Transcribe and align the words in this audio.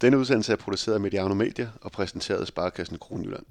Denne 0.00 0.18
udsendelse 0.18 0.52
er 0.52 0.56
produceret 0.56 0.94
af 0.94 1.00
Mediano 1.00 1.34
Media 1.34 1.68
og 1.80 1.92
præsenteret 1.92 2.40
af 2.40 2.46
Sparkassen 2.46 2.98
Kronjylland. 2.98 3.44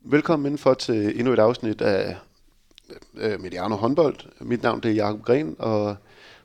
Velkommen 0.00 0.46
indenfor 0.46 0.74
til 0.74 1.18
endnu 1.18 1.32
et 1.32 1.38
afsnit 1.38 1.80
af 1.80 2.16
øh, 3.14 3.40
Mediano 3.40 3.76
håndbold. 3.76 4.16
Mit 4.40 4.62
navn 4.62 4.80
det 4.80 4.90
er 4.90 4.94
Jakob 4.94 5.22
Gren, 5.22 5.56
og 5.58 5.96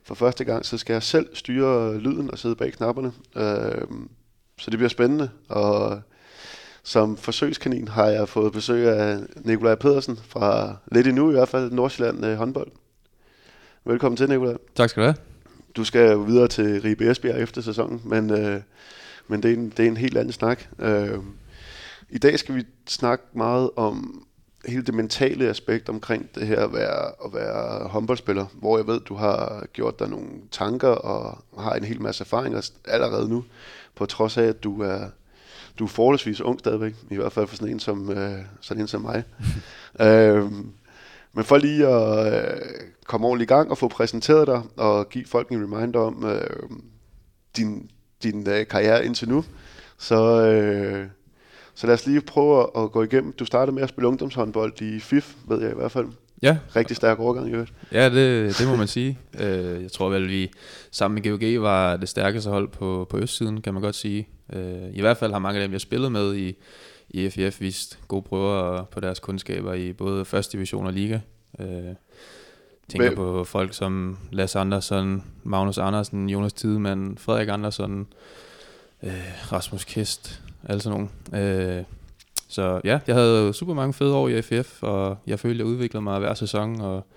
for 0.04 0.16
første 0.16 0.44
gang 0.44 0.66
så 0.66 0.78
skal 0.78 0.94
jeg 0.94 1.04
selv 1.04 1.36
styre 1.36 1.98
lyden 1.98 2.32
og 2.32 2.40
sidde 2.40 2.56
bag 2.56 2.74
knapperne. 2.74 3.14
Øh, 3.36 3.88
så 4.58 4.72
det 4.72 4.78
bliver 4.80 4.90
spændende, 4.90 5.30
og 5.50 6.02
som 6.84 7.18
forsøgskanin 7.18 7.88
har 7.88 8.08
jeg 8.08 8.30
fået 8.30 8.54
besøg 8.54 8.88
af 8.88 9.20
Nikolaj 9.36 9.76
Pedersen 9.76 10.20
fra 10.28 10.76
lidt 10.92 11.08
endnu 11.08 11.30
i 11.30 11.34
hvert 11.34 11.50
fald 11.50 11.72
Nordsjælland 11.72 12.26
øh, 12.26 12.38
håndbold. 12.38 12.72
Velkommen 13.86 14.18
til, 14.18 14.30
Nikolaj. 14.30 14.58
Tak 14.76 14.90
skal 14.90 15.02
du 15.02 15.06
have. 15.06 15.16
Du 15.76 15.84
skal 15.84 16.28
videre 16.28 16.48
til 16.48 16.82
Ribe 16.82 17.12
Esbjerg 17.12 17.42
efter 17.42 17.62
sæsonen, 17.62 18.02
men, 18.06 18.30
øh, 18.30 18.62
men 19.28 19.44
det, 19.44 19.52
er 19.52 19.56
en, 19.56 19.70
det 19.70 19.86
er 19.86 19.88
en 19.88 19.98
helt 19.98 20.18
anden 20.18 20.34
snak. 20.34 20.64
Øh, 20.80 21.18
I 22.10 22.18
dag 22.18 22.40
skal 22.40 22.56
vi 22.56 22.64
snakke 22.88 23.24
meget 23.34 23.70
om 23.76 24.26
hele 24.66 24.84
det 24.84 24.94
mentale 24.94 25.50
aspekt 25.50 25.90
omkring 25.90 26.36
det 26.36 26.48
her 26.48 26.64
at 26.64 26.74
være, 26.74 27.08
at 27.26 27.34
være 27.34 27.88
håndboldspiller, 27.88 28.46
hvor 28.54 28.78
jeg 28.78 28.88
ved, 28.88 29.00
du 29.00 29.16
har 29.16 29.66
gjort 29.74 30.00
dig 30.00 30.10
nogle 30.10 30.28
tanker 30.52 30.88
og 30.88 31.44
har 31.60 31.74
en 31.74 31.84
hel 31.84 32.02
masse 32.02 32.24
erfaringer 32.24 32.72
allerede 32.86 33.30
nu, 33.30 33.44
på 33.96 34.06
trods 34.06 34.38
af, 34.38 34.44
at 34.44 34.64
du 34.64 34.82
er, 34.82 35.00
du 35.80 35.84
er 35.84 35.88
forholdsvis 35.88 36.42
ung 36.42 36.60
stadigvæk, 36.60 36.94
i 37.12 37.16
hvert 37.16 37.32
fald 37.32 37.48
for 37.48 37.56
sådan 37.56 37.74
en 37.74 37.80
som, 37.80 38.12
øh, 38.12 38.40
sådan 38.62 38.82
en 38.82 38.88
som 38.88 39.02
mig. 39.02 39.24
øhm, 40.08 40.72
men 41.34 41.44
for 41.44 41.58
lige 41.58 41.88
at 41.88 42.34
øh, 42.34 42.62
komme 43.06 43.28
ordentligt 43.28 43.52
i 43.52 43.54
gang 43.54 43.72
og 43.72 43.78
få 43.78 43.88
præsenteret 43.88 44.48
dig 44.48 44.62
og 44.78 45.10
give 45.10 45.26
folk 45.26 45.50
en 45.50 45.64
reminder 45.64 46.00
om 46.00 46.26
øh, 46.26 46.70
din, 47.58 47.90
din 48.24 48.50
øh, 48.50 48.68
karriere 48.68 49.06
indtil 49.06 49.30
nu, 49.30 49.44
så, 49.98 50.46
øh, 50.46 51.08
så 51.74 51.88
lad 51.88 51.94
os 51.94 52.06
lige 52.06 52.22
prøve 52.22 52.84
at 52.84 52.92
gå 52.92 53.04
igennem. 53.04 53.34
Du 53.34 53.46
startede 53.46 53.76
med 53.76 53.84
at 53.84 53.90
spille 53.90 54.08
ungdomshåndbold 54.08 54.82
i 54.82 55.00
FIF, 55.00 55.36
ved 55.48 55.62
jeg 55.62 55.72
i 55.72 55.76
hvert 55.76 55.92
fald. 55.92 56.08
Ja. 56.42 56.58
Rigtig 56.76 56.96
stærk 56.96 57.20
overgang 57.20 57.50
i 57.50 57.52
øvrigt. 57.52 57.74
Ja, 57.92 58.10
det, 58.10 58.58
det 58.58 58.68
må 58.68 58.76
man 58.76 58.88
sige. 58.88 59.20
Øh, 59.40 59.84
jeg 59.84 59.92
tror 59.92 60.10
vel, 60.10 60.28
vi 60.28 60.52
sammen 60.92 61.22
med 61.24 61.56
GOG 61.56 61.62
var 61.62 61.98
det 61.98 62.10
stærkeste 62.10 62.50
hold 62.50 62.68
på, 62.68 63.08
på 63.10 63.18
østsiden, 63.18 63.62
kan 63.62 63.74
man 63.74 63.84
godt 63.84 63.96
sige. 63.96 64.28
Øh, 64.52 64.90
I 64.94 65.02
hvert 65.02 65.18
fald 65.18 65.32
har 65.32 65.40
mange 65.40 65.60
af 65.60 65.68
dem, 65.68 65.72
har 65.72 65.80
spillet 65.80 66.12
med 66.12 66.36
i, 66.36 66.56
i 67.10 67.30
FIF, 67.30 67.62
vist 67.62 68.00
gode 68.08 68.22
prøver 68.22 68.84
på 68.84 69.00
deres 69.00 69.20
kundskaber 69.20 69.74
i 69.74 69.94
både 69.94 70.26
første 70.26 70.58
division 70.58 70.86
og 70.86 70.94
liga. 70.94 71.20
Øh, 71.60 71.96
tænker 72.90 73.08
Hvem? 73.08 73.16
på 73.16 73.44
folk 73.44 73.74
som 73.74 74.18
Lasse 74.32 74.60
Andersen, 74.60 75.24
Magnus 75.44 75.78
Andersen, 75.78 76.30
Jonas 76.30 76.54
Tidemann, 76.54 77.18
Frederik 77.18 77.50
Andersen, 77.50 78.08
øh, 79.04 79.52
Rasmus 79.52 79.84
Kist, 79.84 80.42
alle 80.64 80.82
sådan 80.82 81.10
nogle. 81.34 81.48
Øh, 81.52 81.84
så 82.48 82.82
ja, 82.84 83.00
jeg 83.08 83.16
havde 83.16 83.54
super 83.54 83.74
mange 83.74 83.94
fede 83.94 84.14
år 84.14 84.28
i 84.28 84.42
FF, 84.42 84.84
og 84.84 85.18
jeg 85.28 85.40
følte, 85.40 85.60
jeg 85.60 85.66
udviklede 85.66 86.02
mig 86.02 86.20
hver 86.20 86.34
sæson, 86.34 86.82
og 86.82 87.08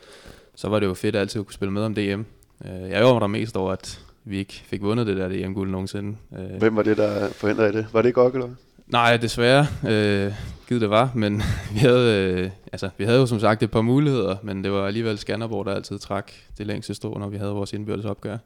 så 0.55 0.68
var 0.68 0.80
det 0.80 0.86
jo 0.86 0.94
fedt 0.94 1.16
at 1.16 1.20
altid 1.20 1.44
kunne 1.44 1.55
spille 1.55 1.72
med 1.72 1.82
om 1.82 1.94
DM. 1.94 2.22
Øh, 2.64 2.90
jeg 2.90 3.05
var 3.05 3.18
der 3.18 3.27
mest 3.27 3.56
over, 3.56 3.72
at 3.72 4.03
vi 4.25 4.39
ikke 4.39 4.62
fik 4.67 4.83
vundet 4.83 5.06
det 5.06 5.17
der 5.17 5.28
DM-guld 5.28 5.70
nogensinde. 5.70 6.17
Øh, 6.39 6.58
Hvem 6.58 6.77
var 6.77 6.83
det, 6.83 6.97
der 6.97 7.28
forhindrede 7.28 7.72
det? 7.72 7.86
Var 7.92 8.03
det 8.03 8.08
ikke 8.08 8.20
eller 8.20 8.48
Nej, 8.86 9.17
desværre. 9.17 9.67
Øh, 9.89 10.33
givet 10.69 10.80
det 10.80 10.91
var, 10.91 11.11
men 11.14 11.42
vi 11.75 11.78
havde, 11.78 12.30
øh, 12.30 12.50
altså, 12.72 12.89
vi 12.98 13.05
havde 13.05 13.19
jo 13.19 13.27
som 13.27 13.41
sagt 13.41 13.62
et 13.62 13.70
par 13.70 13.80
muligheder, 13.80 14.36
men 14.42 14.64
det 14.64 14.72
var 14.72 14.86
alligevel 14.86 15.19
Skanderborg, 15.19 15.67
der 15.67 15.75
altid 15.75 15.98
trak 15.98 16.33
det 16.58 16.67
længste 16.67 16.95
strå, 16.95 17.19
når 17.19 17.29
vi 17.29 17.36
havde 17.36 17.52
vores 17.52 17.73
indbyrdes 17.73 18.05
opgør. 18.05 18.36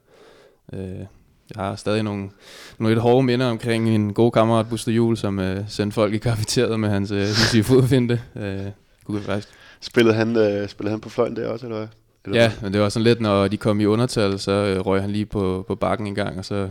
Øh, 0.73 0.81
jeg 1.57 1.65
har 1.65 1.77
stadig 1.77 2.03
nogle, 2.03 2.31
nogle 2.79 2.95
lidt 2.95 3.03
hårde 3.03 3.23
minder 3.23 3.47
omkring 3.47 3.89
en 3.89 4.15
god 4.15 4.33
kammerat, 4.33 4.69
Buster 4.69 4.93
Jul, 4.93 5.17
som 5.17 5.39
øh, 5.39 5.65
sendte 5.69 5.95
folk 5.95 6.15
i 6.15 6.19
kafeteriet 6.19 6.81
med 6.81 6.89
hans 6.89 7.11
øh, 7.11 7.65
fodfinde. 7.65 8.21
Øh, 8.37 8.61
kunne 9.05 9.21
faktisk. 9.21 9.49
Spillede 9.81 10.15
han, 10.15 10.37
øh, 10.37 10.69
spillede 10.69 10.91
han 10.91 11.01
på 11.01 11.09
fløjen 11.09 11.37
der 11.37 11.49
også, 11.49 11.67
eller 11.67 11.79
hvad? 11.79 11.89
Eller 12.25 12.43
ja, 12.43 12.53
men 12.63 12.73
det 12.73 12.81
var 12.81 12.89
sådan 12.89 13.05
lidt, 13.05 13.21
når 13.21 13.49
de 13.49 13.57
kom 13.57 13.81
i 13.81 13.85
undertal, 13.85 14.39
så 14.39 14.53
øh, 14.53 14.81
røg 14.87 15.01
han 15.01 15.11
lige 15.11 15.27
på, 15.27 15.65
på 15.69 15.75
bakken 15.75 16.07
en 16.07 16.15
gang, 16.15 16.39
og 16.39 16.45
så, 16.45 16.71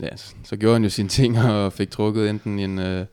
ja, 0.00 0.08
så 0.44 0.56
gjorde 0.56 0.74
han 0.74 0.84
jo 0.84 0.90
sine 0.90 1.08
ting 1.18 1.38
og 1.38 1.72
fik 1.72 1.90
trukket 1.90 2.30
enten 2.30 2.58
en, 2.58 2.78
øh, 2.78 3.06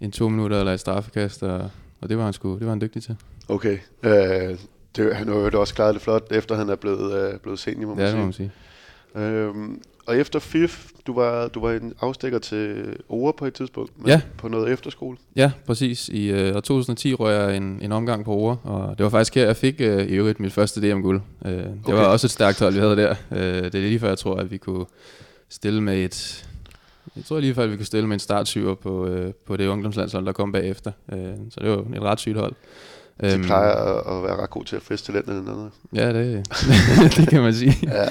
en 0.00 0.12
to 0.12 0.28
minutter 0.28 0.58
eller 0.58 0.72
et 0.72 0.80
straffekast, 0.80 1.42
og, 1.42 1.70
og 2.00 2.08
det 2.08 2.18
var 2.18 2.24
han 2.24 2.32
sgu, 2.32 2.54
det 2.54 2.64
var 2.64 2.70
han 2.70 2.80
dygtig 2.80 3.02
til. 3.02 3.16
Okay, 3.48 3.78
øh, 4.02 4.58
det, 4.96 5.16
han 5.16 5.28
har 5.28 5.34
jo 5.34 5.60
også 5.60 5.74
klaret 5.74 5.94
det 5.94 6.02
flot, 6.02 6.32
efter 6.32 6.54
han 6.54 6.68
er 6.68 6.76
blevet, 6.76 7.32
øh, 7.32 7.38
blevet 7.38 7.58
senior, 7.58 7.88
må 7.88 7.94
man 7.94 8.04
ja, 8.04 8.10
sige. 8.10 8.18
må 8.18 8.24
man 8.24 8.32
sige. 8.32 8.52
Øhm, 9.14 9.82
og 10.06 10.16
efter 10.16 10.38
FIF, 10.38 10.90
du 11.06 11.14
var, 11.14 11.48
du 11.48 11.60
var 11.60 11.72
en 11.72 11.94
afstikker 12.00 12.38
til 12.38 12.96
Ore 13.08 13.32
på 13.32 13.46
et 13.46 13.54
tidspunkt, 13.54 13.92
ja. 14.06 14.20
på 14.38 14.48
noget 14.48 14.72
efterskole. 14.72 15.16
Ja, 15.36 15.52
præcis. 15.66 16.08
I 16.08 16.30
øh, 16.30 16.54
2010 16.54 17.14
røg 17.14 17.34
jeg 17.34 17.56
en, 17.56 17.78
en 17.82 17.92
omgang 17.92 18.24
på 18.24 18.34
Ore, 18.34 18.56
og 18.62 18.98
det 18.98 19.04
var 19.04 19.10
faktisk 19.10 19.34
her, 19.34 19.46
jeg 19.46 19.56
fik 19.56 19.80
øh, 19.80 20.06
i 20.06 20.14
øvrigt 20.14 20.40
mit 20.40 20.52
første 20.52 20.80
DM-guld. 20.80 21.20
Øh, 21.44 21.52
det 21.52 21.78
okay. 21.84 21.94
var 21.94 22.04
også 22.04 22.26
et 22.26 22.30
stærkt 22.30 22.60
hold, 22.60 22.74
vi 22.74 22.80
havde 22.80 22.96
der. 22.96 23.14
Øh, 23.30 23.64
det 23.64 23.74
er 23.74 23.80
lige 23.80 23.98
før, 23.98 24.08
jeg 24.08 24.18
tror, 24.18 24.36
at 24.36 24.50
vi 24.50 24.56
kunne 24.56 24.86
stille 25.48 25.80
med 25.80 26.04
et... 26.04 26.48
Jeg 27.16 27.24
tror 27.24 27.40
lige 27.40 27.54
før, 27.54 27.62
at 27.62 27.70
vi 27.70 27.76
kunne 27.76 27.86
stille 27.86 28.06
med 28.06 28.14
en 28.14 28.20
startsyver 28.20 28.74
på, 28.74 29.06
øh, 29.06 29.32
på 29.46 29.56
det 29.56 29.68
ungdomslandshold, 29.68 30.26
der 30.26 30.32
kom 30.32 30.52
bagefter. 30.52 30.92
Øh, 31.12 31.34
så 31.50 31.60
det 31.60 31.70
var 31.70 31.76
et 31.96 32.02
ret 32.02 32.20
sygt 32.20 32.36
hold. 32.36 32.54
De 33.20 33.34
øhm, 33.34 33.42
plejer 33.42 33.70
at, 33.70 34.16
at 34.16 34.22
være 34.22 34.42
ret 34.42 34.50
gode 34.50 34.64
til 34.64 34.76
at 34.76 34.82
feste 34.82 35.12
talentet 35.12 35.36
eller 35.36 35.52
noget. 35.52 35.70
Ja, 35.92 36.12
det, 36.12 36.48
det 37.16 37.28
kan 37.28 37.42
man 37.42 37.54
sige. 37.54 37.74
ja. 37.82 38.08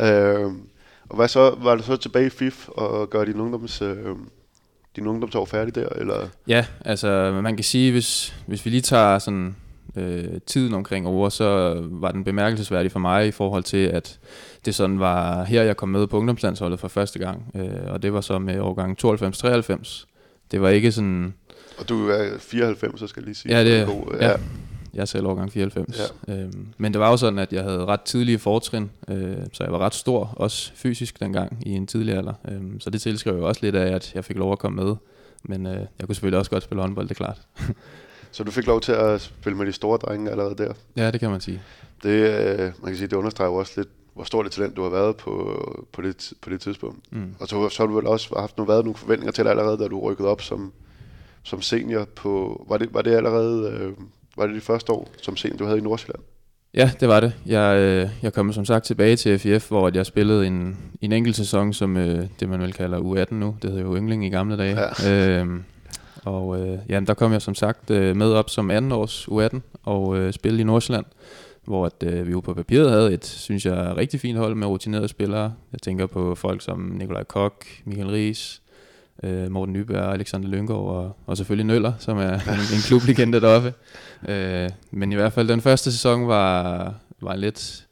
Øh, 0.00 0.52
og 1.10 1.16
hvad 1.16 1.28
så, 1.28 1.54
var 1.62 1.74
du 1.74 1.82
så 1.82 1.96
tilbage 1.96 2.26
i 2.26 2.30
FIF 2.30 2.68
og 2.68 3.10
gøre 3.10 3.26
din, 3.26 3.40
ungdoms, 3.40 3.82
øh, 3.82 3.96
din 4.96 5.06
ungdomsår 5.06 5.44
færdig 5.44 5.74
der? 5.74 5.88
Eller? 5.88 6.28
Ja, 6.48 6.66
altså 6.84 7.40
man 7.42 7.56
kan 7.56 7.64
sige, 7.64 7.92
hvis, 7.92 8.34
hvis 8.46 8.64
vi 8.64 8.70
lige 8.70 8.80
tager 8.80 9.18
sådan 9.18 9.56
øh, 9.96 10.40
tiden 10.46 10.74
omkring 10.74 11.06
over, 11.06 11.28
så 11.28 11.80
var 11.90 12.10
den 12.10 12.24
bemærkelsesværdig 12.24 12.92
for 12.92 12.98
mig 12.98 13.26
i 13.26 13.30
forhold 13.30 13.62
til, 13.62 13.86
at 13.86 14.18
det 14.64 14.74
sådan 14.74 15.00
var 15.00 15.44
her, 15.44 15.62
jeg 15.62 15.76
kom 15.76 15.88
med 15.88 16.06
på 16.06 16.18
ungdomslandsholdet 16.18 16.80
for 16.80 16.88
første 16.88 17.18
gang. 17.18 17.52
Øh, 17.56 17.92
og 17.92 18.02
det 18.02 18.12
var 18.12 18.20
så 18.20 18.38
med 18.38 18.60
årgang 18.60 18.98
92-93. 19.04 20.06
Det 20.50 20.60
var 20.60 20.68
ikke 20.68 20.92
sådan... 20.92 21.34
Og 21.78 21.88
du 21.88 22.08
er 22.08 22.38
94, 22.38 23.00
så 23.00 23.06
skal 23.06 23.20
jeg 23.20 23.26
lige 23.26 23.34
sige. 23.34 23.56
Ja, 23.56 23.64
det, 23.64 23.86
god, 23.86 24.16
ja. 24.20 24.28
ja. 24.28 24.36
Jeg 24.94 25.00
er 25.00 25.04
selv 25.04 25.26
årgang 25.26 25.52
94. 25.52 26.12
Ja. 26.28 26.34
Øhm, 26.34 26.66
men 26.78 26.92
det 26.92 27.00
var 27.00 27.10
jo 27.10 27.16
sådan, 27.16 27.38
at 27.38 27.52
jeg 27.52 27.62
havde 27.62 27.84
ret 27.84 28.00
tidlige 28.00 28.38
fortrin, 28.38 28.90
øh, 29.08 29.36
så 29.52 29.64
jeg 29.64 29.72
var 29.72 29.78
ret 29.78 29.94
stor, 29.94 30.34
også 30.36 30.72
fysisk 30.74 31.20
dengang 31.20 31.62
i 31.66 31.70
en 31.70 31.86
tidlig 31.86 32.14
alder. 32.14 32.34
Øhm, 32.48 32.80
så 32.80 32.90
det 32.90 33.00
tilskrev 33.00 33.36
jo 33.36 33.48
også 33.48 33.60
lidt 33.62 33.76
af, 33.76 33.94
at 33.94 34.14
jeg 34.14 34.24
fik 34.24 34.36
lov 34.36 34.52
at 34.52 34.58
komme 34.58 34.84
med. 34.84 34.96
Men 35.42 35.66
øh, 35.66 35.72
jeg 35.72 36.06
kunne 36.06 36.14
selvfølgelig 36.14 36.38
også 36.38 36.50
godt 36.50 36.62
spille 36.62 36.80
håndbold, 36.80 37.08
det 37.08 37.14
er 37.14 37.24
klart. 37.24 37.40
så 38.32 38.44
du 38.44 38.50
fik 38.50 38.66
lov 38.66 38.80
til 38.80 38.92
at 38.92 39.20
spille 39.20 39.58
med 39.58 39.66
de 39.66 39.72
store 39.72 39.98
drenge 39.98 40.30
allerede 40.30 40.54
der? 40.54 40.72
Ja, 40.96 41.10
det 41.10 41.20
kan 41.20 41.30
man 41.30 41.40
sige. 41.40 41.62
Det, 42.02 42.10
øh, 42.10 42.58
man 42.58 42.72
kan 42.86 42.96
sige, 42.96 43.08
det 43.08 43.16
understreger 43.16 43.50
også 43.50 43.72
lidt, 43.76 43.88
hvor 44.14 44.24
stort 44.24 44.46
et 44.46 44.52
talent 44.52 44.76
du 44.76 44.82
har 44.82 44.90
været 44.90 45.16
på, 45.16 45.86
på, 45.92 46.02
det, 46.02 46.32
på 46.42 46.50
det 46.50 46.60
tidspunkt. 46.60 47.12
Mm. 47.12 47.34
Og 47.40 47.48
så, 47.48 47.68
så 47.68 47.82
har 47.82 47.86
du 47.86 47.94
vel 47.94 48.06
også 48.06 48.34
haft 48.38 48.56
nogle, 48.56 48.72
været 48.72 48.84
nogle 48.84 48.96
forventninger 48.96 49.32
til 49.32 49.44
dig 49.44 49.50
allerede, 49.50 49.78
da 49.78 49.88
du 49.88 50.00
rykkede 50.00 50.28
op 50.28 50.42
som, 50.42 50.72
som 51.42 51.62
senior 51.62 52.04
på... 52.04 52.64
Var 52.68 52.78
det, 52.78 52.94
var 52.94 53.02
det 53.02 53.14
allerede... 53.14 53.70
Øh, 53.70 53.92
var 54.40 54.46
det 54.46 54.56
de 54.56 54.60
første 54.60 54.92
år 54.92 55.08
som 55.22 55.36
senior, 55.36 55.56
du 55.56 55.64
havde 55.64 55.78
i 55.78 55.82
Nordsjælland? 55.82 56.22
Ja, 56.74 56.90
det 57.00 57.08
var 57.08 57.20
det. 57.20 57.32
Jeg, 57.46 57.78
øh, 57.78 58.08
jeg 58.22 58.32
kom 58.32 58.52
som 58.52 58.64
sagt 58.64 58.84
tilbage 58.84 59.16
til 59.16 59.38
FIF, 59.38 59.68
hvor 59.68 59.90
jeg 59.94 60.06
spillede 60.06 60.46
en, 60.46 60.76
en 61.00 61.12
enkelt 61.12 61.36
sæson, 61.36 61.72
som 61.72 61.96
øh, 61.96 62.26
det 62.40 62.48
man 62.48 62.60
vel 62.60 62.72
kalder 62.72 62.98
U18 62.98 63.34
nu. 63.34 63.56
Det 63.62 63.70
hedder 63.70 63.84
jo 63.84 63.96
Yngling 63.96 64.26
i 64.26 64.28
gamle 64.28 64.56
dage. 64.56 64.78
Ja. 65.04 65.40
Øhm, 65.40 65.64
og 66.24 66.60
øh, 66.60 66.78
ja, 66.88 67.00
der 67.00 67.14
kom 67.14 67.32
jeg 67.32 67.42
som 67.42 67.54
sagt 67.54 67.90
øh, 67.90 68.16
med 68.16 68.32
op 68.32 68.50
som 68.50 68.90
2. 68.90 69.00
års 69.00 69.28
U18 69.28 69.58
og 69.82 70.18
øh, 70.18 70.32
spillede 70.32 70.60
i 70.60 70.64
Nordsjælland, 70.64 71.04
hvor 71.64 71.86
at, 71.86 72.02
øh, 72.02 72.26
vi 72.26 72.30
jo 72.30 72.40
på 72.40 72.54
papiret 72.54 72.90
havde 72.90 73.12
et, 73.12 73.26
synes 73.26 73.66
jeg, 73.66 73.96
rigtig 73.96 74.20
fint 74.20 74.38
hold 74.38 74.54
med 74.54 74.66
rutinerede 74.66 75.08
spillere. 75.08 75.54
Jeg 75.72 75.80
tænker 75.82 76.06
på 76.06 76.34
folk 76.34 76.62
som 76.62 76.78
Nikolaj 76.80 77.24
Kok, 77.24 77.64
Michael 77.84 78.10
Ries, 78.10 78.59
øh, 79.22 79.50
Morten 79.50 79.72
Nyberg, 79.72 80.12
Alexander 80.12 80.48
Lyngård 80.48 80.96
og, 80.96 81.16
og 81.26 81.36
selvfølgelig 81.36 81.66
Nøller, 81.66 81.92
som 81.98 82.18
er 82.18 82.32
en, 82.54 82.60
en 82.74 82.82
klublegende 82.86 83.40
deroppe. 83.40 83.74
Øh, 84.28 84.68
men 84.90 85.12
i 85.12 85.14
hvert 85.14 85.32
fald 85.32 85.48
den 85.48 85.60
første 85.60 85.92
sæson 85.92 86.28
var, 86.28 86.94
var 87.20 87.32
en 87.32 87.40
lidt 87.40 87.86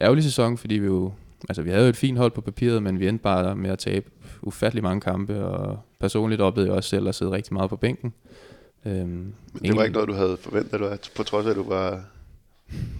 ærgerlig 0.00 0.24
sæson, 0.24 0.58
fordi 0.58 0.74
vi 0.74 0.86
jo, 0.86 1.12
altså 1.48 1.62
vi 1.62 1.70
havde 1.70 1.82
jo 1.82 1.88
et 1.88 1.96
fint 1.96 2.18
hold 2.18 2.30
på 2.30 2.40
papiret, 2.40 2.82
men 2.82 3.00
vi 3.00 3.08
endte 3.08 3.22
bare 3.22 3.56
med 3.56 3.70
at 3.70 3.78
tabe 3.78 4.10
ufattelig 4.42 4.82
mange 4.82 5.00
kampe, 5.00 5.44
og 5.44 5.78
personligt 6.00 6.40
oplevede 6.40 6.70
jeg 6.70 6.76
også 6.76 6.88
selv 6.88 7.08
at 7.08 7.14
sidde 7.14 7.32
rigtig 7.32 7.54
meget 7.54 7.70
på 7.70 7.76
bænken. 7.76 8.12
Øhm, 8.86 9.06
men 9.06 9.34
det 9.62 9.76
var 9.76 9.82
ikke 9.82 9.94
noget, 9.94 10.08
du 10.08 10.14
havde 10.14 10.36
forventet, 10.40 10.82
at 10.82 11.10
på 11.16 11.22
trods 11.22 11.46
af, 11.46 11.50
at 11.50 11.56
du 11.56 11.68
var... 11.68 12.00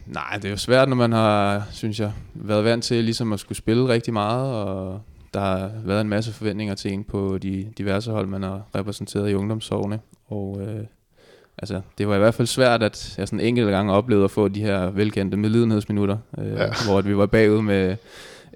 Nej, 0.06 0.34
det 0.36 0.44
er 0.44 0.50
jo 0.50 0.56
svært, 0.56 0.88
når 0.88 0.96
man 0.96 1.12
har, 1.12 1.68
synes 1.72 2.00
jeg, 2.00 2.12
været 2.34 2.64
vant 2.64 2.84
til 2.84 3.04
ligesom 3.04 3.32
at 3.32 3.40
skulle 3.40 3.58
spille 3.58 3.88
rigtig 3.88 4.12
meget, 4.12 4.54
og 4.54 5.00
der 5.34 5.40
har 5.40 5.70
været 5.84 6.00
en 6.00 6.08
masse 6.08 6.32
forventninger 6.32 6.74
til 6.74 6.92
en 6.92 7.04
på 7.04 7.38
de 7.38 7.72
diverse 7.78 8.10
hold, 8.10 8.26
man 8.26 8.42
har 8.42 8.62
repræsenteret 8.74 9.30
i 9.30 9.34
ungdomsårene. 9.34 10.00
Og 10.26 10.60
øh, 10.60 10.84
altså, 11.58 11.80
det 11.98 12.08
var 12.08 12.14
i 12.14 12.18
hvert 12.18 12.34
fald 12.34 12.48
svært, 12.48 12.82
at 12.82 13.14
jeg 13.18 13.28
sådan 13.28 13.40
enkelte 13.40 13.70
gange 13.70 13.92
oplevede 13.92 14.24
at 14.24 14.30
få 14.30 14.48
de 14.48 14.62
her 14.62 14.90
velkendte 14.90 15.36
medlidenhedsminutter, 15.36 16.18
øh, 16.38 16.52
ja. 16.52 16.66
hvor 16.86 17.00
vi 17.00 17.16
var 17.16 17.26
bagud 17.26 17.62
med 17.62 17.96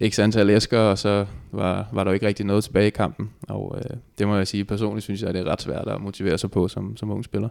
x 0.08 0.18
antal 0.18 0.50
æsker, 0.50 0.78
og 0.78 0.98
så 0.98 1.26
var, 1.52 1.88
var 1.92 2.04
der 2.04 2.12
ikke 2.12 2.26
rigtig 2.26 2.46
noget 2.46 2.64
tilbage 2.64 2.86
i 2.86 2.90
kampen. 2.90 3.30
Og 3.48 3.78
øh, 3.78 3.96
det 4.18 4.28
må 4.28 4.36
jeg 4.36 4.48
sige, 4.48 4.64
personligt 4.64 5.04
synes 5.04 5.20
jeg, 5.20 5.28
at 5.28 5.34
det 5.34 5.46
er 5.46 5.50
ret 5.52 5.62
svært 5.62 5.88
at 5.88 6.00
motivere 6.00 6.38
sig 6.38 6.50
på 6.50 6.68
som, 6.68 6.96
som 6.96 7.10
ung 7.10 7.24
spiller. 7.24 7.48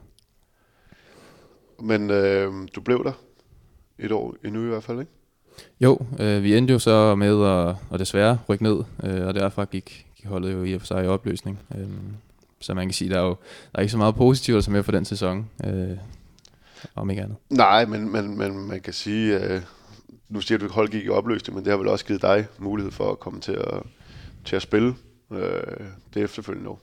Men 1.79 2.09
øh, 2.09 2.53
du 2.75 2.81
blev 2.81 3.03
der 3.03 3.11
et 3.99 4.11
år 4.11 4.35
endnu 4.45 4.65
i 4.65 4.69
hvert 4.69 4.83
fald, 4.83 4.99
ikke? 4.99 5.11
Jo, 5.81 5.99
øh, 6.19 6.43
vi 6.43 6.57
endte 6.57 6.73
jo 6.73 6.79
så 6.79 7.15
med 7.15 7.45
at, 7.45 7.75
at 7.93 7.99
desværre 7.99 8.39
rykke 8.49 8.63
ned, 8.63 8.83
øh, 9.03 9.27
og 9.27 9.35
derfor 9.35 9.65
gik, 9.65 10.05
gik 10.17 10.25
holdet 10.25 10.53
jo 10.53 10.63
i 10.63 10.73
og 10.73 10.81
for 10.81 10.87
sig 10.87 11.03
i 11.03 11.07
opløsning. 11.07 11.59
Øh, 11.75 11.87
så 12.59 12.73
man 12.73 12.87
kan 12.87 12.93
sige, 12.93 13.09
der 13.09 13.17
er 13.17 13.23
jo 13.23 13.35
der 13.71 13.77
er 13.77 13.81
ikke 13.81 13.91
så 13.91 13.97
meget 13.97 14.15
positivt 14.15 14.63
som 14.63 14.73
med 14.73 14.83
for 14.83 14.91
den 14.91 15.05
sæson, 15.05 15.49
øh, 15.65 15.97
om 16.95 17.09
ikke 17.09 17.21
andet. 17.21 17.37
Nej, 17.49 17.85
men, 17.85 18.11
men, 18.11 18.37
men 18.37 18.67
man 18.67 18.79
kan 18.79 18.93
sige, 18.93 19.39
øh, 19.39 19.61
nu 20.29 20.41
siger 20.41 20.57
du, 20.57 20.65
at 20.65 20.71
hold 20.71 20.89
gik 20.89 21.05
i 21.05 21.09
opløsning, 21.09 21.55
men 21.55 21.65
det 21.65 21.71
har 21.71 21.77
vel 21.77 21.87
også 21.87 22.05
givet 22.05 22.21
dig 22.21 22.47
mulighed 22.59 22.91
for 22.91 23.11
at 23.11 23.19
komme 23.19 23.39
til 23.39 23.51
at, 23.51 23.83
til 24.45 24.55
at 24.55 24.61
spille 24.61 24.95
øh, 25.31 25.39
det 26.13 26.23
efterfølgende 26.23 26.69
år. 26.69 26.81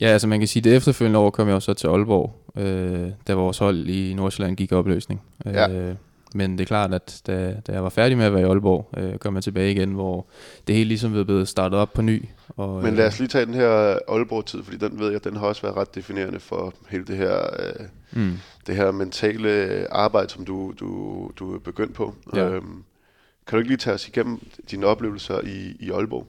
Ja, 0.00 0.06
altså 0.06 0.28
man 0.28 0.38
kan 0.38 0.48
sige, 0.48 0.60
at 0.60 0.64
det 0.64 0.76
efterfølgende 0.76 1.18
år 1.18 1.30
kom 1.30 1.48
jeg 1.48 1.54
også 1.54 1.66
så 1.66 1.74
til 1.74 1.86
Aalborg, 1.86 2.42
øh, 2.56 3.10
da 3.26 3.34
vores 3.34 3.58
hold 3.58 3.88
i 3.88 4.14
Nordsjælland 4.14 4.56
gik 4.56 4.72
i 4.72 4.74
opløsning. 4.74 5.22
Ja. 5.44 5.94
Øh, 6.36 6.48
men 6.48 6.58
det 6.58 6.64
er 6.64 6.66
klart, 6.66 6.94
at 6.94 7.22
da, 7.26 7.56
da 7.66 7.72
jeg 7.72 7.82
var 7.82 7.88
færdig 7.88 8.16
med 8.16 8.24
at 8.24 8.32
være 8.32 8.42
i 8.42 8.44
Aalborg, 8.44 8.88
øh, 8.96 9.18
kom 9.18 9.34
jeg 9.34 9.42
tilbage 9.42 9.70
igen, 9.70 9.92
hvor 9.92 10.26
det 10.66 10.74
hele 10.74 10.88
ligesom 10.88 11.12
blev 11.12 11.46
startet 11.46 11.78
op 11.78 11.92
på 11.92 12.02
ny. 12.02 12.24
Og, 12.48 12.82
Men 12.82 12.94
lad 12.94 13.06
os 13.06 13.18
lige 13.18 13.28
tage 13.28 13.46
den 13.46 13.54
her 13.54 13.98
Aalborg-tid, 14.08 14.62
fordi 14.62 14.76
den 14.76 14.98
ved 14.98 15.10
jeg, 15.12 15.24
den 15.24 15.36
har 15.36 15.46
også 15.46 15.62
været 15.62 15.76
ret 15.76 15.94
definerende 15.94 16.40
for 16.40 16.74
hele 16.88 17.04
det 17.04 17.16
her, 17.16 17.36
øh, 17.58 17.86
mm. 18.12 18.32
det 18.66 18.76
her 18.76 18.90
mentale 18.90 19.86
arbejde, 19.90 20.30
som 20.30 20.44
du, 20.44 20.72
du, 20.80 21.30
du 21.36 21.54
er 21.54 21.58
begyndt 21.58 21.94
på. 21.94 22.14
Ja. 22.34 22.48
Øhm, 22.48 22.84
kan 23.46 23.56
du 23.56 23.58
ikke 23.58 23.68
lige 23.68 23.78
tage 23.78 23.94
os 23.94 24.08
igennem 24.08 24.40
dine 24.70 24.86
oplevelser 24.86 25.40
i, 25.40 25.76
i 25.80 25.90
Aalborg? 25.90 26.26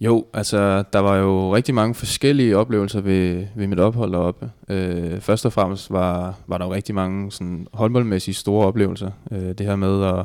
Jo, 0.00 0.26
altså 0.32 0.84
der 0.92 0.98
var 0.98 1.16
jo 1.16 1.54
rigtig 1.54 1.74
mange 1.74 1.94
forskellige 1.94 2.56
oplevelser 2.56 3.00
ved, 3.00 3.46
ved 3.54 3.66
mit 3.66 3.80
ophold 3.80 4.12
deroppe. 4.12 4.50
Øh, 4.68 5.20
først 5.20 5.46
og 5.46 5.52
fremmest 5.52 5.90
var, 5.90 6.34
var 6.46 6.58
der 6.58 6.64
jo 6.64 6.74
rigtig 6.74 6.94
mange 6.94 7.32
sådan, 7.32 7.66
håndboldmæssige 7.72 8.34
store 8.34 8.66
oplevelser. 8.66 9.10
Øh, 9.32 9.40
det 9.40 9.60
her 9.60 9.76
med 9.76 10.04
at 10.04 10.24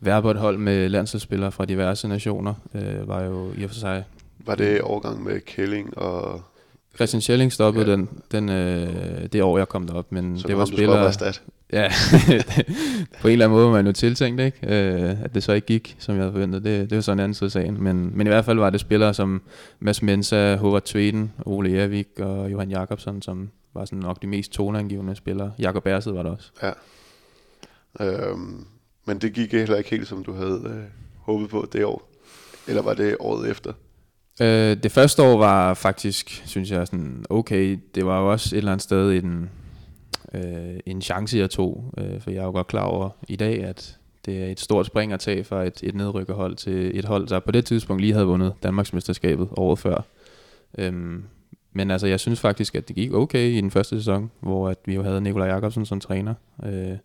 være 0.00 0.22
på 0.22 0.30
et 0.30 0.36
hold 0.36 0.58
med 0.58 0.88
landsholdsspillere 0.88 1.52
fra 1.52 1.64
diverse 1.64 2.08
nationer 2.08 2.54
øh, 2.74 3.08
var 3.08 3.22
jo 3.22 3.52
i 3.58 3.64
og 3.64 3.70
for 3.70 3.76
sig... 3.76 4.04
Var 4.46 4.54
det 4.54 4.80
overgang 4.80 5.24
med 5.24 5.40
Kælling 5.40 5.98
og 5.98 6.42
Christian 6.94 7.20
Schelling 7.20 7.52
stoppede 7.52 7.86
ja. 7.86 7.92
den, 7.92 8.08
den, 8.32 8.48
øh, 8.48 9.26
det 9.32 9.42
år, 9.42 9.58
jeg 9.58 9.68
kom 9.68 9.86
derop, 9.86 10.12
men 10.12 10.38
så 10.38 10.48
det 10.48 10.56
var 10.56 10.64
spillere... 10.64 11.12
Ja, 11.72 11.92
på 13.20 13.28
en 13.28 13.32
eller 13.32 13.44
anden 13.44 13.50
måde 13.50 13.66
var 13.66 13.72
man 13.72 13.86
jo 13.86 13.92
tiltænkt, 13.92 14.40
ikke? 14.40 14.58
Øh, 14.62 15.24
at 15.24 15.34
det 15.34 15.42
så 15.42 15.52
ikke 15.52 15.66
gik, 15.66 15.96
som 15.98 16.14
jeg 16.14 16.22
havde 16.22 16.32
forventet. 16.32 16.64
Det, 16.64 16.90
det 16.90 16.96
var 16.96 17.02
sådan 17.02 17.18
en 17.18 17.24
anden 17.24 17.34
side 17.34 17.46
af 17.46 17.52
sagen. 17.52 17.82
Men, 17.82 18.10
men 18.16 18.26
i 18.26 18.30
hvert 18.30 18.44
fald 18.44 18.58
var 18.58 18.70
det 18.70 18.80
spillere 18.80 19.14
som 19.14 19.42
Mads 19.80 20.02
Mensa, 20.02 20.56
Håvard 20.56 20.82
Tveden, 20.82 21.32
Ole 21.46 21.78
Ervik 21.78 22.08
og 22.18 22.52
Johan 22.52 22.70
Jakobsen, 22.70 23.22
som 23.22 23.50
var 23.74 23.84
sådan 23.84 23.98
nok 23.98 24.22
de 24.22 24.26
mest 24.26 24.52
toneangivende 24.52 25.16
spillere. 25.16 25.52
Jakob 25.58 25.84
Bersted 25.84 26.12
var 26.12 26.22
der 26.22 26.30
også. 26.30 26.50
Ja. 26.62 26.72
Øhm, 28.00 28.66
men 29.06 29.18
det 29.18 29.32
gik 29.32 29.52
heller 29.52 29.76
ikke 29.76 29.90
helt, 29.90 30.08
som 30.08 30.24
du 30.24 30.32
havde 30.32 30.62
øh, 30.66 30.84
håbet 31.18 31.48
på 31.50 31.68
det 31.72 31.84
år. 31.84 32.10
Eller 32.68 32.82
var 32.82 32.94
det 32.94 33.16
året 33.20 33.50
efter? 33.50 33.72
Øh, 34.40 34.76
det 34.82 34.92
første 34.92 35.22
år 35.22 35.38
var 35.38 35.74
faktisk, 35.74 36.42
synes 36.46 36.70
jeg, 36.70 36.86
sådan 36.86 37.24
okay. 37.30 37.78
Det 37.94 38.06
var 38.06 38.20
jo 38.20 38.32
også 38.32 38.56
et 38.56 38.58
eller 38.58 38.72
andet 38.72 38.82
sted 38.82 39.12
en, 39.24 39.50
øh, 40.34 40.80
en 40.86 41.02
chance, 41.02 41.38
jeg 41.38 41.50
tog. 41.50 41.94
Øh, 41.98 42.20
for 42.20 42.30
jeg 42.30 42.40
er 42.40 42.44
jo 42.44 42.50
godt 42.50 42.66
klar 42.66 42.84
over 42.84 43.10
i 43.28 43.36
dag, 43.36 43.64
at 43.64 43.98
det 44.26 44.42
er 44.42 44.46
et 44.46 44.60
stort 44.60 44.86
spring 44.86 45.12
at 45.12 45.20
tage 45.20 45.44
fra 45.44 45.64
et, 45.64 45.80
et 45.82 45.94
nedrykkerhold 45.94 46.56
til 46.56 46.98
et 46.98 47.04
hold, 47.04 47.28
der 47.28 47.40
på 47.40 47.50
det 47.50 47.64
tidspunkt 47.64 48.00
lige 48.00 48.12
havde 48.12 48.26
vundet 48.26 48.52
Danmarksmesterskabet 48.62 49.48
året 49.56 49.78
før. 49.78 50.04
Øhm, 50.78 51.24
men 51.72 51.90
altså, 51.90 52.06
jeg 52.06 52.20
synes 52.20 52.40
faktisk, 52.40 52.74
at 52.74 52.88
det 52.88 52.96
gik 52.96 53.12
okay 53.12 53.48
i 53.48 53.56
den 53.56 53.70
første 53.70 53.98
sæson, 53.98 54.30
hvor 54.40 54.68
at 54.68 54.78
vi 54.84 54.94
jo 54.94 55.02
havde 55.02 55.20
Nikolaj 55.20 55.48
Jakobsen 55.48 55.86
som 55.86 56.00
træner. 56.00 56.34
Øh, 56.64 56.96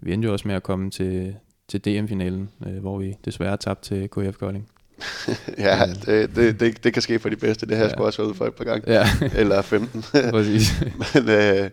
vi 0.00 0.12
endte 0.12 0.26
jo 0.26 0.32
også 0.32 0.48
med 0.48 0.54
at 0.54 0.62
komme 0.62 0.90
til, 0.90 1.36
til 1.68 1.80
DM-finalen, 1.84 2.50
øh, 2.66 2.78
hvor 2.78 2.98
vi 2.98 3.16
desværre 3.24 3.56
tabte 3.56 3.88
til 3.88 4.08
KF 4.10 4.36
Kolding. 4.36 4.68
ja, 5.58 5.80
det, 6.06 6.36
det, 6.36 6.60
det, 6.60 6.84
det 6.84 6.92
kan 6.92 7.02
ske 7.02 7.18
for 7.18 7.28
de 7.28 7.36
bedste. 7.36 7.66
Det 7.66 7.72
jeg 7.72 7.82
ja. 7.82 7.88
sgu 7.88 8.04
også 8.04 8.18
været 8.18 8.28
ude 8.28 8.36
for 8.36 8.44
et 8.46 8.54
par 8.54 8.64
gange. 8.64 8.92
Ja. 8.92 9.06
Eller 9.34 9.62
15. 9.62 10.04
Præcis. 10.30 10.84
men, 11.14 11.28
øh, 11.28 11.70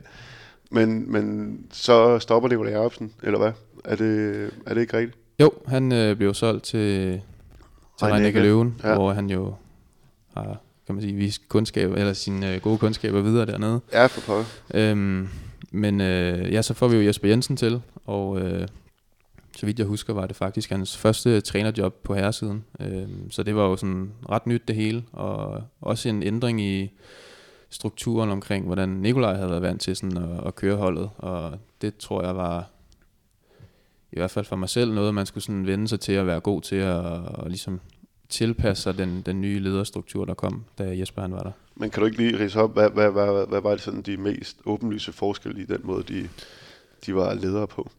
men, 0.72 1.12
men 1.12 1.58
så 1.72 2.20
stopper 2.20 2.50
Nikolaj 2.50 2.72
Jacobsen, 2.72 3.14
eller 3.24 3.40
hvad? 3.40 3.52
Er 3.86 3.96
det, 3.96 4.50
er 4.66 4.74
det 4.74 4.82
ikke 4.82 4.98
rigtigt? 4.98 5.18
Jo, 5.40 5.52
han 5.68 5.92
øh, 5.92 6.16
blev 6.16 6.34
solgt 6.34 6.64
til, 6.64 7.22
til 8.00 8.08
Reinicke 8.08 8.40
Løven, 8.40 8.76
ja. 8.84 8.94
hvor 8.94 9.14
han 9.14 9.30
jo 9.30 9.54
har 10.34 10.58
kan 10.86 10.96
man 10.96 11.02
sige, 11.02 11.16
vist 11.16 11.50
kundskaber, 11.50 11.96
eller 11.96 12.14
sine 12.14 12.56
øh, 12.56 12.62
gode 12.62 12.78
kundskaber 12.78 13.22
videre 13.22 13.46
dernede. 13.46 13.82
Ja, 13.94 14.06
for 14.06 14.22
pokker. 14.22 14.46
Øhm, 14.74 15.28
men 15.72 16.02
øh, 16.02 16.54
ja, 16.54 16.62
så 16.62 16.74
får 16.74 16.88
vi 16.88 16.96
jo 16.96 17.02
Jesper 17.02 17.28
Jensen 17.28 17.58
til, 17.58 17.82
og 18.06 18.40
øh, 18.42 18.68
så 19.58 19.66
vidt 19.66 19.80
jeg 19.80 19.88
husker, 19.88 20.14
var 20.14 20.28
det 20.28 20.36
faktisk 20.36 20.70
hans 20.70 20.98
første 20.98 21.42
trænerjob 21.42 21.94
på 22.04 22.16
herresiden. 22.16 22.64
Øh, 22.80 23.08
så 23.30 23.44
det 23.44 23.56
var 23.56 23.64
jo 23.64 23.76
sådan 23.76 24.12
ret 24.30 24.48
nyt 24.48 24.68
det 24.68 24.76
hele, 24.76 25.04
og 25.12 25.64
også 25.82 26.10
en 26.10 26.24
ændring 26.24 26.62
i 26.62 26.92
strukturen 27.72 28.30
omkring, 28.30 28.66
hvordan 28.66 28.90
Nikolaj 28.90 29.36
havde 29.36 29.50
været 29.50 29.62
vant 29.62 29.82
til 29.82 29.96
sådan 29.96 30.18
at, 30.18 30.48
at 30.48 30.56
køre 30.56 30.76
holdet, 30.76 31.10
og 31.18 31.60
det 31.82 31.98
tror 31.98 32.24
jeg 32.24 32.36
var 32.36 32.70
i 34.12 34.16
hvert 34.16 34.32
fald 34.32 34.46
for 34.46 34.56
mig 34.56 34.70
selv 34.70 34.94
noget, 34.94 35.14
man 35.14 35.26
skulle 35.26 35.44
sådan 35.44 35.68
vende 35.68 35.88
sig 35.88 36.00
til 36.00 36.14
at 36.14 36.28
være 36.28 36.40
god 36.40 36.62
til 36.62 36.76
at, 36.76 37.06
at 37.06 37.48
ligesom 37.48 37.80
tilpasse 38.30 38.84
sig 38.84 38.98
den, 38.98 39.22
den 39.26 39.42
nye 39.42 39.60
lederstruktur, 39.60 40.26
der 40.26 40.34
kom, 40.34 40.64
da 40.78 40.98
Jesper 40.98 41.22
han 41.22 41.32
var 41.32 41.44
der. 41.44 41.52
Men 41.76 41.90
kan 41.90 42.00
du 42.00 42.06
ikke 42.06 42.18
lige 42.18 42.40
rise 42.40 42.60
op, 42.60 42.74
hvad, 42.74 42.90
hvad, 42.90 43.12
hvad, 43.12 43.26
hvad, 43.26 43.48
hvad 43.48 43.62
var 43.62 43.72
det 43.72 43.82
sådan 43.82 44.02
de 44.02 44.18
mest 44.18 44.58
åbenlyse 44.66 45.12
forskelle 45.12 45.62
i 45.62 45.66
den 45.66 45.80
måde, 45.84 46.04
de, 46.04 46.30
de 47.06 47.16
var 47.16 47.34
ledere 47.34 47.68
på? 47.68 47.92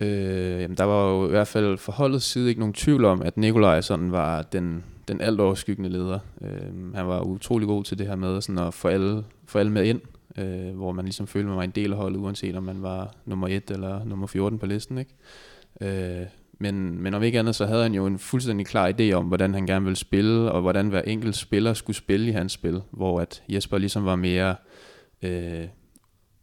Øh, 0.00 0.60
jamen, 0.62 0.76
der 0.76 0.84
var 0.84 1.10
jo 1.10 1.26
i 1.26 1.30
hvert 1.30 1.48
fald 1.48 1.92
holdets 1.92 2.24
side 2.24 2.48
ikke 2.48 2.60
nogen 2.60 2.74
tvivl 2.74 3.04
om, 3.04 3.22
at 3.22 3.36
Nikolaj 3.36 3.80
sådan 3.80 4.12
var 4.12 4.42
den, 4.42 4.84
den 5.08 5.20
alt 5.20 5.40
overskyggende 5.40 5.90
leder. 5.90 6.18
Øh, 6.42 6.94
han 6.94 7.06
var 7.06 7.20
utrolig 7.20 7.68
god 7.68 7.84
til 7.84 7.98
det 7.98 8.06
her 8.06 8.16
med 8.16 8.40
sådan 8.40 8.58
at 8.58 8.74
få 8.74 8.88
alle, 8.88 9.24
få 9.46 9.58
alle 9.58 9.72
med 9.72 9.84
ind, 9.84 10.00
øh, 10.38 10.76
hvor 10.76 10.92
man 10.92 11.04
ligesom 11.04 11.26
følte, 11.26 11.48
man 11.48 11.56
var 11.56 11.62
en 11.62 11.70
del 11.70 11.92
af 11.92 11.98
holdet, 11.98 12.18
uanset 12.18 12.56
om 12.56 12.62
man 12.62 12.82
var 12.82 13.14
nummer 13.24 13.48
1 13.48 13.70
eller 13.70 14.04
nummer 14.04 14.26
14 14.26 14.58
på 14.58 14.66
listen. 14.66 14.98
Ikke? 14.98 16.20
Øh, 16.20 16.26
men, 16.60 17.02
men 17.02 17.14
om 17.14 17.22
ikke 17.22 17.38
andet, 17.38 17.54
så 17.54 17.66
havde 17.66 17.82
han 17.82 17.94
jo 17.94 18.06
en 18.06 18.18
fuldstændig 18.18 18.66
klar 18.66 18.92
idé 18.92 19.12
om, 19.12 19.24
hvordan 19.24 19.54
han 19.54 19.66
gerne 19.66 19.84
ville 19.84 19.96
spille, 19.96 20.52
og 20.52 20.60
hvordan 20.60 20.88
hver 20.88 21.02
enkelt 21.02 21.36
spiller 21.36 21.72
skulle 21.72 21.96
spille 21.96 22.28
i 22.28 22.32
hans 22.32 22.52
spil, 22.52 22.82
hvor 22.90 23.20
at 23.20 23.42
Jesper 23.48 23.78
ligesom 23.78 24.04
var 24.04 24.16
mere 24.16 24.56
øh, 25.22 25.64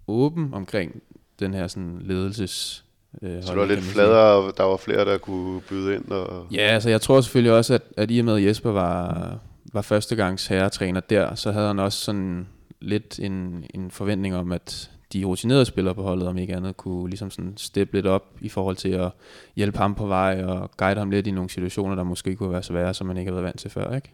åben 0.07 0.53
omkring 0.53 1.01
den 1.39 1.53
her 1.53 1.67
sådan 1.67 2.00
ledelses 2.01 2.85
Øh, 3.22 3.43
så 3.43 3.51
det 3.51 3.60
var 3.60 3.65
lidt 3.65 3.79
fladere, 3.79 4.36
og 4.36 4.57
der 4.57 4.63
var 4.63 4.77
flere, 4.77 5.05
der 5.05 5.17
kunne 5.17 5.62
byde 5.62 5.95
ind? 5.95 6.12
Og... 6.12 6.48
Ja, 6.51 6.62
altså 6.62 6.89
jeg 6.89 7.01
tror 7.01 7.22
selvfølgelig 7.22 7.53
også, 7.53 7.74
at, 7.74 7.81
at 7.98 8.12
i 8.12 8.19
og 8.19 8.25
med 8.25 8.36
Jesper 8.36 8.72
var, 8.72 9.38
var 9.74 9.81
førstegangs 9.81 10.48
herretræner 10.48 11.00
der, 11.00 11.36
så 11.36 11.51
havde 11.51 11.67
han 11.67 11.79
også 11.79 12.00
sådan 12.00 12.48
lidt 12.81 13.19
en, 13.19 13.65
en 13.74 13.91
forventning 13.91 14.36
om, 14.36 14.51
at 14.51 14.89
de 15.13 15.24
rutinerede 15.24 15.65
spillere 15.65 15.95
på 15.95 16.03
holdet, 16.03 16.27
om 16.27 16.38
ikke 16.38 16.55
andet, 16.55 16.77
kunne 16.77 17.10
ligesom 17.10 17.31
sådan 17.31 17.53
steppe 17.57 17.93
lidt 17.93 18.05
op 18.05 18.25
i 18.41 18.50
forhold 18.50 18.75
til 18.75 18.89
at 18.89 19.12
hjælpe 19.55 19.77
ham 19.77 19.95
på 19.95 20.07
vej 20.07 20.43
og 20.43 20.72
guide 20.77 21.00
ham 21.00 21.12
lidt 21.12 21.27
i 21.27 21.31
nogle 21.31 21.50
situationer, 21.50 21.95
der 21.95 22.03
måske 22.03 22.36
kunne 22.36 22.51
være 22.51 22.63
svære, 22.63 22.93
som 22.93 23.07
man 23.07 23.17
ikke 23.17 23.29
har 23.29 23.34
været 23.34 23.45
vant 23.45 23.60
til 23.60 23.72
før, 23.72 23.95
ikke? 23.95 24.12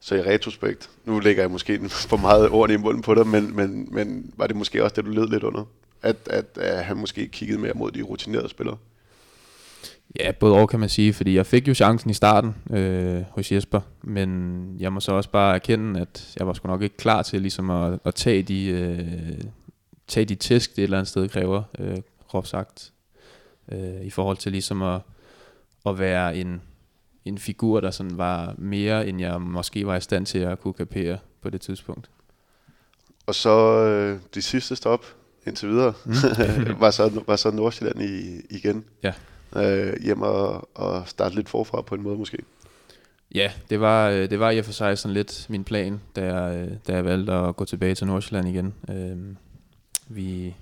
Så 0.00 0.14
i 0.14 0.22
retrospekt, 0.22 0.90
nu 1.04 1.18
lægger 1.18 1.42
jeg 1.42 1.50
måske 1.50 1.88
for 2.10 2.16
meget 2.16 2.50
ord 2.50 2.70
i 2.70 2.76
munden 2.76 3.02
på 3.02 3.14
dig, 3.14 3.26
men, 3.26 3.56
men, 3.56 3.88
men 3.92 4.32
var 4.36 4.46
det 4.46 4.56
måske 4.56 4.84
også 4.84 4.94
det, 4.96 5.04
du 5.04 5.10
led 5.10 5.28
lidt 5.28 5.42
under? 5.42 5.64
At, 6.02 6.16
at, 6.30 6.58
at 6.58 6.84
han 6.84 6.96
måske 6.96 7.28
kiggede 7.28 7.60
mere 7.60 7.72
mod 7.74 7.90
de 7.90 8.02
rutinerede 8.02 8.48
spillere? 8.48 8.76
Ja, 10.20 10.32
både 10.32 10.54
over 10.54 10.66
kan 10.66 10.80
man 10.80 10.88
sige, 10.88 11.12
fordi 11.12 11.34
jeg 11.36 11.46
fik 11.46 11.68
jo 11.68 11.74
chancen 11.74 12.10
i 12.10 12.14
starten 12.14 12.54
øh, 12.70 13.22
hos 13.30 13.52
Jesper, 13.52 13.80
men 14.02 14.76
jeg 14.78 14.92
må 14.92 15.00
så 15.00 15.12
også 15.12 15.30
bare 15.30 15.54
erkende, 15.54 16.00
at 16.00 16.34
jeg 16.38 16.46
var 16.46 16.52
sgu 16.52 16.68
nok 16.68 16.82
ikke 16.82 16.96
klar 16.96 17.22
til 17.22 17.40
ligesom 17.40 17.70
at, 17.70 17.98
at 18.04 18.14
tage, 18.14 18.42
de, 18.42 18.66
øh, 18.66 19.40
tage 20.08 20.24
de 20.24 20.34
tæsk, 20.34 20.70
det 20.70 20.78
et 20.78 20.84
eller 20.84 20.98
andet 20.98 21.08
sted 21.08 21.28
kræver, 21.28 21.62
øh, 21.78 21.96
groft 22.28 22.48
sagt, 22.48 22.92
øh, 23.72 24.02
i 24.02 24.10
forhold 24.10 24.36
til 24.36 24.52
ligesom 24.52 24.82
at, 24.82 25.00
at 25.86 25.98
være 25.98 26.36
en, 26.36 26.62
en 27.24 27.38
figur, 27.38 27.80
der 27.80 27.90
sådan 27.90 28.18
var 28.18 28.54
mere, 28.58 29.08
end 29.08 29.20
jeg 29.20 29.40
måske 29.40 29.86
var 29.86 29.96
i 29.96 30.00
stand 30.00 30.26
til 30.26 30.38
at 30.38 30.60
kunne 30.60 30.74
kapere 30.74 31.18
på 31.42 31.50
det 31.50 31.60
tidspunkt. 31.60 32.10
Og 33.26 33.34
så 33.34 33.80
øh, 33.80 34.20
de 34.34 34.42
sidste 34.42 34.76
stop, 34.76 35.04
indtil 35.46 35.68
videre, 35.68 35.92
mm. 36.04 36.12
var, 36.80 36.90
så, 36.90 37.22
var 37.26 37.36
så 37.36 37.50
Nordsjælland 37.50 38.02
i, 38.02 38.40
igen. 38.50 38.84
Ja. 39.02 39.12
Øh, 39.56 40.02
hjem 40.02 40.22
og, 40.22 40.68
og 40.74 41.08
starte 41.08 41.34
lidt 41.34 41.48
forfra 41.48 41.82
på 41.82 41.94
en 41.94 42.02
måde 42.02 42.18
måske. 42.18 42.38
Ja, 43.34 43.50
det 43.70 43.80
var, 43.80 44.10
øh, 44.10 44.30
det 44.30 44.40
var 44.40 44.50
i 44.50 44.58
og 44.58 44.64
for 44.64 44.72
sig 44.72 44.98
sådan 44.98 45.14
lidt 45.14 45.46
min 45.48 45.64
plan, 45.64 46.00
da 46.16 46.34
jeg, 46.34 46.56
øh, 46.56 46.72
da 46.86 46.94
jeg 46.94 47.04
valgte 47.04 47.32
at 47.32 47.56
gå 47.56 47.64
tilbage 47.64 47.94
til 47.94 48.06
Nordsjælland 48.06 48.48
igen. 48.48 48.74
Øhm, 48.90 49.36
vi, 50.08 50.54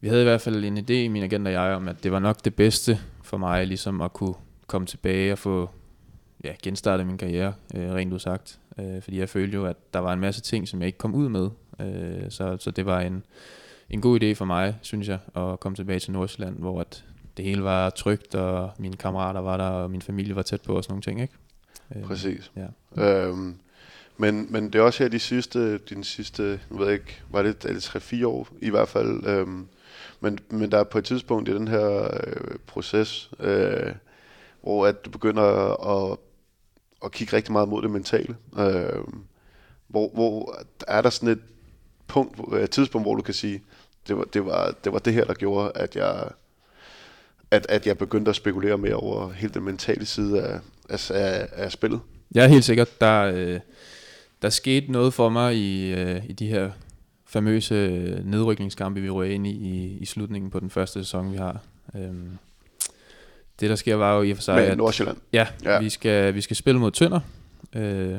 vi 0.00 0.08
havde 0.08 0.22
i 0.22 0.24
hvert 0.24 0.40
fald 0.40 0.64
en 0.64 0.78
idé, 0.78 1.08
min 1.08 1.22
agent 1.22 1.46
og 1.46 1.52
jeg, 1.52 1.74
om 1.74 1.88
at 1.88 1.96
det 2.02 2.12
var 2.12 2.18
nok 2.18 2.44
det 2.44 2.54
bedste 2.54 2.98
for 3.22 3.36
mig, 3.36 3.66
ligesom 3.66 4.00
at 4.00 4.12
kunne 4.12 4.34
komme 4.66 4.86
tilbage 4.86 5.32
og 5.32 5.38
få 5.38 5.70
ja, 6.44 6.54
genstartet 6.62 7.06
min 7.06 7.18
karriere, 7.18 7.52
øh, 7.74 7.92
rent 7.92 8.12
udsagt. 8.12 8.58
Øh, 8.78 9.02
fordi 9.02 9.18
jeg 9.18 9.28
følte 9.28 9.54
jo, 9.54 9.66
at 9.66 9.76
der 9.94 9.98
var 9.98 10.12
en 10.12 10.20
masse 10.20 10.40
ting, 10.40 10.68
som 10.68 10.80
jeg 10.80 10.86
ikke 10.86 10.98
kom 10.98 11.14
ud 11.14 11.28
med. 11.28 11.50
Øh, 11.80 12.30
så, 12.30 12.56
så 12.60 12.70
det 12.70 12.86
var 12.86 13.00
en, 13.00 13.24
en 13.90 14.00
god 14.00 14.22
idé 14.22 14.32
for 14.32 14.44
mig, 14.44 14.78
synes 14.82 15.08
jeg, 15.08 15.18
at 15.36 15.60
komme 15.60 15.76
tilbage 15.76 16.00
til 16.00 16.12
Nordsjælland, 16.12 16.58
hvor 16.58 16.80
at 16.80 17.04
det 17.36 17.44
hele 17.44 17.64
var 17.64 17.90
trygt, 17.90 18.34
og 18.34 18.70
mine 18.78 18.96
kammerater 18.96 19.40
var 19.40 19.56
der, 19.56 19.68
og 19.68 19.90
min 19.90 20.02
familie 20.02 20.36
var 20.36 20.42
tæt 20.42 20.62
på 20.62 20.76
og 20.76 20.84
sådan 20.84 20.92
nogle 20.92 21.02
ting, 21.02 21.20
ikke? 21.20 21.34
Øh, 21.96 22.02
Præcis. 22.02 22.52
Ja. 22.56 22.66
Øhm, 23.04 23.54
men, 24.16 24.46
men 24.50 24.64
det 24.64 24.74
er 24.74 24.82
også 24.82 25.02
her 25.02 25.08
de 25.08 25.18
sidste, 25.18 25.78
din 25.78 26.04
sidste, 26.04 26.60
nu 26.70 26.78
ved 26.78 26.86
jeg 26.86 26.94
ikke, 26.94 27.22
var 27.30 27.42
det, 27.42 27.62
det 27.62 27.96
3-4 27.96 28.26
år 28.26 28.48
i 28.60 28.70
hvert 28.70 28.88
fald, 28.88 29.26
øhm, 29.26 29.66
men, 30.20 30.38
men 30.50 30.70
der 30.70 30.78
er 30.78 30.84
på 30.84 30.98
et 30.98 31.04
tidspunkt 31.04 31.48
i 31.48 31.54
den 31.54 31.68
her 31.68 32.04
øh, 32.04 32.58
proces, 32.66 33.30
øh, 33.40 33.92
hvor 34.62 34.86
at 34.86 35.04
du 35.04 35.10
begynder 35.10 35.42
at, 36.12 36.18
at 37.04 37.12
kigge 37.12 37.36
rigtig 37.36 37.52
meget 37.52 37.68
mod 37.68 37.82
det 37.82 37.90
mentale. 37.90 38.36
Øh, 38.58 39.02
hvor, 39.86 40.10
hvor 40.14 40.58
er 40.88 41.02
der 41.02 41.10
sådan 41.10 41.28
et 41.28 41.42
punkt, 42.06 42.54
et 42.54 42.70
tidspunkt, 42.70 43.06
hvor 43.06 43.14
du 43.14 43.22
kan 43.22 43.34
sige, 43.34 43.62
det 44.08 44.16
var 44.16 44.24
det, 44.24 44.46
var, 44.46 44.74
det, 44.84 44.92
var 44.92 44.98
det 44.98 45.12
her, 45.12 45.24
der 45.24 45.34
gjorde, 45.34 45.72
at 45.74 45.96
jeg, 45.96 46.28
at, 47.50 47.66
at 47.68 47.86
jeg 47.86 47.98
begyndte 47.98 48.28
at 48.28 48.36
spekulere 48.36 48.78
mere 48.78 48.94
over 48.94 49.32
hele 49.32 49.52
den 49.54 49.64
mentale 49.64 50.06
side 50.06 50.42
af, 50.42 50.60
af, 50.88 51.10
af, 51.10 51.48
af 51.52 51.72
spillet? 51.72 52.00
Ja, 52.34 52.48
helt 52.48 52.64
sikkert. 52.64 53.00
Der, 53.00 53.22
øh, 53.22 53.60
der 54.42 54.48
skete 54.50 54.92
noget 54.92 55.14
for 55.14 55.28
mig 55.28 55.56
i, 55.56 55.92
øh, 55.92 56.24
i 56.28 56.32
de 56.32 56.46
her 56.46 56.70
famøse 57.26 57.74
nedrykningskampe, 58.24 59.00
vi 59.00 59.10
røg 59.10 59.30
ind 59.30 59.46
i, 59.46 59.50
i 59.50 59.98
i 60.00 60.04
slutningen 60.04 60.50
på 60.50 60.60
den 60.60 60.70
første 60.70 61.00
sæson, 61.00 61.32
vi 61.32 61.36
har. 61.36 61.60
Øhm, 61.94 62.38
det 63.60 63.70
der 63.70 63.76
sker 63.76 63.94
var 63.94 64.16
jo 64.16 64.22
i 64.22 64.30
og 64.30 64.36
for 64.36 64.42
sig, 64.42 64.54
Med 64.54 64.64
at 64.64 64.76
Nordsjælland. 64.76 65.16
Ja, 65.32 65.46
ja. 65.64 65.80
Vi, 65.80 65.90
skal, 65.90 66.34
vi 66.34 66.40
skal 66.40 66.56
spille 66.56 66.80
mod 66.80 66.90
Tønder. 66.90 67.20
Øh, 67.76 68.18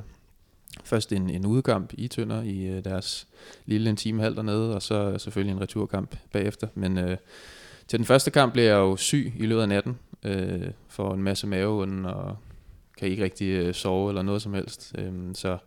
først 0.84 1.14
en, 1.14 1.30
en 1.30 1.46
udkamp 1.46 1.94
i 1.98 2.08
Tønder 2.08 2.44
i 2.44 2.66
øh, 2.66 2.84
deres 2.84 3.28
lille 3.66 3.90
en 3.90 3.96
time 3.96 4.22
halv 4.22 4.36
dernede, 4.36 4.76
og 4.76 4.82
så 4.82 5.18
selvfølgelig 5.18 5.54
en 5.54 5.62
returkamp 5.62 6.16
bagefter. 6.32 6.68
Men 6.76 6.98
øh, 6.98 7.18
til 7.88 8.00
den 8.00 8.06
første 8.06 8.32
kamp 8.32 8.54
blev 8.54 8.64
jeg 8.64 8.76
jo 8.76 8.96
syg 8.96 9.34
i 9.38 9.46
løbet 9.46 9.62
af 9.62 9.70
natten, 9.70 9.98
øh, 10.24 10.68
for 10.88 11.14
en 11.14 11.24
masse 11.24 11.48
maveånden, 11.48 12.06
og 12.06 12.38
kan 12.98 13.08
ikke 13.08 13.24
rigtig 13.24 13.48
øh, 13.48 13.74
sove 13.74 14.10
eller 14.10 14.22
noget 14.22 14.42
som 14.42 14.54
helst. 14.54 14.96
Øh, 14.98 15.12
så 15.34 15.58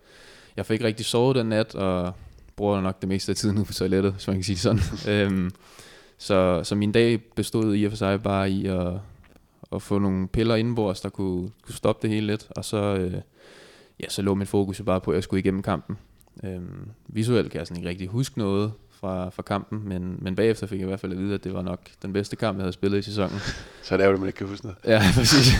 jeg 0.56 0.66
fik 0.66 0.74
ikke 0.74 0.86
rigtig 0.86 1.06
sovet 1.06 1.36
den 1.36 1.46
nat, 1.46 1.74
og 1.74 2.12
bruger 2.56 2.80
nok 2.80 3.00
det 3.00 3.08
meste 3.08 3.32
af 3.32 3.36
tiden 3.36 3.56
ude 3.58 3.64
på 3.64 3.72
toilettet, 3.72 4.12
hvis 4.12 4.26
man 4.26 4.36
kan 4.36 4.44
sige 4.44 4.56
sådan. 4.56 4.80
øhm, 5.14 5.50
så, 6.18 6.60
så 6.64 6.74
min 6.74 6.92
dag 6.92 7.22
bestod 7.34 7.76
i 7.76 7.84
og 7.84 7.92
for 7.92 7.96
sig 7.96 8.22
bare 8.22 8.50
i 8.50 8.66
at, 8.66 8.92
at 9.72 9.82
få 9.82 9.98
nogle 9.98 10.28
piller 10.28 10.54
indenbords, 10.54 11.00
der 11.00 11.08
kunne, 11.08 11.50
kunne 11.62 11.74
stoppe 11.74 12.02
det 12.02 12.14
hele 12.14 12.26
lidt, 12.26 12.48
og 12.50 12.64
så, 12.64 12.76
øh, 12.76 13.14
ja, 14.02 14.08
så 14.08 14.22
lå 14.22 14.34
mit 14.34 14.48
fokus 14.48 14.78
jo 14.78 14.84
bare 14.84 15.00
på, 15.00 15.10
at 15.10 15.14
jeg 15.14 15.22
skulle 15.22 15.40
igennem 15.40 15.62
kampen. 15.62 15.96
Øhm, 16.44 16.88
visuelt 17.08 17.50
kan 17.50 17.58
jeg 17.58 17.66
sådan 17.66 17.76
ikke 17.76 17.88
rigtig 17.88 18.08
huske 18.08 18.38
noget 18.38 18.72
fra, 18.90 19.30
fra 19.30 19.42
kampen, 19.42 19.88
men, 19.88 20.18
men 20.18 20.36
bagefter 20.36 20.66
fik 20.66 20.78
jeg 20.78 20.84
i 20.84 20.88
hvert 20.88 21.00
fald 21.00 21.12
at 21.12 21.18
vide, 21.18 21.34
at 21.34 21.44
det 21.44 21.54
var 21.54 21.62
nok 21.62 21.80
den 22.02 22.12
bedste 22.12 22.36
kamp, 22.36 22.56
jeg 22.56 22.62
havde 22.62 22.72
spillet 22.72 22.98
i 22.98 23.02
sæsonen. 23.02 23.38
så 23.82 23.96
det 23.96 24.02
er 24.02 24.06
jo 24.06 24.12
det, 24.12 24.20
man 24.20 24.28
ikke 24.28 24.36
kan 24.36 24.46
huske 24.46 24.66
noget. 24.66 24.78
Ja, 24.84 25.02
præcis. 25.16 25.52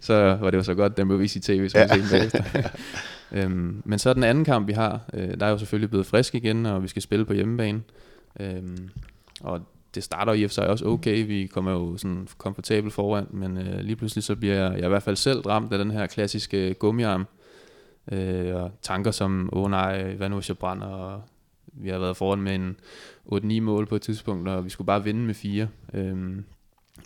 så 0.00 0.14
var 0.40 0.50
det 0.50 0.58
jo 0.58 0.62
så 0.62 0.74
godt, 0.74 0.96
den 0.96 1.08
blev 1.08 1.20
vist 1.20 1.36
i 1.36 1.40
tv, 1.40 1.68
så 1.68 1.78
ja. 1.78 1.88
se 1.88 2.02
bagefter. 2.10 2.70
øhm, 3.32 3.82
men 3.84 3.98
så 3.98 4.14
den 4.14 4.24
anden 4.24 4.44
kamp, 4.44 4.68
vi 4.68 4.72
har, 4.72 5.00
øh, 5.14 5.40
der 5.40 5.46
er 5.46 5.50
jo 5.50 5.58
selvfølgelig 5.58 5.90
blevet 5.90 6.06
frisk 6.06 6.34
igen, 6.34 6.66
og 6.66 6.82
vi 6.82 6.88
skal 6.88 7.02
spille 7.02 7.24
på 7.24 7.32
hjemmebane. 7.32 7.82
Øhm, 8.40 8.88
og 9.40 9.60
det 9.94 10.04
starter 10.04 10.32
i 10.32 10.44
og 10.44 10.50
for 10.50 10.54
sig 10.54 10.68
også 10.68 10.84
okay. 10.84 11.26
Vi 11.26 11.46
kommer 11.46 11.72
jo 11.72 11.96
sådan 11.96 12.28
komfortabelt 12.38 12.92
foran, 12.94 13.26
men 13.30 13.58
øh, 13.58 13.80
lige 13.80 13.96
pludselig 13.96 14.24
så 14.24 14.36
bliver 14.36 14.54
jeg, 14.54 14.72
jeg 14.76 14.84
i 14.84 14.88
hvert 14.88 15.02
fald 15.02 15.16
selv 15.16 15.40
ramt 15.40 15.72
af 15.72 15.78
den 15.78 15.90
her 15.90 16.06
klassiske 16.06 16.74
gummiarm. 16.74 17.26
Øh, 18.12 18.54
og 18.54 18.70
tanker 18.82 19.10
som, 19.10 19.48
åh 19.52 19.62
oh, 19.62 19.70
nej, 19.70 20.14
hvad 20.14 20.28
nu 20.28 20.36
hvis 20.36 20.48
jeg 20.48 20.58
brænder? 20.58 20.86
Og 20.86 21.22
vi 21.72 21.88
har 21.88 21.98
været 21.98 22.16
foran 22.16 22.42
med 22.42 22.54
en 22.54 22.76
8-9 23.32 23.60
mål 23.60 23.86
på 23.86 23.96
et 23.96 24.02
tidspunkt, 24.02 24.48
og 24.48 24.64
vi 24.64 24.70
skulle 24.70 24.86
bare 24.86 25.04
vinde 25.04 25.20
med 25.20 25.34
fire. 25.34 25.68
Øhm, 25.94 26.44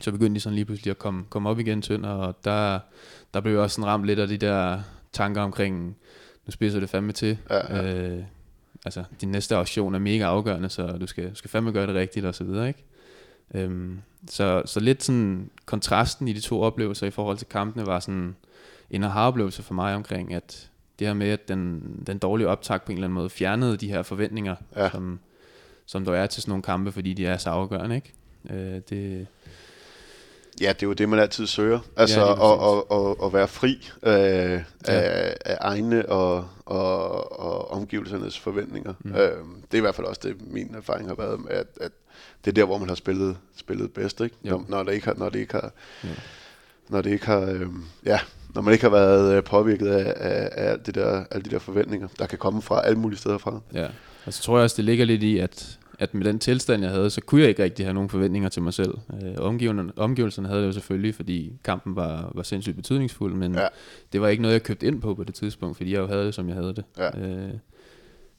så 0.01 0.13
begyndte 0.13 0.35
de 0.35 0.41
sådan 0.41 0.55
lige 0.55 0.65
pludselig 0.65 0.91
at 0.91 0.99
komme, 0.99 1.25
komme 1.31 1.49
op 1.49 1.59
igen 1.59 1.83
tynd, 1.83 2.05
og 2.05 2.37
der, 2.45 2.79
der 3.35 3.41
blev 3.41 3.53
jeg 3.53 3.63
også 3.63 3.75
sådan 3.75 3.87
ramt 3.87 4.07
lidt 4.07 4.19
af 4.19 4.29
de 4.29 4.37
der 4.37 4.81
tanker 5.13 5.43
omkring, 5.43 5.97
nu 6.47 6.51
spidser 6.51 6.81
det 6.81 6.91
fandme 6.91 7.13
til. 7.13 7.39
Ja, 7.51 7.77
ja. 7.77 7.95
Øh, 7.95 8.25
altså, 8.85 9.05
din 9.21 9.29
næste 9.29 9.57
aktion 9.57 9.95
er 9.95 9.99
mega 9.99 10.25
afgørende, 10.25 10.69
så 10.69 10.87
du 10.87 11.07
skal, 11.07 11.37
skal 11.37 11.51
fandme 11.51 11.73
gøre 11.73 11.87
det 11.87 11.95
rigtigt, 11.95 12.27
og 12.27 12.35
så 12.35 12.45
videre, 12.45 12.69
ikke? 12.69 12.85
Øhm, 13.55 14.01
så, 14.29 14.63
så 14.65 14.81
lidt 14.81 15.03
sådan 15.03 15.51
kontrasten 15.67 16.29
i 16.29 16.33
de 16.33 16.41
to 16.41 16.63
oplevelser 16.63 17.07
i 17.07 17.11
forhold 17.11 17.37
til 17.39 17.47
kampene 17.47 17.87
var 17.87 18.01
sådan 18.01 18.37
en 18.91 19.05
aha-oplevelse 19.05 19.63
for 19.63 19.75
mig 19.75 19.95
omkring, 19.95 20.35
at 20.35 20.71
det 20.99 21.07
her 21.07 21.15
med, 21.15 21.31
at 21.31 21.49
den, 21.49 21.83
den 22.07 22.19
dårlige 22.19 22.49
optag 22.49 22.83
på 22.83 22.93
en 22.93 22.99
eller 22.99 23.07
anden 23.07 23.15
måde 23.15 23.31
fjernede 23.31 23.77
de 23.77 23.89
her 23.89 24.03
forventninger, 24.03 24.57
ja. 24.77 24.91
som, 24.91 25.21
som 25.87 26.05
der 26.05 26.13
er 26.13 26.27
til 26.27 26.43
sådan 26.43 26.51
nogle 26.51 26.63
kampe, 26.63 26.93
fordi 26.93 27.15
de 27.15 27.27
er 27.27 27.37
så 27.37 27.51
afgørende, 27.51 27.97
ikke? 27.97 28.13
Øh, 28.51 28.81
det, 28.91 29.27
Ja, 30.61 30.69
det 30.69 30.83
er 30.83 30.87
jo 30.87 30.93
det, 30.93 31.09
man 31.09 31.19
altid 31.19 31.47
søger. 31.47 31.81
Altså 31.97 32.21
ja, 32.21 32.33
at, 32.33 32.89
at, 32.93 33.11
at, 33.11 33.27
at 33.27 33.33
være 33.33 33.49
fri 33.49 33.91
øh, 34.03 34.13
ja. 34.13 34.61
af, 34.87 35.37
af 35.45 35.59
egne 35.61 36.09
og, 36.09 36.49
og, 36.65 37.41
og 37.41 37.71
omgivelsernes 37.71 38.39
forventninger. 38.39 38.95
Mm. 39.01 39.15
Øh, 39.15 39.37
det 39.63 39.75
er 39.75 39.77
i 39.77 39.81
hvert 39.81 39.95
fald 39.95 40.07
også 40.07 40.21
det, 40.25 40.53
min 40.53 40.75
erfaring 40.75 41.09
har 41.09 41.15
været 41.15 41.41
med, 41.41 41.51
at, 41.51 41.67
at 41.81 41.93
det 42.45 42.51
er 42.51 42.55
der, 42.55 42.65
hvor 42.65 42.79
man 42.79 42.89
har 42.89 42.97
spillet, 42.97 43.37
spillet 43.57 43.93
bedst, 43.93 44.21
ikke? 44.21 44.37
Når, 44.43 44.65
når, 44.69 44.83
det 44.83 44.93
ikke 44.93 45.07
har, 45.07 45.15
når 45.15 45.29
det 45.29 45.39
ikke 45.39 45.53
har, 45.53 45.73
ja. 46.05 46.09
når 46.89 47.03
det 47.03 47.11
ikke 47.11 47.27
har, 47.27 47.41
øh, 47.41 47.67
ja, 48.07 48.21
når 48.55 48.63
man 48.63 48.73
ikke 48.73 48.85
har 48.85 48.91
været 48.91 49.37
øh, 49.37 49.45
påvirket 49.45 49.87
af, 49.87 50.15
af, 50.17 50.49
af 50.53 50.79
det 50.79 50.95
der, 50.95 51.25
alle 51.31 51.45
de 51.45 51.51
der 51.51 51.59
forventninger, 51.59 52.09
der 52.19 52.27
kan 52.27 52.39
komme 52.39 52.63
fra 52.63 52.87
alle 52.87 52.99
mulige 52.99 53.19
steder 53.19 53.39
fra. 53.39 53.61
Ja, 53.75 53.87
og 54.25 54.33
så 54.33 54.43
tror 54.43 54.57
jeg 54.57 54.65
også, 54.65 54.77
det 54.77 54.85
ligger 54.85 55.05
lidt 55.05 55.23
i, 55.23 55.39
at, 55.39 55.79
at 55.99 56.15
med 56.15 56.25
den 56.25 56.39
tilstand, 56.39 56.83
jeg 56.83 56.91
havde, 56.91 57.11
så 57.11 57.21
kunne 57.21 57.41
jeg 57.41 57.49
ikke 57.49 57.63
rigtig 57.65 57.87
have 57.87 57.95
nogen 57.95 58.09
forventninger 58.09 58.49
til 58.49 58.63
mig 58.63 58.75
selv. 58.75 58.95
Øh, 59.23 59.35
omgivelserne, 59.39 59.93
omgivelserne 59.97 60.49
havde 60.49 60.61
det 60.61 60.67
jo 60.67 60.73
selvfølgelig, 60.73 61.15
fordi 61.15 61.53
kampen 61.65 61.97
var, 61.97 62.33
var 62.35 62.43
sindssygt 62.43 62.77
betydningsfuld, 62.77 63.35
men 63.35 63.55
ja. 63.55 63.67
det 64.13 64.21
var 64.21 64.29
ikke 64.29 64.43
noget, 64.43 64.53
jeg 64.53 64.63
købte 64.63 64.87
ind 64.87 65.01
på 65.01 65.15
på 65.15 65.25
det 65.25 65.35
tidspunkt, 65.35 65.77
fordi 65.77 65.93
jeg 65.93 65.99
jo 65.99 66.07
havde 66.07 66.27
det, 66.27 66.35
som 66.35 66.49
jeg 66.49 66.57
havde 66.57 66.75
det. 66.75 66.85
Ja. 66.99 67.21
Øh, 67.21 67.53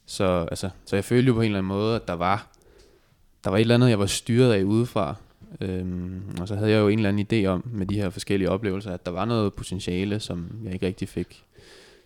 så, 0.06 0.48
altså, 0.52 0.70
så 0.86 0.96
jeg 0.96 1.06
følte 1.06 1.28
jo 1.28 1.34
på 1.34 1.42
en 1.42 1.46
eller 1.46 1.58
anden 1.58 1.68
måde, 1.68 1.96
at 1.96 2.08
der 2.08 2.14
var, 2.14 2.48
der 3.44 3.50
var 3.50 3.58
et 3.58 3.62
eller 3.62 3.76
andet, 3.76 3.90
jeg 3.90 4.00
var 4.00 4.06
styret 4.06 4.54
af 4.54 4.64
udefra, 4.64 5.16
Øhm, 5.62 6.22
og 6.42 6.48
så 6.48 6.56
havde 6.56 6.72
jeg 6.72 6.80
jo 6.80 6.88
en 6.88 7.00
eller 7.00 7.10
anden 7.10 7.28
idé 7.32 7.48
om, 7.48 7.64
med 7.66 7.86
de 7.86 7.96
her 7.96 8.10
forskellige 8.10 8.50
oplevelser, 8.50 8.92
at 8.92 9.06
der 9.06 9.12
var 9.12 9.26
noget 9.26 9.54
potentiale, 9.54 10.20
som 10.20 10.50
jeg 10.64 10.74
ikke 10.74 10.88
rigtig 10.88 11.10
fik, 11.10 11.44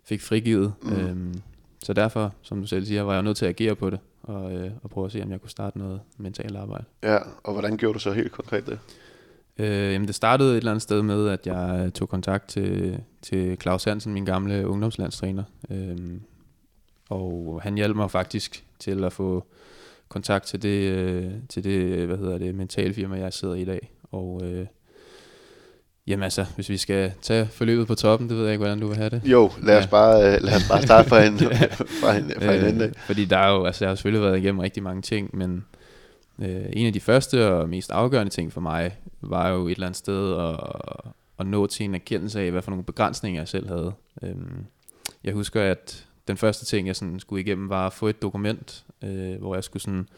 fik 0.04 0.22
frigivet. 0.22 0.74
Mm. 0.82 0.94
Øhm, 0.94 1.42
så 1.84 1.94
derfor, 1.94 2.34
som 2.42 2.62
du 2.62 2.68
selv 2.68 2.86
siger, 2.86 3.02
var 3.02 3.14
jeg 3.14 3.24
nødt 3.24 3.38
til 3.38 3.46
at 3.46 3.50
agere 3.50 3.76
på 3.76 3.90
det, 3.90 4.00
og, 4.24 4.54
øh, 4.54 4.72
og 4.84 4.90
prøve 4.90 5.06
at 5.06 5.12
se, 5.12 5.24
om 5.24 5.32
jeg 5.32 5.42
kunne 5.42 5.50
starte 5.50 5.78
noget 5.78 6.02
mentalt 6.18 6.56
arbejde. 6.56 6.84
Ja, 7.04 7.18
og 7.44 7.54
hvordan 7.54 7.78
gjorde 7.78 7.94
du 7.94 8.00
så 8.00 8.12
helt 8.12 8.32
konkret 8.32 8.66
det? 8.68 8.80
Øh, 9.58 9.94
jamen 9.94 10.08
det 10.08 10.16
startede 10.16 10.52
et 10.52 10.58
eller 10.58 10.72
andet 10.72 10.82
sted 10.82 11.02
med, 11.02 11.30
at 11.30 11.48
jeg 11.48 11.92
tog 11.94 12.10
kontakt 12.10 12.48
til, 12.48 13.00
til 13.22 13.58
Claus 13.62 13.84
Hansen, 13.84 14.14
min 14.14 14.26
gamle 14.26 14.68
ungdomslandstræner. 14.68 15.44
Øhm, 15.70 16.22
og 17.10 17.60
han 17.64 17.76
hjalp 17.76 17.96
mig 17.96 18.12
faktisk 18.12 18.66
til 18.80 19.04
at 19.04 19.14
få 19.14 19.46
kontakt 20.10 20.46
til 20.46 20.62
det, 20.62 20.92
øh, 20.92 21.32
til 21.50 21.64
det 21.64 22.06
hvad 22.08 22.18
hedder 22.18 22.38
det, 22.38 22.56
mentalfirma, 22.56 23.18
jeg 23.18 23.34
sidder 23.34 23.54
i 23.54 23.62
i 23.62 23.66
dag. 23.66 23.92
Og 24.12 24.42
øh, 24.44 24.66
jamen 26.08 26.24
altså, 26.24 26.46
hvis 26.56 26.70
vi 26.70 26.78
skal 26.78 27.12
tage 27.22 27.48
forløbet 27.48 27.88
på 27.88 27.96
toppen, 27.96 28.30
det 28.30 28.38
ved 28.38 28.44
jeg 28.44 28.54
ikke, 28.54 28.64
hvordan 28.64 28.80
du 28.80 28.88
vil 28.88 28.98
have 28.98 29.10
det. 29.10 29.22
Jo, 29.26 29.52
lad 29.64 29.78
os, 29.78 29.84
ja. 29.86 29.90
bare, 29.90 30.36
øh, 30.36 30.42
lad 30.42 30.56
os 30.56 30.68
bare 30.70 30.82
starte 30.82 31.10
fra 31.10 31.24
en, 31.24 31.40
fra 32.02 32.16
en, 32.16 32.32
fra 32.42 32.54
en 32.54 32.64
øh, 32.64 32.70
ende. 32.70 32.94
Fordi 33.06 33.26
der 33.26 33.38
er 33.38 33.52
jo, 33.52 33.66
altså 33.66 33.86
jeg 33.86 33.90
har 33.90 33.96
selvfølgelig 33.96 34.26
været 34.26 34.38
igennem 34.38 34.60
rigtig 34.60 34.84
mange 34.84 35.02
ting, 35.02 35.38
men 35.38 35.66
øh, 36.40 36.66
en 36.74 36.88
af 36.88 36.94
de 36.94 37.00
første 37.00 37.48
og 37.48 37.70
mest 37.70 37.92
afgørende 37.92 38.34
ting 38.34 38.54
for 38.54 38.62
mig, 38.62 38.98
var 39.22 39.50
jo 39.50 39.68
et 39.68 39.72
eller 39.72 39.88
andet 39.88 39.98
sted 39.98 40.40
at, 40.40 40.60
at 41.40 41.48
nå 41.48 41.68
til 41.68 41.84
en 41.84 41.96
erkendelse 41.96 42.42
af, 42.42 42.52
hvad 42.52 42.62
for 42.62 42.72
nogle 42.72 42.86
begrænsninger 42.86 43.42
jeg 43.42 43.48
selv 43.48 43.68
havde. 43.68 43.94
Øhm, 44.24 44.66
jeg 45.24 45.34
husker, 45.34 45.62
at 45.62 46.07
den 46.28 46.38
første 46.38 46.66
ting, 46.66 46.88
jeg 46.88 46.96
sådan 46.96 47.20
skulle 47.20 47.42
igennem, 47.42 47.70
var 47.70 47.88
at 47.88 47.94
få 47.94 48.08
et 48.08 48.22
dokument, 48.22 48.86
øh, 49.04 49.36
hvor 49.40 49.56
jeg 49.56 49.64
skulle 49.64 49.84
sådan 49.84 50.10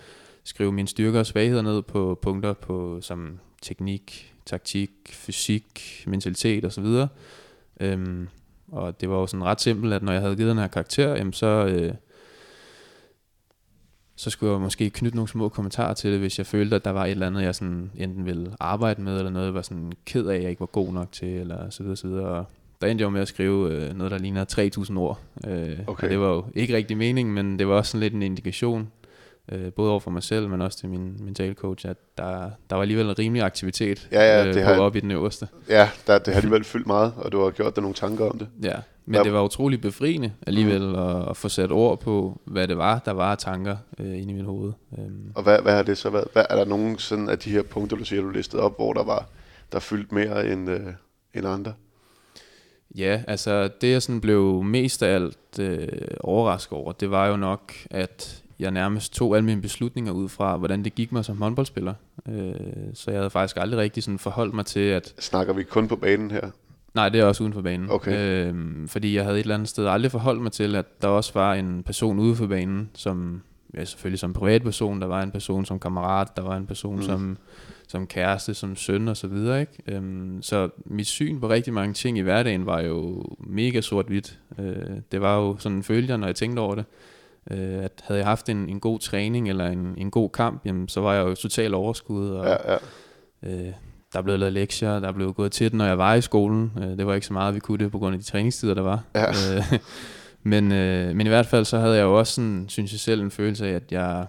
skrive 0.44 0.72
mine 0.72 0.88
styrker 0.88 1.20
og 1.20 1.26
svagheder 1.26 1.62
ned 1.62 1.82
på 1.82 2.20
punkter 2.22 2.54
på 2.54 3.02
som 3.02 3.40
teknik, 3.62 4.36
taktik, 4.46 4.90
fysik, 5.08 6.04
mentalitet 6.08 6.66
osv. 6.66 6.86
Øhm, 7.80 8.28
og 8.68 9.02
det 9.02 9.10
var 9.10 9.16
jo 9.16 9.28
sådan 9.28 9.44
ret 9.44 9.62
simpelt, 9.62 9.94
at 9.94 10.04
når 10.04 10.12
jeg 10.12 10.22
havde 10.22 10.36
givet 10.36 10.50
den 10.50 10.58
her 10.58 10.68
karakter, 10.68 11.16
jamen 11.16 11.34
så, 11.34 11.46
øh, 11.46 11.94
så 14.16 14.30
skulle 14.30 14.52
jeg 14.52 14.62
måske 14.62 14.90
knytte 14.90 15.16
nogle 15.16 15.30
små 15.30 15.50
kommentarer 15.50 15.94
til 15.94 16.12
det, 16.12 16.20
hvis 16.20 16.38
jeg 16.38 16.46
følte, 16.46 16.76
at 16.76 16.86
der 16.86 16.92
var 16.92 17.06
et 17.06 17.12
eller 17.12 17.28
andet, 17.28 17.42
jeg 17.42 17.56
sådan 17.56 17.92
enten 17.96 18.26
ville 18.26 18.56
arbejde 18.60 19.02
med, 19.02 19.18
eller 19.18 19.32
noget, 19.32 19.46
jeg 19.46 19.54
var 19.54 19.62
sådan 19.62 19.92
ked 20.06 20.26
af, 20.26 20.36
at 20.36 20.42
jeg 20.42 20.50
ikke 20.50 20.60
var 20.60 20.66
god 20.66 20.94
nok 20.94 21.12
til, 21.12 21.28
eller 21.28 21.70
så 21.70 21.84
videre, 21.84 21.98
så 21.98 22.08
videre. 22.08 22.26
Og 22.26 22.46
der 22.82 22.88
endte 22.88 23.04
jeg 23.04 23.12
med 23.12 23.22
at 23.22 23.28
skrive 23.28 23.72
øh, 23.72 23.94
noget, 23.94 24.12
der 24.12 24.18
ligner 24.18 24.46
3.000 24.90 24.98
ord. 24.98 25.20
Øh, 25.48 25.80
okay. 25.88 26.04
Og 26.04 26.10
det 26.10 26.20
var 26.20 26.28
jo 26.28 26.46
ikke 26.54 26.76
rigtig 26.76 26.98
meningen, 26.98 27.36
men 27.36 27.60
det 27.60 27.68
var 27.68 27.76
også 27.76 27.92
sådan 27.92 28.00
lidt 28.00 28.14
en 28.14 28.22
indikation, 28.22 28.92
øh, 29.52 29.74
både 29.74 29.92
over 29.92 30.00
for 30.00 30.12
mig 30.12 30.24
selv, 30.24 30.50
men 30.50 30.62
også 30.62 30.78
til 30.78 30.90
min 30.90 31.18
mental 31.20 31.54
coach, 31.54 31.88
at 31.88 31.98
der, 32.18 32.50
der 32.70 32.76
var 32.76 32.82
alligevel 32.82 33.06
en 33.06 33.20
rimelig 33.20 33.44
aktivitet 33.44 34.08
ja, 34.12 34.22
ja, 34.22 34.48
øh, 34.48 34.54
det 34.54 34.64
på 34.64 34.70
har, 34.70 34.80
op 34.80 34.96
i 34.96 35.00
den 35.00 35.12
øverste. 35.12 35.48
Ja, 35.70 35.90
der, 36.08 36.20
det 36.20 36.34
har 36.34 36.42
alligevel 36.42 36.64
fyldt 36.64 36.88
meget, 36.88 37.14
og 37.18 37.32
du 37.32 37.44
har 37.44 37.50
gjort 37.50 37.76
dig 37.76 37.82
nogle 37.82 37.96
tanker 37.96 38.30
om 38.30 38.38
det. 38.38 38.48
Ja, 38.64 38.76
men 39.06 39.14
der, 39.14 39.24
det 39.24 39.34
var 39.34 39.44
utrolig 39.44 39.82
befriende 39.82 40.32
alligevel 40.48 40.88
mm. 40.88 40.96
at, 40.96 41.30
at 41.30 41.38
få 41.38 41.50
sat 41.50 41.72
ord 41.72 42.00
på, 42.00 42.42
hvad 42.46 42.68
det 42.68 42.78
var, 42.78 43.00
der 43.06 43.12
var 43.12 43.36
tanker 43.36 43.78
øh, 44.00 44.22
inde 44.22 44.34
i 44.34 44.36
mit 44.36 44.46
hoved. 44.46 44.74
Øhm. 44.98 45.32
Og 45.36 45.44
hvad, 45.44 45.62
hvad 45.62 45.74
har 45.74 45.84
det 45.84 45.98
så 45.98 46.10
været? 46.10 46.28
Hvad, 46.34 46.46
er 46.50 46.56
der 46.56 46.66
nogen 46.66 46.98
sådan 46.98 47.30
af 47.30 47.40
de 47.40 47.50
her 47.50 47.62
punkter, 47.62 47.98
du 47.98 48.06
siger, 48.06 48.22
du 48.22 48.30
listede 48.30 48.62
op, 48.62 48.76
hvor 48.78 48.94
der 48.94 49.04
var 49.04 49.26
der 49.72 49.80
fyldt 49.80 50.12
mere 50.12 50.52
end, 50.52 50.70
øh, 50.70 50.82
end 51.34 51.48
andre? 51.48 51.74
Ja, 52.96 53.24
altså 53.28 53.70
det 53.82 53.92
jeg 53.92 54.02
sådan 54.02 54.22
blev 54.22 54.64
mest 54.64 55.04
af 55.04 55.16
alt 55.16 55.60
øh, 55.60 55.88
overrasket 56.20 56.78
over, 56.78 56.92
det 56.92 57.12
var 57.12 57.28
jo 57.28 57.38
nok, 57.38 57.74
at 57.92 58.44
jeg 58.60 58.72
nærmest 58.72 59.14
tog 59.14 59.36
alle 59.36 59.46
mine 59.46 59.62
beslutninger 59.62 60.12
ud 60.12 60.30
fra, 60.30 60.58
hvordan 60.58 60.84
det 60.84 60.96
gik 60.96 61.12
mig 61.12 61.26
som 61.26 61.42
håndboldspiller. 61.42 61.94
Øh, 62.30 62.54
så 62.94 63.12
jeg 63.12 63.20
havde 63.20 63.30
faktisk 63.30 63.58
aldrig 63.58 63.80
rigtig 63.80 64.04
sådan 64.04 64.20
forholdt 64.20 64.54
mig 64.54 64.66
til, 64.66 64.80
at... 64.80 65.14
Snakker 65.20 65.54
vi 65.54 65.64
kun 65.64 65.88
på 65.88 65.96
banen 65.96 66.32
her? 66.32 66.50
Nej, 66.94 67.10
det 67.10 67.22
er 67.22 67.26
også 67.26 67.44
uden 67.44 67.54
for 67.54 67.62
banen. 67.62 67.90
Okay. 67.90 68.46
Øh, 68.48 68.88
fordi 68.88 69.16
jeg 69.16 69.24
havde 69.24 69.38
et 69.38 69.44
eller 69.44 69.56
andet 69.56 69.70
sted 69.70 69.88
aldrig 69.88 70.12
forholdt 70.12 70.42
mig 70.42 70.52
til, 70.52 70.76
at 70.76 71.02
der 71.02 71.08
også 71.08 71.34
var 71.34 71.54
en 71.54 71.84
person 71.84 72.20
ude 72.20 72.36
for 72.36 72.48
banen, 72.48 72.90
som 72.94 73.42
ja, 73.74 73.86
selvfølgelig 73.86 74.20
som 74.20 74.34
privatperson, 74.34 75.02
der 75.02 75.08
var 75.08 75.22
en 75.22 75.32
person 75.32 75.66
som 75.66 75.80
kammerat, 75.80 76.28
der 76.36 76.42
var 76.42 76.58
en 76.58 76.68
person 76.68 76.96
mm. 76.96 77.02
som, 77.02 77.38
som 77.90 78.08
kæreste, 78.08 78.54
som 78.54 78.76
søn 78.76 79.08
og 79.08 79.18
så 79.18 79.28
videre. 79.28 79.62
Ikke? 79.62 79.74
Øhm, 79.88 80.42
så 80.42 80.70
mit 80.86 81.08
syn 81.08 81.40
på 81.40 81.50
rigtig 81.50 81.74
mange 81.74 81.94
ting 81.94 82.18
i 82.18 82.22
hverdagen 82.22 82.66
var 82.66 82.82
jo 82.82 83.24
mega 83.40 83.82
sort-hvidt. 83.82 84.40
Øh, 84.60 84.98
det 85.12 85.22
var 85.22 85.38
jo 85.38 85.58
sådan 85.60 85.78
en 85.78 85.84
følger, 85.84 86.18
når 86.18 86.28
jeg 86.28 86.36
tænkte 86.36 86.60
over 86.60 86.76
det. 86.76 86.86
Øh, 87.52 87.84
at 87.84 87.92
havde 88.04 88.20
jeg 88.20 88.28
haft 88.28 88.50
en, 88.50 88.70
en 88.70 88.80
god 88.80 89.00
træning 89.00 89.50
eller 89.50 89.68
en, 89.68 89.96
en 89.98 90.12
god 90.12 90.30
kamp, 90.30 90.66
jamen, 90.66 90.88
så 90.88 91.02
var 91.02 91.14
jeg 91.14 91.26
jo 91.26 91.36
totalt 91.36 91.74
overskud. 91.74 92.30
Og, 92.30 92.46
ja, 92.46 92.74
ja. 92.74 92.78
Øh, 93.44 93.74
der 94.14 94.22
blev 94.22 94.40
lavet 94.40 94.54
lektier, 94.54 95.00
der 95.00 95.12
blev 95.12 95.34
gået 95.34 95.52
til 95.52 95.72
den, 95.72 95.78
når 95.78 95.86
jeg 95.86 95.98
var 95.98 96.14
i 96.14 96.22
skolen. 96.22 96.72
Øh, 96.78 96.98
det 96.98 97.08
var 97.08 97.14
ikke 97.14 97.28
så 97.28 97.34
meget, 97.34 97.56
vi 97.56 97.60
kunne 97.60 97.78
det 97.78 97.92
på 97.92 98.00
grund 98.00 98.14
af 98.14 98.20
de 98.20 98.26
træningstider, 98.26 98.74
der 98.74 98.82
var. 98.82 99.04
Ja. 99.16 99.30
Øh, 99.30 99.80
men, 100.52 100.72
øh, 100.72 101.16
men 101.16 101.28
i 101.28 101.30
hvert 101.30 101.46
fald 101.46 101.66
så 101.66 101.78
havde 101.80 101.96
jeg 101.96 102.04
jo 102.04 102.20
også 102.20 102.34
sådan, 102.34 102.66
synes 102.68 102.92
jeg 102.92 103.00
selv, 103.00 103.22
en 103.22 103.32
følelse 103.32 103.68
af, 103.68 103.74
at 103.74 103.92
jeg 103.92 104.26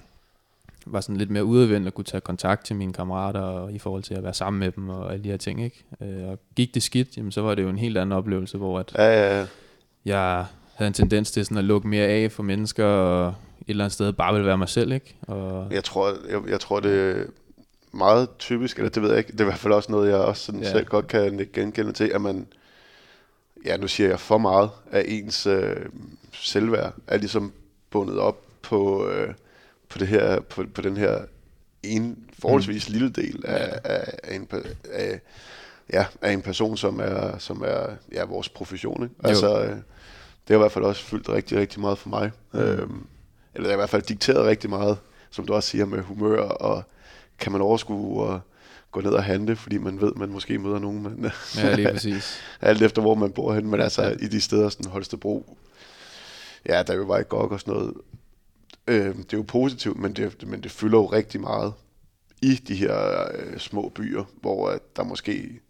var 0.92 1.00
sådan 1.00 1.16
lidt 1.16 1.30
mere 1.30 1.44
udadvendt 1.44 1.87
og 1.87 1.94
kunne 1.94 2.04
tage 2.04 2.20
kontakt 2.20 2.64
til 2.64 2.76
mine 2.76 2.92
kammerater 2.92 3.40
og 3.40 3.73
i 3.73 3.78
forhold 3.78 4.02
til 4.02 4.14
at 4.14 4.23
være 4.23 4.35
sammen 4.35 4.61
med 4.61 4.73
dem 4.73 4.88
og 4.88 5.12
alle 5.12 5.25
de 5.25 5.28
her 5.28 5.37
ting. 5.37 5.64
Ikke? 5.64 5.85
Øh, 6.02 6.28
og 6.28 6.38
gik 6.56 6.75
det 6.75 6.82
skidt, 6.82 7.16
jamen, 7.16 7.32
så 7.32 7.42
var 7.42 7.54
det 7.54 7.62
jo 7.62 7.68
en 7.68 7.78
helt 7.78 7.99
anden 7.99 8.12
oplevelse, 8.12 8.59
hvor 8.59 8.78
at 8.78 8.92
ja, 8.99 9.04
ja, 9.04 9.40
ja. 9.40 9.47
jeg 10.04 10.47
havde 10.75 10.87
en 10.87 10.94
tendens 10.94 11.30
til 11.30 11.44
sådan 11.44 11.56
at 11.56 11.64
lukke 11.64 11.88
mere 11.88 12.06
af 12.06 12.32
for 12.32 12.42
mennesker 12.42 12.85
og 12.85 13.28
et 13.28 13.35
eller 13.68 13.85
andet 13.85 13.94
sted 13.94 14.12
bare 14.12 14.35
vil 14.35 14.47
være 14.47 14.59
mig 14.59 14.68
selv. 14.68 14.92
Ikke? 14.92 15.16
Og 15.23 15.66
jeg, 15.70 15.85
tror, 15.85 16.14
jeg, 16.30 16.40
jeg 16.49 16.61
tror, 16.61 16.80
det 16.80 17.18
er 17.18 17.25
meget 17.92 18.28
typisk, 18.38 18.76
eller 18.76 18.90
det 18.90 19.02
ved 19.02 19.11
jeg 19.11 19.18
ikke, 19.18 19.32
det 19.32 19.40
er 19.40 19.44
i 19.44 19.49
hvert 19.49 19.59
fald 19.59 19.75
også 19.75 19.92
noget, 19.92 20.11
jeg 20.11 20.18
også 20.18 20.44
sådan 20.44 20.62
ja. 20.62 20.70
selv 20.70 20.87
godt 20.87 21.06
kan 21.06 21.49
genkende 21.52 21.92
til, 21.92 22.11
at 22.14 22.20
man, 22.20 22.47
ja 23.64 23.76
nu 23.76 23.88
siger 23.88 24.09
jeg 24.09 24.20
for 24.20 24.38
meget, 24.38 24.70
af 24.90 25.04
ens 25.09 25.47
øh, 25.47 25.76
selvværd 26.32 26.94
er 27.06 27.16
ligesom 27.16 27.52
bundet 27.90 28.18
op 28.18 28.38
på, 28.62 29.09
øh, 29.09 29.35
på, 29.90 29.99
det 29.99 30.09
her, 30.09 30.40
på, 30.40 30.64
på 30.75 30.82
den 30.82 30.97
her 30.97 31.18
en 31.82 32.18
forholdsvis 32.38 32.88
mm. 32.88 32.92
lille 32.92 33.11
del 33.11 33.44
af, 33.47 33.80
af, 33.85 34.14
af, 34.23 34.35
en, 34.35 34.49
af, 34.92 35.20
ja, 35.92 36.06
af 36.23 36.32
en 36.32 36.42
person, 36.42 36.76
som 36.76 37.00
er, 37.00 37.38
som 37.38 37.62
er 37.66 37.87
ja, 38.12 38.25
vores 38.25 38.49
profession. 38.49 39.02
Ikke? 39.02 39.14
Altså, 39.25 39.62
øh, 39.62 39.68
det 39.70 40.49
har 40.49 40.54
i 40.54 40.59
hvert 40.59 40.73
fald 40.73 40.85
også 40.85 41.04
fyldt 41.04 41.28
rigtig, 41.28 41.59
rigtig 41.59 41.80
meget 41.80 41.99
for 41.99 42.09
mig. 42.09 42.30
Mm. 42.52 42.61
Øhm, 42.61 43.06
eller 43.54 43.66
det 43.66 43.66
har 43.66 43.73
i 43.73 43.76
hvert 43.76 43.90
fald 43.90 44.02
dikteret 44.02 44.47
rigtig 44.47 44.70
meget, 44.70 44.99
som 45.30 45.47
du 45.47 45.54
også 45.54 45.68
siger, 45.68 45.87
med 45.87 46.02
humør, 46.02 46.40
og 46.40 46.82
kan 47.38 47.52
man 47.52 47.61
overskue 47.61 48.23
og 48.23 48.40
gå 48.92 49.00
ned 49.00 49.11
og 49.11 49.24
handle, 49.24 49.57
fordi 49.57 49.79
man 49.79 50.00
ved, 50.00 50.12
man 50.16 50.29
måske 50.29 50.59
møder 50.59 50.79
nogen. 50.79 51.03
Men 51.03 51.31
ja, 51.57 51.74
lige 51.74 51.92
præcis. 51.92 52.40
alt 52.61 52.83
efter, 52.83 53.03
hvor 53.03 53.14
man 53.14 53.33
bor 53.33 53.55
hen, 53.55 53.70
men 53.70 53.81
altså 53.81 54.03
ja. 54.03 54.11
i 54.11 54.29
de 54.29 54.40
steder, 54.40 54.68
sådan 54.68 54.90
Holstebro, 54.90 55.57
ja, 56.68 56.83
der 56.83 56.92
er 56.92 56.96
jo 56.96 57.07
bare 57.07 57.18
ikke 57.18 57.37
og 57.37 57.61
sådan 57.61 57.74
noget. 57.74 57.94
Øh, 58.87 59.16
det 59.16 59.33
er 59.33 59.37
jo 59.37 59.45
positivt, 59.49 59.99
men 59.99 60.12
det, 60.12 60.49
men 60.49 60.62
det 60.62 60.71
fylder 60.71 60.99
jo 60.99 61.07
rigtig 61.07 61.40
meget 61.40 61.73
i 62.43 62.55
de 62.55 62.75
her 62.75 63.25
øh, 63.35 63.59
små 63.59 63.93
byer, 63.95 64.25
hvor 64.40 64.71
øh, 64.71 64.79
der 64.97 65.03
måske, 65.03 65.61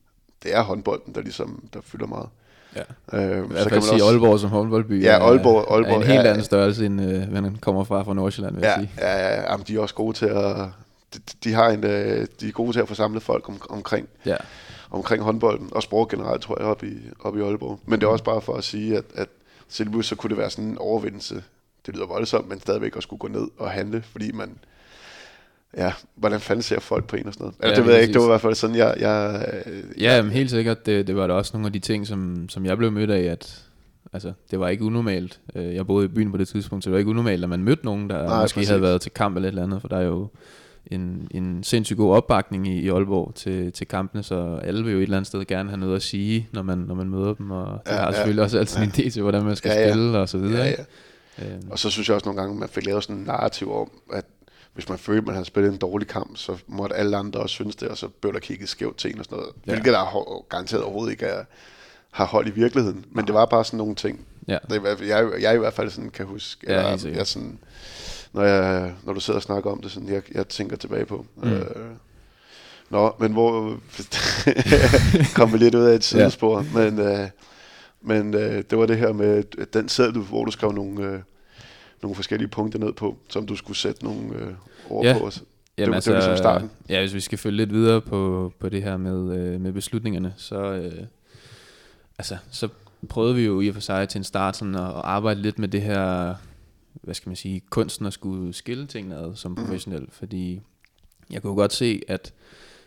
det 0.42 0.54
er 0.54 0.62
håndbolden, 0.62 1.14
der 1.14 1.20
ligesom, 1.20 1.68
der 1.74 1.80
fylder 1.84 2.06
meget. 2.06 2.28
Ja. 2.76 2.80
Øh, 2.80 3.50
så 3.58 3.68
kan 3.68 3.72
man 3.72 3.82
sige 3.82 3.92
også, 3.92 4.06
Aalborg 4.06 4.40
som 4.40 4.50
håndboldby 4.50 5.02
ja, 5.02 5.28
Aalborg, 5.28 5.72
Aalborg, 5.72 5.92
er 5.92 5.96
en 5.96 6.02
helt 6.02 6.24
ja, 6.24 6.28
anden 6.28 6.44
størrelse, 6.44 6.86
end 6.86 7.00
øh, 7.00 7.22
hvad 7.28 7.40
man 7.40 7.56
kommer 7.56 7.84
fra 7.84 8.02
fra 8.02 8.14
Nordsjælland, 8.14 8.54
vil 8.54 8.62
ja, 8.62 8.68
jeg 8.68 8.78
sige. 8.80 9.06
Ja, 9.06 9.18
ja, 9.18 9.34
ja, 9.34 9.50
jamen, 9.50 9.66
de 9.68 9.76
er 9.76 9.80
også 9.80 9.94
gode 9.94 10.16
til 10.16 10.26
at, 10.26 10.56
de, 11.14 11.20
de, 11.44 11.52
har 11.52 11.68
en, 11.68 11.84
øh, 11.84 12.26
de 12.40 12.48
er 12.48 12.52
gode 12.52 12.72
til 12.72 12.80
at 12.80 12.88
få 12.88 12.94
samlet 12.94 13.22
folk 13.22 13.48
om, 13.48 13.60
omkring, 13.70 14.08
ja. 14.26 14.36
omkring 14.90 15.22
håndbolden, 15.22 15.68
og 15.72 15.82
sport 15.82 16.08
generelt, 16.08 16.42
tror 16.42 16.56
jeg, 16.60 16.66
op 16.66 16.84
i, 16.84 16.96
op 17.20 17.36
i 17.36 17.40
Aalborg. 17.40 17.80
Men 17.86 18.00
det 18.00 18.06
er 18.06 18.10
også 18.10 18.24
bare 18.24 18.40
for 18.40 18.54
at 18.54 18.64
sige, 18.64 18.96
at, 18.96 19.04
at 19.14 19.28
selvvis 19.68 20.06
så 20.06 20.16
kunne 20.16 20.30
det 20.30 20.38
være 20.38 20.50
sådan 20.50 20.64
en 20.64 20.78
overvindelse. 20.78 21.42
Det 21.86 21.94
lyder 21.94 22.06
voldsomt, 22.06 22.48
men 22.48 22.60
stadigvæk 22.60 22.96
at 22.96 23.02
skulle 23.02 23.20
gå 23.20 23.28
ned 23.28 23.48
og 23.58 23.70
handle, 23.70 24.02
fordi 24.02 24.32
man, 24.32 24.58
ja, 25.76 25.92
hvordan 26.14 26.40
fanden 26.40 26.62
ser 26.62 26.80
folk 26.80 27.06
på 27.06 27.16
en 27.16 27.26
og 27.26 27.32
sådan 27.32 27.44
noget. 27.44 27.54
Altså, 27.60 27.70
ja, 27.70 27.76
det 27.76 27.86
ved 27.86 27.92
jeg 27.92 28.02
ikke, 28.02 28.12
det 28.12 28.20
var 28.20 28.26
i 28.26 28.30
hvert 28.30 28.40
fald 28.40 28.54
sådan, 28.54 28.76
jeg... 28.76 28.94
jeg 29.00 29.46
ja, 30.00 30.16
jamen, 30.16 30.32
helt 30.32 30.50
sikkert, 30.50 30.86
det, 30.86 31.06
det 31.06 31.16
var 31.16 31.26
da 31.26 31.32
også 31.32 31.50
nogle 31.54 31.66
af 31.66 31.72
de 31.72 31.78
ting, 31.78 32.06
som, 32.06 32.48
som 32.48 32.66
jeg 32.66 32.78
blev 32.78 32.92
mødt 32.92 33.10
af, 33.10 33.22
at 33.22 33.64
altså, 34.12 34.32
det 34.50 34.60
var 34.60 34.68
ikke 34.68 34.84
unormalt. 34.84 35.40
Øh, 35.54 35.74
jeg 35.74 35.86
boede 35.86 36.04
i 36.04 36.08
byen 36.08 36.30
på 36.30 36.36
det 36.36 36.48
tidspunkt, 36.48 36.84
så 36.84 36.90
det 36.90 36.92
var 36.92 36.98
ikke 36.98 37.10
unormalt, 37.10 37.42
at 37.42 37.50
man 37.50 37.64
mødte 37.64 37.84
nogen, 37.84 38.10
der 38.10 38.26
Nej, 38.26 38.42
måske 38.42 38.54
præcis. 38.54 38.68
havde 38.68 38.82
været 38.82 39.00
til 39.00 39.12
kamp 39.12 39.36
eller 39.36 39.48
et 39.48 39.52
eller 39.52 39.62
andet, 39.62 39.80
for 39.80 39.88
der 39.88 39.96
er 39.96 40.04
jo 40.04 40.28
en, 40.86 41.28
en 41.30 41.62
sindssygt 41.62 41.96
god 41.96 42.14
opbakning 42.14 42.68
i, 42.68 42.80
i 42.80 42.88
Aalborg 42.88 43.34
til, 43.34 43.72
til 43.72 43.88
kampene, 43.88 44.22
så 44.22 44.60
alle 44.62 44.84
vil 44.84 44.92
jo 44.92 44.98
et 44.98 45.02
eller 45.02 45.16
andet 45.16 45.26
sted 45.26 45.44
gerne 45.44 45.68
have 45.68 45.80
noget 45.80 45.96
at 45.96 46.02
sige, 46.02 46.48
når 46.52 46.62
man, 46.62 46.78
når 46.78 46.94
man 46.94 47.08
møder 47.08 47.34
dem, 47.34 47.50
og 47.50 47.82
ja, 47.86 47.92
har 47.92 48.06
ja, 48.06 48.12
selvfølgelig 48.12 48.42
også 48.44 48.58
altid 48.58 48.78
ja. 48.78 48.84
en 48.84 48.90
idé 48.90 49.10
til, 49.10 49.22
hvordan 49.22 49.44
man 49.44 49.56
skal 49.56 49.70
ja, 49.70 49.80
ja. 49.80 49.92
spille 49.92 50.18
og 50.18 50.28
så 50.28 50.38
videre. 50.38 50.62
Ja, 50.62 50.68
ja. 50.68 50.84
Øhm. 51.40 51.70
Og 51.70 51.78
så 51.78 51.90
synes 51.90 52.08
jeg 52.08 52.14
også 52.14 52.28
nogle 52.28 52.40
gange, 52.40 52.58
man 52.58 52.68
fik 52.68 52.86
lavet 52.86 53.02
sådan 53.02 53.16
en 53.16 53.22
narrativ 53.22 53.74
om, 53.74 53.90
at 54.12 54.24
hvis 54.74 54.88
man 54.88 54.98
følte, 54.98 55.18
at 55.18 55.26
man 55.26 55.34
havde 55.34 55.46
spillet 55.46 55.72
en 55.72 55.78
dårlig 55.78 56.08
kamp, 56.08 56.36
så 56.36 56.56
måtte 56.66 56.96
alle 56.96 57.16
andre 57.16 57.40
også 57.40 57.54
synes 57.54 57.76
det, 57.76 57.88
og 57.88 57.98
så 57.98 58.08
blev 58.08 58.32
der 58.32 58.38
kigget 58.38 58.68
skævt 58.68 58.96
til 58.96 59.10
en 59.10 59.18
og 59.18 59.24
sådan 59.24 59.38
noget. 59.38 59.52
Ja. 59.66 59.72
Hvilket 59.72 59.92
der 59.92 60.44
garanteret 60.48 60.82
overhovedet 60.82 61.12
ikke 61.12 61.26
er, 61.26 61.44
har 62.10 62.24
hold 62.24 62.46
i 62.46 62.50
virkeligheden. 62.50 63.04
Men 63.10 63.26
det 63.26 63.34
var 63.34 63.46
bare 63.46 63.64
sådan 63.64 63.78
nogle 63.78 63.94
ting. 63.94 64.26
Ja. 64.48 64.58
Det, 64.70 65.00
jeg, 65.08 65.30
jeg 65.40 65.54
i 65.54 65.58
hvert 65.58 65.74
fald 65.74 65.90
sådan 65.90 66.10
kan 66.10 66.26
huske, 66.26 66.72
ja, 66.72 66.92
eller, 66.92 67.10
jeg 67.16 67.26
sådan, 67.26 67.58
når, 68.32 68.42
jeg, 68.42 68.94
når 69.02 69.12
du 69.12 69.20
sidder 69.20 69.38
og 69.38 69.42
snakker 69.42 69.70
om 69.70 69.82
det, 69.82 69.90
sådan, 69.90 70.08
jeg, 70.08 70.22
jeg 70.34 70.48
tænker 70.48 70.76
tilbage 70.76 71.06
på. 71.06 71.26
Mm. 71.36 71.50
Øh, 71.52 71.64
nå, 72.90 73.14
men 73.18 73.32
hvor 73.32 73.78
kom 75.36 75.52
vi 75.52 75.58
lidt 75.58 75.74
ud 75.74 75.84
af 75.84 75.94
et 75.94 76.04
sidespor, 76.04 76.64
ja. 76.74 76.90
men, 76.90 76.98
øh, 76.98 77.28
men 78.02 78.34
øh, 78.34 78.64
det 78.70 78.78
var 78.78 78.86
det 78.86 78.98
her 78.98 79.12
med 79.12 79.42
den 79.66 79.88
seddel, 79.88 80.22
hvor 80.22 80.44
du 80.44 80.50
skrev 80.50 80.72
nogle, 80.72 81.04
øh, 81.04 81.20
nogle 82.02 82.14
forskellige 82.14 82.48
punkter 82.48 82.78
ned 82.78 82.92
på, 82.92 83.18
som 83.28 83.46
du 83.46 83.56
skulle 83.56 83.76
sætte 83.76 84.04
nogle 84.04 84.34
øh, 84.34 84.52
ord 84.90 85.04
ja. 85.04 85.18
på 85.18 85.26
os. 85.26 85.42
Jamen 85.78 85.90
det, 85.90 85.94
altså, 85.94 86.10
det 86.10 86.16
var 86.16 86.22
ligesom 86.22 86.36
starten. 86.36 86.70
Ja, 86.88 87.00
hvis 87.00 87.14
vi 87.14 87.20
skal 87.20 87.38
følge 87.38 87.56
lidt 87.56 87.72
videre 87.72 88.00
på, 88.00 88.52
på 88.58 88.68
det 88.68 88.82
her 88.82 88.96
med, 88.96 89.38
øh, 89.38 89.60
med 89.60 89.72
beslutningerne, 89.72 90.34
så, 90.36 90.62
øh, 90.62 91.06
altså, 92.18 92.36
så 92.50 92.68
prøvede 93.08 93.34
vi 93.34 93.44
jo 93.44 93.60
i 93.60 93.68
og 93.68 93.74
for 93.74 93.80
sig 93.80 94.08
til 94.08 94.18
en 94.18 94.24
start 94.24 94.56
sådan 94.56 94.74
at, 94.74 94.80
at 94.80 95.00
arbejde 95.04 95.42
lidt 95.42 95.58
med 95.58 95.68
det 95.68 95.82
her, 95.82 96.34
hvad 96.92 97.14
skal 97.14 97.28
man 97.28 97.36
sige, 97.36 97.60
kunsten 97.70 98.06
at 98.06 98.12
skulle 98.12 98.52
skille 98.52 98.86
tingene 98.86 99.16
ad 99.16 99.36
som 99.36 99.50
mhm. 99.50 99.64
professionel, 99.64 100.00
mm. 100.00 100.10
fordi 100.12 100.60
jeg 101.30 101.42
kunne 101.42 101.54
godt 101.54 101.72
se, 101.72 102.02
at 102.08 102.32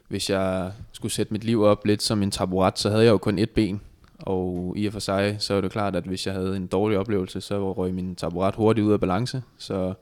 hvis 0.08 0.30
jeg 0.30 0.72
skulle 0.92 1.12
sætte 1.12 1.34
mit 1.34 1.44
liv 1.44 1.62
op 1.62 1.86
lidt 1.86 2.02
som 2.02 2.24
en 2.24 2.32
taburet, 2.32 2.80
så 2.80 2.90
havde 2.90 3.04
jeg 3.04 3.12
jo 3.12 3.18
kun 3.18 3.40
et 3.40 3.50
ben, 3.50 3.82
og 4.26 4.74
i 4.78 4.86
og 4.86 4.94
for 4.94 5.00
sig, 5.00 5.36
så 5.40 5.54
er 5.54 5.62
det 5.62 5.72
klart, 5.72 5.96
at 5.96 6.04
hvis 6.04 6.28
jeg 6.28 6.34
havde 6.34 6.56
en 6.56 6.68
dårlig 6.68 6.98
oplevelse, 6.98 7.42
så 7.42 7.74
røg 7.74 7.94
min 7.94 8.16
taburet 8.16 8.56
hurtigt 8.56 8.88
ud 8.88 8.94
af 8.94 9.00
balance. 9.00 9.44
Så 9.58 9.94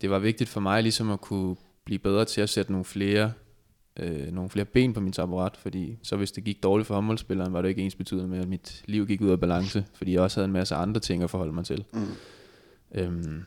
det 0.00 0.10
var 0.10 0.18
vigtigt 0.18 0.50
for 0.50 0.60
mig 0.60 0.82
ligesom 0.82 1.10
at 1.10 1.20
kunne 1.20 1.56
blive 1.84 1.98
bedre 1.98 2.24
til 2.24 2.40
at 2.40 2.48
sætte 2.48 2.72
nogle 2.72 2.84
flere, 2.84 3.32
øh, 3.96 4.32
nogle 4.32 4.50
flere 4.50 4.64
ben 4.64 4.92
på 4.92 5.00
min 5.00 5.12
taburet, 5.12 5.56
fordi 5.56 5.98
så 6.02 6.16
hvis 6.16 6.32
det 6.32 6.44
gik 6.44 6.62
dårligt 6.62 6.86
for 6.86 6.94
håndboldspilleren, 6.94 7.52
var 7.52 7.62
det 7.62 7.68
ikke 7.68 7.82
ens 7.82 7.94
betydende 7.94 8.28
med, 8.28 8.38
at 8.38 8.48
mit 8.48 8.82
liv 8.86 9.06
gik 9.06 9.20
ud 9.20 9.30
af 9.30 9.40
balance, 9.40 9.84
fordi 9.94 10.12
jeg 10.12 10.20
også 10.20 10.40
havde 10.40 10.46
en 10.46 10.52
masse 10.52 10.74
andre 10.74 11.00
ting 11.00 11.22
at 11.22 11.30
forholde 11.30 11.52
mig 11.52 11.64
til. 11.64 11.84
Mm. 11.92 12.06
Øhm, 12.94 13.44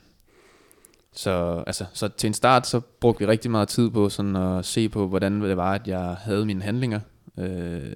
så, 1.12 1.64
altså, 1.66 1.84
så 1.92 2.08
til 2.08 2.26
en 2.26 2.34
start, 2.34 2.66
så 2.66 2.80
brugte 2.80 3.18
vi 3.18 3.26
rigtig 3.26 3.50
meget 3.50 3.68
tid 3.68 3.90
på 3.90 4.08
sådan 4.08 4.36
at 4.36 4.64
se 4.64 4.88
på, 4.88 5.08
hvordan 5.08 5.42
det 5.42 5.56
var, 5.56 5.74
at 5.74 5.88
jeg 5.88 6.16
havde 6.20 6.46
mine 6.46 6.62
handlinger. 6.62 7.00
Øh, 7.38 7.92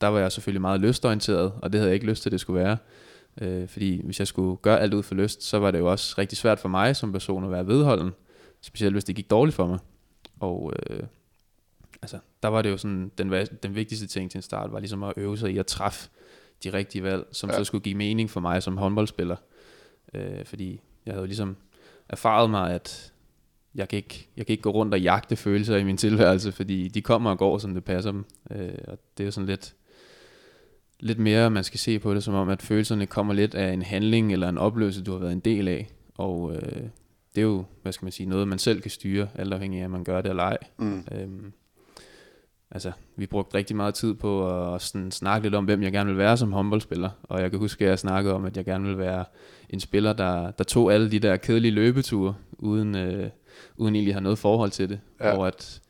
der 0.00 0.06
var 0.06 0.18
jeg 0.18 0.32
selvfølgelig 0.32 0.60
meget 0.60 0.80
lystorienteret, 0.80 1.52
og 1.62 1.72
det 1.72 1.80
havde 1.80 1.88
jeg 1.88 1.94
ikke 1.94 2.06
lyst 2.06 2.22
til, 2.22 2.30
at 2.30 2.32
det 2.32 2.40
skulle 2.40 2.64
være. 2.64 2.76
Øh, 3.40 3.68
fordi 3.68 4.00
hvis 4.04 4.18
jeg 4.18 4.26
skulle 4.26 4.56
gøre 4.56 4.80
alt 4.80 4.94
ud 4.94 5.02
for 5.02 5.14
lyst, 5.14 5.42
så 5.42 5.58
var 5.58 5.70
det 5.70 5.78
jo 5.78 5.90
også 5.90 6.14
rigtig 6.18 6.38
svært 6.38 6.58
for 6.58 6.68
mig 6.68 6.96
som 6.96 7.12
person 7.12 7.44
at 7.44 7.50
være 7.50 7.66
vedholden. 7.66 8.10
Specielt 8.60 8.94
hvis 8.94 9.04
det 9.04 9.16
gik 9.16 9.30
dårligt 9.30 9.56
for 9.56 9.66
mig. 9.66 9.78
Og 10.40 10.72
øh, 10.90 11.02
altså, 12.02 12.18
der 12.42 12.48
var 12.48 12.62
det 12.62 12.70
jo 12.70 12.76
sådan, 12.76 13.12
den, 13.18 13.32
den 13.62 13.74
vigtigste 13.74 14.06
ting 14.06 14.30
til 14.30 14.38
en 14.38 14.42
start, 14.42 14.72
var 14.72 14.78
ligesom 14.78 15.02
at 15.02 15.12
øve 15.16 15.38
sig 15.38 15.50
i 15.50 15.58
at 15.58 15.66
træffe 15.66 16.10
de 16.64 16.72
rigtige 16.72 17.02
valg, 17.02 17.26
som 17.32 17.50
ja. 17.50 17.56
så 17.56 17.64
skulle 17.64 17.82
give 17.82 17.94
mening 17.94 18.30
for 18.30 18.40
mig 18.40 18.62
som 18.62 18.76
håndboldspiller. 18.76 19.36
Øh, 20.14 20.44
fordi 20.44 20.80
jeg 21.06 21.14
havde 21.14 21.26
ligesom 21.26 21.56
erfaret 22.08 22.50
mig, 22.50 22.74
at 22.74 23.12
jeg 23.74 23.88
kan, 23.88 23.96
ikke, 23.96 24.28
jeg 24.36 24.46
kan 24.46 24.52
ikke 24.52 24.62
gå 24.62 24.70
rundt 24.70 24.94
og 24.94 25.00
jagte 25.00 25.36
følelser 25.36 25.76
i 25.76 25.84
min 25.84 25.96
tilværelse, 25.96 26.52
fordi 26.52 26.88
de 26.88 27.02
kommer 27.02 27.30
og 27.30 27.38
går, 27.38 27.58
som 27.58 27.74
det 27.74 27.84
passer 27.84 28.10
dem. 28.10 28.24
Øh, 28.50 28.78
og 28.88 28.98
det 29.18 29.24
er 29.24 29.26
jo 29.26 29.30
sådan 29.30 29.46
lidt, 29.46 29.74
lidt 31.00 31.18
mere, 31.18 31.50
man 31.50 31.64
skal 31.64 31.80
se 31.80 31.98
på 31.98 32.14
det, 32.14 32.22
som 32.22 32.34
om, 32.34 32.48
at 32.48 32.62
følelserne 32.62 33.06
kommer 33.06 33.34
lidt 33.34 33.54
af 33.54 33.72
en 33.72 33.82
handling 33.82 34.32
eller 34.32 34.48
en 34.48 34.58
oplevelse, 34.58 35.02
du 35.02 35.12
har 35.12 35.18
været 35.18 35.32
en 35.32 35.40
del 35.40 35.68
af. 35.68 35.88
Og 36.14 36.54
øh, 36.54 36.82
det 37.34 37.40
er 37.40 37.46
jo, 37.46 37.64
hvad 37.82 37.92
skal 37.92 38.04
man 38.04 38.12
sige, 38.12 38.28
noget, 38.28 38.48
man 38.48 38.58
selv 38.58 38.80
kan 38.80 38.90
styre, 38.90 39.28
alt 39.34 39.52
afhængig 39.52 39.80
af, 39.80 39.84
om 39.84 39.90
man 39.90 40.04
gør 40.04 40.20
det 40.20 40.28
eller 40.28 40.42
ej. 40.42 40.58
Mm. 40.78 41.04
Øhm, 41.12 41.52
altså, 42.70 42.92
vi 43.16 43.26
brugte 43.26 43.56
rigtig 43.56 43.76
meget 43.76 43.94
tid 43.94 44.14
på 44.14 44.50
at 44.74 44.82
sådan 44.82 45.10
snakke 45.10 45.46
lidt 45.46 45.54
om, 45.54 45.64
hvem 45.64 45.82
jeg 45.82 45.92
gerne 45.92 46.10
vil 46.10 46.18
være 46.18 46.36
som 46.36 46.52
håndboldspiller. 46.52 47.10
Og 47.22 47.40
jeg 47.40 47.50
kan 47.50 47.58
huske, 47.58 47.84
at 47.84 47.90
jeg 47.90 47.98
snakkede 47.98 48.34
om, 48.34 48.44
at 48.44 48.56
jeg 48.56 48.64
gerne 48.64 48.88
vil 48.88 48.98
være 48.98 49.24
en 49.70 49.80
spiller, 49.80 50.12
der, 50.12 50.50
der 50.50 50.64
tog 50.64 50.92
alle 50.92 51.10
de 51.10 51.18
der 51.18 51.36
kedelige 51.36 51.72
løbeture, 51.72 52.34
uden, 52.52 52.96
øh, 52.96 53.30
uden 53.76 53.94
egentlig 53.94 54.10
at 54.10 54.14
have 54.14 54.22
noget 54.22 54.38
forhold 54.38 54.70
til 54.70 54.88
det. 54.88 55.00
Ja. 55.20 55.36
Og 55.36 55.46
at 55.46 55.80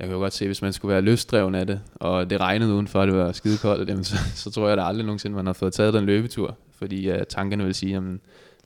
jeg 0.00 0.08
kan 0.08 0.14
jo 0.14 0.20
godt 0.20 0.32
se, 0.32 0.46
hvis 0.46 0.62
man 0.62 0.72
skulle 0.72 0.92
være 0.92 1.02
løsdreven 1.02 1.54
af 1.54 1.66
det, 1.66 1.80
og 1.94 2.30
det 2.30 2.40
regnede 2.40 2.72
udenfor, 2.72 3.00
og 3.00 3.06
det 3.06 3.16
var 3.16 3.32
skide 3.32 3.58
koldt, 3.58 3.88
jamen, 3.88 4.04
så, 4.04 4.16
så 4.34 4.50
tror 4.50 4.68
jeg 4.68 4.78
at 4.78 4.86
aldrig 4.86 5.06
nogensinde, 5.06 5.36
man 5.36 5.46
har 5.46 5.52
fået 5.52 5.72
taget 5.72 5.94
den 5.94 6.04
løbetur. 6.04 6.56
Fordi 6.78 7.10
uh, 7.10 7.16
tankerne 7.28 7.64
vil 7.64 7.74
sige, 7.74 7.96
at 7.96 8.02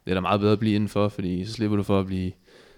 det 0.05 0.11
er 0.11 0.15
da 0.15 0.21
meget 0.21 0.41
bedre 0.41 0.53
at 0.53 0.59
blive 0.59 0.75
indenfor, 0.75 1.09
fordi 1.09 1.47
så 1.47 1.53
slipper 1.53 1.77
du 1.77 1.83
for 1.83 2.01
at 2.01 2.07
blive 2.07 2.33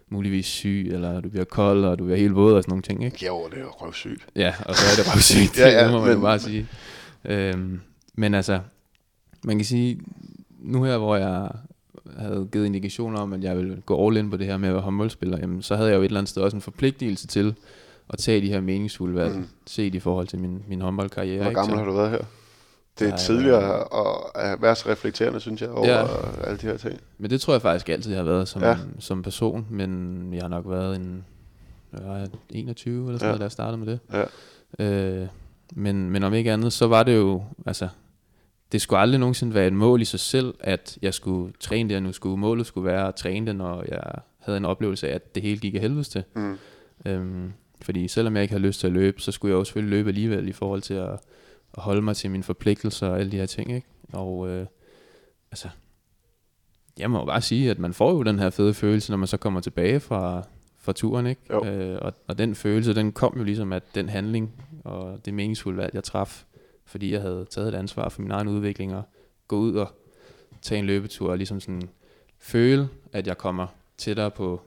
muligvis 0.08 0.46
syg, 0.46 0.88
eller 0.92 1.20
du 1.20 1.28
bliver 1.28 1.44
kold, 1.44 1.84
og 1.84 1.98
du 1.98 2.04
bliver 2.04 2.18
helt 2.18 2.34
våd 2.34 2.52
og 2.52 2.62
sådan 2.62 2.70
nogle 2.70 2.82
ting, 2.82 3.04
ikke? 3.04 3.26
Jo, 3.26 3.48
det 3.50 3.58
er 3.58 3.62
jo 3.62 3.70
røvsygt. 3.70 4.26
Ja, 4.36 4.54
og 4.66 4.74
så 4.74 4.86
er 4.86 5.04
det 5.04 5.14
røvsygt, 5.14 5.58
ja, 5.60 5.68
ja, 5.68 5.84
det 5.84 5.92
må 5.92 5.98
man 5.98 6.08
men... 6.08 6.16
jo 6.16 6.22
bare 6.22 6.38
sige. 6.38 6.66
Øhm, 7.24 7.80
men 8.14 8.34
altså, 8.34 8.60
man 9.44 9.58
kan 9.58 9.64
sige, 9.64 10.00
nu 10.58 10.84
her, 10.84 10.98
hvor 10.98 11.16
jeg 11.16 11.48
havde 12.18 12.48
givet 12.52 12.66
indikationer 12.66 13.18
om, 13.18 13.32
at 13.32 13.44
jeg 13.44 13.56
ville 13.56 13.82
gå 13.86 14.06
all 14.06 14.16
in 14.16 14.30
på 14.30 14.36
det 14.36 14.46
her 14.46 14.56
med 14.56 14.68
at 14.68 14.74
være 14.74 14.82
håndboldspiller, 14.82 15.38
jamen, 15.38 15.62
så 15.62 15.76
havde 15.76 15.88
jeg 15.88 15.96
jo 15.96 16.02
et 16.02 16.06
eller 16.06 16.20
andet 16.20 16.30
sted 16.30 16.42
også 16.42 16.56
en 16.56 16.60
forpligtelse 16.60 17.26
til 17.26 17.54
at 18.10 18.18
tage 18.18 18.40
de 18.40 18.48
her 18.48 18.60
meningsfulde 18.60 19.14
valg, 19.14 19.36
mm. 19.36 19.48
set 19.66 19.94
i 19.94 20.00
forhold 20.00 20.26
til 20.26 20.38
min, 20.38 20.62
min 20.68 20.80
håndboldkarriere. 20.80 21.42
Hvor 21.42 21.52
gammel 21.52 21.72
ikke? 21.72 21.78
har 21.78 21.90
du 21.90 21.96
været 21.96 22.10
her? 22.10 22.24
Det 22.98 23.08
er 23.08 23.16
tidligere 23.16 23.84
at 24.34 24.62
være 24.62 24.76
så 24.76 24.88
reflekterende, 24.88 25.40
synes 25.40 25.62
jeg, 25.62 25.70
over 25.70 25.88
ja. 25.88 26.06
alle 26.44 26.58
de 26.58 26.66
her 26.66 26.76
ting. 26.76 27.00
Men 27.18 27.30
det 27.30 27.40
tror 27.40 27.54
jeg 27.54 27.62
faktisk 27.62 27.88
altid, 27.88 28.10
jeg 28.10 28.18
har 28.18 28.24
været 28.24 28.48
som, 28.48 28.62
ja. 28.62 28.76
som 28.98 29.22
person, 29.22 29.66
men 29.70 30.30
jeg 30.34 30.42
har 30.42 30.48
nok 30.48 30.64
været 30.68 30.96
en 30.96 31.24
jeg 31.92 32.28
21 32.50 33.06
eller 33.06 33.18
sådan 33.18 33.26
ja. 33.26 33.28
noget, 33.28 33.40
da 33.40 33.44
jeg 33.44 33.52
startede 33.52 33.78
med 33.78 33.86
det. 33.86 34.28
Ja. 34.78 35.22
Øh, 35.22 35.28
men, 35.74 36.10
men 36.10 36.22
om 36.22 36.34
ikke 36.34 36.52
andet, 36.52 36.72
så 36.72 36.86
var 36.86 37.02
det 37.02 37.16
jo, 37.16 37.44
altså, 37.66 37.88
det 38.72 38.80
skulle 38.80 39.00
aldrig 39.00 39.20
nogensinde 39.20 39.54
være 39.54 39.66
et 39.66 39.72
mål 39.72 40.02
i 40.02 40.04
sig 40.04 40.20
selv, 40.20 40.54
at 40.60 40.98
jeg 41.02 41.14
skulle 41.14 41.52
træne 41.60 41.88
det, 41.88 41.96
og 41.96 42.02
nu 42.02 42.12
skulle 42.12 42.36
målet 42.36 42.66
skulle 42.66 42.86
være 42.86 43.08
at 43.08 43.14
træne 43.14 43.46
det, 43.46 43.56
når 43.56 43.84
jeg 43.88 44.02
havde 44.38 44.56
en 44.58 44.64
oplevelse 44.64 45.08
af, 45.08 45.14
at 45.14 45.34
det 45.34 45.42
hele 45.42 45.58
gik 45.58 45.74
af 45.74 45.80
helvede 45.80 46.04
til. 46.04 46.24
Mm. 46.34 46.58
Øhm, 47.06 47.52
fordi 47.86 48.08
selvom 48.08 48.34
jeg 48.34 48.42
ikke 48.42 48.54
har 48.54 48.58
lyst 48.58 48.80
til 48.80 48.86
at 48.86 48.92
løbe, 48.92 49.20
så 49.20 49.32
skulle 49.32 49.52
jeg 49.52 49.58
jo 49.58 49.64
selvfølgelig 49.64 49.98
løbe 49.98 50.08
alligevel 50.08 50.48
i 50.48 50.52
forhold 50.52 50.82
til 50.82 50.94
at, 50.94 51.12
at 51.76 51.82
holde 51.82 52.02
mig 52.02 52.16
til 52.16 52.30
mine 52.30 52.42
forpligtelser 52.42 53.08
og 53.08 53.20
alle 53.20 53.32
de 53.32 53.36
her 53.36 53.46
ting. 53.46 53.74
Ikke? 53.74 53.86
Og 54.12 54.48
øh, 54.48 54.66
altså, 55.50 55.68
jeg 56.98 57.10
må 57.10 57.18
jo 57.18 57.24
bare 57.24 57.40
sige, 57.40 57.70
at 57.70 57.78
man 57.78 57.94
får 57.94 58.12
jo 58.12 58.22
den 58.22 58.38
her 58.38 58.50
fede 58.50 58.74
følelse, 58.74 59.12
når 59.12 59.16
man 59.16 59.26
så 59.26 59.36
kommer 59.36 59.60
tilbage 59.60 60.00
fra, 60.00 60.42
fra 60.78 60.92
turen. 60.92 61.26
Ikke? 61.26 61.40
Øh, 61.66 61.98
og, 62.02 62.12
og 62.26 62.38
den 62.38 62.54
følelse, 62.54 62.94
den 62.94 63.12
kom 63.12 63.34
jo 63.38 63.44
ligesom 63.44 63.72
at 63.72 63.82
den 63.94 64.08
handling 64.08 64.52
og 64.84 65.24
det 65.24 65.34
meningsfulde 65.34 65.78
valg, 65.78 65.94
jeg 65.94 66.04
traf, 66.04 66.44
fordi 66.84 67.12
jeg 67.12 67.20
havde 67.20 67.46
taget 67.50 67.68
et 67.68 67.74
ansvar 67.74 68.08
for 68.08 68.22
min 68.22 68.30
egen 68.30 68.48
udvikling 68.48 68.94
og 68.94 69.02
gå 69.48 69.56
ud 69.56 69.74
og 69.74 69.88
tage 70.62 70.78
en 70.78 70.86
løbetur 70.86 71.30
og 71.30 71.36
ligesom 71.36 71.60
sådan 71.60 71.88
føle, 72.38 72.88
at 73.12 73.26
jeg 73.26 73.38
kommer 73.38 73.66
tættere 73.98 74.30
på 74.30 74.60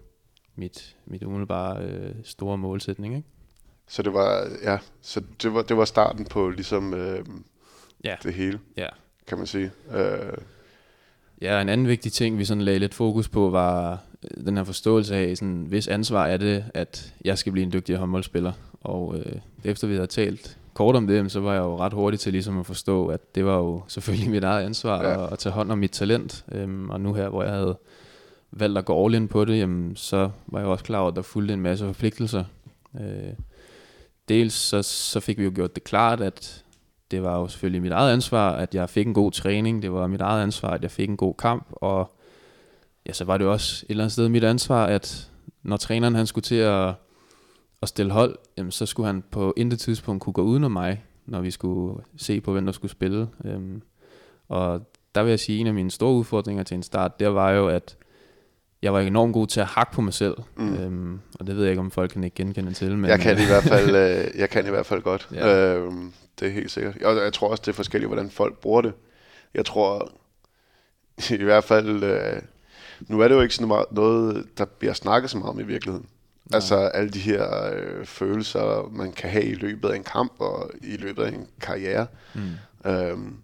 mit, 0.60 0.96
mit 1.06 1.24
umiddelbare 1.24 1.84
øh, 1.84 2.12
store 2.24 2.58
målsætning. 2.58 3.16
Ikke? 3.16 3.28
Så 3.88 4.02
det 4.02 4.14
var, 4.14 4.48
ja, 4.64 4.78
så 5.02 5.22
det 5.42 5.54
var, 5.54 5.62
det 5.62 5.78
var 5.78 5.86
starten 5.86 6.26
på 6.26 6.50
ligesom 6.50 6.94
øh, 6.94 7.26
ja. 8.04 8.16
det 8.24 8.34
hele, 8.34 8.60
ja. 8.78 8.88
kan 9.28 9.38
man 9.38 9.48
sige. 9.48 9.72
Øh. 9.94 10.38
Ja, 11.42 11.62
en 11.62 11.70
anden 11.70 11.88
vigtig 11.88 12.12
ting, 12.12 12.38
vi 12.38 12.46
sådan 12.46 12.64
lagde 12.64 12.80
lidt 12.80 12.94
fokus 12.94 13.30
på, 13.30 13.50
var 13.50 14.00
øh, 14.24 14.46
den 14.46 14.58
her 14.58 14.64
forståelse 14.64 15.16
af, 15.16 15.38
sådan, 15.38 15.66
hvis 15.68 15.88
ansvar 15.88 16.26
er 16.28 16.38
det, 16.38 16.66
at 16.74 17.14
jeg 17.26 17.38
skal 17.38 17.52
blive 17.52 17.66
en 17.66 17.74
dygtig 17.74 17.96
håndboldspiller. 17.96 18.54
Og 18.82 19.18
øh, 19.18 19.36
efter 19.64 19.88
vi 19.88 19.94
havde 19.94 20.08
talt 20.08 20.58
kort 20.74 20.96
om 20.96 21.08
det, 21.08 21.32
så 21.32 21.40
var 21.40 21.54
jeg 21.54 21.62
jo 21.62 21.78
ret 21.78 21.94
hurtig 21.94 22.20
til 22.20 22.32
ligesom 22.32 22.60
at 22.60 22.66
forstå, 22.66 23.08
at 23.08 23.36
det 23.36 23.46
var 23.46 23.58
jo 23.58 23.84
selvfølgelig 23.88 24.30
mit 24.30 24.44
eget 24.44 24.66
ansvar 24.66 25.04
ja. 25.04 25.26
at, 25.26 25.34
at 25.34 25.40
tage 25.40 25.54
hånd 25.54 25.72
om 25.72 25.78
mit 25.78 25.92
talent. 25.92 26.46
Øhm, 26.52 26.90
og 26.90 27.02
nu 27.02 27.14
her, 27.14 27.30
hvor 27.30 27.44
jeg 27.44 27.52
havde 27.52 27.78
valgt 28.52 28.78
at 28.78 28.86
gå 28.86 29.06
all 29.06 29.16
in 29.16 29.28
på 29.28 29.46
det, 29.46 29.60
jamen, 29.60 29.96
så 29.96 30.30
var 30.48 30.60
jeg 30.60 30.68
også 30.68 30.84
klar 30.84 31.00
over, 31.00 31.10
at 31.10 31.16
der 31.16 31.22
fulgte 31.22 31.54
en 31.54 31.62
masse 31.62 31.86
forpligtelser. 31.86 32.44
Øh, 33.00 33.34
dels 34.30 34.54
så, 34.54 34.82
så 34.82 35.20
fik 35.20 35.38
vi 35.38 35.44
jo 35.44 35.52
gjort 35.56 35.76
det 35.76 35.84
klart, 35.84 36.22
at 36.22 36.66
det 37.12 37.24
var 37.24 37.40
jo 37.40 37.48
selvfølgelig 37.48 37.82
mit 37.82 37.92
eget 37.92 38.14
ansvar, 38.14 38.52
at 38.52 38.76
jeg 38.76 38.90
fik 38.90 39.08
en 39.08 39.14
god 39.14 39.32
træning. 39.32 39.82
Det 39.82 39.92
var 39.92 40.08
mit 40.08 40.22
eget 40.22 40.44
ansvar, 40.44 40.70
at 40.70 40.82
jeg 40.82 40.92
fik 40.92 41.10
en 41.10 41.18
god 41.18 41.34
kamp. 41.34 41.68
Og 41.72 42.12
ja, 43.06 43.14
så 43.14 43.26
var 43.26 43.38
det 43.38 43.46
jo 43.46 43.52
også 43.52 43.86
et 43.86 43.92
eller 43.92 44.04
andet 44.04 44.12
sted 44.12 44.30
mit 44.30 44.44
ansvar, 44.44 44.86
at 44.86 45.32
når 45.64 45.78
træneren 45.78 46.16
han 46.16 46.28
skulle 46.28 46.44
til 46.44 46.56
at, 46.56 46.94
at 47.82 47.90
stille 47.90 48.12
hold, 48.12 48.38
jamen, 48.58 48.72
så 48.72 48.86
skulle 48.86 49.08
han 49.08 49.24
på 49.32 49.54
intet 49.58 49.80
tidspunkt 49.80 50.24
kunne 50.24 50.34
gå 50.34 50.42
uden 50.42 50.64
om 50.64 50.72
mig, 50.72 51.04
når 51.26 51.42
vi 51.42 51.52
skulle 51.52 52.04
se 52.18 52.42
på, 52.42 52.52
hvem 52.52 52.66
der 52.66 52.72
skulle 52.72 52.92
spille. 52.92 53.28
Øhm, 53.46 53.82
og 54.48 54.82
der 55.16 55.24
vil 55.24 55.30
jeg 55.30 55.40
sige, 55.40 55.58
at 55.58 55.62
en 55.62 55.68
af 55.68 55.74
mine 55.74 55.92
store 55.92 56.14
udfordringer 56.14 56.64
til 56.64 56.76
en 56.76 56.84
start, 56.84 57.20
det 57.20 57.34
var 57.34 57.52
jo, 57.52 57.68
at 57.68 57.98
jeg 58.82 58.94
var 58.94 59.00
enormt 59.00 59.34
god 59.34 59.48
til 59.48 59.60
at 59.60 59.66
hakke 59.66 59.94
på 59.94 60.02
mig 60.02 60.14
selv. 60.14 60.36
Mm. 60.56 60.74
Øhm, 60.74 61.20
og 61.40 61.48
det 61.48 61.56
ved 61.56 61.64
jeg 61.64 61.72
ikke, 61.72 61.80
om 61.80 61.92
folk 61.92 62.12
kan 62.12 62.24
ikke 62.24 62.36
genkende 62.36 62.74
til. 62.74 62.98
Men, 62.98 63.10
jeg 63.10 63.20
kan 63.20 63.40
i 63.40 63.46
hvert 63.46 63.64
fald, 63.64 63.96
øh, 64.04 64.40
jeg 64.40 64.50
kan 64.50 64.66
i 64.66 64.70
hvert 64.70 64.86
fald 64.86 65.02
godt. 65.02 65.30
Ja. 65.34 65.76
Øhm, 65.76 66.14
det 66.40 66.48
er 66.48 66.52
helt 66.52 66.72
sikkert. 66.72 67.02
Og 67.04 67.16
jeg 67.16 67.34
tror 67.34 67.50
også, 67.50 67.62
det 67.66 67.72
er 67.72 67.76
forskelligt, 67.76 68.10
hvordan 68.10 68.30
folk 68.30 68.58
bruger 68.58 68.82
det. 68.82 68.94
Jeg 69.54 69.66
tror 69.66 70.12
i 71.40 71.44
hvert 71.44 71.64
fald, 71.64 72.04
øh, 72.04 72.42
nu 73.08 73.20
er 73.20 73.28
det 73.28 73.36
jo 73.36 73.42
ikke 73.42 73.56
sådan 73.56 73.86
noget, 73.92 74.46
der 74.58 74.66
bliver 74.66 74.94
snakket 74.94 75.30
så 75.30 75.38
meget 75.38 75.50
om 75.50 75.60
i 75.60 75.64
virkeligheden. 75.64 76.08
Nej. 76.46 76.58
Altså 76.58 76.76
alle 76.76 77.10
de 77.10 77.20
her 77.20 77.74
øh, 77.74 78.06
følelser, 78.06 78.90
man 78.92 79.12
kan 79.12 79.30
have 79.30 79.46
i 79.46 79.54
løbet 79.54 79.90
af 79.90 79.96
en 79.96 80.04
kamp 80.04 80.34
og 80.40 80.72
i 80.82 80.98
løbet 80.98 81.24
af 81.24 81.30
en 81.30 81.48
karriere. 81.62 82.08
Mm. 82.36 82.92
Øhm, 82.92 83.38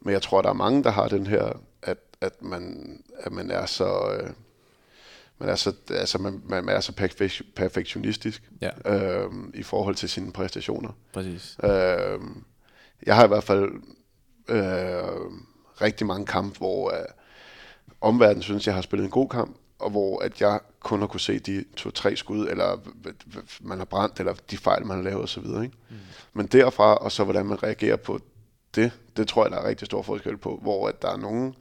men 0.00 0.12
jeg 0.12 0.22
tror, 0.22 0.42
der 0.42 0.48
er 0.48 0.54
mange, 0.54 0.84
der 0.84 0.90
har 0.90 1.08
den 1.08 1.26
her, 1.26 1.60
at, 1.82 1.98
at, 2.20 2.42
man, 2.42 2.96
at 3.18 3.32
man 3.32 3.50
er 3.50 3.66
så... 3.66 4.18
Øh, 4.20 4.30
men 5.38 5.48
altså, 5.48 5.72
altså 5.90 6.18
man, 6.18 6.42
man 6.44 6.68
er 6.68 6.80
så 6.80 6.92
perfektionistisk 7.56 8.50
ja. 8.60 8.70
øhm, 8.94 9.50
i 9.54 9.62
forhold 9.62 9.94
til 9.94 10.08
sine 10.08 10.32
præstationer. 10.32 10.90
Præcis. 11.12 11.56
Øhm, 11.62 12.44
jeg 13.06 13.16
har 13.16 13.24
i 13.24 13.28
hvert 13.28 13.44
fald 13.44 13.70
øh, 14.48 15.30
rigtig 15.82 16.06
mange 16.06 16.26
kampe, 16.26 16.58
hvor 16.58 16.90
øh, 16.90 17.04
omverdenen 18.00 18.42
synes, 18.42 18.66
jeg 18.66 18.74
har 18.74 18.82
spillet 18.82 19.04
en 19.04 19.10
god 19.10 19.28
kamp, 19.28 19.56
og 19.78 19.90
hvor 19.90 20.22
at 20.22 20.40
jeg 20.40 20.60
kun 20.80 21.00
har 21.00 21.06
kunne 21.06 21.20
se 21.20 21.38
de 21.38 21.64
to-tre 21.76 22.16
skud, 22.16 22.48
eller 22.48 22.80
man 23.60 23.78
har 23.78 23.84
brændt, 23.84 24.20
eller 24.20 24.34
de 24.50 24.56
fejl, 24.56 24.86
man 24.86 24.96
har 24.96 25.04
lavet 25.04 25.22
osv. 25.22 25.44
Ikke? 25.44 25.76
Mm. 25.90 25.96
Men 26.32 26.46
derfra, 26.46 26.94
og 26.94 27.12
så 27.12 27.24
hvordan 27.24 27.46
man 27.46 27.62
reagerer 27.62 27.96
på 27.96 28.20
det, 28.74 28.92
det 29.16 29.28
tror 29.28 29.44
jeg, 29.44 29.50
der 29.50 29.58
er 29.58 29.68
rigtig 29.68 29.86
stor 29.86 30.02
forskel 30.02 30.36
på, 30.36 30.58
hvor 30.62 30.88
at 30.88 31.02
der 31.02 31.12
er 31.12 31.16
nogen, 31.16 31.54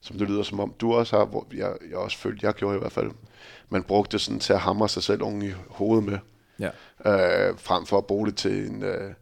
som 0.00 0.18
det 0.18 0.28
lyder 0.28 0.42
som 0.42 0.60
om 0.60 0.74
du 0.80 0.94
også 0.94 1.16
har, 1.16 1.24
hvor 1.24 1.46
jeg, 1.54 1.76
jeg 1.90 1.96
også 1.96 2.18
følte, 2.18 2.46
jeg 2.46 2.54
gjorde 2.54 2.76
i 2.76 2.78
hvert 2.78 2.92
fald, 2.92 3.10
man 3.68 3.82
brugte 3.82 4.18
sådan 4.18 4.40
til 4.40 4.52
at 4.52 4.60
hamre 4.60 4.88
sig 4.88 5.02
selv 5.02 5.22
oven 5.22 5.42
i 5.42 5.50
hovedet 5.68 6.04
med, 6.04 6.18
ja. 6.58 6.70
øh, 7.50 7.58
frem 7.58 7.86
for 7.86 7.98
at 7.98 8.06
bruge 8.06 8.26
det 8.26 8.36
til 8.36 8.66
en, 8.66 8.82
øh, 8.82 9.12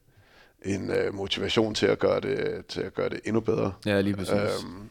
en 0.64 0.90
øh, 0.90 1.14
motivation 1.14 1.74
til 1.74 1.86
at 1.86 1.98
gøre 1.98 2.20
det 2.20 2.66
til 2.66 2.80
at 2.80 2.94
gøre 2.94 3.08
det 3.08 3.20
endnu 3.24 3.40
bedre. 3.40 3.72
Ja, 3.86 4.00
lige 4.00 4.16
præcis. 4.16 4.34
Øhm, 4.34 4.90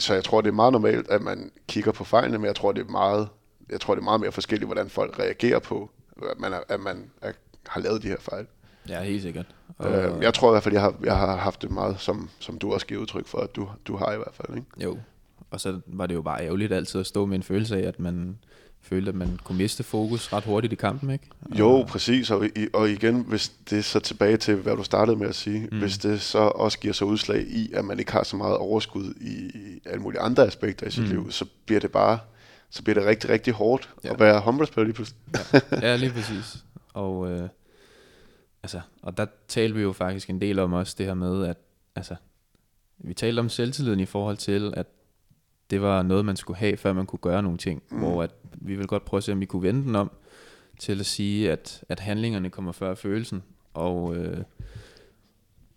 så 0.00 0.14
jeg 0.14 0.24
tror, 0.24 0.40
det 0.40 0.48
er 0.48 0.54
meget 0.54 0.72
normalt, 0.72 1.10
at 1.10 1.22
man 1.22 1.50
kigger 1.68 1.92
på 1.92 2.04
fejlene, 2.04 2.38
men 2.38 2.46
jeg 2.46 2.56
tror, 2.56 2.72
det 2.72 2.86
er 2.86 2.90
meget, 2.90 3.28
jeg 3.70 3.80
tror, 3.80 3.94
det 3.94 4.00
er 4.00 4.04
meget 4.04 4.20
mere 4.20 4.32
forskelligt, 4.32 4.68
hvordan 4.68 4.90
folk 4.90 5.18
reagerer 5.18 5.58
på, 5.58 5.90
at 6.30 6.38
man, 6.38 6.52
er, 6.52 6.60
at 6.68 6.80
man 6.80 7.10
er, 7.22 7.32
har 7.66 7.80
lavet 7.80 8.02
de 8.02 8.08
her 8.08 8.20
fejl. 8.20 8.46
Ja, 8.88 9.02
helt 9.02 9.22
sikkert. 9.22 9.46
Og 9.78 9.92
øh, 9.92 10.22
jeg 10.22 10.34
tror 10.34 10.50
i 10.50 10.52
hvert 10.52 10.62
fald, 10.62 10.74
jeg 10.74 10.82
har, 10.82 10.94
jeg 11.04 11.16
har 11.16 11.36
haft 11.36 11.62
det 11.62 11.70
meget, 11.70 12.00
som, 12.00 12.30
som 12.38 12.58
du 12.58 12.72
også 12.72 12.86
giver 12.86 13.00
udtryk 13.00 13.26
for, 13.26 13.38
at 13.38 13.56
du, 13.56 13.68
du 13.86 13.96
har 13.96 14.12
i 14.12 14.16
hvert 14.16 14.34
fald. 14.34 14.56
Ikke? 14.56 14.68
Jo, 14.82 14.98
og 15.50 15.60
så 15.60 15.80
var 15.86 16.06
det 16.06 16.14
jo 16.14 16.22
bare 16.22 16.44
ærgerligt 16.44 16.72
altid 16.72 17.00
at 17.00 17.06
stå 17.06 17.26
med 17.26 17.36
en 17.36 17.42
følelse 17.42 17.76
af, 17.76 17.88
at 17.88 18.00
man 18.00 18.38
følte, 18.82 19.08
at 19.08 19.14
man 19.14 19.38
kunne 19.44 19.58
miste 19.58 19.82
fokus 19.82 20.32
ret 20.32 20.44
hurtigt 20.44 20.72
i 20.72 20.76
kampen, 20.76 21.10
ikke? 21.10 21.24
Og 21.40 21.58
jo, 21.58 21.84
præcis. 21.88 22.30
Og, 22.30 22.48
og 22.72 22.90
igen, 22.90 23.24
hvis 23.28 23.52
det 23.70 23.78
er 23.78 23.82
så 23.82 24.00
tilbage 24.00 24.36
til, 24.36 24.54
hvad 24.54 24.76
du 24.76 24.82
startede 24.82 25.16
med 25.16 25.28
at 25.28 25.34
sige, 25.34 25.68
mm. 25.72 25.78
hvis 25.78 25.98
det 25.98 26.20
så 26.20 26.38
også 26.38 26.78
giver 26.78 26.94
sig 26.94 27.06
udslag 27.06 27.40
i, 27.40 27.72
at 27.72 27.84
man 27.84 27.98
ikke 27.98 28.12
har 28.12 28.22
så 28.22 28.36
meget 28.36 28.56
overskud 28.56 29.14
i, 29.20 29.58
i 29.58 29.80
alle 29.86 30.02
mulige 30.02 30.20
andre 30.20 30.46
aspekter 30.46 30.86
i 30.86 30.90
sit 30.90 31.02
mm. 31.02 31.10
liv, 31.10 31.30
så 31.30 31.44
bliver 31.66 31.80
det 31.80 31.92
bare, 31.92 32.18
så 32.70 32.82
bliver 32.82 33.00
det 33.00 33.08
rigtig, 33.08 33.30
rigtig 33.30 33.52
hårdt 33.52 33.90
ja. 34.04 34.12
at 34.12 34.20
være 34.20 34.40
håndboldspiller 34.40 34.84
lige 34.84 34.94
pludselig. 34.94 35.18
ja. 35.72 35.78
ja, 35.82 35.96
lige 35.96 36.12
præcis. 36.12 36.56
Og, 36.94 37.30
øh, 37.30 37.48
altså, 38.64 38.80
og 39.02 39.16
der 39.16 39.26
talte 39.48 39.74
vi 39.74 39.82
jo 39.82 39.92
faktisk 39.92 40.30
en 40.30 40.40
del 40.40 40.58
om 40.58 40.72
også 40.72 40.94
det 40.98 41.06
her 41.06 41.14
med, 41.14 41.46
at 41.46 41.56
altså, 41.96 42.14
vi 42.98 43.14
talte 43.14 43.40
om 43.40 43.48
selvtilliden 43.48 44.00
i 44.00 44.04
forhold 44.04 44.36
til, 44.36 44.74
at 44.76 44.86
det 45.70 45.82
var 45.82 46.02
noget, 46.02 46.24
man 46.24 46.36
skulle 46.36 46.56
have, 46.56 46.76
før 46.76 46.92
man 46.92 47.06
kunne 47.06 47.18
gøre 47.18 47.42
nogle 47.42 47.58
ting. 47.58 47.82
Mm. 47.90 47.98
Hvor 47.98 48.22
at 48.22 48.30
vi 48.52 48.76
vil 48.76 48.86
godt 48.86 49.04
prøve 49.04 49.18
at 49.18 49.24
se, 49.24 49.32
om 49.32 49.40
vi 49.40 49.46
kunne 49.46 49.62
vende 49.62 49.82
den 49.82 49.96
om 49.96 50.10
til 50.78 51.00
at 51.00 51.06
sige, 51.06 51.52
at, 51.52 51.84
at 51.88 52.00
handlingerne 52.00 52.50
kommer 52.50 52.72
før 52.72 52.94
følelsen. 52.94 53.42
Og 53.74 54.16
øh, 54.16 54.38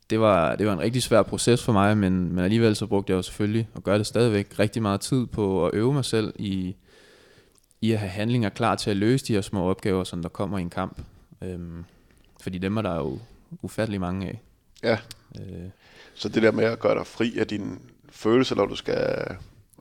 det, 0.09 0.19
var, 0.19 0.55
det 0.55 0.67
var 0.67 0.73
en 0.73 0.79
rigtig 0.79 1.03
svær 1.03 1.23
proces 1.23 1.63
for 1.63 1.73
mig, 1.73 1.97
men, 1.97 2.33
men 2.33 2.39
alligevel 2.39 2.75
så 2.75 2.87
brugte 2.87 3.11
jeg 3.11 3.17
jo 3.17 3.21
selvfølgelig, 3.21 3.69
og 3.73 3.83
gør 3.83 3.97
det 3.97 4.07
stadigvæk, 4.07 4.59
rigtig 4.59 4.81
meget 4.81 5.01
tid 5.01 5.25
på 5.25 5.65
at 5.65 5.73
øve 5.73 5.93
mig 5.93 6.05
selv 6.05 6.33
i, 6.39 6.75
i 7.81 7.91
at 7.91 7.99
have 7.99 8.09
handlinger 8.09 8.49
klar 8.49 8.75
til 8.75 8.89
at 8.89 8.97
løse 8.97 9.25
de 9.25 9.33
her 9.33 9.41
små 9.41 9.69
opgaver, 9.69 10.03
som 10.03 10.21
der 10.21 10.29
kommer 10.29 10.57
i 10.57 10.61
en 10.61 10.69
kamp. 10.69 11.01
Øhm, 11.41 11.85
fordi 12.41 12.57
dem 12.57 12.77
er 12.77 12.81
der 12.81 12.95
jo 12.95 13.19
ufattelig 13.61 14.01
mange 14.01 14.27
af. 14.27 14.41
Ja. 14.83 14.97
Øh. 15.39 15.69
Så 16.15 16.29
det 16.29 16.43
der 16.43 16.51
med 16.51 16.63
at 16.63 16.79
gøre 16.79 16.97
dig 16.97 17.07
fri 17.07 17.39
af 17.39 17.47
dine 17.47 17.77
følelser, 18.09 18.55
når 18.55 18.65
du 18.65 18.75
skal, 18.75 18.95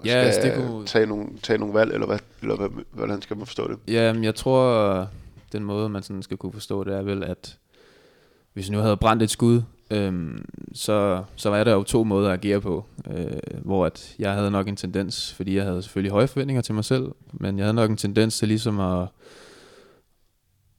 ja, 0.05 0.11
skal 0.11 0.11
altså 0.11 0.41
det 0.41 0.55
kunne... 0.55 0.87
tage, 0.87 1.07
nogle, 1.07 1.29
tage 1.43 1.59
nogle 1.59 1.75
valg, 1.75 1.93
eller, 1.93 2.07
hvad, 2.07 2.19
eller 2.43 2.57
hvad, 2.57 2.69
hvordan 2.91 3.23
skal 3.23 3.37
man 3.37 3.47
forstå 3.47 3.69
det? 3.69 3.79
Ja, 3.89 4.15
jeg 4.23 4.35
tror, 4.35 5.09
den 5.53 5.65
måde, 5.65 5.89
man 5.89 6.03
sådan 6.03 6.23
skal 6.23 6.37
kunne 6.37 6.53
forstå 6.53 6.85
det, 6.85 6.95
er 6.95 7.03
vel, 7.03 7.25
at 7.25 7.59
hvis 8.53 8.69
jeg 8.69 8.77
nu 8.77 8.83
havde 8.83 8.97
brændt 8.97 9.23
et 9.23 9.31
skud, 9.31 9.63
øhm, 9.91 10.45
så, 10.75 11.25
så 11.37 11.51
var 11.51 11.65
der 11.65 11.73
jo 11.73 11.83
to 11.83 12.05
måder 12.05 12.31
at 12.31 12.39
agere 12.45 12.61
på. 12.61 12.85
Øh, 13.11 13.27
hvor 13.63 13.87
at 13.87 14.15
jeg 14.19 14.33
havde 14.33 14.51
nok 14.51 14.69
en 14.69 14.77
tendens, 14.77 15.35
fordi 15.35 15.57
jeg 15.57 15.65
havde 15.65 15.83
selvfølgelig 15.83 16.13
høje 16.13 16.27
forventninger 16.27 16.63
til 16.63 16.75
mig 16.75 16.85
selv, 16.85 17.13
men 17.33 17.59
jeg 17.59 17.65
havde 17.65 17.75
nok 17.75 17.91
en 17.91 17.97
tendens 17.97 18.39
til 18.39 18.49
ligesom 18.49 18.81
at, 18.81 19.09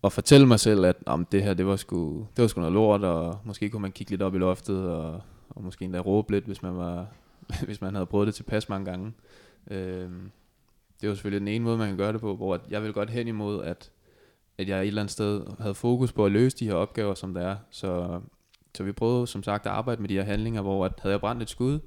at 0.04 0.12
fortælle 0.12 0.48
mig 0.48 0.60
selv, 0.60 0.86
at 0.86 0.96
om 1.06 1.26
det 1.26 1.44
her, 1.44 1.54
det 1.54 1.66
var, 1.66 1.76
sgu, 1.76 2.28
det 2.36 2.42
var 2.42 2.48
sgu 2.48 2.60
noget 2.60 2.74
lort, 2.74 3.04
og 3.04 3.40
måske 3.44 3.70
kunne 3.70 3.82
man 3.82 3.92
kigge 3.92 4.12
lidt 4.12 4.22
op 4.22 4.36
i 4.36 4.38
loftet, 4.38 4.90
og, 4.90 5.22
og 5.50 5.64
måske 5.64 5.86
endda 5.86 6.00
råbe 6.00 6.32
lidt, 6.32 6.46
hvis 6.46 6.62
man, 6.62 6.78
var, 6.78 7.08
hvis 7.66 7.82
man 7.82 7.96
havde 7.96 8.06
prøvet 8.06 8.28
det 8.28 8.36
tilpas 8.36 8.70
mange 8.70 8.86
gange. 8.86 9.14
Øh, 9.72 10.10
det 11.02 11.10
var 11.10 11.16
selvfølgelig 11.16 11.40
den 11.40 11.48
ene 11.48 11.66
måde, 11.66 11.78
man 11.78 11.88
kan 11.88 11.98
gøre 11.98 12.14
det 12.14 12.22
på, 12.22 12.36
hvor 12.36 12.60
jeg 12.70 12.84
vil 12.84 12.94
godt 12.94 13.10
hen 13.10 13.28
imod, 13.28 13.64
at, 13.64 13.92
at 14.58 14.70
jeg 14.70 14.82
et 14.82 14.88
eller 14.88 15.02
andet 15.02 15.12
sted 15.12 15.46
havde 15.60 15.76
fokus 15.76 16.12
på 16.12 16.26
at 16.26 16.32
løse 16.32 16.58
de 16.58 16.66
her 16.66 16.74
opgaver, 16.74 17.14
som 17.14 17.34
der 17.34 17.42
er. 17.42 17.56
Så, 17.70 18.22
så 18.76 18.84
vi 18.84 18.92
prøvede 18.92 19.28
som 19.28 19.44
sagt 19.44 19.66
at 19.66 19.72
arbejde 19.72 20.02
med 20.02 20.10
de 20.10 20.14
her 20.14 20.24
handlinger, 20.24 20.62
hvor 20.62 20.86
at 20.86 20.94
havde 21.02 21.14
jeg 21.14 21.20
brændt 21.20 21.42
et 21.42 21.50
skud, 21.50 21.80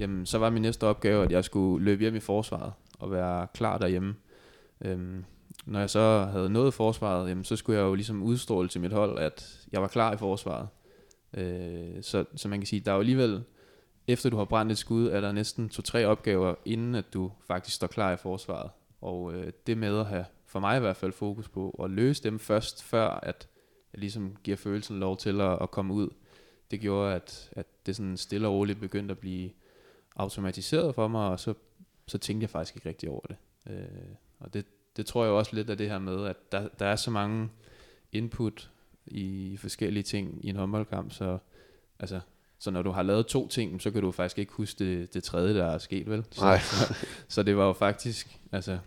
jamen 0.00 0.26
så 0.26 0.38
var 0.38 0.50
min 0.50 0.62
næste 0.62 0.84
opgave, 0.84 1.24
at 1.24 1.32
jeg 1.32 1.44
skulle 1.44 1.84
løbe 1.84 2.00
hjem 2.00 2.14
i 2.14 2.20
forsvaret 2.20 2.72
og 2.98 3.10
være 3.10 3.46
klar 3.54 3.78
derhjemme. 3.78 4.14
Øhm, 4.80 5.24
når 5.66 5.80
jeg 5.80 5.90
så 5.90 6.28
havde 6.32 6.50
nået 6.50 6.74
forsvaret, 6.74 7.28
jamen, 7.28 7.44
så 7.44 7.56
skulle 7.56 7.78
jeg 7.78 7.84
jo 7.86 7.94
ligesom 7.94 8.22
udstråle 8.22 8.68
til 8.68 8.80
mit 8.80 8.92
hold, 8.92 9.18
at 9.18 9.66
jeg 9.72 9.82
var 9.82 9.88
klar 9.88 10.14
i 10.14 10.16
forsvaret. 10.16 10.68
Øh, 11.34 12.02
så, 12.02 12.24
så 12.36 12.48
man 12.48 12.60
kan 12.60 12.66
sige, 12.66 12.80
der 12.80 12.90
er 12.90 12.94
jo 12.94 13.00
alligevel, 13.00 13.42
efter 14.06 14.30
du 14.30 14.36
har 14.36 14.44
brændt 14.44 14.72
et 14.72 14.78
skud, 14.78 15.06
er 15.06 15.20
der 15.20 15.32
næsten 15.32 15.68
to-tre 15.68 16.06
opgaver, 16.06 16.54
inden 16.64 16.94
at 16.94 17.04
du 17.12 17.32
faktisk 17.46 17.76
står 17.76 17.86
klar 17.86 18.12
i 18.12 18.16
forsvaret. 18.16 18.70
Og 19.00 19.34
øh, 19.34 19.52
det 19.66 19.78
med 19.78 20.00
at 20.00 20.06
have, 20.06 20.24
for 20.46 20.60
mig 20.60 20.76
i 20.76 20.80
hvert 20.80 20.96
fald, 20.96 21.12
fokus 21.12 21.48
på 21.48 21.80
at 21.84 21.90
løse 21.90 22.22
dem 22.22 22.38
først, 22.38 22.84
før 22.84 23.08
at 23.08 23.48
jeg 23.92 24.00
ligesom 24.00 24.36
giver 24.44 24.56
følelsen 24.56 25.00
lov 25.00 25.16
til 25.16 25.40
at, 25.40 25.58
at 25.62 25.70
komme 25.70 25.94
ud. 25.94 26.08
Det 26.70 26.80
gjorde, 26.80 27.14
at, 27.14 27.50
at 27.52 27.66
det 27.86 27.96
sådan 27.96 28.16
stille 28.16 28.48
og 28.48 28.54
roligt 28.54 28.80
begyndte 28.80 29.12
at 29.12 29.18
blive 29.18 29.50
automatiseret 30.16 30.94
for 30.94 31.08
mig, 31.08 31.28
og 31.28 31.40
så, 31.40 31.54
så 32.06 32.18
tænkte 32.18 32.44
jeg 32.44 32.50
faktisk 32.50 32.76
ikke 32.76 32.88
rigtig 32.88 33.08
over 33.10 33.26
det. 33.28 33.36
Øh, 33.70 34.14
og 34.40 34.54
det, 34.54 34.66
det 34.96 35.06
tror 35.06 35.24
jeg 35.24 35.32
også 35.32 35.56
lidt 35.56 35.70
af 35.70 35.78
det 35.78 35.90
her 35.90 35.98
med, 35.98 36.26
at 36.26 36.36
der, 36.52 36.68
der 36.78 36.86
er 36.86 36.96
så 36.96 37.10
mange 37.10 37.48
input 38.12 38.70
i 39.06 39.56
forskellige 39.60 40.02
ting 40.02 40.44
i 40.44 40.48
en 40.48 40.56
håndboldkamp, 40.56 41.12
så, 41.12 41.38
altså, 41.98 42.20
så 42.58 42.70
når 42.70 42.82
du 42.82 42.90
har 42.90 43.02
lavet 43.02 43.26
to 43.26 43.48
ting, 43.48 43.82
så 43.82 43.90
kan 43.90 44.02
du 44.02 44.12
faktisk 44.12 44.38
ikke 44.38 44.52
huske 44.52 44.84
det, 44.84 45.14
det 45.14 45.24
tredje, 45.24 45.54
der 45.54 45.64
er 45.64 45.78
sket, 45.78 46.10
vel? 46.10 46.24
Så, 46.30 46.44
Nej. 46.44 46.58
så, 46.58 46.94
så 47.28 47.42
det 47.42 47.56
var 47.56 47.66
jo 47.66 47.72
faktisk, 47.72 48.40
altså, 48.52 48.78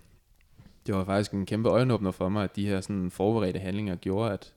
det 0.85 0.95
var 0.95 1.03
faktisk 1.03 1.31
en 1.31 1.45
kæmpe 1.45 1.69
øjenåbner 1.69 2.11
for 2.11 2.29
mig, 2.29 2.43
at 2.43 2.55
de 2.55 2.67
her 2.67 2.81
sådan 2.81 3.11
forberedte 3.11 3.59
handlinger 3.59 3.95
gjorde, 3.95 4.33
at, 4.33 4.53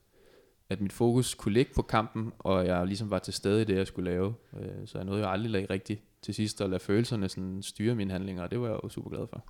at 0.69 0.81
mit 0.81 0.93
fokus 0.93 1.35
kunne 1.35 1.53
ligge 1.53 1.75
på 1.75 1.83
kampen, 1.83 2.33
og 2.39 2.67
jeg 2.67 2.87
ligesom 2.87 3.11
var 3.11 3.19
til 3.19 3.35
stede 3.35 3.63
i 3.63 3.65
det, 3.65 3.77
jeg 3.77 3.87
skulle 3.87 4.11
lave. 4.11 4.35
Øh, 4.61 4.87
så 4.87 4.99
jeg 4.99 5.05
nåede 5.05 5.23
jo 5.23 5.29
aldrig 5.29 5.71
rigtig 5.71 6.03
til 6.23 6.35
sidst 6.35 6.61
at 6.61 6.71
lade 6.71 6.81
følelserne 6.81 7.29
sådan 7.29 7.63
styre 7.63 7.95
mine 7.95 8.13
handlinger, 8.13 8.43
og 8.43 8.51
det 8.51 8.61
var 8.61 8.67
jeg 8.69 8.79
jo 8.85 8.89
super 8.89 9.11
glad 9.11 9.27
for. 9.27 9.45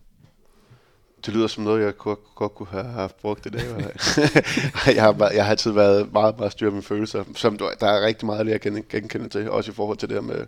Det 1.26 1.35
lyder 1.35 1.46
som 1.46 1.64
noget, 1.64 1.85
jeg 1.85 1.96
godt, 1.96 2.18
godt 2.35 2.54
kunne 2.54 2.68
have 2.68 2.85
haft 2.85 3.16
brugt 3.16 3.46
i 3.46 3.48
dag. 3.48 3.62
jeg, 4.96 5.02
har, 5.02 5.30
jeg 5.35 5.44
har 5.44 5.50
altid 5.50 5.70
været 5.70 6.12
meget, 6.12 6.38
meget 6.38 6.52
styr 6.52 6.70
mine 6.70 6.82
følelser, 6.82 7.24
som 7.35 7.58
du, 7.58 7.70
der 7.80 7.87
er 7.87 8.06
rigtig 8.06 8.26
meget, 8.26 8.48
jeg 8.48 8.61
kan 8.61 8.85
genkende 8.88 9.28
til, 9.28 9.50
også 9.50 9.70
i 9.70 9.74
forhold 9.74 9.98
til 9.98 10.08
det 10.08 10.16
her 10.16 10.22
med, 10.22 10.46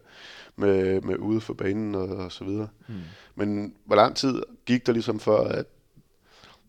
med, 0.56 1.00
med 1.00 1.16
ude 1.16 1.40
for 1.40 1.54
banen 1.54 1.94
og, 1.94 2.08
og 2.08 2.32
så 2.32 2.44
videre. 2.44 2.68
Hmm. 2.86 3.00
Men 3.34 3.74
hvor 3.84 3.96
lang 3.96 4.16
tid 4.16 4.42
gik 4.66 4.86
der 4.86 4.92
ligesom 4.92 5.20
for, 5.20 5.36
at 5.36 5.66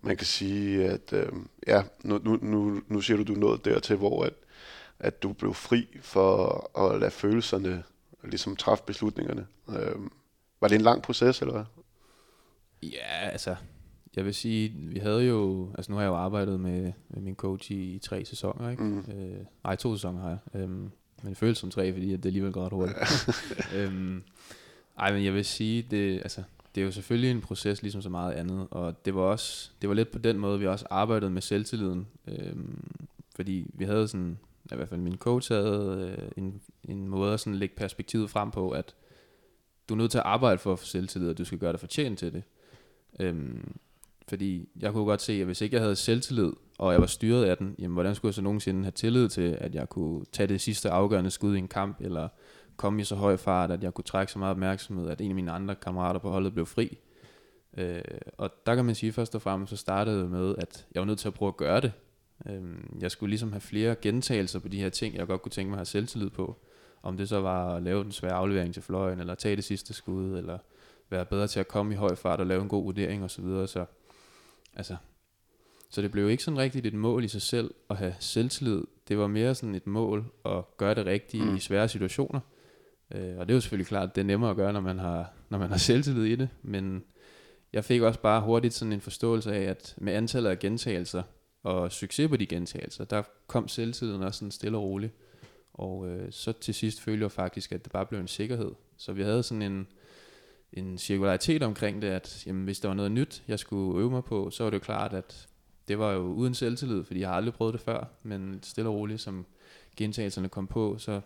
man 0.02 0.18
kan 0.18 0.28
sige, 0.28 0.86
at 0.86 1.14
øh, 1.14 1.32
ja, 1.68 1.84
nu, 2.04 2.20
nu, 2.24 2.40
nu, 2.42 2.82
nu 2.88 3.02
siger 3.02 3.18
du, 3.18 3.24
du 3.34 3.40
nåede 3.40 3.60
dertil, 3.66 3.96
hvor 3.96 4.24
at, 4.24 4.34
at 5.00 5.24
du 5.24 5.34
blev 5.34 5.54
fri 5.54 5.88
for 6.02 6.72
at 6.80 7.00
lade 7.00 7.12
følelserne 7.12 7.84
ligesom 8.24 8.56
træffe 8.56 8.84
beslutningerne. 8.88 9.48
Øh, 9.70 9.96
var 10.62 10.68
det 10.68 10.76
en 10.76 10.82
lang 10.82 11.02
proces, 11.02 11.42
eller 11.42 11.54
hvad? 11.54 11.64
Ja, 12.84 13.30
altså, 13.30 13.56
jeg 14.16 14.26
vil 14.26 14.34
sige, 14.34 14.70
vi 14.70 15.00
havde 15.00 15.24
jo, 15.24 15.70
altså 15.78 15.92
nu 15.92 15.96
har 15.96 16.04
jeg 16.04 16.10
jo 16.10 16.16
arbejdet 16.16 16.60
med, 16.60 16.92
med 17.10 17.22
min 17.22 17.36
coach 17.36 17.72
i, 17.72 17.96
i 17.96 18.00
tre 18.00 18.26
sæsoner, 18.26 18.70
ikke? 18.70 18.84
Mm. 18.84 19.00
Øh, 19.00 19.46
nej, 19.64 19.76
to 19.76 19.96
sæsoner 19.96 20.22
har 20.22 20.30
jeg. 20.30 20.62
Øhm, 20.62 20.92
men 21.24 21.30
det 21.30 21.38
føles 21.38 21.58
som 21.58 21.70
tre, 21.70 21.94
fordi 21.94 22.12
det 22.12 22.26
er 22.26 22.30
alligevel 22.30 22.52
godt 22.52 22.74
hurtigt. 22.74 22.98
øhm, 23.78 24.24
ej, 25.00 25.14
men 25.14 25.24
jeg 25.24 25.34
vil 25.34 25.46
sige, 25.46 25.88
det, 25.92 26.18
altså, 26.18 26.44
det 26.76 26.82
er 26.82 26.86
jo 26.86 26.92
selvfølgelig 26.92 27.32
en 27.32 27.42
proces, 27.42 27.82
ligesom 27.82 28.02
så 28.02 28.10
meget 28.10 28.34
andet, 28.34 28.68
og 28.72 29.06
det 29.06 29.16
var 29.16 29.22
også, 29.22 29.72
det 29.82 29.90
var 29.90 29.96
lidt 29.96 30.12
på 30.12 30.20
den 30.20 30.40
måde, 30.40 30.60
vi 30.60 30.68
også 30.68 30.86
arbejdede 30.90 31.32
med 31.32 31.42
selvtilliden, 31.42 32.08
øhm, 32.28 32.92
fordi 33.36 33.72
vi 33.74 33.86
havde 33.86 34.08
sådan, 34.08 34.38
i 34.72 34.76
hvert 34.76 34.90
fald 34.90 35.00
min 35.00 35.18
coach 35.18 35.52
havde 35.52 36.16
øh, 36.18 36.32
en, 36.38 36.62
en 36.84 37.08
måde 37.08 37.34
at 37.34 37.40
sådan 37.40 37.60
lægge 37.60 37.76
perspektivet 37.76 38.30
frem 38.30 38.52
på, 38.52 38.70
at 38.70 38.96
du 39.90 39.94
er 39.94 39.98
nødt 39.98 40.12
til 40.12 40.18
at 40.18 40.26
arbejde 40.26 40.58
for 40.58 40.74
at 40.74 40.80
få 40.80 40.86
selvtillid, 40.86 41.30
og 41.30 41.38
du 41.38 41.46
skal 41.46 41.58
gøre 41.58 41.72
dig 41.72 41.80
fortjent 41.80 42.20
til 42.20 42.34
det. 42.34 42.44
Øhm, 43.20 43.76
fordi 44.28 44.70
jeg 44.80 44.94
kunne 44.94 45.06
godt 45.06 45.22
se, 45.22 45.34
at 45.34 45.46
hvis 45.46 45.62
ikke 45.62 45.76
jeg 45.76 45.84
havde 45.84 45.96
selvtillid, 45.96 46.52
og 46.78 46.92
jeg 46.92 47.02
var 47.02 47.08
styret 47.08 47.46
af 47.46 47.58
den, 47.58 47.76
jamen 47.80 47.94
hvordan 47.94 48.16
skulle 48.16 48.30
jeg 48.30 48.34
så 48.34 48.42
nogensinde 48.42 48.84
have 48.84 48.92
tillid 48.92 49.30
til, 49.30 49.58
at 49.62 49.76
jeg 49.76 49.90
kunne 49.90 50.26
tage 50.32 50.48
det 50.48 50.62
sidste 50.62 50.90
afgørende 50.90 51.32
skud 51.32 51.56
i 51.56 51.60
en 51.60 51.68
kamp, 51.68 51.98
eller 52.02 52.28
komme 52.78 53.02
i 53.02 53.04
så 53.04 53.16
høj 53.16 53.38
fart, 53.38 53.72
at 53.72 53.84
jeg 53.84 53.94
kunne 53.94 54.04
trække 54.04 54.32
så 54.32 54.40
meget 54.40 54.52
opmærksomhed, 54.52 55.10
at 55.10 55.22
en 55.22 55.32
af 55.32 55.36
mine 55.36 55.52
andre 55.52 55.76
kammerater 55.76 56.20
på 56.20 56.30
holdet 56.30 56.54
blev 56.54 56.66
fri. 56.66 56.98
Øh, 57.78 58.02
og 58.38 58.52
der 58.66 58.76
kan 58.76 58.86
man 58.86 58.96
sige 58.96 59.12
først 59.12 59.36
og 59.36 59.42
fremmest, 59.42 59.70
så 59.70 59.78
startede 59.78 60.22
det 60.22 60.30
med, 60.30 60.56
at 60.58 60.88
jeg 60.94 61.00
var 61.00 61.06
nødt 61.06 61.20
til 61.20 61.28
at 61.28 61.34
prøve 61.34 61.50
at 61.50 61.58
gøre 61.58 61.82
det. 61.82 61.92
Øh, 62.50 62.62
jeg 63.00 63.12
skulle 63.12 63.30
ligesom 63.30 63.52
have 63.52 63.62
flere 63.62 63.96
gentagelser 64.02 64.60
på 64.60 64.68
de 64.68 64.82
her 64.82 64.90
ting, 64.90 65.16
jeg 65.16 65.28
godt 65.28 65.42
kunne 65.42 65.52
tænke 65.52 65.70
mig 65.70 65.76
at 65.76 65.80
have 65.80 65.86
selvtillid 65.86 66.30
på. 66.30 66.56
Om 67.04 67.18
det 67.18 67.30
så 67.30 67.42
var 67.42 67.76
at 67.76 67.84
lave 67.84 68.04
den 68.04 68.12
svære 68.12 68.34
aflevering 68.34 68.74
til 68.74 68.84
fløjen, 68.84 69.20
eller 69.20 69.36
tage 69.36 69.56
det 69.56 69.64
sidste 69.64 69.94
skud, 69.94 70.38
eller 70.38 70.58
være 71.10 71.26
bedre 71.26 71.48
til 71.48 71.60
at 71.60 71.68
komme 71.68 71.94
i 71.94 71.98
høj 71.98 72.16
fart 72.16 72.40
og 72.40 72.46
lave 72.46 72.62
en 72.62 72.68
god 72.68 72.84
vurdering 72.84 73.24
osv. 73.24 73.30
Så, 73.30 73.42
videre. 73.42 73.68
så 73.68 73.86
altså, 74.76 74.96
så 75.90 76.02
det 76.02 76.12
blev 76.12 76.30
ikke 76.30 76.44
sådan 76.44 76.58
rigtigt 76.58 76.86
et 76.86 76.94
mål 76.94 77.24
i 77.24 77.28
sig 77.28 77.42
selv 77.42 77.74
at 77.90 77.98
have 77.98 78.16
selvtillid. 78.20 78.84
Det 79.08 79.18
var 79.18 79.28
mere 79.28 79.56
sådan 79.56 79.76
et 79.76 79.88
mål 79.88 80.26
at 80.46 80.78
gøre 80.78 80.96
det 80.96 81.06
rigtige 81.06 81.46
mm. 81.46 81.56
i 81.56 81.60
svære 81.60 81.90
situationer. 81.90 82.40
Øh, 83.12 83.38
og 83.38 83.48
det 83.48 83.54
er 83.54 83.56
jo 83.56 83.62
selvfølgelig 83.62 83.88
klart, 83.88 84.10
at 84.10 84.16
det 84.16 84.22
er 84.22 84.26
nemmere 84.26 84.50
at 84.50 84.56
gøre, 84.56 84.74
når 84.74 84.82
man 84.82 85.00
har, 85.00 85.34
når 85.50 85.58
man 85.58 85.70
har 85.70 85.78
selvtillid 85.78 86.24
i 86.24 86.36
det. 86.36 86.50
Men 86.64 87.04
jeg 87.74 87.86
fik 87.86 88.02
også 88.02 88.20
bare 88.20 88.42
hurtigt 88.42 88.74
sådan 88.74 88.94
en 88.94 89.02
forståelse 89.02 89.54
af, 89.54 89.62
at 89.62 89.96
med 89.98 90.14
antallet 90.14 90.50
af 90.50 90.60
gentagelser 90.60 91.24
og 91.64 91.92
succes 91.92 92.30
på 92.30 92.38
de 92.38 92.46
gentagelser, 92.46 93.06
der 93.06 93.24
kom 93.48 93.68
selvtilliden 93.68 94.24
også 94.24 94.38
sådan 94.38 94.52
stille 94.52 94.78
og 94.78 94.84
roligt. 94.84 95.14
Og 95.74 96.08
øh, 96.10 96.32
så 96.32 96.52
til 96.52 96.74
sidst 96.74 97.02
følte 97.02 97.24
jeg 97.24 97.32
faktisk, 97.32 97.72
at 97.72 97.84
det 97.84 97.92
bare 97.92 98.06
blev 98.06 98.20
en 98.20 98.28
sikkerhed. 98.28 98.72
Så 98.98 99.14
vi 99.14 99.24
havde 99.24 99.44
sådan 99.44 99.62
en, 99.62 99.88
en 100.76 100.98
cirkularitet 100.98 101.64
omkring 101.64 102.02
det, 102.02 102.08
at 102.08 102.44
jamen, 102.48 102.64
hvis 102.64 102.80
der 102.80 102.88
var 102.88 102.96
noget 102.96 103.12
nyt, 103.12 103.44
jeg 103.48 103.60
skulle 103.60 104.00
øve 104.00 104.12
mig 104.12 104.24
på, 104.24 104.50
så 104.50 104.64
var 104.64 104.70
det 104.70 104.78
jo 104.78 104.84
klart, 104.84 105.14
at 105.14 105.48
det 105.88 106.00
var 106.00 106.12
jo 106.12 106.22
uden 106.22 106.54
selvtillid, 106.54 107.04
fordi 107.04 107.20
jeg 107.20 107.30
har 107.30 107.36
aldrig 107.36 107.54
prøvet 107.54 107.74
det 107.74 107.82
før, 107.82 108.08
men 108.24 108.60
stille 108.64 108.90
og 108.90 108.96
roligt, 108.96 109.22
som 109.22 109.46
gentagelserne 109.98 110.50
kom 110.50 110.68
på, 110.68 110.98
så 110.98 111.22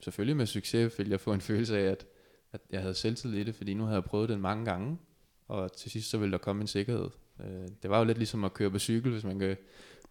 selvfølgelig 0.00 0.36
med 0.36 0.46
succes 0.46 0.98
ville 0.98 1.12
jeg 1.12 1.20
få 1.20 1.32
en 1.32 1.40
følelse 1.50 1.78
af, 1.78 1.90
at, 1.90 2.06
at 2.52 2.60
jeg 2.70 2.80
havde 2.80 2.94
selvtillid 2.94 3.40
i 3.40 3.44
det, 3.44 3.54
fordi 3.54 3.74
nu 3.74 3.84
havde 3.84 3.94
jeg 3.94 4.04
prøvet 4.04 4.28
det 4.28 4.40
mange 4.40 4.64
gange, 4.64 4.98
og 5.48 5.72
til 5.72 5.90
sidst 5.90 6.10
så 6.10 6.18
ville 6.18 6.32
der 6.32 6.38
komme 6.38 6.60
en 6.60 6.66
sikkerhed. 6.66 7.10
Øh, 7.40 7.68
det 7.82 7.90
var 7.90 7.98
jo 7.98 8.04
lidt 8.04 8.18
ligesom 8.18 8.44
at 8.44 8.54
køre 8.54 8.70
på 8.70 8.78
cykel, 8.78 9.12
hvis 9.12 9.24
man 9.24 9.38
kan 9.38 9.56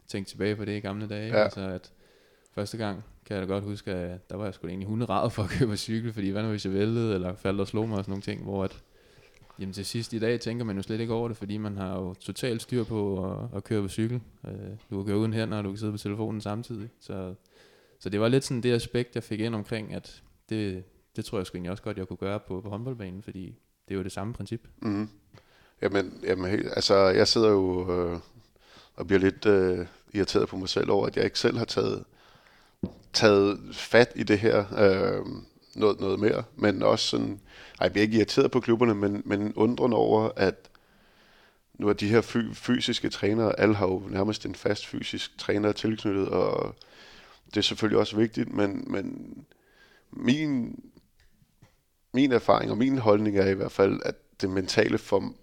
tænke 0.07 0.29
tilbage 0.29 0.55
på 0.55 0.65
det 0.65 0.77
i 0.77 0.79
gamle 0.79 1.07
dage. 1.07 1.38
Ja. 1.38 1.43
Altså 1.43 1.61
at 1.61 1.91
første 2.53 2.77
gang 2.77 3.03
kan 3.25 3.38
jeg 3.38 3.47
da 3.47 3.53
godt 3.53 3.63
huske, 3.63 3.91
at 3.91 4.29
der 4.29 4.35
var 4.35 4.43
jeg 4.43 4.53
sgu 4.53 4.67
egentlig 4.67 4.88
hunderad 4.88 5.29
for 5.29 5.43
at 5.43 5.49
købe 5.49 5.71
en 5.71 5.77
cykel, 5.77 6.13
fordi 6.13 6.29
hvad 6.29 6.43
nu 6.43 6.49
hvis 6.49 6.65
jeg 6.65 6.73
væltede, 6.73 7.15
eller 7.15 7.35
faldt 7.35 7.61
og 7.61 7.67
slog 7.67 7.89
mig 7.89 7.97
og 7.97 8.03
sådan 8.03 8.11
nogle 8.11 8.21
ting, 8.21 8.43
hvor 8.43 8.63
at, 8.63 8.83
jamen 9.59 9.73
til 9.73 9.85
sidst 9.85 10.13
i 10.13 10.19
dag 10.19 10.39
tænker 10.39 10.65
man 10.65 10.75
jo 10.75 10.81
slet 10.81 10.99
ikke 10.99 11.13
over 11.13 11.27
det, 11.27 11.38
fordi 11.38 11.57
man 11.57 11.77
har 11.77 11.99
jo 11.99 12.13
totalt 12.13 12.61
styr 12.61 12.83
på 12.83 13.31
at, 13.31 13.57
at 13.57 13.63
køre 13.63 13.81
på 13.81 13.88
cykel. 13.88 14.21
Øh, 14.47 14.53
du 14.89 14.97
kan 14.97 15.05
køre 15.05 15.17
uden 15.17 15.33
hænder, 15.33 15.57
og 15.57 15.63
du 15.63 15.69
kan 15.69 15.77
sidde 15.77 15.91
på 15.91 15.97
telefonen 15.97 16.41
samtidig. 16.41 16.89
Så, 16.99 17.33
så 17.99 18.09
det 18.09 18.19
var 18.19 18.27
lidt 18.27 18.43
sådan 18.43 18.63
det 18.63 18.73
aspekt, 18.73 19.15
jeg 19.15 19.23
fik 19.23 19.39
ind 19.39 19.55
omkring, 19.55 19.93
at 19.93 20.23
det, 20.49 20.83
det 21.15 21.25
tror 21.25 21.38
jeg 21.38 21.45
sgu 21.45 21.55
egentlig 21.55 21.71
også 21.71 21.83
godt, 21.83 21.97
jeg 21.97 22.07
kunne 22.07 22.17
gøre 22.17 22.39
på, 22.39 22.61
på 22.61 22.69
håndboldbanen, 22.69 23.21
fordi 23.21 23.55
det 23.88 23.93
er 23.93 23.97
jo 23.97 24.03
det 24.03 24.11
samme 24.11 24.33
princip. 24.33 24.67
Mm. 24.81 25.09
Jamen, 25.81 26.19
jamen 26.23 26.51
helt, 26.51 26.67
altså, 26.75 26.95
jeg 26.95 27.27
sidder 27.27 27.49
jo 27.49 27.91
øh, 27.93 28.19
og 28.95 29.07
bliver 29.07 29.19
lidt 29.19 29.45
øh, 29.45 29.85
irriteret 30.13 30.49
på 30.49 30.57
mig 30.57 30.69
selv 30.69 30.91
over, 30.91 31.07
at 31.07 31.17
jeg 31.17 31.25
ikke 31.25 31.39
selv 31.39 31.57
har 31.57 31.65
taget, 31.65 32.03
taget 33.15 33.60
fat 33.71 34.12
i 34.15 34.23
det 34.23 34.39
her 34.39 34.65
øh, 34.78 35.25
noget, 35.75 35.99
noget 35.99 36.19
mere, 36.19 36.43
men 36.56 36.84
også 36.84 37.08
sådan, 37.08 37.39
ej, 37.80 37.84
jeg 37.84 37.91
bliver 37.91 38.04
ikke 38.04 38.17
irriteret 38.17 38.51
på 38.51 38.60
klubberne, 38.60 38.95
men, 38.95 39.21
men 39.25 39.54
undrende 39.56 39.97
over, 39.97 40.30
at 40.36 40.69
nu 41.73 41.89
er 41.89 41.93
de 41.93 42.08
her 42.08 42.21
fy- 42.21 42.54
fysiske 42.54 43.10
trænere, 43.10 43.60
alle 43.60 43.75
har 43.75 43.88
jo 43.88 44.04
nærmest 44.10 44.45
en 44.45 44.56
fast 44.56 44.88
fysisk 44.88 45.38
træner 45.38 45.71
tilknyttet, 45.71 46.30
og 46.30 46.75
det 47.45 47.58
er 47.58 47.62
selvfølgelig 47.62 47.99
også 47.99 48.15
vigtigt, 48.15 48.54
men, 48.54 48.84
men 48.88 49.38
min, 50.12 50.80
min 52.13 52.32
erfaring 52.32 52.71
og 52.71 52.78
min 52.78 52.97
holdning 52.97 53.38
er 53.38 53.49
i 53.49 53.54
hvert 53.54 53.71
fald, 53.71 53.99
at 54.06 54.15
det 54.41 54.49
mentale 54.49 54.97
for, 54.97 55.34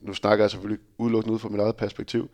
nu 0.00 0.14
snakker 0.14 0.44
jeg 0.44 0.50
selvfølgelig 0.50 0.84
udelukkende 0.98 1.34
ud 1.34 1.38
fra 1.38 1.48
mit 1.48 1.60
eget 1.60 1.76
perspektiv, 1.76 2.30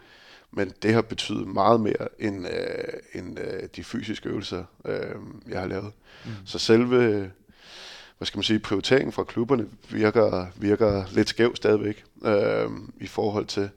men 0.56 0.72
det 0.82 0.94
har 0.94 1.02
betydet 1.02 1.46
meget 1.46 1.80
mere 1.80 2.08
end, 2.18 2.46
øh, 2.46 3.20
end 3.20 3.38
øh, 3.38 3.68
de 3.76 3.84
fysiske 3.84 4.28
øvelser, 4.28 4.64
øh, 4.84 5.16
jeg 5.48 5.60
har 5.60 5.66
lavet. 5.66 5.92
Mm. 6.24 6.30
Så 6.44 6.58
selve 6.58 7.30
hvad 8.18 8.26
skal 8.26 8.38
man 8.38 8.44
sige, 8.44 8.58
prioriteringen 8.58 9.12
fra 9.12 9.24
klubberne 9.24 9.66
virker, 9.90 10.46
virker 10.56 11.04
lidt 11.12 11.28
skæv 11.28 11.56
stadigvæk 11.56 12.04
øh, 12.24 12.70
i 13.00 13.06
forhold 13.06 13.46
til 13.46 13.70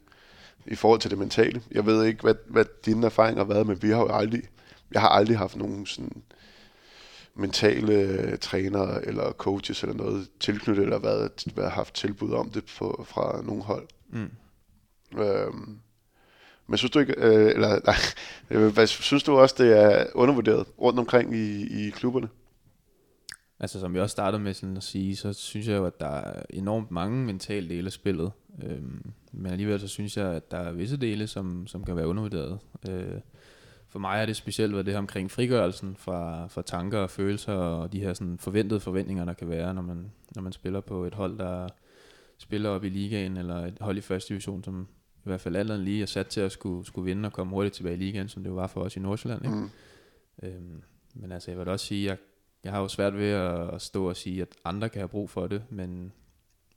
i 0.67 0.75
forhold 0.75 0.99
til 0.99 1.11
det 1.11 1.19
mentale. 1.19 1.61
Jeg 1.71 1.85
ved 1.85 2.05
ikke, 2.05 2.21
hvad, 2.21 2.35
hvad 2.47 2.65
dine 2.85 3.05
erfaringer 3.05 3.45
har 3.45 3.53
været, 3.53 3.67
men 3.67 3.81
vi 3.81 3.89
har 3.89 3.99
jo 3.99 4.11
aldrig, 4.11 4.43
jeg 4.91 5.01
har 5.01 5.09
aldrig 5.09 5.37
haft 5.37 5.55
nogen 5.55 5.85
sådan 5.85 6.23
mentale 7.35 8.37
trænere 8.37 9.05
eller 9.05 9.31
coaches 9.31 9.83
eller 9.83 9.95
noget 9.95 10.29
tilknyttet, 10.39 10.83
eller 10.83 10.99
været, 10.99 11.43
været 11.55 11.71
haft 11.71 11.93
tilbud 11.93 12.31
om 12.31 12.49
det 12.49 12.63
på, 12.77 13.05
fra 13.07 13.41
nogle 13.41 13.63
hold. 13.63 13.87
Mm. 14.09 14.31
Øhm, 15.19 15.79
men 16.67 16.77
synes 16.77 16.91
du 16.91 16.99
ikke, 16.99 17.13
øh, 17.17 17.51
eller 17.51 17.79
nej, 17.85 17.95
øh, 18.49 18.73
hvad, 18.73 18.87
synes 18.87 19.23
du 19.23 19.37
også, 19.37 19.55
det 19.57 19.79
er 19.79 20.05
undervurderet 20.15 20.67
rundt 20.81 20.99
omkring 20.99 21.35
i, 21.35 21.85
i 21.87 21.89
klubberne? 21.89 22.29
Altså 23.59 23.79
som 23.79 23.93
vi 23.93 23.99
også 23.99 24.11
startede 24.11 24.43
med 24.43 24.53
sådan 24.53 24.77
at 24.77 24.83
sige, 24.83 25.15
så 25.15 25.33
synes 25.33 25.67
jeg 25.67 25.77
jo, 25.77 25.85
at 25.85 25.99
der 25.99 26.07
er 26.07 26.43
enormt 26.49 26.91
mange 26.91 27.25
mentale 27.25 27.69
dele 27.69 27.85
af 27.85 27.91
spillet. 27.91 28.31
Øhm, 28.63 29.11
men 29.31 29.51
alligevel 29.51 29.79
så 29.79 29.87
synes 29.87 30.17
jeg, 30.17 30.27
at 30.27 30.51
der 30.51 30.57
er 30.57 30.71
visse 30.71 30.97
dele, 30.97 31.27
som, 31.27 31.67
som 31.67 31.83
kan 31.83 31.95
være 31.95 32.07
undervurderet. 32.07 32.59
Øh, 32.89 33.19
for 33.87 33.99
mig 33.99 34.21
er 34.21 34.25
det 34.25 34.35
specielt 34.35 34.73
været 34.73 34.85
det 34.85 34.93
her 34.93 34.99
omkring 34.99 35.31
frigørelsen 35.31 35.95
fra, 35.95 36.47
fra 36.47 36.61
tanker 36.61 36.99
og 36.99 37.09
følelser 37.09 37.53
og 37.53 37.93
de 37.93 37.99
her 37.99 38.13
sådan 38.13 38.37
forventede 38.37 38.79
forventninger, 38.79 39.25
der 39.25 39.33
kan 39.33 39.49
være, 39.49 39.73
når 39.73 39.81
man, 39.81 40.11
når 40.35 40.41
man 40.41 40.51
spiller 40.51 40.81
på 40.81 41.05
et 41.05 41.13
hold, 41.13 41.37
der 41.37 41.67
spiller 42.37 42.69
op 42.69 42.83
i 42.83 42.89
ligaen, 42.89 43.37
eller 43.37 43.65
et 43.65 43.77
hold 43.81 43.97
i 43.97 44.01
første 44.01 44.29
division, 44.29 44.63
som 44.63 44.87
i 45.27 45.31
hvert 45.31 45.41
fald 45.41 45.55
alt 45.55 45.79
lige 45.79 46.01
er 46.01 46.05
sat 46.05 46.27
til 46.27 46.41
at 46.41 46.51
skulle, 46.51 46.85
skulle 46.85 47.05
vinde 47.05 47.27
og 47.27 47.33
komme 47.33 47.53
hurtigt 47.53 47.75
tilbage 47.75 47.95
i 47.95 47.99
ligaen, 47.99 48.29
som 48.29 48.43
det 48.43 48.55
var 48.55 48.67
for 48.67 48.81
os 48.81 48.95
i 48.95 48.99
Nordsjælland. 48.99 49.45
Ikke? 49.45 49.55
Mm. 49.55 49.69
Øhm, 50.43 50.83
men 51.13 51.31
altså, 51.31 51.51
jeg 51.51 51.59
vil 51.59 51.67
også 51.67 51.85
sige, 51.85 52.03
at 52.03 52.09
jeg, 52.09 52.17
jeg 52.63 52.71
har 52.71 52.81
jo 52.81 52.87
svært 52.87 53.17
ved 53.17 53.31
at 53.31 53.81
stå 53.81 54.09
og 54.09 54.15
sige, 54.15 54.41
at 54.41 54.47
andre 54.65 54.89
kan 54.89 54.99
have 54.99 55.07
brug 55.07 55.29
for 55.29 55.47
det, 55.47 55.63
men 55.69 56.11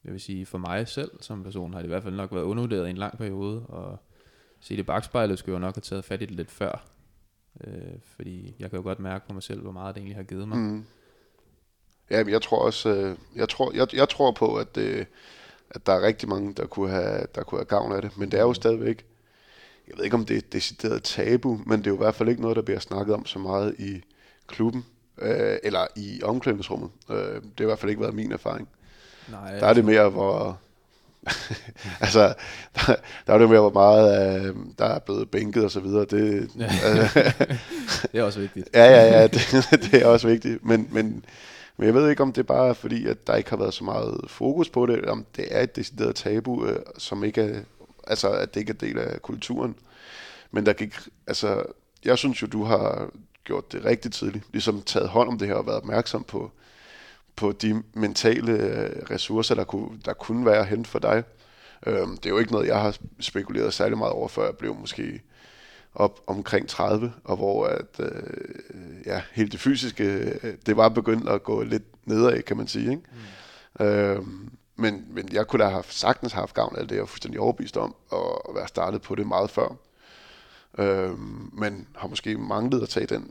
jeg 0.05 0.13
vil 0.13 0.21
sige, 0.21 0.47
for 0.47 0.59
mig 0.59 0.89
selv 0.89 1.11
som 1.21 1.43
person 1.43 1.73
har 1.73 1.81
det 1.81 1.87
i 1.87 1.89
hvert 1.89 2.03
fald 2.03 2.15
nok 2.15 2.33
været 2.33 2.45
undervurderet 2.45 2.87
i 2.87 2.91
en 2.91 2.97
lang 2.97 3.19
periode, 3.19 3.67
og 3.67 3.99
se 4.61 4.77
det 4.77 4.87
bagspejlet 4.87 5.39
skulle 5.39 5.55
jeg 5.55 5.61
nok 5.61 5.75
have 5.75 5.81
taget 5.81 6.05
fat 6.05 6.23
i 6.23 6.25
det 6.25 6.35
lidt 6.35 6.51
før. 6.51 6.87
Øh, 7.65 7.99
fordi 8.05 8.55
jeg 8.59 8.71
kan 8.71 8.77
jo 8.77 8.83
godt 8.83 8.99
mærke 8.99 9.27
på 9.27 9.33
mig 9.33 9.43
selv, 9.43 9.61
hvor 9.61 9.73
meget 9.73 9.95
det 9.95 10.01
egentlig 10.01 10.17
har 10.17 10.23
givet 10.23 10.49
mig. 10.49 10.59
Mm. 10.59 10.85
Ja, 12.11 12.25
jeg 12.29 12.43
tror 12.43 12.65
også, 12.65 12.89
øh, 12.95 13.17
jeg 13.37 13.49
tror, 13.49 13.73
jeg, 13.75 13.95
jeg 13.95 14.09
tror 14.09 14.33
på, 14.33 14.57
at, 14.57 14.77
øh, 14.77 15.07
at 15.71 15.87
der 15.87 15.93
er 15.93 16.03
rigtig 16.03 16.29
mange, 16.29 16.55
der 16.55 16.67
kunne, 16.67 16.91
have, 16.91 17.27
der 17.35 17.43
kunne 17.43 17.59
have 17.59 17.65
gavn 17.65 17.93
af 17.93 18.03
det. 18.03 18.19
Men 18.19 18.31
det 18.31 18.39
er 18.39 18.43
jo 18.43 18.55
stadigvæk, 18.55 19.05
jeg 19.89 19.97
ved 19.97 20.05
ikke 20.05 20.17
om 20.17 20.25
det 20.25 20.35
er 20.35 20.39
et 20.39 20.53
decideret 20.53 21.03
tabu, 21.03 21.61
men 21.67 21.79
det 21.79 21.87
er 21.87 21.91
jo 21.91 21.97
i 21.97 22.05
hvert 22.05 22.15
fald 22.15 22.29
ikke 22.29 22.43
noget, 22.43 22.57
der 22.57 22.63
bliver 22.63 22.81
snakket 22.81 23.15
om 23.15 23.27
så 23.27 23.39
meget 23.39 23.75
i 23.79 24.03
klubben, 24.47 24.85
øh, 25.19 25.57
eller 25.63 25.87
i 25.97 26.21
omklædningsrummet. 26.23 26.91
Øh, 27.11 27.17
det 27.17 27.53
har 27.59 27.65
i 27.65 27.65
hvert 27.65 27.79
fald 27.79 27.91
ikke 27.91 28.03
været 28.03 28.15
min 28.15 28.33
erfaring. 28.33 28.69
Nej, 29.31 29.59
der 29.59 29.67
er 29.67 29.73
det 29.73 29.85
mere, 29.85 30.09
hvor... 30.09 30.59
altså, 32.01 32.35
der, 32.77 32.95
der 33.27 33.35
er 33.35 33.39
det 33.39 33.49
mere, 33.49 33.61
hvor 33.61 33.73
meget 33.73 34.41
øh, 34.47 34.57
der 34.79 34.85
er 34.85 34.99
blevet 34.99 35.31
bænket 35.31 35.65
og 35.65 35.71
så 35.71 35.81
videre. 35.81 36.05
Det, 36.05 36.51
ja. 36.59 36.69
det 38.13 38.21
er 38.21 38.23
også 38.23 38.41
vigtigt. 38.41 38.69
ja, 38.75 38.85
ja, 38.85 39.21
ja, 39.21 39.27
det, 39.27 39.67
det 39.93 40.03
er 40.03 40.07
også 40.07 40.29
vigtigt. 40.29 40.65
Men, 40.65 40.89
men, 40.93 41.25
men 41.81 41.87
jeg 41.87 41.95
ved 41.95 42.11
ikke, 42.11 42.23
om 42.23 42.33
det 42.33 42.41
er 42.43 42.47
bare 42.47 42.75
fordi, 42.75 43.07
at 43.07 43.27
der 43.27 43.37
ikke 43.37 43.51
har 43.51 43.57
været 43.57 43.75
så 43.75 43.85
meget 43.85 44.21
fokus 44.27 44.69
på 44.69 44.87
det, 44.87 44.97
eller 44.97 45.11
om 45.11 45.27
det 45.37 45.47
er 45.51 45.63
et 45.63 45.77
decideret 45.77 46.17
tabu, 46.17 46.67
øh, 46.67 46.79
som 46.99 47.25
ikke 47.25 47.41
er, 47.41 47.61
altså, 48.07 48.31
at 48.31 48.55
det 48.55 48.61
ikke 48.61 48.71
er 48.71 48.75
del 48.75 48.99
af 48.99 49.23
kulturen. 49.23 49.77
Men 50.51 50.67
der 50.67 50.73
gik, 50.73 50.95
altså, 51.27 51.63
jeg 52.05 52.19
synes 52.19 52.43
jo, 52.43 52.47
du 52.47 52.65
har 52.65 53.11
gjort 53.45 53.73
det 53.73 53.85
rigtig 53.85 54.13
tidligt, 54.13 54.45
ligesom 54.53 54.83
taget 54.83 55.09
hånd 55.09 55.29
om 55.29 55.39
det 55.39 55.49
her 55.49 55.55
og 55.55 55.67
været 55.67 55.77
opmærksom 55.77 56.25
på, 56.25 56.51
på 57.37 57.53
de 57.53 57.83
mentale 57.95 58.53
øh, 58.53 59.03
ressourcer, 59.11 59.55
der 59.55 59.65
kunne, 59.65 60.01
der 60.05 60.13
kunne 60.13 60.47
være 60.47 60.65
hen 60.65 60.85
for 60.85 60.99
dig. 60.99 61.25
Øhm, 61.87 62.17
det 62.17 62.27
er 62.27 62.31
jo 62.31 62.39
ikke 62.39 62.53
noget, 62.53 62.67
jeg 62.67 62.81
har 62.81 62.97
spekuleret 63.21 63.75
særlig 63.75 63.99
meget 63.99 64.13
over, 64.13 64.29
før 64.29 64.45
jeg 64.45 64.57
blev 64.57 64.75
måske 64.75 65.21
op 65.95 66.21
omkring 66.27 66.69
30, 66.69 67.13
og 67.25 67.37
hvor 67.37 67.67
at, 67.67 68.01
øh, 68.01 69.07
ja, 69.07 69.23
helt 69.33 69.53
det 69.53 69.61
fysiske, 69.61 70.05
øh, 70.05 70.55
det 70.67 70.77
var 70.77 70.89
begyndt 70.89 71.29
at 71.29 71.43
gå 71.43 71.63
lidt 71.63 71.83
nedad, 72.07 72.43
kan 72.43 72.57
man 72.57 72.67
sige. 72.67 72.91
Ikke? 72.91 73.03
Mm. 73.81 73.85
Øhm, 73.85 74.51
men, 74.77 75.05
men 75.11 75.29
jeg 75.33 75.47
kunne 75.47 75.65
da 75.65 75.69
have 75.69 75.85
sagtens 75.89 76.33
haft 76.33 76.55
gavn 76.55 76.77
af 76.77 76.89
det, 76.89 76.97
jeg 76.97 77.03
er 77.03 77.07
fuldstændig 77.07 77.41
overbevist 77.41 77.77
om, 77.77 77.95
at 78.13 78.55
være 78.55 78.69
startet 78.69 79.03
på 79.03 79.15
det 79.15 79.27
meget 79.27 79.51
før. 79.51 79.77
Øhm, 80.79 81.51
men 81.53 81.87
har 81.97 82.09
måske 82.09 82.39
manglet 82.39 82.83
at 82.83 82.89
tage 82.89 83.07
den 83.07 83.31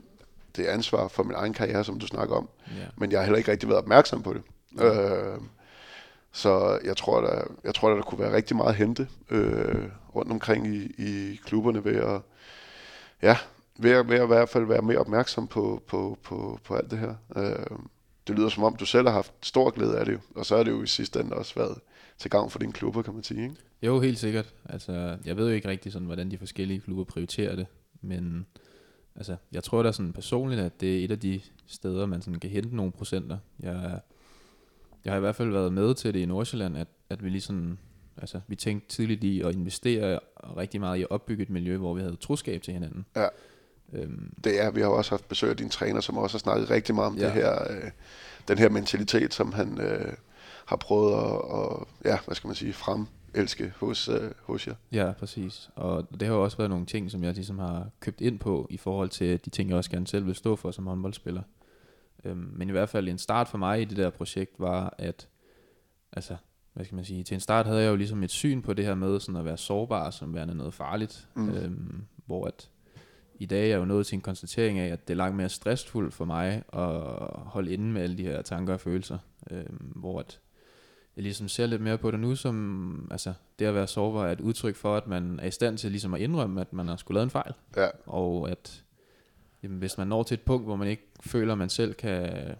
det 0.56 0.66
ansvar 0.66 1.08
for 1.08 1.22
min 1.22 1.34
egen 1.36 1.52
karriere, 1.52 1.84
som 1.84 1.98
du 1.98 2.06
snakker 2.06 2.36
om. 2.36 2.48
Yeah. 2.78 2.88
Men 2.96 3.12
jeg 3.12 3.18
har 3.20 3.24
heller 3.24 3.38
ikke 3.38 3.50
rigtig 3.50 3.68
været 3.68 3.78
opmærksom 3.78 4.22
på 4.22 4.34
det. 4.34 4.42
Yeah. 4.82 5.32
Øh, 5.32 5.38
så 6.32 6.78
jeg 6.84 6.96
tror, 6.96 7.20
der, 7.20 7.42
jeg 7.64 7.74
tror, 7.74 7.94
der 7.94 8.02
kunne 8.02 8.18
være 8.18 8.36
rigtig 8.36 8.56
meget 8.56 8.68
at 8.68 8.76
hente 8.76 9.08
øh, 9.30 9.88
rundt 10.14 10.32
omkring 10.32 10.66
i, 10.66 10.94
i 10.98 11.40
klubberne 11.44 11.84
ved 11.84 11.96
at, 11.96 12.20
ja, 13.22 13.36
ved 13.78 13.90
at, 13.90 14.08
ved 14.08 14.16
at 14.16 14.24
i 14.24 14.26
hvert 14.26 14.48
fald 14.48 14.64
være 14.64 14.82
mere 14.82 14.98
opmærksom 14.98 15.46
på, 15.46 15.82
på, 15.86 16.18
på, 16.22 16.58
på 16.64 16.74
alt 16.74 16.90
det 16.90 16.98
her. 16.98 17.14
Øh, 17.36 17.78
det 18.26 18.36
lyder 18.36 18.48
som 18.48 18.64
om, 18.64 18.76
du 18.76 18.86
selv 18.86 19.06
har 19.06 19.14
haft 19.14 19.32
stor 19.42 19.70
glæde 19.70 19.98
af 19.98 20.04
det, 20.04 20.20
og 20.34 20.46
så 20.46 20.56
er 20.56 20.62
det 20.62 20.70
jo 20.70 20.82
i 20.82 20.86
sidste 20.86 21.20
ende 21.20 21.36
også 21.36 21.54
været 21.54 21.78
til 22.18 22.30
gavn 22.30 22.50
for 22.50 22.58
dine 22.58 22.72
klubber, 22.72 23.02
kan 23.02 23.14
man 23.14 23.22
sige. 23.22 23.42
Ikke? 23.42 23.56
Jo, 23.82 24.00
helt 24.00 24.18
sikkert. 24.18 24.54
Altså, 24.64 25.18
jeg 25.24 25.36
ved 25.36 25.48
jo 25.48 25.54
ikke 25.54 25.68
rigtig, 25.68 25.92
sådan, 25.92 26.06
hvordan 26.06 26.30
de 26.30 26.38
forskellige 26.38 26.80
klubber 26.80 27.04
prioriterer 27.04 27.56
det, 27.56 27.66
men 28.00 28.46
altså, 29.16 29.36
jeg 29.52 29.64
tror 29.64 29.82
da 29.82 29.92
sådan 29.92 30.12
personligt, 30.12 30.60
at 30.60 30.80
det 30.80 31.00
er 31.00 31.04
et 31.04 31.10
af 31.10 31.20
de 31.20 31.40
steder, 31.66 32.06
man 32.06 32.22
sådan 32.22 32.40
kan 32.40 32.50
hente 32.50 32.76
nogle 32.76 32.92
procenter. 32.92 33.38
Jeg, 33.60 34.00
jeg 35.04 35.12
har 35.12 35.16
i 35.16 35.20
hvert 35.20 35.36
fald 35.36 35.50
været 35.50 35.72
med 35.72 35.94
til 35.94 36.14
det 36.14 36.20
i 36.20 36.26
Nordsjælland, 36.26 36.76
at, 36.76 36.88
at 37.10 37.24
vi 37.24 37.28
lige 37.28 37.40
sådan, 37.40 37.78
altså, 38.16 38.40
vi 38.48 38.56
tænkte 38.56 38.88
tidligt 38.88 39.24
i 39.24 39.40
at 39.40 39.54
investere 39.54 40.18
rigtig 40.56 40.80
meget 40.80 40.98
i 40.98 41.02
at 41.02 41.10
opbygge 41.10 41.42
et 41.42 41.50
miljø, 41.50 41.76
hvor 41.76 41.94
vi 41.94 42.00
havde 42.00 42.16
troskab 42.16 42.62
til 42.62 42.74
hinanden. 42.74 43.06
Ja. 43.16 43.26
Øhm, 43.92 44.32
det 44.44 44.62
er, 44.62 44.70
vi 44.70 44.80
har 44.80 44.88
også 44.88 45.10
haft 45.10 45.28
besøg 45.28 45.50
af 45.50 45.56
din 45.56 45.68
træner, 45.68 46.00
som 46.00 46.18
også 46.18 46.34
har 46.34 46.38
snakket 46.38 46.70
rigtig 46.70 46.94
meget 46.94 47.06
om 47.06 47.18
ja. 47.18 47.24
det 47.24 47.32
her, 47.32 47.72
øh, 47.72 47.90
den 48.48 48.58
her 48.58 48.68
mentalitet, 48.68 49.34
som 49.34 49.52
han 49.52 49.80
øh, 49.80 50.12
har 50.64 50.76
prøvet 50.76 51.12
at, 51.12 51.40
og, 51.50 51.88
ja, 52.04 52.18
hvad 52.26 52.34
skal 52.34 52.48
man 52.48 52.54
sige, 52.54 52.72
frem 52.72 53.06
elske 53.34 53.72
hos, 53.76 54.08
øh, 54.08 54.30
hos 54.42 54.66
jer. 54.66 54.74
Ja, 54.92 55.12
præcis. 55.18 55.70
Og 55.76 56.08
det 56.20 56.28
har 56.28 56.34
jo 56.34 56.42
også 56.44 56.56
været 56.56 56.70
nogle 56.70 56.86
ting, 56.86 57.10
som 57.10 57.24
jeg 57.24 57.34
ligesom 57.34 57.58
har 57.58 57.86
købt 58.00 58.20
ind 58.20 58.38
på, 58.38 58.66
i 58.70 58.76
forhold 58.76 59.08
til 59.08 59.44
de 59.44 59.50
ting, 59.50 59.68
jeg 59.68 59.78
også 59.78 59.90
gerne 59.90 60.06
selv 60.06 60.26
vil 60.26 60.34
stå 60.34 60.56
for 60.56 60.70
som 60.70 60.86
håndboldspiller. 60.86 61.42
Øhm, 62.24 62.52
men 62.56 62.68
i 62.68 62.72
hvert 62.72 62.88
fald 62.88 63.08
en 63.08 63.18
start 63.18 63.48
for 63.48 63.58
mig 63.58 63.80
i 63.80 63.84
det 63.84 63.96
der 63.96 64.10
projekt 64.10 64.54
var, 64.58 64.94
at 64.98 65.28
altså, 66.12 66.36
hvad 66.72 66.84
skal 66.84 66.96
man 66.96 67.04
sige, 67.04 67.24
til 67.24 67.34
en 67.34 67.40
start 67.40 67.66
havde 67.66 67.82
jeg 67.82 67.90
jo 67.90 67.96
ligesom 67.96 68.22
et 68.22 68.30
syn 68.30 68.62
på 68.62 68.72
det 68.72 68.84
her 68.84 68.94
med 68.94 69.20
sådan 69.20 69.36
at 69.36 69.44
være 69.44 69.56
sårbar 69.56 70.10
som 70.10 70.34
værende 70.34 70.54
noget 70.54 70.74
farligt, 70.74 71.28
mm. 71.34 71.50
øhm, 71.50 72.04
hvor 72.26 72.46
at 72.46 72.70
i 73.34 73.46
dag 73.46 73.62
er 73.62 73.68
jeg 73.68 73.78
jo 73.78 73.84
nået 73.84 74.06
til 74.06 74.16
en 74.16 74.20
konstatering 74.20 74.78
af, 74.78 74.88
at 74.88 75.08
det 75.08 75.14
er 75.14 75.16
langt 75.16 75.36
mere 75.36 75.48
stressfuldt 75.48 76.14
for 76.14 76.24
mig 76.24 76.62
at 76.72 76.90
holde 77.46 77.72
inde 77.72 77.92
med 77.92 78.02
alle 78.02 78.18
de 78.18 78.22
her 78.22 78.42
tanker 78.42 78.74
og 78.74 78.80
følelser, 78.80 79.18
øhm, 79.50 79.92
hvor 79.96 80.20
at 80.20 80.40
jeg 81.16 81.22
ligesom 81.22 81.48
ser 81.48 81.66
lidt 81.66 81.82
mere 81.82 81.98
på 81.98 82.10
det 82.10 82.20
nu, 82.20 82.36
som 82.36 83.08
altså, 83.10 83.32
det 83.58 83.64
at 83.64 83.74
være 83.74 83.86
sårbar 83.86 84.26
er 84.26 84.32
et 84.32 84.40
udtryk 84.40 84.76
for, 84.76 84.96
at 84.96 85.06
man 85.06 85.40
er 85.40 85.46
i 85.46 85.50
stand 85.50 85.78
til 85.78 85.90
ligesom 85.90 86.14
at 86.14 86.20
indrømme, 86.20 86.60
at 86.60 86.72
man 86.72 86.88
har 86.88 86.96
skulle 86.96 87.16
lavet 87.16 87.26
en 87.26 87.30
fejl. 87.30 87.52
Ja. 87.76 87.88
Og 88.06 88.50
at 88.50 88.84
jamen, 89.62 89.78
hvis 89.78 89.98
man 89.98 90.06
når 90.06 90.22
til 90.22 90.34
et 90.34 90.40
punkt, 90.40 90.66
hvor 90.66 90.76
man 90.76 90.88
ikke 90.88 91.08
føler, 91.20 91.52
at 91.52 91.58
man 91.58 91.68
selv 91.68 91.94
kan, 91.94 92.54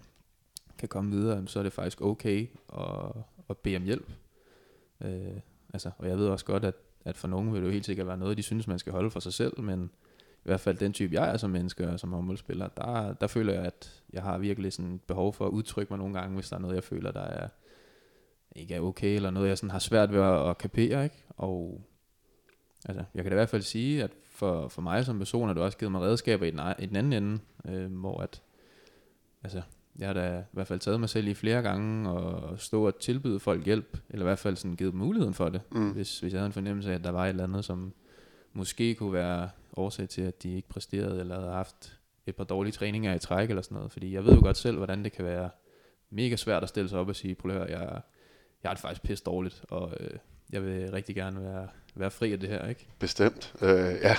kan 0.77 0.89
komme 0.89 1.11
videre, 1.11 1.47
så 1.47 1.59
er 1.59 1.63
det 1.63 1.73
faktisk 1.73 2.01
okay 2.01 2.47
at, 2.79 3.11
at 3.49 3.57
bede 3.57 3.75
om 3.75 3.83
hjælp. 3.83 4.11
Øh, 5.01 5.39
altså, 5.73 5.91
og 5.97 6.07
jeg 6.07 6.17
ved 6.17 6.27
også 6.27 6.45
godt, 6.45 6.65
at, 6.65 6.75
at 7.05 7.17
for 7.17 7.27
nogen 7.27 7.53
vil 7.53 7.61
det 7.61 7.67
jo 7.67 7.71
helt 7.71 7.85
sikkert 7.85 8.07
være 8.07 8.17
noget, 8.17 8.37
de 8.37 8.43
synes, 8.43 8.67
man 8.67 8.79
skal 8.79 8.93
holde 8.93 9.11
for 9.11 9.19
sig 9.19 9.33
selv, 9.33 9.61
men 9.61 9.89
i 10.19 10.43
hvert 10.43 10.59
fald 10.59 10.77
den 10.77 10.93
type, 10.93 11.13
jeg 11.13 11.29
er 11.33 11.37
som 11.37 11.49
menneske 11.49 11.87
og 11.87 11.99
som 11.99 12.11
håndboldspiller, 12.13 12.67
der, 12.67 13.13
der 13.13 13.27
føler 13.27 13.53
jeg, 13.53 13.65
at 13.65 14.03
jeg 14.13 14.23
har 14.23 14.37
virkelig 14.37 14.73
sådan 14.73 14.93
et 14.93 15.01
behov 15.01 15.33
for 15.33 15.45
at 15.45 15.51
udtrykke 15.51 15.93
mig 15.93 15.99
nogle 15.99 16.19
gange, 16.19 16.35
hvis 16.35 16.49
der 16.49 16.55
er 16.55 16.59
noget, 16.59 16.75
jeg 16.75 16.83
føler, 16.83 17.11
der 17.11 17.21
er 17.21 17.47
ikke 18.55 18.75
er 18.75 18.81
okay, 18.81 19.15
eller 19.15 19.31
noget, 19.31 19.49
jeg 19.49 19.57
sådan 19.57 19.71
har 19.71 19.79
svært 19.79 20.11
ved 20.11 20.21
at, 20.21 20.49
at 20.49 20.57
kapere, 20.57 21.03
ikke? 21.03 21.23
Og 21.37 21.81
altså, 22.85 23.03
jeg 23.13 23.23
kan 23.23 23.31
da 23.31 23.35
i 23.35 23.39
hvert 23.39 23.49
fald 23.49 23.61
sige, 23.61 24.03
at 24.03 24.11
for, 24.23 24.67
for 24.67 24.81
mig 24.81 25.05
som 25.05 25.17
person 25.17 25.47
har 25.47 25.53
det 25.53 25.63
også 25.63 25.77
givet 25.77 25.91
mig 25.91 26.01
redskaber 26.01 26.45
i 26.45 26.51
den, 26.51 26.59
i 26.79 26.85
den 26.85 26.95
anden 26.95 27.13
ende, 27.13 27.39
øh, 27.65 27.93
hvor 27.99 28.21
at, 28.21 28.41
altså, 29.43 29.61
jeg 29.99 30.07
har 30.07 30.13
da 30.13 30.39
i 30.39 30.43
hvert 30.51 30.67
fald 30.67 30.79
taget 30.79 30.99
mig 30.99 31.09
selv 31.09 31.27
i 31.27 31.33
flere 31.33 31.61
gange 31.61 32.09
og 32.09 32.59
stå 32.59 32.87
og 32.87 32.99
tilbyde 32.99 33.39
folk 33.39 33.65
hjælp, 33.65 33.97
eller 34.09 34.25
i 34.25 34.27
hvert 34.27 34.39
fald 34.39 34.55
sådan 34.55 34.75
givet 34.75 34.93
dem 34.93 34.99
muligheden 34.99 35.33
for 35.33 35.49
det, 35.49 35.61
mm. 35.71 35.91
hvis, 35.91 36.19
hvis 36.19 36.33
jeg 36.33 36.39
havde 36.39 36.47
en 36.47 36.53
fornemmelse 36.53 36.91
af, 36.91 36.95
at 36.95 37.03
der 37.03 37.11
var 37.11 37.25
et 37.25 37.29
eller 37.29 37.43
andet, 37.43 37.65
som 37.65 37.93
måske 38.53 38.95
kunne 38.95 39.13
være 39.13 39.49
årsag 39.73 40.09
til, 40.09 40.21
at 40.21 40.43
de 40.43 40.55
ikke 40.55 40.69
præsterede, 40.69 41.19
eller 41.19 41.39
havde 41.39 41.51
haft 41.51 41.99
et 42.25 42.35
par 42.35 42.43
dårlige 42.43 42.73
træninger 42.73 43.15
i 43.15 43.19
træk 43.19 43.49
eller 43.49 43.61
sådan 43.61 43.75
noget. 43.75 43.91
Fordi 43.91 44.13
jeg 44.13 44.25
ved 44.25 44.33
jo 44.33 44.41
godt 44.41 44.57
selv, 44.57 44.77
hvordan 44.77 45.03
det 45.03 45.11
kan 45.11 45.25
være 45.25 45.49
mega 46.09 46.35
svært 46.35 46.63
at 46.63 46.69
stille 46.69 46.89
sig 46.89 46.99
op 46.99 47.07
og 47.07 47.15
sige, 47.15 47.35
prøv 47.35 47.51
at 47.51 47.57
høre, 47.57 47.69
jeg, 47.69 48.01
jeg 48.63 48.69
har 48.69 48.73
det 48.73 48.81
faktisk 48.81 49.03
pisse 49.03 49.23
dårligt, 49.23 49.65
og 49.69 49.93
øh, 49.99 50.17
jeg 50.51 50.65
vil 50.65 50.91
rigtig 50.91 51.15
gerne 51.15 51.43
være, 51.43 51.67
være 51.95 52.11
fri 52.11 52.33
af 52.33 52.39
det 52.39 52.49
her, 52.49 52.67
ikke? 52.67 52.87
Bestemt, 52.99 53.53
øh, 53.61 53.95
ja. 54.01 54.15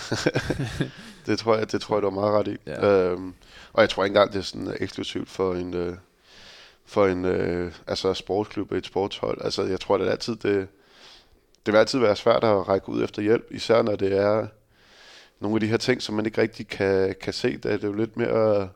det, 1.27 1.39
tror 1.39 1.57
jeg, 1.57 1.73
det 1.73 1.81
tror 1.81 1.97
jeg, 1.97 2.03
du 2.03 2.11
har 2.11 2.21
meget 2.21 2.33
ret 2.33 2.49
i. 2.49 2.57
Ja. 2.67 2.87
Øhm, 2.87 3.35
og 3.73 3.81
jeg 3.81 3.91
tror 3.91 4.05
ikke 4.05 4.13
engang, 4.13 4.33
det 4.33 4.39
er 4.39 4.43
sådan 4.43 4.77
eksklusivt 4.81 5.29
for 5.29 5.55
en, 5.55 5.75
øh, 5.75 5.97
for 6.85 7.07
en 7.07 7.25
øh, 7.25 7.73
altså 7.87 8.15
sportsklub, 8.15 8.73
et 8.73 8.87
sportshold. 8.87 9.39
Altså, 9.45 9.63
jeg 9.63 9.81
tror, 9.81 9.99
det 9.99 10.07
er 10.07 10.11
altid, 10.11 10.37
det, 10.37 10.69
det 11.67 11.73
vil 11.73 11.79
altid 11.79 11.99
være 11.99 12.17
svært 12.17 12.45
at 12.45 12.69
række 12.69 12.89
ud 12.89 13.05
efter 13.05 13.23
hjælp, 13.23 13.47
især 13.51 13.83
når 13.83 13.97
det 13.97 14.17
er 14.17 14.47
nogle 15.41 15.57
af 15.57 15.61
de 15.61 15.67
her 15.67 15.77
ting, 15.77 16.03
som 16.03 16.15
man 16.15 16.27
ikke 16.27 16.41
rigtig 16.41 16.69
kan, 16.69 17.15
kan 17.21 17.33
se. 17.33 17.57
Det 17.57 17.85
er 17.85 17.89
jo 17.89 17.93
lidt 17.93 18.17
mere... 18.17 18.69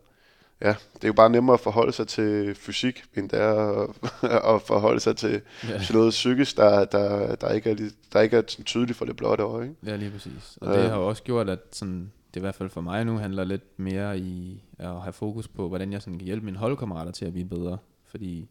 Ja, 0.60 0.74
det 0.94 1.04
er 1.04 1.08
jo 1.08 1.12
bare 1.12 1.30
nemmere 1.30 1.54
at 1.54 1.60
forholde 1.60 1.92
sig 1.92 2.08
til 2.08 2.54
fysik, 2.54 3.04
end 3.14 3.28
det 3.28 3.38
er 3.40 3.82
at, 3.82 3.90
at 4.54 4.62
forholde 4.62 5.00
sig 5.00 5.16
til 5.16 5.40
ja. 5.68 5.82
sådan 5.82 5.96
noget 5.96 6.10
psykisk, 6.10 6.56
der, 6.56 6.84
der, 6.84 7.34
der, 7.34 7.52
ikke 7.52 7.70
er, 7.70 7.76
der 8.12 8.20
ikke 8.20 8.36
er 8.36 8.42
tydeligt 8.42 8.98
for 8.98 9.04
det 9.04 9.16
blotte 9.16 9.44
øje. 9.44 9.64
Ikke? 9.64 9.76
Ja, 9.86 9.96
lige 9.96 10.10
præcis. 10.10 10.58
Og 10.60 10.74
ja. 10.74 10.82
det 10.82 10.90
har 10.90 10.96
jo 10.96 11.08
også 11.08 11.22
gjort, 11.22 11.50
at 11.50 11.60
sådan, 11.72 12.12
det 12.34 12.40
i 12.40 12.40
hvert 12.40 12.54
fald 12.54 12.70
for 12.70 12.80
mig 12.80 13.04
nu 13.04 13.16
handler 13.16 13.44
lidt 13.44 13.78
mere 13.78 14.18
i 14.18 14.62
at 14.78 15.02
have 15.02 15.12
fokus 15.12 15.48
på, 15.48 15.68
hvordan 15.68 15.92
jeg 15.92 16.02
sådan 16.02 16.18
kan 16.18 16.26
hjælpe 16.26 16.44
mine 16.44 16.58
holdkammerater 16.58 17.12
til 17.12 17.24
at 17.24 17.32
blive 17.32 17.48
bedre. 17.48 17.78
Fordi 18.04 18.48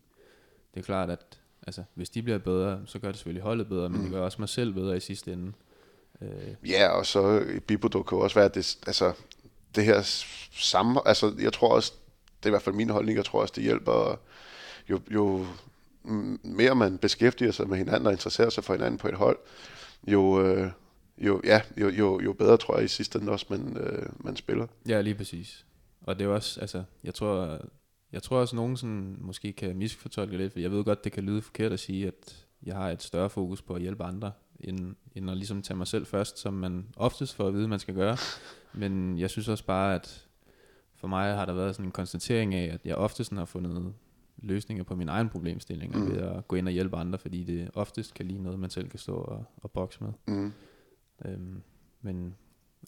det 0.74 0.80
er 0.80 0.86
klart, 0.86 1.10
at 1.10 1.40
altså, 1.68 1.84
hvis 1.94 2.10
de 2.10 2.22
bliver 2.22 2.38
bedre, 2.38 2.82
så 2.86 3.00
gør 3.00 3.08
det 3.08 3.18
selvfølgelig 3.18 3.44
holdet 3.44 3.68
bedre, 3.68 3.90
men 3.90 3.98
mm. 3.98 4.04
det 4.04 4.14
gør 4.14 4.22
også 4.22 4.42
mig 4.42 4.50
selv 4.50 4.74
bedre 4.74 4.98
i 4.98 5.00
sidste 5.00 5.34
ende. 5.34 5.52
Øh. 6.22 6.70
Ja, 6.70 6.88
og 6.88 7.06
så 7.06 7.40
i 7.56 7.60
biprodukt 7.60 8.10
kan 8.10 8.18
også 8.18 8.36
være, 8.36 8.46
at 8.46 8.56
det, 8.56 8.78
altså, 8.88 9.14
det 9.76 9.86
her 9.86 10.02
samme, 10.52 11.08
altså 11.08 11.34
jeg 11.40 11.54
tror 11.54 11.70
også, 11.76 11.94
det 12.38 12.46
er 12.46 12.50
i 12.50 12.52
hvert 12.52 12.62
fald 12.62 12.76
min 12.76 12.90
holdning, 12.90 13.18
jeg 13.18 13.26
tror 13.26 13.42
også, 13.42 13.54
det 13.56 13.64
hjælper, 13.64 14.20
jo, 14.90 15.00
jo 15.12 15.46
mere 16.44 16.76
man 16.76 16.98
beskæftiger 16.98 17.52
sig 17.52 17.70
med 17.70 17.78
hinanden 17.78 18.06
og 18.06 18.12
interesserer 18.12 18.50
sig 18.50 18.64
for 18.64 18.74
hinanden 18.74 18.98
på 18.98 19.08
et 19.08 19.14
hold, 19.14 19.38
jo, 20.08 20.42
øh, 20.42 20.72
jo, 21.18 21.42
ja, 21.44 21.62
jo, 21.78 21.90
jo, 21.90 22.22
jo 22.24 22.34
bedre 22.34 22.58
tror 22.58 22.76
jeg 22.76 22.86
i 22.86 22.88
sidste 22.88 23.20
ende 23.20 23.32
også, 23.32 23.46
man, 23.50 23.78
øh, 23.78 24.10
man 24.20 24.36
spiller. 24.36 24.68
Ja, 24.88 25.02
lige 25.02 25.16
præcis. 25.16 25.66
Og 26.02 26.20
det 26.20 26.26
er 26.26 26.30
også, 26.30 26.62
altså, 26.62 26.84
jeg 27.04 27.14
tror, 27.14 27.60
jeg 28.12 28.24
tror 28.24 28.38
også, 28.38 28.56
nogen 28.56 28.78
sådan, 28.78 29.18
måske 29.22 29.54
kan 29.54 29.76
misfortolke 29.76 30.38
lidt, 30.38 30.54
for 30.54 30.60
jeg 30.60 30.72
ved 30.72 30.84
godt, 30.84 31.04
det 31.04 31.12
kan 31.12 31.24
lyde 31.24 31.42
forkert 31.42 31.74
at 31.74 31.80
sige, 31.80 32.08
at 32.08 32.46
jeg 32.64 32.76
har 32.76 32.90
et 32.90 33.04
større 33.04 33.30
fokus 33.30 33.62
på 33.62 33.74
at 33.74 33.82
hjælpe 33.82 34.04
andre, 34.04 34.32
end, 34.60 34.96
end 35.16 35.30
at 35.30 35.38
ligesom 35.38 35.62
tage 35.62 35.78
mig 35.78 35.88
selv 35.88 36.06
først, 36.06 36.40
som 36.40 36.54
man 36.54 36.86
oftest 36.96 37.36
får 37.36 37.48
at 37.48 37.54
vide, 37.54 37.68
man 37.68 37.80
skal 37.80 37.96
gøre. 37.96 38.18
Men 38.78 39.20
jeg 39.20 39.30
synes 39.30 39.48
også 39.48 39.66
bare, 39.66 39.96
at 39.96 40.28
for 40.96 41.08
mig 41.08 41.36
har 41.36 41.46
der 41.46 41.54
været 41.54 41.76
sådan 41.76 41.86
en 41.86 41.92
konstatering 41.92 42.56
af, 42.56 42.74
at 42.74 42.82
jeg 42.86 42.96
oftest 42.96 43.34
har 43.34 43.46
fundet 43.46 43.94
løsninger 44.38 44.84
på 44.84 44.96
min 44.96 45.10
egen 45.10 45.30
problemstillinger 45.30 45.98
mm. 45.98 46.12
ved 46.12 46.18
at 46.18 46.48
gå 46.48 46.56
ind 46.56 46.68
og 46.68 46.74
hjælpe 46.74 46.98
andre, 46.98 47.20
fordi 47.20 47.44
det 47.44 47.72
oftest 47.74 48.14
kan 48.14 48.26
lige 48.26 48.44
noget, 48.44 48.60
man 48.60 48.70
selv 48.70 48.90
kan 48.90 49.00
stå 49.00 49.16
og, 49.16 49.46
og 49.58 49.72
bokse 49.72 50.04
med. 50.04 50.12
Mm. 50.28 50.54
Øhm, 51.26 51.62
men 52.02 52.36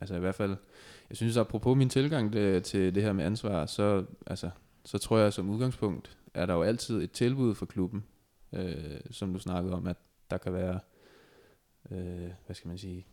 altså 0.01 0.15
i 0.15 0.19
hvert 0.19 0.35
fald, 0.35 0.55
jeg 1.09 1.17
synes 1.17 1.37
apropos 1.37 1.77
min 1.77 1.89
tilgang 1.89 2.33
det, 2.33 2.63
til 2.63 2.95
det 2.95 3.03
her 3.03 3.13
med 3.13 3.25
ansvar, 3.25 3.65
så, 3.65 4.05
altså, 4.27 4.49
så 4.85 4.97
tror 4.97 5.17
jeg 5.17 5.33
som 5.33 5.49
udgangspunkt, 5.49 6.17
er 6.33 6.45
der 6.45 6.53
jo 6.53 6.61
altid 6.61 7.01
et 7.01 7.11
tilbud 7.11 7.55
for 7.55 7.65
klubben, 7.65 8.03
øh, 8.53 8.99
som 9.11 9.33
du 9.33 9.39
snakkede 9.39 9.73
om, 9.73 9.87
at 9.87 9.97
der 10.29 10.37
kan 10.37 10.53
være 10.53 10.79
øh, 11.91 12.31
hvad 12.45 12.55
skal 12.55 12.67
man 12.67 12.77
sige, 12.77 13.05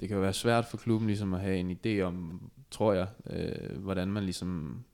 det 0.00 0.08
kan 0.08 0.16
jo 0.16 0.20
være 0.20 0.32
svært 0.32 0.66
for 0.66 0.76
klubben 0.76 1.06
ligesom 1.06 1.34
at 1.34 1.40
have 1.40 1.56
en 1.56 1.70
idé 1.70 2.00
om, 2.00 2.42
tror 2.70 2.92
jeg, 2.92 3.06
øh, 3.30 3.78
hvordan 3.78 4.08
man 4.08 4.22
ligesom 4.22 4.84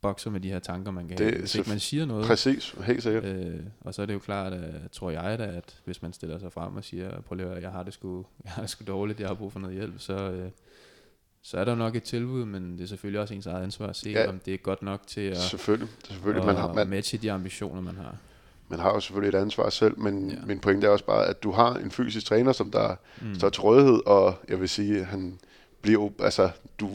bokser 0.00 0.30
med 0.30 0.40
de 0.40 0.48
her 0.48 0.58
tanker, 0.58 0.90
man 0.90 1.08
kan 1.08 1.18
det, 1.18 1.26
have, 1.26 1.38
hvis 1.38 1.54
ikke 1.54 1.70
man 1.70 1.80
siger 1.80 2.06
noget. 2.06 2.26
Præcis, 2.26 2.70
helt 2.70 3.02
sikkert. 3.02 3.24
Øh, 3.24 3.60
og 3.80 3.94
så 3.94 4.02
er 4.02 4.06
det 4.06 4.14
jo 4.14 4.18
klart, 4.18 4.52
at, 4.52 4.90
tror 4.92 5.10
jeg 5.10 5.38
da, 5.38 5.44
at 5.44 5.80
hvis 5.84 6.02
man 6.02 6.12
stiller 6.12 6.38
sig 6.38 6.52
frem 6.52 6.76
og 6.76 6.84
siger, 6.84 7.20
prøv 7.20 7.36
lige 7.36 7.48
jeg 7.48 7.70
har 7.70 7.82
det 7.82 7.94
sgu, 7.94 8.26
jeg 8.44 8.52
har 8.52 8.62
det 8.62 8.70
sgu 8.70 8.84
dårligt, 8.86 9.20
jeg 9.20 9.28
har 9.28 9.34
brug 9.34 9.52
for 9.52 9.60
noget 9.60 9.76
hjælp, 9.76 9.94
så, 9.98 10.30
øh, 10.30 10.50
så 11.42 11.58
er 11.58 11.64
der 11.64 11.74
nok 11.74 11.96
et 11.96 12.02
tilbud, 12.02 12.44
men 12.44 12.72
det 12.72 12.84
er 12.84 12.88
selvfølgelig 12.88 13.20
også 13.20 13.34
ens 13.34 13.46
eget 13.46 13.62
ansvar 13.62 13.86
at 13.86 13.96
se, 13.96 14.10
ja, 14.10 14.28
om 14.28 14.38
det 14.38 14.54
er 14.54 14.58
godt 14.58 14.82
nok 14.82 15.06
til 15.06 15.20
at, 15.20 15.36
selvfølgelig. 15.36 15.88
selvfølgelig. 16.04 16.46
man 16.46 16.56
har, 16.56 16.72
man, 16.72 16.88
matche 16.88 17.18
de 17.18 17.32
ambitioner, 17.32 17.80
man 17.80 17.96
har 17.96 18.16
man 18.68 18.78
har 18.78 18.94
jo 18.94 19.00
selvfølgelig 19.00 19.38
et 19.38 19.42
ansvar 19.42 19.70
selv, 19.70 19.98
men 19.98 20.30
ja. 20.30 20.36
min 20.46 20.58
pointe 20.58 20.86
er 20.86 20.90
også 20.90 21.04
bare, 21.04 21.26
at 21.26 21.42
du 21.42 21.50
har 21.50 21.74
en 21.74 21.90
fysisk 21.90 22.26
træner, 22.26 22.52
som 22.52 22.70
der 22.70 22.96
mm. 23.22 23.34
står 23.34 23.48
til 23.48 23.62
rådighed, 23.62 24.00
og 24.06 24.34
jeg 24.48 24.60
vil 24.60 24.68
sige, 24.68 25.04
han 25.04 25.38
bliver 25.82 26.08
altså, 26.18 26.50
du 26.80 26.90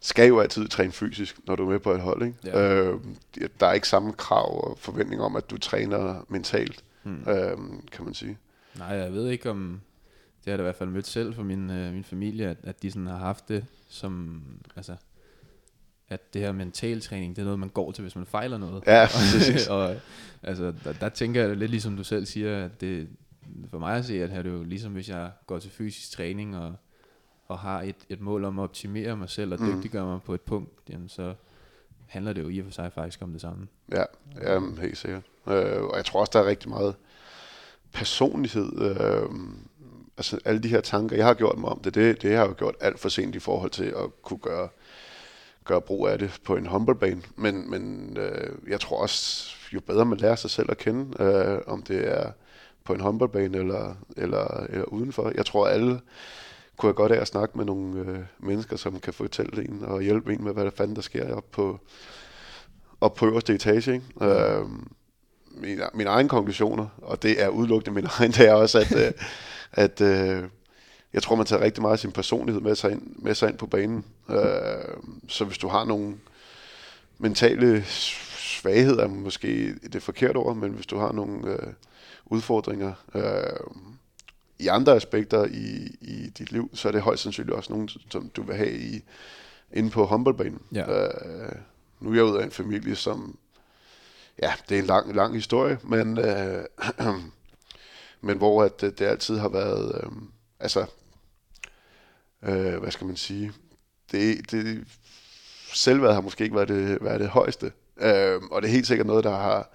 skal 0.00 0.28
jo 0.28 0.40
altid 0.40 0.68
træne 0.68 0.92
fysisk, 0.92 1.38
når 1.46 1.56
du 1.56 1.66
er 1.66 1.70
med 1.70 1.78
på 1.78 1.92
et 1.92 2.00
hold, 2.00 2.22
ikke? 2.22 2.36
Ja. 2.44 2.74
Øh, 2.74 3.00
der 3.60 3.66
er 3.66 3.72
ikke 3.72 3.88
samme 3.88 4.12
krav 4.12 4.70
og 4.70 4.78
forventning 4.78 5.22
om, 5.22 5.36
at 5.36 5.50
du 5.50 5.58
træner 5.58 6.24
mentalt, 6.28 6.84
mm. 7.04 7.20
øh, 7.28 7.56
kan 7.92 8.04
man 8.04 8.14
sige. 8.14 8.38
Nej, 8.78 8.88
jeg 8.88 9.12
ved 9.12 9.28
ikke 9.28 9.50
om, 9.50 9.80
det 10.44 10.50
har 10.50 10.52
jeg 10.52 10.60
i 10.60 10.62
hvert 10.62 10.76
fald 10.76 10.88
mødt 10.88 11.06
selv 11.06 11.34
for 11.34 11.42
min, 11.42 11.70
øh, 11.70 11.92
min 11.92 12.04
familie, 12.04 12.48
at, 12.48 12.56
at 12.62 12.82
de 12.82 12.90
sådan 12.90 13.06
har 13.06 13.16
haft 13.16 13.48
det 13.48 13.64
som, 13.88 14.42
altså, 14.76 14.96
at 16.08 16.34
det 16.34 16.42
her 16.42 16.52
mentaltræning, 16.52 17.36
det 17.36 17.42
er 17.42 17.44
noget, 17.44 17.58
man 17.58 17.68
går 17.68 17.92
til, 17.92 18.02
hvis 18.02 18.16
man 18.16 18.26
fejler 18.26 18.58
noget. 18.58 18.82
Ja, 18.86 19.02
og, 19.70 19.78
og 19.78 19.96
altså, 20.42 20.72
der, 20.84 20.92
der 20.92 21.08
tænker 21.08 21.42
jeg 21.42 21.56
lidt 21.56 21.70
ligesom 21.70 21.96
du 21.96 22.04
selv 22.04 22.26
siger, 22.26 22.64
at 22.64 22.80
det, 22.80 23.08
for 23.70 23.78
mig 23.78 23.96
at 23.96 24.04
se, 24.04 24.22
at 24.22 24.30
her 24.30 24.42
det 24.42 24.52
er 24.52 24.56
jo 24.56 24.62
ligesom, 24.62 24.92
hvis 24.92 25.08
jeg 25.08 25.30
går 25.46 25.58
til 25.58 25.70
fysisk 25.70 26.10
træning 26.10 26.56
og, 26.56 26.74
og 27.48 27.58
har 27.58 27.82
et, 27.82 27.96
et 28.08 28.20
mål 28.20 28.44
om 28.44 28.58
at 28.58 28.62
optimere 28.62 29.16
mig 29.16 29.30
selv 29.30 29.52
og 29.52 29.62
mm. 29.62 29.72
dygtiggøre 29.72 30.06
mig 30.06 30.22
på 30.22 30.34
et 30.34 30.40
punkt, 30.40 30.72
jamen 30.90 31.08
så 31.08 31.34
handler 32.06 32.32
det 32.32 32.42
jo 32.42 32.48
i 32.48 32.58
og 32.58 32.64
for 32.64 32.72
sig 32.72 32.92
faktisk 32.92 33.22
om 33.22 33.32
det 33.32 33.40
samme. 33.40 33.68
Ja, 33.92 34.04
ja 34.42 34.60
helt 34.80 34.98
sikkert. 34.98 35.22
Øh, 35.48 35.82
og 35.82 35.96
jeg 35.96 36.04
tror 36.04 36.20
også, 36.20 36.30
der 36.34 36.40
er 36.40 36.46
rigtig 36.46 36.68
meget 36.68 36.94
personlighed. 37.92 38.80
Øh, 38.80 39.30
altså 40.16 40.38
alle 40.44 40.62
de 40.62 40.68
her 40.68 40.80
tanker, 40.80 41.16
jeg 41.16 41.26
har 41.26 41.34
gjort 41.34 41.58
mig 41.58 41.70
om 41.70 41.80
det, 41.80 41.94
det, 41.94 42.22
det 42.22 42.30
har 42.30 42.38
jeg 42.38 42.48
jo 42.48 42.54
gjort 42.58 42.74
alt 42.80 43.00
for 43.00 43.08
sent 43.08 43.34
i 43.34 43.38
forhold 43.38 43.70
til 43.70 43.84
at 43.84 44.22
kunne 44.22 44.38
gøre 44.38 44.68
gøre 45.66 45.80
brug 45.80 46.08
af 46.08 46.18
det 46.18 46.40
på 46.44 46.56
en 46.56 46.66
håndboldbane. 46.66 47.22
Men, 47.36 47.70
men 47.70 48.16
øh, 48.20 48.50
jeg 48.68 48.80
tror 48.80 49.02
også, 49.02 49.50
jo 49.74 49.80
bedre 49.80 50.04
man 50.04 50.18
lærer 50.18 50.36
sig 50.36 50.50
selv 50.50 50.70
at 50.70 50.78
kende, 50.78 51.22
øh, 51.22 51.58
om 51.66 51.82
det 51.82 52.08
er 52.08 52.30
på 52.84 52.92
en 52.92 53.00
håndboldbane 53.00 53.58
eller, 53.58 53.94
eller, 54.16 54.66
eller 54.68 54.84
udenfor. 54.84 55.32
Jeg 55.34 55.46
tror, 55.46 55.66
alle 55.68 56.00
kunne 56.76 56.88
have 56.88 56.94
godt 56.94 57.12
af 57.12 57.20
at 57.20 57.26
snakke 57.26 57.58
med 57.58 57.64
nogle 57.64 58.00
øh, 58.00 58.18
mennesker, 58.38 58.76
som 58.76 59.00
kan 59.00 59.12
fortælle 59.12 59.68
en 59.68 59.84
og 59.84 60.02
hjælpe 60.02 60.32
en 60.32 60.44
med, 60.44 60.52
hvad 60.52 60.64
der 60.64 60.70
fanden 60.70 60.96
der 60.96 61.02
sker 61.02 61.34
op 61.34 61.50
på, 61.50 61.80
op 63.00 63.14
på 63.14 63.26
øverste 63.26 63.54
etage. 63.54 63.94
Ikke? 63.94 64.06
Mm. 64.20 64.26
Øh, 64.26 64.66
mine, 65.50 65.82
mine 65.94 66.10
egne 66.10 66.28
konklusioner, 66.28 66.86
og 67.02 67.22
det 67.22 67.42
er 67.42 67.48
udelukkende 67.48 67.94
min 67.94 68.06
egen, 68.18 68.32
det 68.32 68.48
er 68.48 68.52
også, 68.52 68.78
at, 68.78 69.06
øh, 69.06 69.12
at 69.84 70.00
øh, 70.00 70.44
jeg 71.12 71.22
tror, 71.22 71.36
man 71.36 71.46
tager 71.46 71.62
rigtig 71.62 71.82
meget 71.82 71.92
af 71.92 71.98
sin 71.98 72.12
personlighed 72.12 72.62
med 72.62 72.74
sig 72.74 72.92
ind, 72.92 73.02
med 73.16 73.34
sig 73.34 73.48
ind 73.48 73.58
på 73.58 73.66
banen. 73.66 74.04
Øh, 74.30 74.36
så 75.28 75.44
hvis 75.44 75.58
du 75.58 75.68
har 75.68 75.84
nogle 75.84 76.14
mentale 77.18 77.84
svagheder, 77.86 79.04
er 79.04 79.08
måske 79.08 79.74
det 79.74 80.02
forkerte 80.02 80.36
ord, 80.36 80.56
men 80.56 80.72
hvis 80.72 80.86
du 80.86 80.98
har 80.98 81.12
nogle 81.12 81.50
øh, 81.50 81.72
udfordringer 82.26 82.92
øh, 83.14 83.70
i 84.58 84.66
andre 84.66 84.96
aspekter 84.96 85.44
i, 85.44 85.96
i 86.00 86.30
dit 86.38 86.52
liv, 86.52 86.70
så 86.74 86.88
er 86.88 86.92
det 86.92 87.00
højst 87.00 87.22
sandsynligt 87.22 87.56
også 87.56 87.72
nogen, 87.72 87.88
som 88.10 88.30
du 88.36 88.42
vil 88.42 88.56
have 88.56 88.72
i, 88.72 89.04
inde 89.72 89.90
på 89.90 90.04
håndboldbanen. 90.04 90.60
Ja. 90.72 91.04
Øh, 91.04 91.52
nu 92.00 92.10
er 92.10 92.14
jeg 92.14 92.24
ud 92.24 92.36
af 92.36 92.44
en 92.44 92.50
familie, 92.50 92.96
som, 92.96 93.38
ja, 94.42 94.52
det 94.68 94.74
er 94.74 94.80
en 94.80 94.86
lang, 94.86 95.14
lang 95.14 95.34
historie, 95.34 95.78
men, 95.82 96.18
øh, 96.18 96.64
men 98.26 98.38
hvor 98.38 98.62
at 98.62 98.80
det, 98.80 98.98
det 98.98 99.04
altid 99.04 99.38
har 99.38 99.48
været, 99.48 100.00
øh, 100.04 100.10
altså 100.60 100.86
øh, 102.42 102.76
hvad 102.78 102.90
skal 102.90 103.06
man 103.06 103.16
sige, 103.16 103.52
det, 104.12 104.50
det, 104.50 104.84
selvværd 105.74 106.14
har 106.14 106.20
måske 106.20 106.44
ikke 106.44 106.56
været 106.56 106.68
det, 106.68 107.04
været 107.04 107.20
det 107.20 107.28
højeste. 107.28 107.72
Øh, 108.00 108.42
og 108.50 108.62
det 108.62 108.68
er 108.68 108.72
helt 108.72 108.86
sikkert 108.86 109.06
noget, 109.06 109.24
der 109.24 109.36
har, 109.36 109.70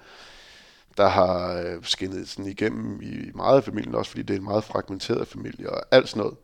der 0.98 1.08
har 1.08 1.54
øh, 1.54 1.84
skinnet 1.84 2.30
sådan 2.30 2.52
igennem 2.52 3.02
i 3.02 3.32
meget 3.36 3.58
af 3.58 3.64
familien, 3.64 3.96
også 3.96 4.12
fordi 4.12 4.24
det 4.24 4.34
er 4.34 4.38
en 4.38 4.44
meget 4.44 4.64
fragmenteret 4.64 5.28
familie 5.28 5.70
og 5.70 5.84
alt 5.92 6.10
sådan 6.10 6.20
noget. 6.20 6.38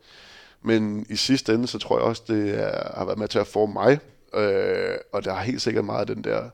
Men 0.62 1.06
i 1.08 1.16
sidste 1.16 1.54
ende, 1.54 1.66
så 1.66 1.78
tror 1.78 1.98
jeg 1.98 2.04
også, 2.04 2.22
det 2.28 2.58
er, 2.58 2.98
har 2.98 3.04
været 3.04 3.18
med 3.18 3.28
til 3.28 3.38
at 3.38 3.46
forme 3.46 3.72
mig. 3.72 4.00
Øh, 4.34 4.96
og 5.12 5.24
der 5.24 5.34
har 5.34 5.42
helt 5.42 5.62
sikkert 5.62 5.84
meget 5.84 6.00
af 6.00 6.14
den 6.14 6.24
der, 6.24 6.50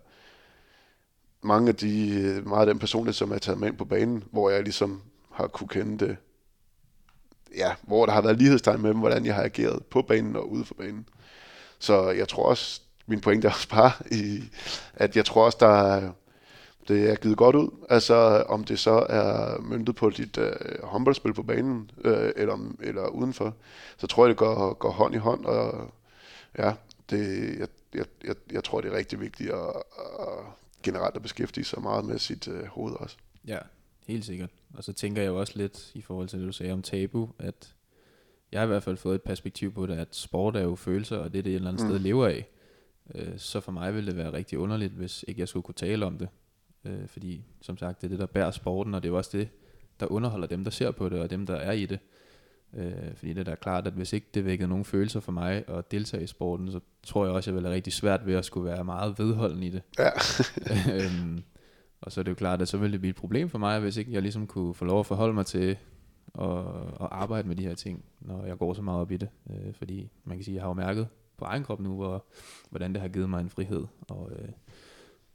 mange 1.43 1.69
af 1.69 1.77
de, 1.77 2.43
meget 2.47 2.61
af 2.61 2.75
den 2.75 2.79
personlighed, 2.79 3.15
som 3.15 3.33
er 3.33 3.39
taget 3.39 3.61
med 3.61 3.69
ind 3.69 3.77
på 3.77 3.85
banen, 3.85 4.25
hvor 4.31 4.51
jeg 4.51 4.63
ligesom 4.63 5.03
har 5.33 5.47
kunne 5.47 5.69
kende 5.69 6.07
det, 6.07 6.17
ja, 7.57 7.75
hvor 7.83 8.07
der 8.07 8.13
har 8.13 8.23
været 8.23 8.39
lighedstegn 8.39 8.83
mellem, 8.83 8.99
hvordan 8.99 9.27
jeg 9.27 9.35
har 9.35 9.43
ageret 9.43 9.87
på 9.87 10.03
banen 10.03 10.37
og 10.37 10.51
ude 10.51 10.65
for 10.65 10.75
banen. 10.75 11.09
Så 11.79 12.11
jeg 12.11 12.29
tror 12.29 12.49
også, 12.49 12.81
min 13.07 13.21
pointe 13.21 13.49
er 13.49 13.53
også 13.53 13.69
bare, 13.69 13.93
i, 14.11 14.43
at 14.95 15.17
jeg 15.17 15.25
tror 15.25 15.45
også, 15.45 15.59
der 15.61 16.11
det 16.89 17.11
er 17.11 17.15
givet 17.15 17.37
godt 17.37 17.57
ud. 17.57 17.71
Altså 17.91 18.15
om 18.49 18.65
det 18.65 18.79
så 18.79 19.07
er 19.09 19.61
myndet 19.61 19.97
på 19.97 20.11
dit 20.11 20.39
øh, 20.39 20.53
håndboldspil 20.83 21.35
på 21.35 21.43
banen, 21.43 21.91
øh, 22.05 22.33
eller, 22.37 22.75
eller 22.81 23.07
udenfor, 23.07 23.55
så 23.97 24.07
tror 24.07 24.25
jeg, 24.25 24.29
det 24.29 24.37
går, 24.37 24.75
går 24.75 24.91
hånd 24.91 25.15
i 25.15 25.19
hånd, 25.19 25.45
og 25.45 25.91
ja, 26.59 26.73
det, 27.11 27.55
jeg, 27.59 27.69
jeg, 27.95 28.05
jeg, 28.25 28.35
jeg 28.53 28.65
tror, 28.65 28.81
det 28.81 28.93
er 28.93 28.97
rigtig 28.97 29.21
vigtigt 29.21 29.51
at, 29.51 29.83
at 30.21 30.29
generelt 30.83 31.17
at 31.17 31.23
beskæftige 31.23 31.65
sig 31.65 31.83
meget 31.83 32.05
med 32.05 32.19
sit 32.19 32.49
øh, 32.49 32.67
hoved 32.67 32.95
også. 32.95 33.17
Ja, 33.47 33.59
helt 34.07 34.25
sikkert. 34.25 34.51
Og 34.75 34.85
så 34.85 34.93
tænker 34.93 35.23
jeg 35.23 35.29
jo 35.29 35.41
også 35.41 35.53
lidt 35.57 35.93
i 35.95 36.01
forhold 36.01 36.29
til 36.29 36.39
det, 36.39 36.47
du 36.47 36.53
sagde 36.53 36.73
om 36.73 36.83
tabu, 36.83 37.29
at 37.39 37.75
jeg 38.53 38.61
har 38.61 38.65
i 38.65 38.69
hvert 38.69 38.83
fald 38.83 38.97
fået 38.97 39.15
et 39.15 39.23
perspektiv 39.23 39.73
på 39.73 39.87
det, 39.87 39.95
at 39.95 40.17
sport 40.17 40.57
er 40.57 40.63
jo 40.63 40.75
følelser, 40.75 41.17
og 41.17 41.33
det 41.33 41.39
er 41.39 41.43
det 41.43 41.51
et 41.51 41.55
eller 41.55 41.69
andet 41.69 41.85
mm. 41.85 41.91
sted 41.91 41.99
lever 41.99 42.27
af. 42.27 42.47
Øh, 43.15 43.39
så 43.39 43.61
for 43.61 43.73
mig 43.73 43.95
ville 43.95 44.11
det 44.11 44.17
være 44.17 44.33
rigtig 44.33 44.59
underligt, 44.59 44.93
hvis 44.93 45.25
ikke 45.29 45.41
jeg 45.41 45.49
skulle 45.49 45.63
kunne 45.63 45.75
tale 45.75 46.07
om 46.07 46.19
det. 46.19 46.29
Øh, 46.85 47.09
fordi 47.09 47.45
som 47.61 47.77
sagt, 47.77 48.01
det 48.01 48.07
er 48.07 48.09
det, 48.09 48.19
der 48.19 48.27
bærer 48.27 48.51
sporten, 48.51 48.95
og 48.95 49.03
det 49.03 49.09
er 49.09 49.13
jo 49.13 49.17
også 49.17 49.39
det, 49.39 49.49
der 50.01 50.07
underholder 50.07 50.47
dem, 50.47 50.65
der 50.65 50.71
ser 50.71 50.91
på 50.91 51.09
det, 51.09 51.21
og 51.21 51.31
dem, 51.31 51.47
der 51.47 51.55
er 51.55 51.73
i 51.73 51.87
det. 51.87 51.99
Øh, 52.77 52.93
fordi 53.17 53.33
det 53.33 53.39
er 53.39 53.45
da 53.45 53.55
klart, 53.55 53.87
at 53.87 53.93
hvis 53.93 54.13
ikke 54.13 54.27
det 54.35 54.45
vækkede 54.45 54.69
nogen 54.69 54.85
følelser 54.85 55.21
for 55.21 55.33
mig 55.33 55.65
at 55.69 55.91
deltage 55.91 56.25
i 56.25 56.27
sporten, 56.27 56.73
så 56.73 56.81
tror 57.03 57.25
jeg 57.25 57.35
også, 57.35 57.51
at 57.51 57.53
jeg 57.53 57.55
ville 57.55 57.69
have 57.69 57.77
rigtig 57.77 57.93
svært 57.93 58.27
ved 58.27 58.35
at 58.35 58.45
skulle 58.45 58.71
være 58.71 58.85
meget 58.85 59.19
vedholdende 59.19 59.67
i 59.67 59.71
det. 59.71 59.83
Ja. 59.99 60.11
øhm, 60.95 61.43
og 62.05 62.13
så 62.13 62.21
er 62.21 62.23
det 62.23 62.31
jo 62.31 62.35
klart, 62.35 62.63
at 62.63 62.69
så 62.69 62.79
ville 62.79 62.93
det 62.93 63.01
blive 63.01 63.11
et 63.11 63.17
problem 63.17 63.49
for 63.49 63.59
mig, 63.59 63.81
hvis 63.81 63.97
ikke 63.97 64.13
jeg 64.13 64.23
ligesom 64.23 64.47
kunne 64.47 64.75
få 64.75 64.85
lov 64.85 65.01
at 65.01 65.07
forholde 65.07 65.35
mig 65.35 65.47
til 65.47 65.79
at, 66.39 66.59
at 67.01 67.09
arbejde 67.11 67.49
med 67.49 67.57
de 67.57 67.63
her 67.63 67.75
ting, 67.75 68.05
når 68.21 68.45
jeg 68.45 68.59
går 68.59 68.75
så 68.75 68.83
meget 68.83 69.01
op 69.01 69.11
i 69.11 69.17
det. 69.17 69.29
Øh, 69.51 69.75
fordi 69.75 70.11
man 70.25 70.37
kan 70.37 70.45
sige, 70.45 70.53
at 70.53 70.57
jeg 70.57 70.63
har 70.63 70.69
jo 70.69 70.75
mærket 70.75 71.09
på 71.37 71.45
egen 71.45 71.65
krop 71.65 71.81
nu, 71.81 71.95
hvor, 71.95 72.25
hvordan 72.71 72.93
det 72.93 73.01
har 73.01 73.09
givet 73.09 73.31
mig 73.31 73.41
en 73.41 73.51
frihed. 73.51 73.85
Og, 74.09 74.31
øh, 74.33 74.49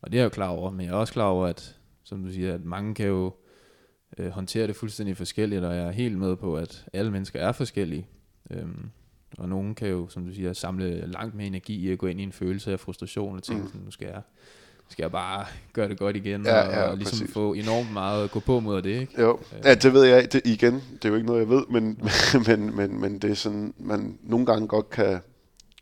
og 0.01 0.11
det 0.11 0.17
er 0.17 0.21
jeg 0.21 0.25
jo 0.25 0.29
klar 0.29 0.47
over, 0.47 0.71
men 0.71 0.85
jeg 0.85 0.91
er 0.91 0.97
også 0.97 1.13
klar 1.13 1.25
over, 1.25 1.47
at 1.47 1.79
som 2.03 2.23
du 2.23 2.31
siger, 2.31 2.53
at 2.53 2.65
mange 2.65 2.95
kan 2.95 3.07
jo 3.07 3.33
øh, 4.17 4.29
håndtere 4.29 4.67
det 4.67 4.75
fuldstændig 4.75 5.17
forskelligt, 5.17 5.63
og 5.63 5.75
jeg 5.75 5.83
er 5.83 5.91
helt 5.91 6.17
med 6.17 6.35
på, 6.35 6.57
at 6.57 6.85
alle 6.93 7.11
mennesker 7.11 7.39
er 7.39 7.51
forskellige. 7.51 8.07
Øhm, 8.51 8.89
og 9.37 9.49
nogen 9.49 9.75
kan 9.75 9.87
jo, 9.87 10.07
som 10.07 10.25
du 10.25 10.33
siger, 10.33 10.53
samle 10.53 11.07
langt 11.07 11.35
mere 11.35 11.47
energi 11.47 11.75
i 11.87 11.91
at 11.91 11.97
gå 11.97 12.07
ind 12.07 12.19
i 12.19 12.23
en 12.23 12.31
følelse 12.31 12.71
af 12.71 12.79
frustration 12.79 13.35
og 13.35 13.43
tænke, 13.43 13.61
mm. 13.61 13.67
sådan, 13.67 13.81
nu 13.81 13.91
skal 13.91 14.07
jeg, 14.07 14.21
skal 14.89 15.03
jeg 15.03 15.11
bare 15.11 15.45
gøre 15.73 15.89
det 15.89 15.99
godt 15.99 16.15
igen, 16.15 16.45
ja, 16.45 16.61
og, 16.61 16.73
ja, 16.73 16.81
og 16.81 16.97
ligesom 16.97 17.19
præcis. 17.19 17.33
få 17.33 17.53
enormt 17.53 17.93
meget 17.93 18.23
at 18.23 18.31
gå 18.31 18.39
på 18.39 18.59
mod 18.59 18.81
det, 18.81 18.89
ikke? 18.89 19.21
Jo, 19.21 19.39
øh. 19.57 19.65
ja, 19.65 19.73
det 19.73 19.93
ved 19.93 20.03
jeg 20.03 20.33
det, 20.33 20.41
igen, 20.45 20.73
det 20.73 21.05
er 21.05 21.09
jo 21.09 21.15
ikke 21.15 21.27
noget, 21.27 21.39
jeg 21.39 21.49
ved, 21.49 21.63
men, 21.69 21.99
men, 22.47 22.75
men, 22.75 23.01
men 23.01 23.19
det 23.19 23.31
er 23.31 23.35
sådan, 23.35 23.73
man 23.77 24.17
nogle 24.23 24.45
gange 24.45 24.67
godt 24.67 24.89
kan, 24.89 25.19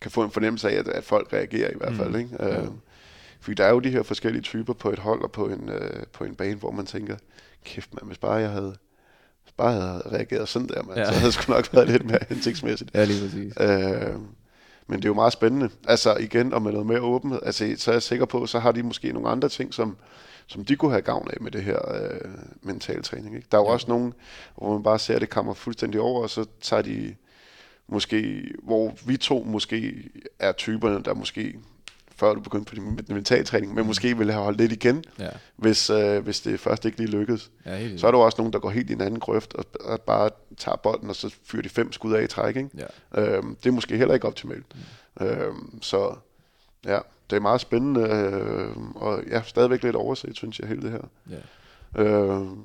kan 0.02 0.12
få 0.12 0.24
en 0.24 0.32
fornemmelse 0.32 0.70
af, 0.70 0.76
at, 0.76 0.88
at 0.88 1.04
folk 1.04 1.34
reagerer 1.34 1.70
i 1.70 1.78
hvert 1.78 1.96
fald, 1.96 2.10
mm. 2.10 2.20
ikke? 2.20 2.30
Ja. 2.40 2.62
Øh, 2.62 2.68
fordi 3.40 3.56
der 3.56 3.66
er 3.66 3.70
jo 3.70 3.80
de 3.80 3.90
her 3.90 4.04
forskellige 4.04 4.42
typer 4.42 4.74
på 4.74 4.90
et 4.90 5.00
hold 5.00 5.22
og 5.22 5.32
på 5.32 5.48
en, 5.48 5.70
øh, 5.70 6.04
på 6.14 6.24
en 6.24 6.36
bane, 6.36 6.56
hvor 6.56 6.72
man 6.72 6.86
tænker, 6.86 7.16
kæft 7.66 7.94
man, 7.94 8.08
hvis 8.08 8.18
bare 8.18 8.34
jeg 8.34 8.50
havde, 8.50 8.76
bare 9.58 9.74
havde 9.74 10.02
reageret 10.12 10.48
sådan 10.48 10.68
der, 10.68 10.84
man, 10.84 10.98
ja. 10.98 11.06
så 11.06 11.12
havde 11.12 11.26
det 11.26 11.34
sgu 11.34 11.54
nok 11.54 11.74
været 11.74 11.90
lidt 11.90 12.06
mere 12.06 12.20
hensigtsmæssigt. 12.30 12.92
Ja, 12.96 13.04
lige 13.04 13.22
præcis. 13.22 13.54
Øh, 13.60 14.16
men 14.88 15.00
det 15.00 15.06
er 15.06 15.10
jo 15.10 15.14
meget 15.14 15.34
spændende. 15.34 15.70
Altså 15.88 16.16
igen, 16.16 16.54
og 16.54 16.62
med 16.62 16.72
noget 16.72 16.88
mere 16.88 17.02
åbenhed, 17.02 17.40
altså, 17.44 17.76
så 17.78 17.92
er 17.92 17.96
jeg 17.96 18.04
sikker 18.04 18.26
på, 18.26 18.46
så 18.46 18.60
har 18.60 18.72
de 18.72 18.84
måske 18.84 19.14
nogle 19.14 19.30
andre 19.30 19.50
ting, 19.50 19.74
som, 19.74 19.98
som 20.48 20.66
de 20.66 20.76
kunne 20.76 20.92
have 20.92 21.02
gavn 21.02 21.28
af 21.34 21.42
med 21.42 21.52
det 21.52 21.64
her 21.64 21.96
øh, 21.96 22.32
mental 22.62 23.04
træning. 23.04 23.36
Ikke? 23.36 23.48
Der 23.52 23.58
er 23.58 23.62
jo 23.62 23.68
ja. 23.68 23.74
også 23.74 23.88
nogen, 23.88 24.14
hvor 24.58 24.74
man 24.74 24.84
bare 24.84 25.00
ser, 25.00 25.16
at 25.16 25.22
det 25.22 25.30
kommer 25.30 25.54
fuldstændig 25.54 26.02
over, 26.02 26.22
og 26.22 26.30
så 26.30 26.46
tager 26.62 26.82
de 26.82 27.16
måske, 27.88 28.52
hvor 28.64 28.94
vi 29.06 29.18
to 29.18 29.44
måske 29.44 30.10
er 30.40 30.52
typerne, 30.52 31.04
der 31.04 31.14
måske 31.14 31.60
før 32.20 32.34
du 32.34 32.40
begyndte 32.40 32.70
på 32.70 32.76
din 32.76 33.16
mentaltræning, 33.16 33.74
men 33.74 33.88
måske 33.88 34.18
ville 34.18 34.34
have 34.34 34.44
holdt 34.44 34.58
lidt 34.58 34.72
igen, 34.72 35.04
ja. 35.20 35.30
hvis, 35.56 35.90
øh, 35.90 36.24
hvis 36.24 36.42
det 36.42 36.60
først 36.60 36.86
ikke 36.86 36.98
lige 36.98 37.10
lykkedes. 37.10 37.52
Ja, 37.66 37.98
så 37.98 38.08
er 38.08 38.12
der 38.12 38.18
også 38.18 38.38
nogen, 38.38 38.54
der 38.54 38.60
går 38.60 38.70
helt 38.70 38.90
i 38.90 38.94
en 38.94 39.02
anden 39.02 39.20
grøft, 39.20 39.54
og, 39.54 39.66
og 39.80 40.02
bare 40.02 40.30
tager 40.58 40.76
bolden, 40.76 41.10
og 41.10 41.16
så 41.16 41.36
fyrer 41.44 41.62
de 41.62 41.70
fem 41.70 41.92
skud 41.92 42.14
af 42.14 42.24
i 42.24 42.28
træk. 42.28 42.56
Ikke? 42.56 42.70
Ja. 43.14 43.22
Øhm, 43.22 43.56
det 43.56 43.70
er 43.70 43.74
måske 43.74 43.98
heller 43.98 44.14
ikke 44.14 44.28
optimalt. 44.28 44.66
Mm. 45.20 45.26
Øhm, 45.26 45.82
så 45.82 46.16
ja, 46.86 47.00
det 47.30 47.36
er 47.36 47.40
meget 47.40 47.62
spændende, 47.62 48.02
øh, 48.02 48.78
og 48.96 49.24
ja, 49.30 49.42
stadigvæk 49.42 49.84
lidt 49.84 49.96
overset, 49.96 50.36
synes 50.36 50.60
jeg, 50.60 50.68
hele 50.68 50.82
det 50.82 50.92
her. 50.92 51.02
Ja. 51.30 52.04
Øhm, 52.04 52.60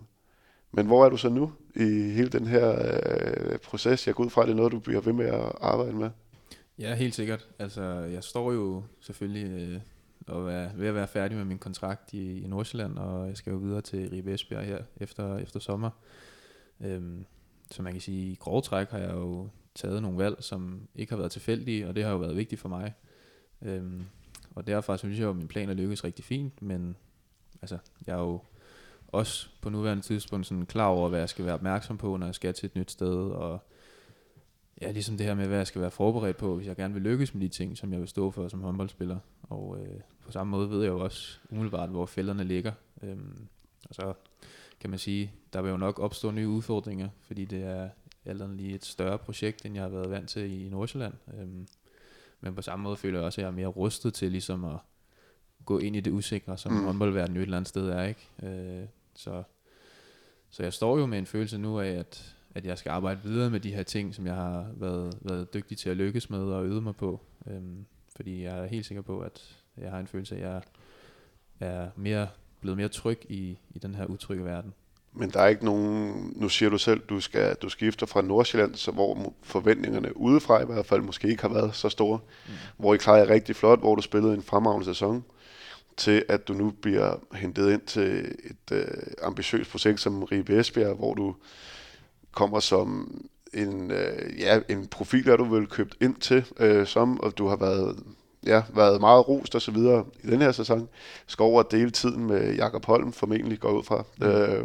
men 0.72 0.86
hvor 0.86 1.04
er 1.04 1.08
du 1.08 1.16
så 1.16 1.28
nu 1.28 1.52
i 1.74 2.10
hele 2.10 2.28
den 2.28 2.46
her 2.46 2.70
øh, 2.70 3.58
proces? 3.58 4.06
Jeg 4.06 4.14
går 4.14 4.24
ud 4.24 4.30
fra, 4.30 4.42
at 4.42 4.46
det 4.46 4.52
er 4.52 4.56
noget, 4.56 4.72
du 4.72 4.78
bliver 4.78 5.00
ved 5.00 5.12
med 5.12 5.26
at 5.26 5.52
arbejde 5.60 5.92
med. 5.92 6.10
Ja, 6.78 6.94
helt 6.94 7.14
sikkert. 7.14 7.48
Altså, 7.58 7.82
jeg 7.84 8.24
står 8.24 8.52
jo 8.52 8.82
selvfølgelig 9.00 9.60
øh, 9.60 9.80
og 10.26 10.52
er 10.52 10.70
ved 10.74 10.88
at 10.88 10.94
være 10.94 11.08
færdig 11.08 11.36
med 11.36 11.44
min 11.44 11.58
kontrakt 11.58 12.12
i, 12.12 12.42
i 12.42 12.46
Nordsjælland, 12.46 12.98
og 12.98 13.28
jeg 13.28 13.36
skal 13.36 13.50
jo 13.50 13.56
videre 13.56 13.80
til 13.80 14.10
Ribe 14.10 14.34
Esbjerg 14.34 14.64
her 14.64 14.82
efter, 14.96 15.38
efter 15.38 15.60
sommer. 15.60 15.90
Øhm, 16.80 17.24
så 17.70 17.82
man 17.82 17.92
kan 17.92 18.00
sige, 18.00 18.32
i 18.32 18.34
grove 18.34 18.60
træk 18.60 18.90
har 18.90 18.98
jeg 18.98 19.12
jo 19.12 19.48
taget 19.74 20.02
nogle 20.02 20.18
valg, 20.18 20.36
som 20.40 20.88
ikke 20.94 21.12
har 21.12 21.16
været 21.16 21.32
tilfældige, 21.32 21.88
og 21.88 21.94
det 21.94 22.04
har 22.04 22.10
jo 22.10 22.16
været 22.16 22.36
vigtigt 22.36 22.60
for 22.60 22.68
mig. 22.68 22.94
Øhm, 23.62 24.04
og 24.54 24.66
derfor 24.66 24.96
synes 24.96 25.18
jeg 25.18 25.24
jo, 25.24 25.30
at 25.30 25.36
min 25.36 25.48
plan 25.48 25.68
er 25.68 25.74
lykkes 25.74 26.04
rigtig 26.04 26.24
fint, 26.24 26.62
men 26.62 26.96
altså, 27.62 27.78
jeg 28.06 28.12
er 28.12 28.20
jo 28.20 28.40
også 29.08 29.48
på 29.60 29.70
nuværende 29.70 30.02
tidspunkt 30.02 30.46
sådan 30.46 30.66
klar 30.66 30.86
over, 30.86 31.08
hvad 31.08 31.18
jeg 31.18 31.28
skal 31.28 31.44
være 31.44 31.54
opmærksom 31.54 31.98
på, 31.98 32.16
når 32.16 32.26
jeg 32.26 32.34
skal 32.34 32.54
til 32.54 32.66
et 32.66 32.76
nyt 32.76 32.90
sted, 32.90 33.16
og 33.16 33.68
ja, 34.82 34.90
ligesom 34.90 35.16
det 35.16 35.26
her 35.26 35.34
med, 35.34 35.46
hvad 35.46 35.56
jeg 35.56 35.66
skal 35.66 35.80
være 35.80 35.90
forberedt 35.90 36.36
på, 36.36 36.56
hvis 36.56 36.66
jeg 36.66 36.76
gerne 36.76 36.94
vil 36.94 37.02
lykkes 37.02 37.34
med 37.34 37.42
de 37.42 37.48
ting, 37.48 37.78
som 37.78 37.92
jeg 37.92 38.00
vil 38.00 38.08
stå 38.08 38.30
for 38.30 38.48
som 38.48 38.60
håndboldspiller. 38.60 39.18
Og 39.42 39.78
øh, 39.80 40.00
på 40.24 40.32
samme 40.32 40.50
måde 40.50 40.70
ved 40.70 40.82
jeg 40.82 40.88
jo 40.88 41.00
også 41.00 41.38
umiddelbart, 41.50 41.88
hvor 41.88 42.06
fælderne 42.06 42.44
ligger. 42.44 42.72
Øhm, 43.02 43.48
og 43.88 43.94
så 43.94 44.12
kan 44.80 44.90
man 44.90 44.98
sige, 44.98 45.32
der 45.52 45.62
vil 45.62 45.70
jo 45.70 45.76
nok 45.76 45.98
opstå 45.98 46.30
nye 46.30 46.48
udfordringer, 46.48 47.08
fordi 47.20 47.44
det 47.44 47.62
er 47.62 47.88
alt 48.24 48.56
lige 48.56 48.74
et 48.74 48.84
større 48.84 49.18
projekt, 49.18 49.64
end 49.64 49.74
jeg 49.74 49.82
har 49.82 49.90
været 49.90 50.10
vant 50.10 50.28
til 50.28 50.66
i 50.66 50.68
Nordsjælland. 50.68 51.14
Øhm, 51.38 51.66
men 52.40 52.54
på 52.54 52.62
samme 52.62 52.82
måde 52.82 52.96
føler 52.96 53.18
jeg 53.18 53.26
også, 53.26 53.40
at 53.40 53.42
jeg 53.42 53.48
er 53.48 53.56
mere 53.56 53.66
rustet 53.66 54.14
til 54.14 54.30
ligesom 54.30 54.64
at 54.64 54.76
gå 55.64 55.78
ind 55.78 55.96
i 55.96 56.00
det 56.00 56.10
usikre, 56.10 56.58
som 56.58 56.72
mm. 56.72 56.84
håndboldverdenen 56.84 57.36
et 57.36 57.42
eller 57.42 57.56
andet 57.56 57.68
sted 57.68 57.88
er. 57.88 58.02
ikke. 58.02 58.28
Øh, 58.42 58.86
så, 59.14 59.42
så 60.50 60.62
jeg 60.62 60.72
står 60.72 60.98
jo 60.98 61.06
med 61.06 61.18
en 61.18 61.26
følelse 61.26 61.58
nu 61.58 61.80
af, 61.80 61.88
at 61.88 62.36
at 62.54 62.66
jeg 62.66 62.78
skal 62.78 62.90
arbejde 62.90 63.20
videre 63.22 63.50
med 63.50 63.60
de 63.60 63.74
her 63.74 63.82
ting, 63.82 64.14
som 64.14 64.26
jeg 64.26 64.34
har 64.34 64.66
været, 64.76 65.18
været 65.20 65.54
dygtig 65.54 65.78
til 65.78 65.90
at 65.90 65.96
lykkes 65.96 66.30
med 66.30 66.38
og 66.38 66.66
øve 66.66 66.80
mig 66.80 66.96
på. 66.96 67.20
Øhm, 67.46 67.84
fordi 68.16 68.42
jeg 68.42 68.58
er 68.58 68.66
helt 68.66 68.86
sikker 68.86 69.02
på, 69.02 69.20
at 69.20 69.56
jeg 69.78 69.90
har 69.90 69.98
en 69.98 70.06
følelse 70.06 70.36
af, 70.36 70.38
at 70.38 70.44
jeg 70.46 70.62
er 71.60 71.88
mere, 71.96 72.28
blevet 72.60 72.76
mere 72.76 72.88
tryg 72.88 73.18
i, 73.28 73.58
i 73.74 73.78
den 73.78 73.94
her 73.94 74.06
utrygge 74.06 74.44
verden. 74.44 74.74
Men 75.14 75.30
der 75.30 75.40
er 75.40 75.48
ikke 75.48 75.64
nogen, 75.64 76.32
nu 76.36 76.48
siger 76.48 76.70
du 76.70 76.78
selv, 76.78 77.00
du 77.00 77.20
skal 77.20 77.54
du 77.54 77.68
skifter 77.68 78.06
fra 78.06 78.22
Nordsjælland, 78.22 78.74
så 78.74 78.90
hvor 78.90 79.34
forventningerne 79.42 80.16
udefra 80.16 80.62
i 80.62 80.66
hvert 80.66 80.86
fald 80.86 81.00
måske 81.00 81.28
ikke 81.28 81.42
har 81.42 81.48
været 81.48 81.74
så 81.74 81.88
store, 81.88 82.20
mm. 82.46 82.52
hvor 82.76 82.94
I 82.94 82.96
klarer 82.96 83.30
rigtig 83.30 83.56
flot, 83.56 83.78
hvor 83.78 83.94
du 83.94 84.02
spillede 84.02 84.34
en 84.34 84.42
fremragende 84.42 84.86
sæson, 84.86 85.24
til 85.96 86.24
at 86.28 86.48
du 86.48 86.52
nu 86.52 86.70
bliver 86.70 87.16
hentet 87.34 87.72
ind 87.72 87.80
til 87.80 88.34
et 88.44 88.72
øh, 88.72 88.86
ambitiøst 89.22 89.70
projekt 89.70 90.00
som 90.00 90.22
Ribe 90.22 90.58
Esbjerg, 90.58 90.96
hvor 90.96 91.14
du 91.14 91.34
kommer 92.32 92.60
som 92.60 93.20
en, 93.54 93.90
øh, 93.90 94.40
ja, 94.40 94.60
en 94.68 94.86
profil, 94.86 95.26
der 95.26 95.36
du 95.36 95.44
vil 95.44 95.66
købt 95.66 95.96
ind 96.00 96.16
til, 96.16 96.44
øh, 96.58 96.86
som, 96.86 97.20
og 97.20 97.38
du 97.38 97.46
har 97.46 97.56
været, 97.56 98.02
ja, 98.46 98.62
været 98.74 99.00
meget 99.00 99.28
rost 99.28 99.54
og 99.54 99.62
så 99.62 99.70
videre 99.70 100.04
i 100.24 100.26
den 100.26 100.40
her 100.40 100.52
sæson, 100.52 100.88
skal 101.26 101.42
over 101.42 101.62
dele 101.62 101.90
tiden 101.90 102.26
med 102.26 102.54
Jakob 102.54 102.84
Holm, 102.84 103.12
formentlig 103.12 103.60
går 103.60 103.70
ud 103.70 103.82
fra. 103.82 104.04
Mm. 104.18 104.26
Øh, 104.26 104.64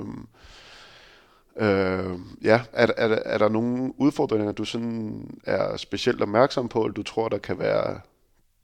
Øh, 1.59 2.20
ja, 2.43 2.61
er, 2.74 2.88
er, 2.97 3.20
er 3.26 3.38
der 3.38 3.49
nogle 3.49 3.93
udfordringer, 3.97 4.51
du 4.51 4.65
sådan 4.65 5.30
er 5.43 5.78
specielt 5.78 6.22
opmærksom 6.22 6.70
på, 6.70 6.82
eller 6.82 6.93
du 6.93 7.03
tror, 7.03 7.30
der 7.30 7.38
kan 7.38 7.59
være, 7.59 7.99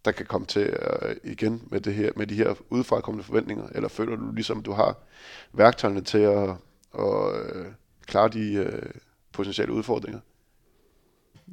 der 0.06 0.12
kan 0.12 0.26
komme 0.26 0.48
til 0.48 0.78
uh, 1.04 1.12
igen 1.24 1.62
med, 1.72 1.82
det 1.82 1.94
her, 1.94 2.12
med 2.16 2.28
de 2.28 2.36
her 2.36 2.54
udefrakommende 2.70 3.24
forventninger, 3.24 3.68
eller 3.76 3.90
føler 3.90 4.16
du 4.16 4.32
ligesom, 4.32 4.64
du 4.64 4.72
har 4.72 4.98
værktøjerne 5.54 6.02
til 6.02 6.18
at, 6.18 6.50
at 6.94 7.04
uh, 7.04 7.66
klare 8.06 8.30
de 8.30 8.54
øh, 8.54 8.92
potentielle 9.32 9.74
udfordringer? 9.74 10.20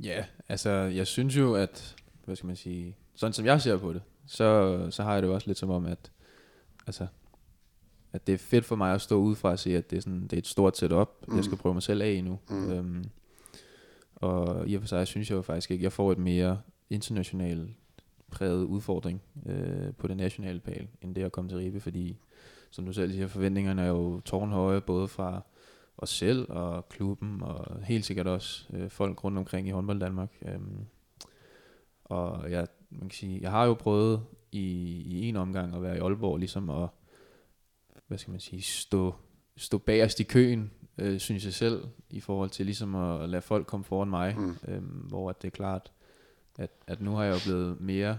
Ja, 0.03 0.25
altså 0.49 0.71
jeg 0.71 1.07
synes 1.07 1.37
jo, 1.37 1.55
at, 1.55 1.97
hvad 2.25 2.37
skal 2.37 2.47
man 2.47 2.57
sige, 2.57 2.97
sådan 3.15 3.33
som 3.33 3.47
jeg 3.47 3.61
ser 3.61 3.77
på 3.77 3.93
det, 3.93 4.03
så, 4.27 4.87
så 4.91 5.03
har 5.03 5.13
jeg 5.13 5.23
det 5.23 5.29
jo 5.29 5.35
også 5.35 5.47
lidt 5.47 5.59
som 5.59 5.71
om, 5.71 5.87
at, 5.87 6.13
altså, 6.87 7.07
at 8.13 8.27
det 8.27 8.33
er 8.33 8.39
fedt 8.39 8.65
for 8.65 8.77
mig 8.77 8.95
at 8.95 9.01
stå 9.01 9.17
udefra 9.17 9.51
og 9.51 9.59
se, 9.59 9.77
at 9.77 9.91
det 9.91 9.97
er, 9.97 10.01
sådan, 10.01 10.23
det 10.23 10.33
er 10.33 10.39
et 10.39 10.47
stort 10.47 10.77
setup, 10.77 11.29
mm. 11.29 11.37
jeg 11.37 11.45
skal 11.45 11.59
prøve 11.59 11.75
mig 11.75 11.83
selv 11.83 12.03
af 12.03 12.25
nu. 12.25 12.39
Mm. 12.51 12.71
Øhm, 12.73 13.05
Og 14.17 14.69
i 14.69 14.75
og 14.75 14.81
for 14.83 14.89
sig 14.89 15.07
synes 15.07 15.31
jeg 15.31 15.37
jo 15.37 15.43
faktisk 15.43 15.71
ikke, 15.71 15.85
jeg 15.85 15.93
får 15.93 16.13
et 16.13 16.19
mere 16.19 16.61
internationalt 16.91 17.71
præget 18.31 18.65
udfordring 18.65 19.23
øh, 19.47 19.95
på 19.99 20.09
det 20.09 20.17
nationale 20.17 20.61
pal, 20.61 20.89
end 21.03 21.15
det 21.15 21.23
at 21.23 21.33
komme 21.33 21.51
til 21.51 21.59
Ribe, 21.59 21.81
fordi 21.81 22.17
som 22.71 22.87
du 22.87 22.93
selv 22.93 23.13
siger, 23.13 23.27
forventningerne 23.27 23.83
er 23.83 23.87
jo 23.87 24.21
tårnhøje, 24.21 24.81
både 24.81 25.09
fra 25.09 25.43
os 26.01 26.11
selv 26.11 26.47
og 26.49 26.89
klubben, 26.89 27.43
og 27.43 27.85
helt 27.85 28.05
sikkert 28.05 28.27
også 28.27 28.67
øh, 28.73 28.91
folk 28.91 29.25
rundt 29.25 29.39
omkring 29.39 29.69
i 29.69 29.71
håndbold 29.71 30.01
Danmark. 30.01 30.31
Øhm, 30.43 30.87
og 32.05 32.51
jeg, 32.51 32.67
man 32.91 33.09
kan 33.09 33.11
sige, 33.11 33.39
jeg 33.43 33.51
har 33.51 33.65
jo 33.65 33.75
prøvet 33.75 34.23
i, 34.53 34.67
i 35.07 35.29
en 35.29 35.37
omgang 35.37 35.75
at 35.75 35.83
være 35.83 35.97
i 35.97 36.01
Aalborg, 36.01 36.39
ligesom 36.39 36.71
at, 36.71 36.89
hvad 38.07 38.19
skal 38.19 38.31
man 38.31 38.41
sige, 38.41 38.63
stå, 38.63 39.15
stå 39.57 39.79
bagerst 39.79 40.21
i 40.21 40.25
køen, 40.25 40.71
øh, 40.99 41.19
synes 41.19 41.45
jeg 41.45 41.55
selv, 41.55 41.85
i 42.11 42.21
forhold 42.21 42.51
til 42.51 42.67
ligesom 42.67 42.95
at 42.95 43.29
lade 43.29 43.43
folk 43.43 43.67
komme 43.67 43.85
foran 43.85 44.11
mig, 44.11 44.37
mm. 44.39 44.57
øhm, 44.69 44.85
hvor 44.85 45.33
det 45.33 45.47
er 45.47 45.51
klart, 45.51 45.93
at, 46.59 46.71
at 46.87 47.01
nu 47.01 47.11
har 47.11 47.25
jeg 47.25 47.35
jo 47.35 47.39
blevet 47.45 47.81
mere 47.81 48.19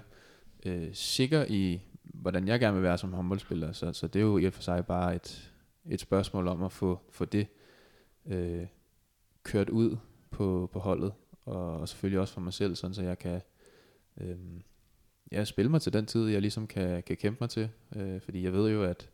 øh, 0.65 0.89
sikker 0.93 1.45
i, 1.49 1.81
hvordan 2.03 2.47
jeg 2.47 2.59
gerne 2.59 2.73
vil 2.73 2.83
være 2.83 2.97
som 2.97 3.13
håndboldspiller, 3.13 3.71
så, 3.71 3.93
så 3.93 4.07
det 4.07 4.19
er 4.19 4.23
jo 4.23 4.37
i 4.37 4.45
og 4.45 4.53
for 4.53 4.61
sig 4.61 4.85
bare 4.85 5.15
et, 5.15 5.51
et 5.85 5.99
spørgsmål 5.99 6.47
om 6.47 6.63
at 6.63 6.71
få, 6.71 6.99
få 7.09 7.25
det 7.25 7.47
øh, 8.25 8.67
kørt 9.43 9.69
ud 9.69 9.97
på, 10.29 10.69
på 10.73 10.79
holdet, 10.79 11.13
og, 11.45 11.79
og 11.79 11.89
selvfølgelig 11.89 12.19
også 12.19 12.33
for 12.33 12.41
mig 12.41 12.53
selv, 12.53 12.75
sådan 12.75 12.93
så 12.93 13.01
jeg 13.01 13.19
kan 13.19 13.41
øh, 14.21 14.35
ja, 15.31 15.43
spille 15.43 15.71
mig 15.71 15.81
til 15.81 15.93
den 15.93 16.05
tid, 16.05 16.27
jeg 16.27 16.41
ligesom 16.41 16.67
kan, 16.67 17.03
kan 17.03 17.17
kæmpe 17.17 17.37
mig 17.41 17.49
til, 17.49 17.69
øh, 17.95 18.21
fordi 18.21 18.43
jeg 18.43 18.53
ved 18.53 18.71
jo, 18.71 18.83
at 18.83 19.09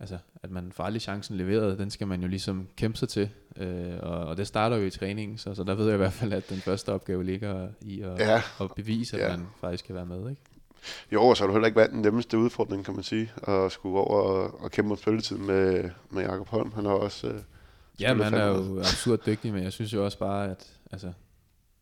altså, 0.00 0.18
at 0.42 0.50
man 0.50 0.72
får 0.72 0.84
aldrig 0.84 1.02
chancen 1.02 1.36
leveret, 1.36 1.78
den 1.78 1.90
skal 1.90 2.06
man 2.06 2.22
jo 2.22 2.28
ligesom 2.28 2.68
kæmpe 2.76 2.98
sig 2.98 3.08
til, 3.08 3.30
øh, 3.56 3.96
og, 4.02 4.18
og 4.18 4.36
det 4.36 4.46
starter 4.46 4.76
jo 4.76 4.86
i 4.86 4.90
træningen, 4.90 5.38
så, 5.38 5.54
så 5.54 5.64
der 5.64 5.74
ved 5.74 5.86
jeg 5.86 5.94
i 5.94 5.96
hvert 5.96 6.12
fald, 6.12 6.32
at 6.32 6.50
den 6.50 6.56
første 6.56 6.92
opgave 6.92 7.24
ligger 7.24 7.68
i 7.80 8.00
at, 8.00 8.18
ja. 8.18 8.42
at 8.60 8.70
bevise, 8.76 9.16
at 9.16 9.30
ja. 9.30 9.36
man 9.36 9.46
faktisk 9.60 9.84
kan 9.84 9.94
være 9.94 10.06
med, 10.06 10.30
ikke? 10.30 10.42
Jo, 11.12 11.34
så 11.34 11.42
har 11.42 11.46
du 11.46 11.52
heller 11.52 11.66
ikke 11.66 11.76
været 11.76 11.90
den 11.90 12.02
nemmeste 12.02 12.38
udfordring, 12.38 12.84
kan 12.84 12.94
man 12.94 13.02
sige, 13.02 13.32
at 13.48 13.72
skulle 13.72 13.98
over 13.98 14.22
og, 14.22 14.60
og 14.60 14.70
kæmpe 14.70 14.90
om 14.90 14.96
spilletid 14.96 15.36
med, 15.36 15.90
med 16.10 16.22
Jakob 16.22 16.48
Holm. 16.48 16.72
Han 16.72 16.84
har 16.84 16.92
også... 16.92 17.28
Øh, 17.28 17.40
ja, 18.00 18.14
men 18.14 18.24
han 18.24 18.34
er 18.34 18.46
jo 18.46 18.78
absurd 18.78 19.18
dygtig, 19.26 19.52
men 19.52 19.62
jeg 19.62 19.72
synes 19.72 19.92
jo 19.92 20.04
også 20.04 20.18
bare, 20.18 20.50
at, 20.50 20.66
altså, 20.92 21.12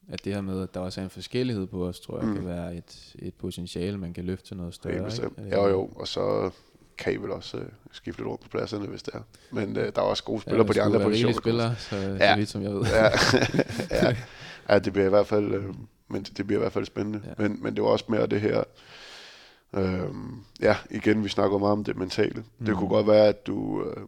at 0.08 0.24
det 0.24 0.34
her 0.34 0.40
med, 0.40 0.62
at 0.62 0.74
der 0.74 0.80
også 0.80 1.00
er 1.00 1.04
en 1.04 1.10
forskellighed 1.10 1.66
på 1.66 1.86
os, 1.86 2.00
tror 2.00 2.18
jeg, 2.18 2.28
mm. 2.28 2.34
kan 2.34 2.46
være 2.46 2.76
et, 2.76 3.14
et 3.18 3.34
potentiale, 3.34 3.98
man 3.98 4.12
kan 4.12 4.24
løfte 4.24 4.46
til 4.46 4.56
noget 4.56 4.74
større. 4.74 4.94
Ja, 4.94 5.44
ikke? 5.44 5.56
Jo, 5.56 5.68
jo, 5.68 5.90
og 5.96 6.08
så 6.08 6.50
kan 6.98 7.12
I 7.12 7.16
vel 7.16 7.30
også 7.30 7.56
øh, 7.56 7.66
skifte 7.92 8.20
lidt 8.20 8.28
rundt 8.28 8.42
på 8.42 8.48
pladserne, 8.48 8.86
hvis 8.86 9.02
det 9.02 9.14
er. 9.14 9.20
Men 9.50 9.76
øh, 9.76 9.92
der 9.94 10.00
er 10.00 10.06
også 10.06 10.24
gode 10.24 10.40
spillere 10.40 10.62
ja, 10.62 10.66
på 10.66 10.72
de 10.72 10.82
andre 10.82 11.00
positioner. 11.00 11.38
spillere, 11.40 11.76
så, 11.76 11.96
ja. 11.96 12.32
så 12.32 12.36
vidt 12.36 12.48
som 12.48 12.62
jeg 12.62 12.70
ved. 12.70 12.82
ja. 12.82 13.10
ja. 14.02 14.16
ja, 14.68 14.78
det 14.78 14.92
bliver 14.92 15.06
i 15.06 15.10
hvert 15.10 15.26
fald, 15.26 15.54
øh, 15.54 15.64
men 16.08 16.22
det 16.22 16.46
bliver 16.46 16.58
i 16.58 16.62
hvert 16.62 16.72
fald 16.72 16.84
spændende. 16.84 17.22
Ja. 17.26 17.32
Men, 17.38 17.62
men 17.62 17.74
det 17.74 17.82
var 17.82 17.88
også 17.88 18.04
mere 18.08 18.26
det 18.26 18.40
her, 18.40 18.64
øh, 19.74 20.08
ja, 20.60 20.76
igen, 20.90 21.24
vi 21.24 21.28
snakker 21.28 21.58
meget 21.58 21.72
om 21.72 21.84
det 21.84 21.96
mentale. 21.96 22.44
Mm. 22.58 22.66
Det 22.66 22.76
kunne 22.76 22.88
godt 22.88 23.06
være, 23.06 23.26
at 23.26 23.46
du, 23.46 23.84
øh, 23.84 24.02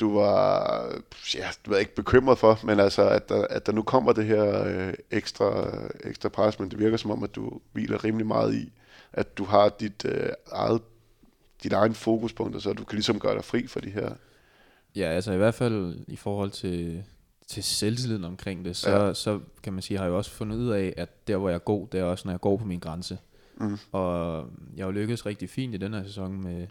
du 0.00 0.14
var, 0.14 1.02
ja, 1.34 1.48
du 1.66 1.70
var 1.70 1.78
ikke 1.78 1.94
bekymret 1.94 2.38
for, 2.38 2.60
men 2.64 2.80
altså, 2.80 3.08
at 3.08 3.28
der, 3.28 3.46
at 3.46 3.66
der 3.66 3.72
nu 3.72 3.82
kommer 3.82 4.12
det 4.12 4.24
her 4.24 4.64
øh, 4.64 4.94
ekstra, 5.10 5.72
ekstra 6.04 6.28
pres, 6.28 6.58
men 6.58 6.70
det 6.70 6.78
virker 6.78 6.96
som 6.96 7.10
om, 7.10 7.22
at 7.22 7.34
du 7.34 7.60
hviler 7.72 8.04
rimelig 8.04 8.26
meget 8.26 8.54
i, 8.54 8.72
at 9.12 9.38
du 9.38 9.44
har 9.44 9.68
dit 9.68 10.04
øh, 10.04 10.28
eget 10.52 10.80
dit 11.62 11.72
egen 11.72 11.94
fokuspunkter, 11.94 12.60
så 12.60 12.72
du 12.72 12.84
kan 12.84 12.96
ligesom 12.96 13.18
gøre 13.18 13.34
dig 13.34 13.44
fri 13.44 13.66
for 13.66 13.80
de 13.80 13.90
her... 13.90 14.10
Ja, 14.96 15.04
altså 15.04 15.32
i 15.32 15.36
hvert 15.36 15.54
fald 15.54 15.96
i 16.08 16.16
forhold 16.16 16.50
til, 16.50 17.04
til 17.46 17.64
selvtilliden 17.64 18.24
omkring 18.24 18.64
det, 18.64 18.76
så, 18.76 18.90
ja. 18.90 19.14
så 19.14 19.40
kan 19.62 19.72
man 19.72 19.82
sige, 19.82 19.98
har 19.98 20.04
jeg 20.04 20.14
også 20.14 20.30
fundet 20.30 20.56
ud 20.56 20.68
af, 20.68 20.94
at 20.96 21.28
der 21.28 21.36
hvor 21.36 21.48
jeg 21.48 21.54
er 21.54 21.58
god, 21.58 21.86
det 21.92 22.00
er 22.00 22.04
også 22.04 22.28
når 22.28 22.32
jeg 22.32 22.40
går 22.40 22.56
på 22.56 22.64
min 22.64 22.78
grænse. 22.78 23.18
Mm. 23.56 23.78
Og 23.92 24.46
jeg 24.76 24.84
har 24.84 24.92
jo 24.92 24.98
lykkedes 24.98 25.26
rigtig 25.26 25.50
fint 25.50 25.74
i 25.74 25.78
den 25.78 25.94
her 25.94 26.04
sæson 26.04 26.42
med, 26.42 26.66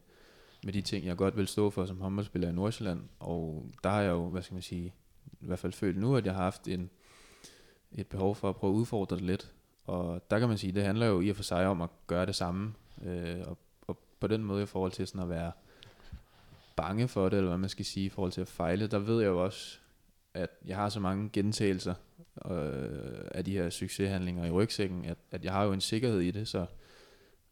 med 0.64 0.74
de 0.74 0.82
ting, 0.82 1.06
jeg 1.06 1.18
godt 1.18 1.38
vil 1.38 1.48
stå 1.48 1.70
for 1.70 1.86
som 1.86 2.02
håndboldspiller 2.02 2.50
i 2.50 2.54
Nordsjælland. 2.54 3.02
Og 3.20 3.72
der 3.84 3.90
har 3.90 4.02
jeg 4.02 4.10
jo, 4.10 4.30
hvad 4.30 4.42
skal 4.42 4.54
man 4.56 4.62
sige, 4.62 4.94
i 5.42 5.46
hvert 5.46 5.60
fald 5.60 5.74
følt 5.74 5.98
nu, 5.98 6.16
at 6.16 6.26
jeg 6.26 6.34
har 6.34 6.44
haft 6.44 6.68
en, 6.68 6.90
et 7.92 8.08
behov 8.08 8.36
for 8.36 8.50
at 8.50 8.56
prøve 8.56 8.74
at 8.74 8.78
udfordre 8.78 9.16
det 9.16 9.24
lidt. 9.24 9.52
Og 9.86 10.22
der 10.32 10.40
kan 10.40 10.48
man 10.48 10.58
sige, 10.58 10.74
det 10.74 10.84
handler 10.84 11.06
jo 11.06 11.22
i 11.22 11.30
og 11.30 11.36
for 11.36 11.44
sig 11.44 11.68
om 11.68 11.82
at 11.82 11.90
gøre 12.08 12.26
det 12.26 12.36
samme, 12.36 12.74
øh, 13.04 13.42
og 13.48 13.58
på 14.20 14.28
den 14.28 14.44
måde 14.44 14.64
i 14.64 14.66
forhold 14.66 14.92
til 14.92 15.08
sådan 15.08 15.22
at 15.22 15.30
være 15.30 15.52
bange 16.76 17.08
for 17.08 17.30
det, 17.30 17.38
eller 17.38 17.50
hvad 17.50 17.58
man 17.58 17.70
skal 17.70 17.86
sige, 17.86 18.06
i 18.06 18.10
forhold 18.10 18.32
til 18.32 18.42
at 18.42 18.48
fejle, 18.48 18.88
der 18.88 19.00
ved 19.00 19.22
jeg 19.22 19.28
jo 19.28 19.44
også, 19.44 19.80
at 20.34 20.50
jeg 20.66 20.76
har 20.76 20.90
så 20.90 21.00
mange 21.00 21.30
gentagelser 21.34 21.94
øh, 22.46 23.22
af 23.32 23.46
de 23.46 23.52
her 23.52 23.70
succeshandlinger 23.70 24.46
i 24.46 24.52
rygsækken, 24.52 25.06
at, 25.06 25.18
at 25.32 25.46
jeg 25.46 25.54
har 25.54 25.64
jo 25.64 25.74
en 25.74 25.82
sikkerhed 25.82 26.20
i 26.20 26.32
det, 26.32 26.48
så 26.48 26.66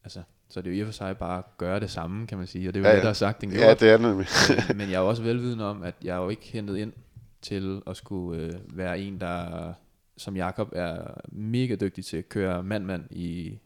altså, 0.03 0.24
så 0.50 0.62
det 0.62 0.72
er 0.72 0.76
jo 0.76 0.78
i 0.78 0.82
og 0.82 0.88
for 0.88 0.93
sig 0.93 1.18
bare 1.18 1.38
at 1.38 1.58
gøre 1.58 1.80
det 1.80 1.89
samme, 1.91 2.28
kan 2.28 2.38
man 2.38 2.48
sige, 2.48 2.70
og 2.70 2.74
det 2.74 2.80
er 2.80 2.84
jo 2.84 2.89
ja, 2.89 2.96
det, 2.96 3.04
der 3.04 3.10
er 3.10 3.14
sagt 3.14 3.43
en 3.43 3.52
Ja, 3.52 3.74
det 3.74 3.89
er 3.89 3.98
nemlig. 3.98 4.28
men, 4.68 4.78
men 4.78 4.89
jeg 4.89 4.96
er 4.96 5.02
jo 5.02 5.10
også 5.10 5.24
velvidende 5.24 5.66
om, 5.66 5.84
at 5.84 5.96
jeg 6.04 6.18
er 6.18 6.22
jo 6.22 6.30
ikke 6.30 6.46
hentet 6.46 6.78
ind 6.78 6.93
til 7.41 7.82
at 7.88 7.98
skulle 7.98 8.41
øh, 8.41 8.54
være 8.78 9.00
en, 9.00 9.20
der 9.20 9.74
som 10.18 10.36
Jakob 10.36 10.70
er 10.76 11.14
mega 11.32 11.76
dygtig 11.76 12.06
til 12.06 12.18
at 12.18 12.30
køre 12.30 12.64
mand-mand 12.64 13.04
i, 13.12 13.60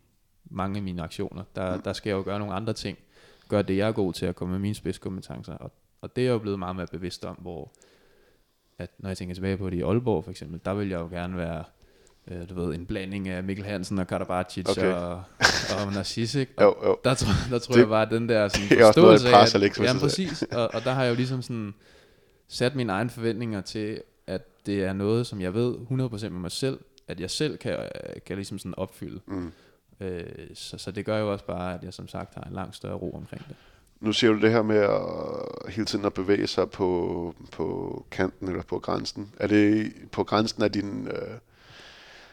mange 0.50 0.78
af 0.78 0.84
mine 0.84 1.02
aktioner. 1.02 1.44
Der, 1.56 1.76
mm. 1.76 1.82
der 1.82 1.94
skal 1.94 2.10
jeg 2.10 2.18
jo 2.18 2.24
gøre 2.24 2.40
nogle 2.40 2.54
andre 2.54 2.74
ting. 2.74 2.98
Gøre 3.50 3.62
det, 3.62 3.78
jeg 3.78 3.88
er 3.88 3.92
god 3.92 4.14
til 4.14 4.26
at 4.26 4.36
komme 4.36 4.52
med 4.52 4.60
mine 4.60 4.76
spidskompetencer. 4.76 5.54
Og, 5.54 5.72
og 6.02 6.16
det 6.16 6.22
er 6.22 6.26
jeg 6.26 6.34
jo 6.34 6.40
blevet 6.40 6.60
meget 6.60 6.76
mere 6.76 6.88
bevidst 6.88 7.26
om, 7.26 7.36
hvor 7.36 7.72
at 8.78 8.90
når 8.98 9.10
jeg 9.10 9.18
tænker 9.18 9.36
tilbage 9.36 9.58
på 9.58 9.70
det 9.70 9.78
i 9.78 9.82
Aalborg 9.82 10.24
for 10.24 10.32
eksempel, 10.32 10.60
der 10.66 10.74
vil 10.74 10.90
jeg 10.90 11.00
jo 11.00 11.08
gerne 11.08 11.38
være 11.38 11.64
øh, 12.30 12.50
du 12.50 12.54
ved, 12.54 12.76
en 12.76 12.86
blanding 12.86 13.28
af 13.28 13.44
Mikkel 13.44 13.66
Hansen 13.66 14.00
og 14.00 14.08
Karabacic 14.08 14.70
okay. 14.70 14.94
og, 14.94 15.24
og 15.80 15.94
Narcis, 15.94 16.36
ikke? 16.36 16.54
Og 16.58 16.64
jo, 16.64 16.90
jo. 16.90 16.98
Der, 17.04 17.14
tror, 17.14 17.32
der 17.50 17.60
tror 17.60 17.74
det, 17.74 17.82
jeg 17.82 17.90
bare, 17.90 18.02
at 18.06 18.12
den 18.12 18.30
der 18.30 18.48
sådan, 18.48 18.70
det 18.70 18.82
er 18.82 18.86
også 18.86 19.02
noget, 19.02 19.26
af, 19.26 19.56
at, 19.56 19.80
jamen, 19.80 20.00
præcis, 20.00 20.42
og, 20.52 20.70
og 20.74 20.84
der 20.84 20.92
har 20.92 21.04
jeg 21.04 21.10
jo 21.10 21.16
ligesom 21.16 21.42
sådan 21.42 21.74
sat 22.48 22.76
mine 22.76 22.94
egne 22.94 23.10
forventninger 23.10 23.62
til, 23.62 24.02
at 24.28 24.66
det 24.66 24.84
er 24.84 24.94
noget, 24.94 25.28
som 25.28 25.42
jeg 25.42 25.54
ved 25.54 25.76
100% 25.76 26.30
med 26.30 26.30
mig 26.30 26.52
selv, 26.52 26.80
at 27.08 27.20
jeg 27.20 27.30
selv 27.30 27.58
kan, 27.58 27.78
kan 28.26 28.36
ligesom 28.36 28.60
sådan 28.60 28.76
opfylde. 28.78 29.20
Mm. 29.28 29.52
Øh, 30.00 30.24
så, 30.54 30.78
så 30.78 30.92
det 30.92 31.06
gør 31.06 31.18
jo 31.18 31.32
også 31.32 31.46
bare, 31.46 31.74
at 31.74 31.84
jeg 31.84 31.94
som 31.94 32.08
sagt 32.08 32.36
har 32.36 32.42
en 32.42 32.54
langt 32.54 32.76
større 32.76 32.96
ro 32.96 33.12
omkring 33.12 33.48
det. 33.48 33.56
Nu 34.00 34.14
siger 34.14 34.34
du 34.34 34.40
det 34.40 34.52
her 34.52 34.62
med 34.62 34.78
at 34.78 35.74
hele 35.74 35.86
tiden 35.86 36.06
at 36.06 36.14
bevæge 36.14 36.48
sig 36.48 36.70
på, 36.70 37.36
på 37.52 38.06
kanten 38.12 38.48
eller 38.48 38.64
på 38.64 38.80
grænsen. 38.80 39.34
Er 39.40 39.48
det 39.48 39.94
på 40.12 40.24
grænsen 40.24 40.64
af 40.64 40.72
din, 40.72 41.08
øh, 41.08 41.38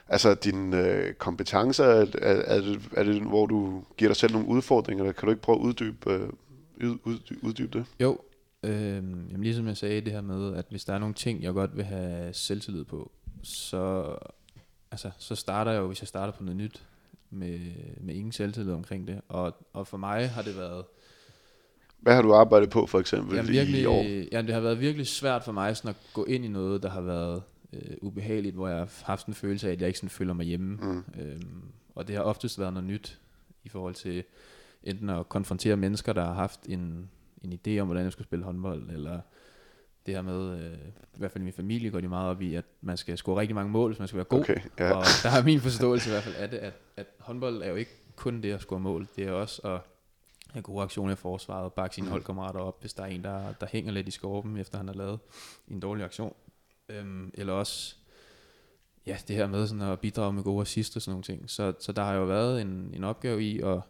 altså 0.08 0.34
dine 0.34 0.78
øh, 0.78 1.14
kompetencer? 1.14 1.84
Er, 1.84 2.06
er, 2.18 2.34
er, 2.34 2.60
det, 2.60 2.80
er 2.96 3.02
det, 3.02 3.22
hvor 3.22 3.46
du 3.46 3.84
giver 3.96 4.08
dig 4.08 4.16
selv 4.16 4.32
nogle 4.32 4.48
udfordringer, 4.48 5.04
eller 5.04 5.12
kan 5.12 5.26
du 5.26 5.30
ikke 5.30 5.42
prøve 5.42 5.58
at 5.58 5.62
uddybe, 5.62 6.12
øh, 6.12 6.28
ud, 6.84 6.98
ud, 7.04 7.18
uddybe 7.42 7.78
det? 7.78 7.86
Jo, 8.00 8.18
øh, 8.62 8.72
jamen 8.94 9.42
ligesom 9.42 9.66
jeg 9.66 9.76
sagde 9.76 10.00
det 10.00 10.12
her 10.12 10.20
med, 10.20 10.54
at 10.56 10.66
hvis 10.70 10.84
der 10.84 10.94
er 10.94 10.98
nogle 10.98 11.14
ting, 11.14 11.42
jeg 11.42 11.52
godt 11.52 11.76
vil 11.76 11.84
have 11.84 12.32
selvtillid 12.32 12.84
på, 12.84 13.10
så, 13.42 14.14
altså, 14.90 15.10
så 15.18 15.34
starter 15.34 15.72
jeg 15.72 15.80
jo, 15.80 15.86
hvis 15.86 16.00
jeg 16.00 16.08
starter 16.08 16.32
på 16.32 16.44
noget 16.44 16.56
nyt, 16.56 16.82
med, 17.30 17.58
med 18.00 18.14
ingen 18.14 18.32
selvtillid 18.32 18.72
omkring 18.72 19.08
det. 19.08 19.20
Og, 19.28 19.56
og 19.72 19.86
for 19.86 19.96
mig 19.96 20.30
har 20.30 20.42
det 20.42 20.56
været... 20.56 20.84
Hvad 22.00 22.14
har 22.14 22.22
du 22.22 22.34
arbejdet 22.34 22.70
på 22.70 22.86
for 22.86 23.00
eksempel 23.00 23.36
jamen, 23.36 23.52
virkelig, 23.52 23.80
i 23.80 23.86
år? 23.86 24.02
Jamen, 24.32 24.46
det 24.46 24.54
har 24.54 24.60
været 24.60 24.80
virkelig 24.80 25.06
svært 25.06 25.44
for 25.44 25.52
mig 25.52 25.76
sådan 25.76 25.88
at 25.88 25.96
gå 26.12 26.24
ind 26.24 26.44
i 26.44 26.48
noget, 26.48 26.82
der 26.82 26.90
har 26.90 27.00
været 27.00 27.42
øh, 27.82 27.96
ubehageligt, 28.02 28.54
hvor 28.54 28.68
jeg 28.68 28.78
har 28.78 29.02
haft 29.04 29.26
en 29.26 29.34
følelse 29.34 29.68
af, 29.68 29.72
at 29.72 29.80
jeg 29.80 29.86
ikke 29.86 29.98
sådan 29.98 30.10
føler 30.10 30.32
mig 30.32 30.46
hjemme. 30.46 30.76
Mm. 30.76 31.04
Øhm, 31.20 31.62
og 31.94 32.08
det 32.08 32.16
har 32.16 32.22
oftest 32.22 32.58
været 32.58 32.72
noget 32.72 32.88
nyt 32.88 33.20
i 33.64 33.68
forhold 33.68 33.94
til 33.94 34.24
enten 34.82 35.10
at 35.10 35.28
konfrontere 35.28 35.76
mennesker, 35.76 36.12
der 36.12 36.24
har 36.24 36.34
haft 36.34 36.60
en, 36.68 37.10
en 37.42 37.52
idé 37.52 37.78
om, 37.78 37.86
hvordan 37.86 38.04
jeg 38.04 38.12
skulle 38.12 38.26
spille 38.26 38.44
håndbold, 38.44 38.90
eller 38.90 39.20
det 40.06 40.14
her 40.14 40.22
med, 40.22 40.58
øh, 40.58 40.78
i 41.14 41.18
hvert 41.18 41.32
fald 41.32 41.42
i 41.42 41.44
min 41.44 41.52
familie 41.52 41.90
går 41.90 42.00
de 42.00 42.08
meget 42.08 42.30
op 42.30 42.42
i, 42.42 42.54
at 42.54 42.64
man 42.80 42.96
skal 42.96 43.18
score 43.18 43.40
rigtig 43.40 43.54
mange 43.54 43.70
mål, 43.70 43.90
hvis 43.90 43.98
man 43.98 44.08
skal 44.08 44.16
være 44.16 44.24
god. 44.24 44.40
Okay, 44.40 44.56
ja. 44.78 44.92
Og 44.92 45.04
der 45.22 45.30
er 45.30 45.44
min 45.44 45.60
forståelse 45.60 46.10
i 46.10 46.12
hvert 46.12 46.22
fald 46.22 46.34
af 46.34 46.50
det, 46.50 46.56
at, 46.56 46.72
at 46.96 47.06
håndbold 47.18 47.62
er 47.62 47.68
jo 47.68 47.74
ikke 47.74 47.90
kun 48.16 48.42
det 48.42 48.52
at 48.52 48.60
score 48.60 48.80
mål, 48.80 49.06
det 49.16 49.24
er 49.26 49.32
også 49.32 49.62
at 49.62 49.80
have 50.52 50.62
gode 50.62 50.82
aktioner 50.82 51.12
i 51.12 51.16
forsvaret, 51.16 51.72
bakke 51.72 51.94
sine 51.94 52.04
mm. 52.04 52.10
holdkammerater 52.10 52.60
op, 52.60 52.80
hvis 52.80 52.92
der 52.92 53.02
er 53.02 53.06
en, 53.06 53.24
der, 53.24 53.52
der 53.52 53.66
hænger 53.66 53.92
lidt 53.92 54.08
i 54.08 54.10
skorpen, 54.10 54.56
efter 54.56 54.78
han 54.78 54.86
har 54.88 54.94
lavet 54.94 55.18
en 55.68 55.80
dårlig 55.80 56.04
aktion. 56.04 56.34
Øhm, 56.88 57.30
eller 57.34 57.52
også 57.52 57.94
ja, 59.06 59.16
det 59.28 59.36
her 59.36 59.46
med 59.46 59.66
sådan 59.66 59.82
at 59.82 60.00
bidrage 60.00 60.32
med 60.32 60.42
gode 60.42 60.62
assist 60.62 60.96
og 60.96 61.02
sådan 61.02 61.12
nogle 61.12 61.22
ting. 61.22 61.50
Så, 61.50 61.72
så 61.78 61.92
der 61.92 62.02
har 62.02 62.14
jo 62.14 62.24
været 62.24 62.60
en, 62.60 62.90
en 62.94 63.04
opgave 63.04 63.42
i 63.42 63.60
at, 63.60 63.80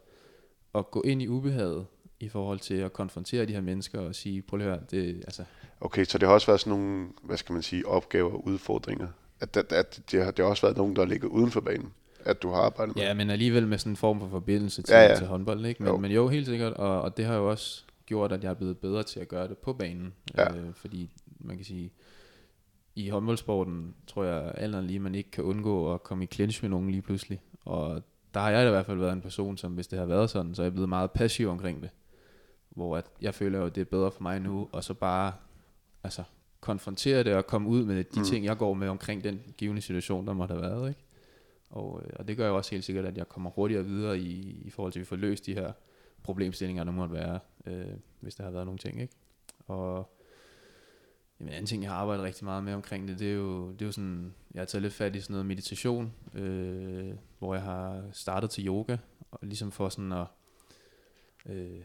at 0.74 0.90
gå 0.90 1.02
ind 1.02 1.22
i 1.22 1.28
ubehaget, 1.28 1.86
i 2.20 2.28
forhold 2.28 2.58
til 2.58 2.74
at 2.74 2.92
konfrontere 2.92 3.46
de 3.46 3.52
her 3.52 3.60
mennesker 3.60 4.00
og 4.00 4.14
sige, 4.14 4.42
prøv 4.42 4.60
at 4.60 4.66
høre, 4.66 4.80
det, 4.90 5.16
altså, 5.16 5.44
Okay, 5.80 6.04
så 6.04 6.18
det 6.18 6.28
har 6.28 6.34
også 6.34 6.46
været 6.46 6.60
sådan 6.60 6.78
nogle, 6.78 7.08
hvad 7.22 7.36
skal 7.36 7.52
man 7.52 7.62
sige, 7.62 7.86
opgaver 7.86 8.32
og 8.32 8.46
udfordringer. 8.46 9.08
At, 9.40 9.56
at, 9.56 9.72
at 9.72 10.00
det, 10.10 10.24
har, 10.24 10.30
det 10.30 10.44
har 10.44 10.50
også 10.50 10.66
været 10.66 10.76
nogen, 10.76 10.96
der 10.96 11.04
ligger 11.04 11.28
uden 11.28 11.50
for 11.50 11.60
banen, 11.60 11.92
at 12.24 12.42
du 12.42 12.50
har 12.50 12.56
arbejdet 12.56 12.96
med. 12.96 13.04
Ja, 13.04 13.14
men 13.14 13.30
alligevel 13.30 13.66
med 13.66 13.78
sådan 13.78 13.92
en 13.92 13.96
form 13.96 14.20
for 14.20 14.28
forbindelse 14.28 14.82
til, 14.82 14.92
ja, 14.92 15.02
ja. 15.02 15.16
til 15.16 15.26
håndbold, 15.26 15.66
ikke? 15.66 15.82
Men 15.82 15.92
jo. 15.92 15.98
men 15.98 16.10
jo, 16.12 16.28
helt 16.28 16.46
sikkert, 16.46 16.72
og, 16.72 17.02
og 17.02 17.16
det 17.16 17.24
har 17.24 17.36
jo 17.36 17.50
også 17.50 17.84
gjort, 18.06 18.32
at 18.32 18.44
jeg 18.44 18.50
er 18.50 18.54
blevet 18.54 18.78
bedre 18.78 19.02
til 19.02 19.20
at 19.20 19.28
gøre 19.28 19.48
det 19.48 19.58
på 19.58 19.72
banen. 19.72 20.14
Ja. 20.36 20.54
Øh, 20.54 20.74
fordi 20.74 21.10
man 21.40 21.56
kan 21.56 21.64
sige, 21.64 21.92
i 22.96 23.08
håndboldsporten 23.08 23.94
tror 24.06 24.24
jeg 24.24 24.52
alt 24.54 24.84
lige, 24.84 24.98
man 24.98 25.14
ikke 25.14 25.30
kan 25.30 25.44
undgå 25.44 25.94
at 25.94 26.02
komme 26.02 26.24
i 26.24 26.26
clinch 26.26 26.64
med 26.64 26.70
nogen 26.70 26.90
lige 26.90 27.02
pludselig. 27.02 27.42
Og 27.64 28.02
der 28.34 28.40
har 28.40 28.50
jeg 28.50 28.66
i 28.66 28.70
hvert 28.70 28.86
fald 28.86 28.98
været 28.98 29.12
en 29.12 29.20
person, 29.20 29.56
som 29.56 29.72
hvis 29.72 29.86
det 29.86 29.98
har 29.98 30.06
været 30.06 30.30
sådan, 30.30 30.54
så 30.54 30.62
er 30.62 30.64
jeg 30.64 30.72
blevet 30.72 30.88
meget 30.88 31.10
passiv 31.10 31.48
omkring 31.48 31.82
det. 31.82 31.90
Hvor 32.68 32.96
at 32.96 33.06
jeg 33.22 33.34
føler 33.34 33.58
jo, 33.58 33.66
at 33.66 33.74
det 33.74 33.80
er 33.80 33.84
bedre 33.84 34.10
for 34.10 34.22
mig 34.22 34.40
nu, 34.40 34.68
og 34.72 34.84
så 34.84 34.94
bare 34.94 35.32
altså, 36.04 36.22
konfrontere 36.60 37.22
det 37.22 37.34
og 37.34 37.46
komme 37.46 37.68
ud 37.68 37.84
med 37.84 38.04
de 38.04 38.20
mm. 38.20 38.24
ting, 38.24 38.44
jeg 38.44 38.56
går 38.56 38.74
med 38.74 38.88
omkring 38.88 39.24
den 39.24 39.40
givende 39.56 39.82
situation, 39.82 40.26
der 40.26 40.32
måtte 40.32 40.54
have 40.54 40.62
været. 40.62 40.88
Ikke? 40.88 41.00
Og, 41.70 42.02
øh, 42.04 42.10
og 42.16 42.28
det 42.28 42.36
gør 42.36 42.48
jo 42.48 42.56
også 42.56 42.70
helt 42.70 42.84
sikkert, 42.84 43.04
at 43.04 43.18
jeg 43.18 43.28
kommer 43.28 43.50
hurtigere 43.50 43.84
videre 43.84 44.18
i, 44.18 44.62
i 44.64 44.70
forhold 44.70 44.92
til, 44.92 45.00
at 45.00 45.00
vi 45.00 45.06
får 45.06 45.16
løst 45.16 45.46
de 45.46 45.54
her 45.54 45.72
problemstillinger, 46.22 46.84
der 46.84 46.92
måtte 46.92 47.14
være, 47.14 47.38
øh, 47.66 47.96
hvis 48.20 48.34
der 48.34 48.44
har 48.44 48.50
været 48.50 48.66
nogle 48.66 48.78
ting. 48.78 49.00
Ikke? 49.00 49.14
Og 49.66 50.15
Jamen, 51.40 51.48
en 51.48 51.54
anden 51.54 51.66
ting, 51.66 51.82
jeg 51.82 51.90
har 51.90 51.98
arbejdet 51.98 52.24
rigtig 52.24 52.44
meget 52.44 52.64
med 52.64 52.74
omkring 52.74 53.08
det, 53.08 53.18
det 53.18 53.30
er 53.30 53.34
jo, 53.34 53.72
det 53.72 53.82
er 53.82 53.86
jo 53.86 53.92
sådan, 53.92 54.34
jeg 54.54 54.60
har 54.60 54.66
taget 54.66 54.82
lidt 54.82 54.94
fat 54.94 55.16
i 55.16 55.20
sådan 55.20 55.32
noget 55.34 55.46
meditation, 55.46 56.12
øh, 56.34 57.14
hvor 57.38 57.54
jeg 57.54 57.62
har 57.62 58.04
startet 58.12 58.50
til 58.50 58.66
yoga, 58.66 58.96
og 59.30 59.38
ligesom 59.42 59.72
for 59.72 59.88
sådan 59.88 60.12
at, 60.12 60.26
øh, 61.46 61.80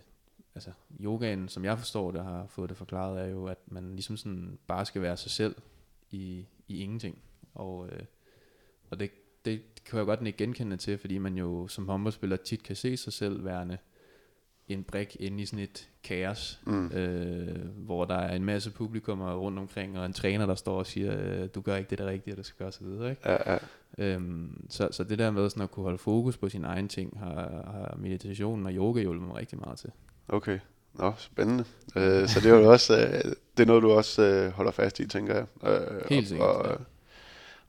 altså 0.55 0.71
yogaen, 0.99 1.49
som 1.49 1.65
jeg 1.65 1.77
forstår 1.77 2.11
det, 2.11 2.23
har 2.23 2.47
fået 2.47 2.69
det 2.69 2.77
forklaret, 2.77 3.21
er 3.21 3.25
jo, 3.25 3.45
at 3.45 3.57
man 3.65 3.91
ligesom 3.91 4.17
sådan 4.17 4.59
bare 4.67 4.85
skal 4.85 5.01
være 5.01 5.17
sig 5.17 5.31
selv 5.31 5.55
i, 6.11 6.45
i 6.67 6.83
ingenting. 6.83 7.17
Og, 7.53 7.89
øh, 7.89 8.03
og 8.89 8.99
det, 8.99 9.11
det 9.45 9.83
kan 9.85 9.97
jeg 9.97 10.05
godt 10.05 10.27
ikke 10.27 10.37
genkende 10.37 10.77
til, 10.77 10.97
fordi 10.97 11.17
man 11.17 11.37
jo 11.37 11.67
som 11.67 11.89
håndboldspiller 11.89 12.37
tit 12.37 12.63
kan 12.63 12.75
se 12.75 12.97
sig 12.97 13.13
selv 13.13 13.45
værende 13.45 13.77
en 14.74 14.84
brik 14.84 15.17
inde 15.19 15.43
i 15.43 15.45
sådan 15.45 15.59
et 15.59 15.89
kaos, 16.03 16.59
mm. 16.65 16.88
øh, 16.88 17.65
hvor 17.76 18.05
der 18.05 18.15
er 18.15 18.36
en 18.36 18.45
masse 18.45 18.72
publikummer 18.72 19.36
rundt 19.36 19.59
omkring, 19.59 19.99
og 19.99 20.05
en 20.05 20.13
træner, 20.13 20.45
der 20.45 20.55
står 20.55 20.78
og 20.78 20.86
siger, 20.86 21.15
øh, 21.19 21.49
du 21.55 21.61
gør 21.61 21.76
ikke 21.76 21.89
det 21.89 21.97
der 21.97 22.05
rigtige, 22.05 22.36
du 22.36 22.43
skal 22.43 22.57
gøre 22.57 22.72
så 22.72 22.84
videre. 22.84 23.09
Ikke? 23.09 23.22
Ja, 23.26 23.53
ja. 23.53 23.57
Øhm, 23.97 24.65
så, 24.69 24.88
så 24.91 25.03
det 25.03 25.19
der 25.19 25.32
med 25.32 25.49
sådan 25.49 25.63
at 25.63 25.72
kunne 25.72 25.84
holde 25.84 25.97
fokus 25.97 26.38
på 26.38 26.49
sine 26.49 26.67
egne 26.67 26.88
ting, 26.88 27.19
har, 27.19 27.34
har 27.72 27.97
meditationen 27.99 28.65
og 28.65 28.72
yoga 28.72 29.01
hjulpet 29.01 29.28
mig 29.28 29.36
rigtig 29.36 29.59
meget 29.59 29.78
til. 29.78 29.89
Okay, 30.30 30.59
Nå, 30.93 31.13
spændende. 31.17 31.63
Øh, 31.95 32.28
så 32.28 32.39
det 32.39 32.51
er 32.51 32.55
jo 32.55 32.72
også, 32.72 32.97
øh, 32.97 33.32
det 33.57 33.63
er 33.63 33.65
noget, 33.65 33.84
du 33.84 33.91
også 33.91 34.22
øh, 34.22 34.51
holder 34.51 34.72
fast 34.72 34.99
i, 34.99 35.07
tænker 35.07 35.36
jeg. 35.36 35.45
Øh, 35.69 36.01
Helt 36.09 36.28
sikkert, 36.28 36.49
og, 36.49 36.69
ja. 36.69 36.76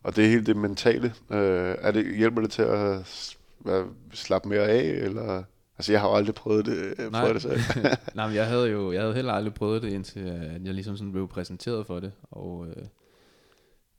og 0.03 0.17
det 0.17 0.25
er 0.25 0.29
helt 0.29 0.47
det 0.47 0.57
mentale. 0.57 1.15
Øh, 1.31 1.75
er 1.79 1.91
det, 1.91 2.17
hjælper 2.17 2.41
det 2.41 2.51
til 2.51 2.63
at 2.63 3.37
hvad, 3.59 3.85
slappe 4.13 4.49
mere 4.49 4.69
af, 4.69 4.83
eller... 4.83 5.43
Altså, 5.83 5.93
jeg 5.93 6.01
har 6.01 6.09
jo 6.09 6.15
aldrig 6.15 6.35
prøvet 6.35 6.67
det, 6.67 6.95
øh, 6.99 7.13
Nej. 7.13 7.33
det 7.33 7.43
selv. 7.43 7.61
Nej, 8.15 8.27
men 8.27 8.37
jeg 8.37 8.47
havde 8.47 8.69
jo 8.69 8.93
jeg 8.93 9.01
havde 9.01 9.15
heller 9.15 9.33
aldrig 9.33 9.55
prøvet 9.55 9.83
det, 9.83 9.93
indtil 9.93 10.21
at 10.21 10.65
jeg 10.65 10.75
ligesom 10.75 10.97
sådan 10.97 11.13
blev 11.13 11.29
præsenteret 11.29 11.87
for 11.87 12.01
det. 12.01 12.13
Og 12.23 12.67
øh, 12.67 12.87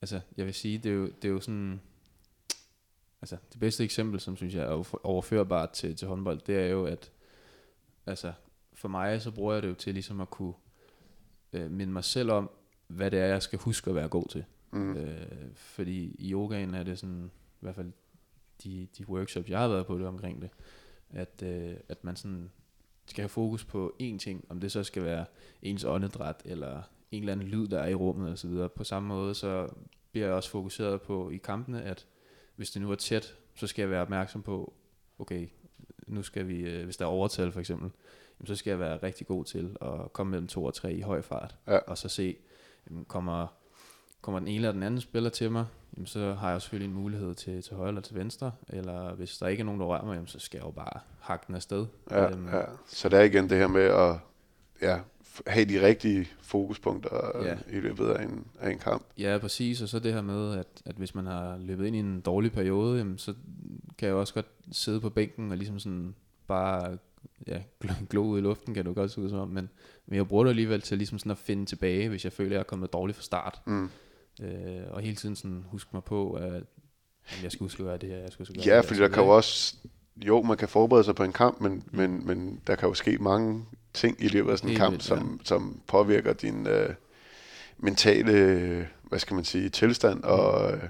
altså, 0.01 0.19
jeg 0.38 0.45
vil 0.45 0.53
sige, 0.53 0.77
det 0.77 0.89
er 0.89 0.95
jo, 0.95 1.05
det 1.05 1.25
er 1.25 1.29
jo 1.29 1.39
sådan... 1.39 1.81
Altså, 3.21 3.38
det 3.53 3.59
bedste 3.59 3.84
eksempel, 3.84 4.19
som 4.19 4.36
synes 4.36 4.55
jeg 4.55 4.63
er 4.63 4.97
overførbart 5.03 5.69
til, 5.69 5.95
til 5.95 6.07
håndbold, 6.07 6.39
det 6.47 6.57
er 6.57 6.67
jo, 6.67 6.86
at 6.86 7.11
altså, 8.05 8.34
for 8.73 8.88
mig, 8.88 9.21
så 9.21 9.31
bruger 9.31 9.53
jeg 9.53 9.63
det 9.63 9.69
jo 9.69 9.73
til 9.73 9.93
ligesom 9.93 10.21
at 10.21 10.29
kunne 10.29 10.53
øh, 11.53 11.71
minde 11.71 11.93
mig 11.93 12.03
selv 12.03 12.31
om, 12.31 12.49
hvad 12.88 13.11
det 13.11 13.19
er, 13.19 13.25
jeg 13.25 13.41
skal 13.41 13.59
huske 13.59 13.89
at 13.89 13.95
være 13.95 14.07
god 14.07 14.27
til. 14.27 14.45
Mm. 14.71 14.97
Øh, 14.97 15.27
fordi 15.55 16.15
i 16.19 16.31
yogaen 16.31 16.73
er 16.73 16.84
det 16.84 16.99
sådan, 16.99 17.31
i 17.36 17.59
hvert 17.59 17.75
fald 17.75 17.91
de, 18.63 18.88
de 18.97 19.09
workshops, 19.09 19.49
jeg 19.49 19.59
har 19.59 19.67
været 19.67 19.86
på 19.86 19.97
det 19.97 20.07
omkring 20.07 20.41
det, 20.41 20.49
at, 21.14 21.43
øh, 21.43 21.76
at 21.89 22.03
man 22.03 22.16
sådan 22.16 22.51
skal 23.05 23.22
have 23.22 23.30
fokus 23.30 23.66
på 23.66 23.95
én 24.01 24.18
ting, 24.18 24.45
om 24.49 24.59
det 24.59 24.72
så 24.72 24.84
skal 24.84 25.03
være 25.03 25.26
ens 25.61 25.84
åndedræt, 25.84 26.41
eller 26.45 26.82
en 27.11 27.24
eller 27.24 27.34
anden 27.34 27.47
lyd, 27.47 27.68
der 27.68 27.80
er 27.80 27.88
i 27.88 27.95
rummet 27.95 28.32
og 28.32 28.38
så 28.38 28.47
videre. 28.47 28.70
På 28.70 28.84
samme 28.84 29.07
måde, 29.07 29.36
så 29.36 29.70
bliver 30.11 30.28
jeg 30.28 30.36
også 30.36 30.49
fokuseret 30.49 31.01
på 31.01 31.30
i 31.30 31.38
kampene, 31.38 31.84
at 31.84 32.07
hvis 32.55 32.72
det 32.72 32.82
nu 32.82 32.91
er 32.91 32.95
tæt, 32.95 33.38
så 33.55 33.68
skal 33.68 33.82
jeg 33.82 33.89
være 33.89 34.01
opmærksom 34.01 34.41
på, 34.41 34.74
okay, 35.20 35.47
nu 36.07 36.24
skal 36.24 36.47
vi, 36.47 36.59
øh, 36.59 36.84
hvis 36.84 36.97
der 36.97 37.05
er 37.05 37.09
overtal 37.09 37.51
for 37.51 37.59
eksempel, 37.59 37.91
jamen, 38.39 38.47
så 38.47 38.55
skal 38.55 38.72
jeg 38.72 38.80
være 38.80 38.97
rigtig 38.97 39.28
god 39.28 39.45
til 39.45 39.78
at 39.82 40.14
komme 40.14 40.32
mellem 40.32 40.47
to 40.47 40.64
og 40.64 40.74
tre 40.74 40.93
i 40.93 41.01
høj 41.01 41.22
fart, 41.22 41.55
ja. 41.68 41.78
og 41.78 41.97
så 41.97 42.09
se, 42.09 42.36
jamen, 42.89 43.05
kommer, 43.05 43.47
kommer 44.24 44.39
den 44.39 44.47
ene 44.47 44.55
eller 44.55 44.71
den 44.71 44.84
anden 44.84 45.01
spiller 45.01 45.30
til 45.30 45.51
mig, 45.51 45.65
jamen, 45.95 46.05
så 46.07 46.34
har 46.34 46.51
jeg 46.51 46.61
selvfølgelig 46.61 46.89
en 46.89 47.01
mulighed 47.01 47.36
til, 47.36 47.61
til 47.61 47.76
højre 47.76 47.88
eller 47.88 48.01
til 48.01 48.15
venstre, 48.15 48.51
eller 48.69 49.13
hvis 49.13 49.38
der 49.38 49.47
ikke 49.47 49.61
er 49.61 49.65
nogen, 49.65 49.82
der 49.82 49.88
rører 49.88 50.05
mig, 50.05 50.13
jamen, 50.13 50.28
så 50.28 50.39
skal 50.39 50.57
jeg 50.57 50.65
jo 50.65 50.71
bare 50.71 50.99
hakke 51.19 51.43
den 51.47 51.55
afsted. 51.55 51.86
Ja, 52.11 52.30
øhm, 52.30 52.47
ja. 52.47 52.61
Så 52.88 53.09
det 53.09 53.19
er 53.19 53.24
igen 53.24 53.49
det 53.49 53.57
her 53.57 53.67
med 53.67 53.82
at 53.82 54.15
ja, 54.82 54.99
have 55.47 55.65
de 55.65 55.86
rigtige 55.86 56.28
fokuspunkter 56.41 57.41
ja. 57.43 57.78
i 57.78 57.80
løbet 57.80 58.09
af 58.09 58.24
en, 58.24 58.45
af 58.59 58.71
en 58.71 58.80
kamp. 58.80 59.03
Ja, 59.17 59.38
præcis, 59.38 59.82
og 59.82 59.89
så 59.89 59.99
det 59.99 60.13
her 60.13 60.21
med, 60.21 60.57
at, 60.57 60.67
at 60.86 60.95
hvis 60.95 61.15
man 61.15 61.26
har 61.26 61.57
løbet 61.57 61.86
ind 61.86 61.95
i 61.95 61.99
en 61.99 62.21
dårlig 62.21 62.51
periode, 62.51 62.97
jamen, 62.97 63.17
så 63.17 63.34
kan 63.97 64.07
jeg 64.07 64.15
også 64.15 64.34
godt 64.34 64.47
sidde 64.71 65.01
på 65.01 65.09
bænken 65.09 65.51
og 65.51 65.57
ligesom 65.57 65.80
sådan 65.80 66.15
bare 66.47 66.97
ja, 67.47 67.61
glo 68.09 68.24
ud 68.24 68.38
i 68.38 68.41
luften, 68.41 68.74
kan 68.74 68.86
du 68.86 68.93
godt 68.93 69.11
se 69.11 69.21
ud 69.21 69.30
som 69.30 69.39
om, 69.39 69.47
men, 69.47 69.69
men 70.05 70.17
jeg 70.17 70.28
bruger 70.28 70.43
det 70.43 70.49
alligevel 70.49 70.82
til 70.82 70.97
ligesom 70.97 71.19
sådan 71.19 71.32
at 71.32 71.38
finde 71.38 71.65
tilbage, 71.65 72.09
hvis 72.09 72.24
jeg 72.24 72.34
føler, 72.34 72.49
at 72.49 72.53
jeg 72.53 72.59
er 72.59 72.63
kommet 72.63 72.93
dårligt 72.93 73.15
fra 73.15 73.24
start. 73.24 73.61
Mm. 73.65 73.89
Øh, 74.41 74.81
og 74.89 75.01
hele 75.01 75.15
tiden 75.15 75.36
sådan 75.36 75.65
huske 75.67 75.89
mig 75.93 76.03
på, 76.03 76.34
at 76.34 76.63
jeg 77.43 77.51
skal 77.51 77.63
huske 77.63 77.84
at 77.84 77.88
gøre 77.88 77.97
det 77.97 78.09
her, 78.09 78.17
jeg 78.17 78.31
skal 78.31 78.45
huske 78.45 78.59
at 78.59 78.65
gøre 78.65 78.75
Ja, 78.75 78.81
fordi 78.81 78.99
der 78.99 79.07
kan 79.07 79.23
jo 79.23 79.29
også, 79.29 79.75
jo, 80.15 80.41
man 80.41 80.57
kan 80.57 80.67
forberede 80.67 81.03
sig 81.03 81.15
på 81.15 81.23
en 81.23 81.34
kamp, 81.34 81.61
men, 81.61 81.71
mm. 81.71 81.97
men, 81.97 82.27
men 82.27 82.61
der 82.67 82.75
kan 82.75 82.88
jo 82.88 82.93
ske 82.93 83.17
mange 83.17 83.65
ting 83.93 84.23
i 84.23 84.27
løbet 84.27 84.51
af 84.51 84.57
sådan 84.57 84.71
en 84.71 84.77
kamp, 84.77 84.91
vildt, 84.91 85.03
som, 85.03 85.39
ja. 85.41 85.45
som 85.45 85.81
påvirker 85.88 86.34
din 86.34 86.67
øh, 86.67 86.89
mentale, 87.77 88.88
hvad 89.03 89.19
skal 89.19 89.36
man 89.36 89.43
sige, 89.43 89.69
tilstand, 89.69 90.17
mm. 90.17 90.29
og 90.29 90.73
øh, 90.73 90.84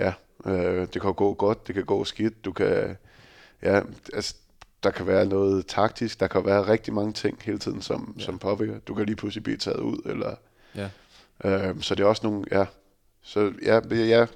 ja, 0.00 0.12
øh, 0.46 0.88
det 0.94 1.02
kan 1.02 1.14
gå 1.14 1.34
godt, 1.34 1.66
det 1.66 1.74
kan 1.74 1.84
gå 1.84 2.04
skidt, 2.04 2.44
du 2.44 2.52
kan, 2.52 2.96
ja, 3.62 3.80
altså, 4.12 4.34
der 4.82 4.90
kan 4.90 5.06
være 5.06 5.26
noget 5.26 5.66
taktisk, 5.66 6.20
der 6.20 6.26
kan 6.26 6.44
være 6.44 6.68
rigtig 6.68 6.94
mange 6.94 7.12
ting 7.12 7.38
hele 7.42 7.58
tiden, 7.58 7.82
som, 7.82 8.14
ja. 8.18 8.24
som 8.24 8.38
påvirker. 8.38 8.78
Du 8.78 8.94
kan 8.94 9.06
lige 9.06 9.16
pludselig 9.16 9.42
blive 9.42 9.56
taget 9.56 9.80
ud, 9.80 10.02
eller... 10.04 10.34
Ja. 10.74 10.88
Øh, 11.44 11.80
så 11.80 11.94
det 11.94 12.02
er 12.02 12.06
også 12.06 12.26
nogle, 12.26 12.44
ja, 12.50 12.64
så 13.22 13.52
ja, 13.62 13.80
ja 13.94 14.26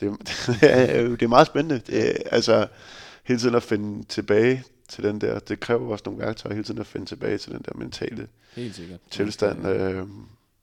det, 0.00 0.12
det 1.20 1.22
er 1.22 1.28
meget 1.28 1.46
spændende. 1.46 1.82
Det, 1.86 2.22
altså, 2.26 2.68
hele 3.24 3.40
tiden 3.40 3.54
at 3.54 3.62
finde 3.62 4.04
tilbage 4.04 4.64
til 4.88 5.04
den 5.04 5.20
der, 5.20 5.38
det 5.38 5.60
kræver 5.60 5.92
også 5.92 6.02
nogle 6.06 6.20
værktøjer, 6.20 6.54
hele 6.54 6.64
tiden 6.64 6.80
at 6.80 6.86
finde 6.86 7.06
tilbage 7.06 7.38
til 7.38 7.52
den 7.52 7.62
der 7.62 7.72
mentale 7.74 8.28
Helt 8.54 8.74
sikkert. 8.74 9.00
tilstand. 9.10 9.66
Øh, 9.66 10.06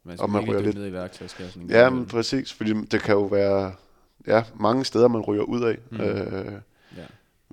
man 0.04 0.20
og 0.20 0.30
man 0.30 0.50
ryger 0.50 0.62
lidt 0.62 0.76
ned 0.76 0.88
i 0.88 0.94
værktøjskassen. 0.94 1.70
Ja, 1.70 1.90
men 1.90 2.06
præcis, 2.06 2.54
fordi 2.54 2.74
det 2.74 3.02
kan 3.02 3.14
jo 3.14 3.26
være 3.26 3.74
ja, 4.28 4.44
mange 4.56 4.86
steder, 4.86 5.08
man 5.08 5.22
ryger 5.22 5.44
ud 5.44 5.64
af. 5.64 5.78
Mm. 5.92 6.02
Øh, 6.02 6.54
ja 6.98 7.04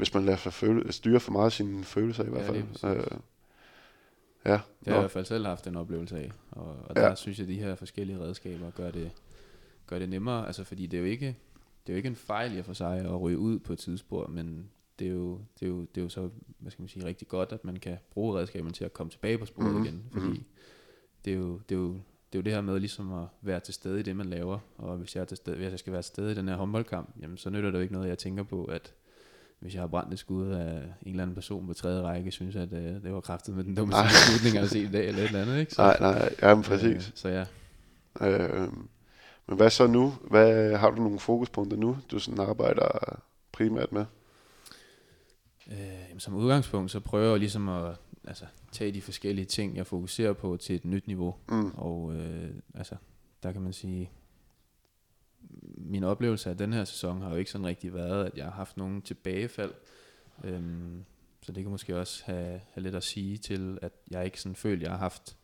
hvis 0.00 0.14
man 0.14 0.24
lader 0.24 0.38
sig 0.38 0.52
føle, 0.52 0.92
styre 0.92 1.20
for 1.20 1.32
meget 1.32 1.52
sine 1.52 1.84
følelser 1.84 2.24
i 2.24 2.28
hvert 2.28 2.46
fald. 2.46 2.62
Ja, 2.82 2.94
øh, 2.94 3.04
ja. 4.44 4.52
Det 4.52 4.60
har 4.86 4.92
jeg 4.92 4.96
i 4.96 5.00
hvert 5.00 5.10
fald 5.10 5.24
selv 5.24 5.46
haft 5.46 5.66
en 5.66 5.76
oplevelse 5.76 6.18
af, 6.18 6.30
og, 6.50 6.76
og 6.84 6.96
der 6.96 7.08
ja. 7.08 7.14
synes 7.14 7.38
jeg, 7.38 7.44
at 7.44 7.48
de 7.48 7.58
her 7.58 7.74
forskellige 7.74 8.20
redskaber 8.20 8.70
gør 8.70 8.90
det, 8.90 9.10
gør 9.86 9.98
det 9.98 10.08
nemmere, 10.08 10.46
altså 10.46 10.64
fordi 10.64 10.86
det 10.86 10.96
er 10.96 11.00
jo 11.00 11.06
ikke, 11.06 11.26
det 11.86 11.92
er 11.92 11.92
jo 11.92 11.96
ikke 11.96 12.06
en 12.06 12.16
fejl 12.16 12.58
i 12.58 12.62
for 12.62 12.72
sig 12.72 12.98
at 12.98 13.20
ryge 13.20 13.38
ud 13.38 13.58
på 13.58 13.72
et 13.72 13.78
tidspunkt, 13.78 14.32
men 14.32 14.70
det 14.98 15.06
er, 15.06 15.12
jo, 15.12 15.40
det, 15.60 15.66
er 15.66 15.70
jo, 15.70 15.80
det 15.80 15.98
er 15.98 16.02
jo 16.02 16.08
så, 16.08 16.30
hvad 16.58 16.70
skal 16.70 16.82
man 16.82 16.88
sige, 16.88 17.04
rigtig 17.04 17.28
godt, 17.28 17.52
at 17.52 17.64
man 17.64 17.76
kan 17.76 17.98
bruge 18.10 18.38
redskaberne 18.38 18.72
til 18.72 18.84
at 18.84 18.92
komme 18.92 19.10
tilbage 19.10 19.38
på 19.38 19.46
sporet 19.46 19.74
mm. 19.74 19.84
igen, 19.84 20.04
fordi 20.12 20.26
mm. 20.26 20.44
det, 21.24 21.32
er 21.32 21.36
jo, 21.36 21.60
det, 21.68 21.74
er 21.74 21.78
jo, 21.78 21.92
det 21.92 22.32
er 22.32 22.38
jo 22.38 22.42
det 22.42 22.52
her 22.52 22.60
med 22.60 22.80
ligesom 22.80 23.12
at 23.12 23.26
være 23.40 23.60
til 23.60 23.74
stede 23.74 24.00
i 24.00 24.02
det, 24.02 24.16
man 24.16 24.26
laver, 24.26 24.58
og 24.78 24.96
hvis 24.96 25.14
jeg, 25.16 25.20
er 25.20 25.24
til 25.24 25.36
stede, 25.36 25.56
hvis 25.56 25.70
jeg 25.70 25.78
skal 25.78 25.92
være 25.92 26.02
til 26.02 26.08
stede 26.08 26.32
i 26.32 26.34
den 26.34 26.48
her 26.48 26.56
håndboldkamp, 26.56 27.14
jamen 27.22 27.36
så 27.36 27.50
nytter 27.50 27.70
det 27.70 27.78
jo 27.78 27.82
ikke 27.82 27.94
noget, 27.94 28.08
jeg 28.08 28.18
tænker 28.18 28.42
på, 28.42 28.64
at 28.64 28.94
hvis 29.60 29.74
jeg 29.74 29.82
har 29.82 29.86
brændt 29.86 30.12
et 30.12 30.18
skud 30.18 30.48
af 30.48 30.82
en 31.02 31.10
eller 31.10 31.22
anden 31.22 31.34
person 31.34 31.66
på 31.66 31.74
tredje 31.74 32.02
række, 32.02 32.30
synes 32.30 32.54
jeg, 32.54 32.62
at 32.62 32.72
øh, 32.72 33.02
det 33.02 33.12
var 33.12 33.20
kraftet 33.20 33.54
med 33.54 33.64
den 33.64 33.74
dumme 33.74 33.94
beslutning, 34.02 34.54
jeg 34.54 34.62
har 34.62 34.68
set 34.68 34.88
i 34.88 34.92
dag, 34.92 35.08
eller 35.08 35.22
et 35.22 35.26
eller 35.26 35.42
andet, 35.42 35.58
ikke? 35.60 35.74
Så, 35.74 35.82
nej, 35.82 35.96
nej, 36.00 36.34
ja, 36.42 36.54
men 36.54 36.64
præcis. 36.64 37.08
Øh, 37.08 37.12
så 37.14 37.28
ja. 37.28 37.44
Øh, 38.20 38.68
men 39.46 39.56
hvad 39.56 39.70
så 39.70 39.86
nu? 39.86 40.12
Hvad, 40.30 40.76
har 40.76 40.90
du 40.90 41.02
nogle 41.02 41.18
fokuspunkter 41.18 41.76
nu, 41.76 41.98
du 42.10 42.18
sådan 42.18 42.40
arbejder 42.40 43.18
primært 43.52 43.92
med? 43.92 44.04
Øh, 45.70 46.18
som 46.18 46.34
udgangspunkt, 46.34 46.90
så 46.90 47.00
prøver 47.00 47.30
jeg 47.30 47.38
ligesom 47.38 47.68
at 47.68 47.96
altså, 48.24 48.44
tage 48.72 48.92
de 48.92 49.02
forskellige 49.02 49.44
ting, 49.44 49.76
jeg 49.76 49.86
fokuserer 49.86 50.32
på 50.32 50.56
til 50.56 50.76
et 50.76 50.84
nyt 50.84 51.06
niveau. 51.06 51.34
Mm. 51.48 51.70
Og 51.70 52.14
øh, 52.14 52.50
altså, 52.74 52.94
der 53.42 53.52
kan 53.52 53.62
man 53.62 53.72
sige, 53.72 54.10
min 55.76 56.04
oplevelse 56.04 56.50
af 56.50 56.56
den 56.56 56.72
her 56.72 56.84
sæson 56.84 57.22
har 57.22 57.30
jo 57.30 57.36
ikke 57.36 57.50
sådan 57.50 57.66
rigtig 57.66 57.94
været, 57.94 58.26
at 58.26 58.36
jeg 58.36 58.44
har 58.44 58.52
haft 58.52 58.76
nogen 58.76 59.02
tilbagefald. 59.02 59.72
Øhm, 60.44 61.04
så 61.42 61.52
det 61.52 61.62
kan 61.62 61.70
måske 61.70 61.98
også 61.98 62.22
have, 62.24 62.60
have 62.70 62.82
lidt 62.82 62.94
at 62.94 63.02
sige 63.02 63.36
til, 63.36 63.78
at 63.82 63.92
jeg 64.10 64.24
ikke 64.24 64.40
sådan 64.40 64.56
føler, 64.56 64.76
at 64.76 64.82
jeg 64.82 64.90
har 64.90 64.98
haft 64.98 65.36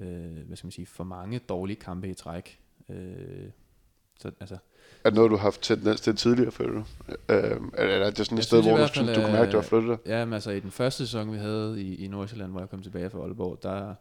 øh, 0.00 0.46
hvad 0.46 0.56
skal 0.56 0.66
man 0.66 0.72
sige, 0.72 0.86
for 0.86 1.04
mange 1.04 1.38
dårlige 1.38 1.76
kampe 1.76 2.08
i 2.08 2.14
træk. 2.14 2.60
Øh, 2.88 2.96
så, 4.20 4.30
altså, 4.40 4.56
er 5.04 5.10
det 5.10 5.14
noget, 5.14 5.30
du 5.30 5.36
har 5.36 5.42
haft 5.42 5.62
tendens 5.62 6.00
til 6.00 6.16
tidligere, 6.16 6.52
føler 6.52 6.72
du? 6.72 6.84
Øh, 7.28 7.60
er 7.74 8.10
det 8.10 8.26
sådan 8.26 8.38
et 8.38 8.44
sted, 8.44 8.62
hvor 8.62 8.76
du, 8.76 8.86
fald, 8.86 9.14
du, 9.14 9.20
kan 9.20 9.32
mærke, 9.32 9.46
at 9.46 9.52
du 9.52 9.56
har 9.56 9.62
flyttet 9.62 9.88
dig? 9.88 9.98
Ja, 10.06 10.24
men 10.24 10.34
altså 10.34 10.50
i 10.50 10.60
den 10.60 10.70
første 10.70 11.06
sæson, 11.06 11.32
vi 11.32 11.38
havde 11.38 11.82
i, 11.82 12.04
i 12.04 12.08
Nordsjælland, 12.08 12.50
hvor 12.50 12.60
jeg 12.60 12.70
kom 12.70 12.82
tilbage 12.82 13.10
fra 13.10 13.18
Aalborg, 13.18 13.62
der, 13.62 13.94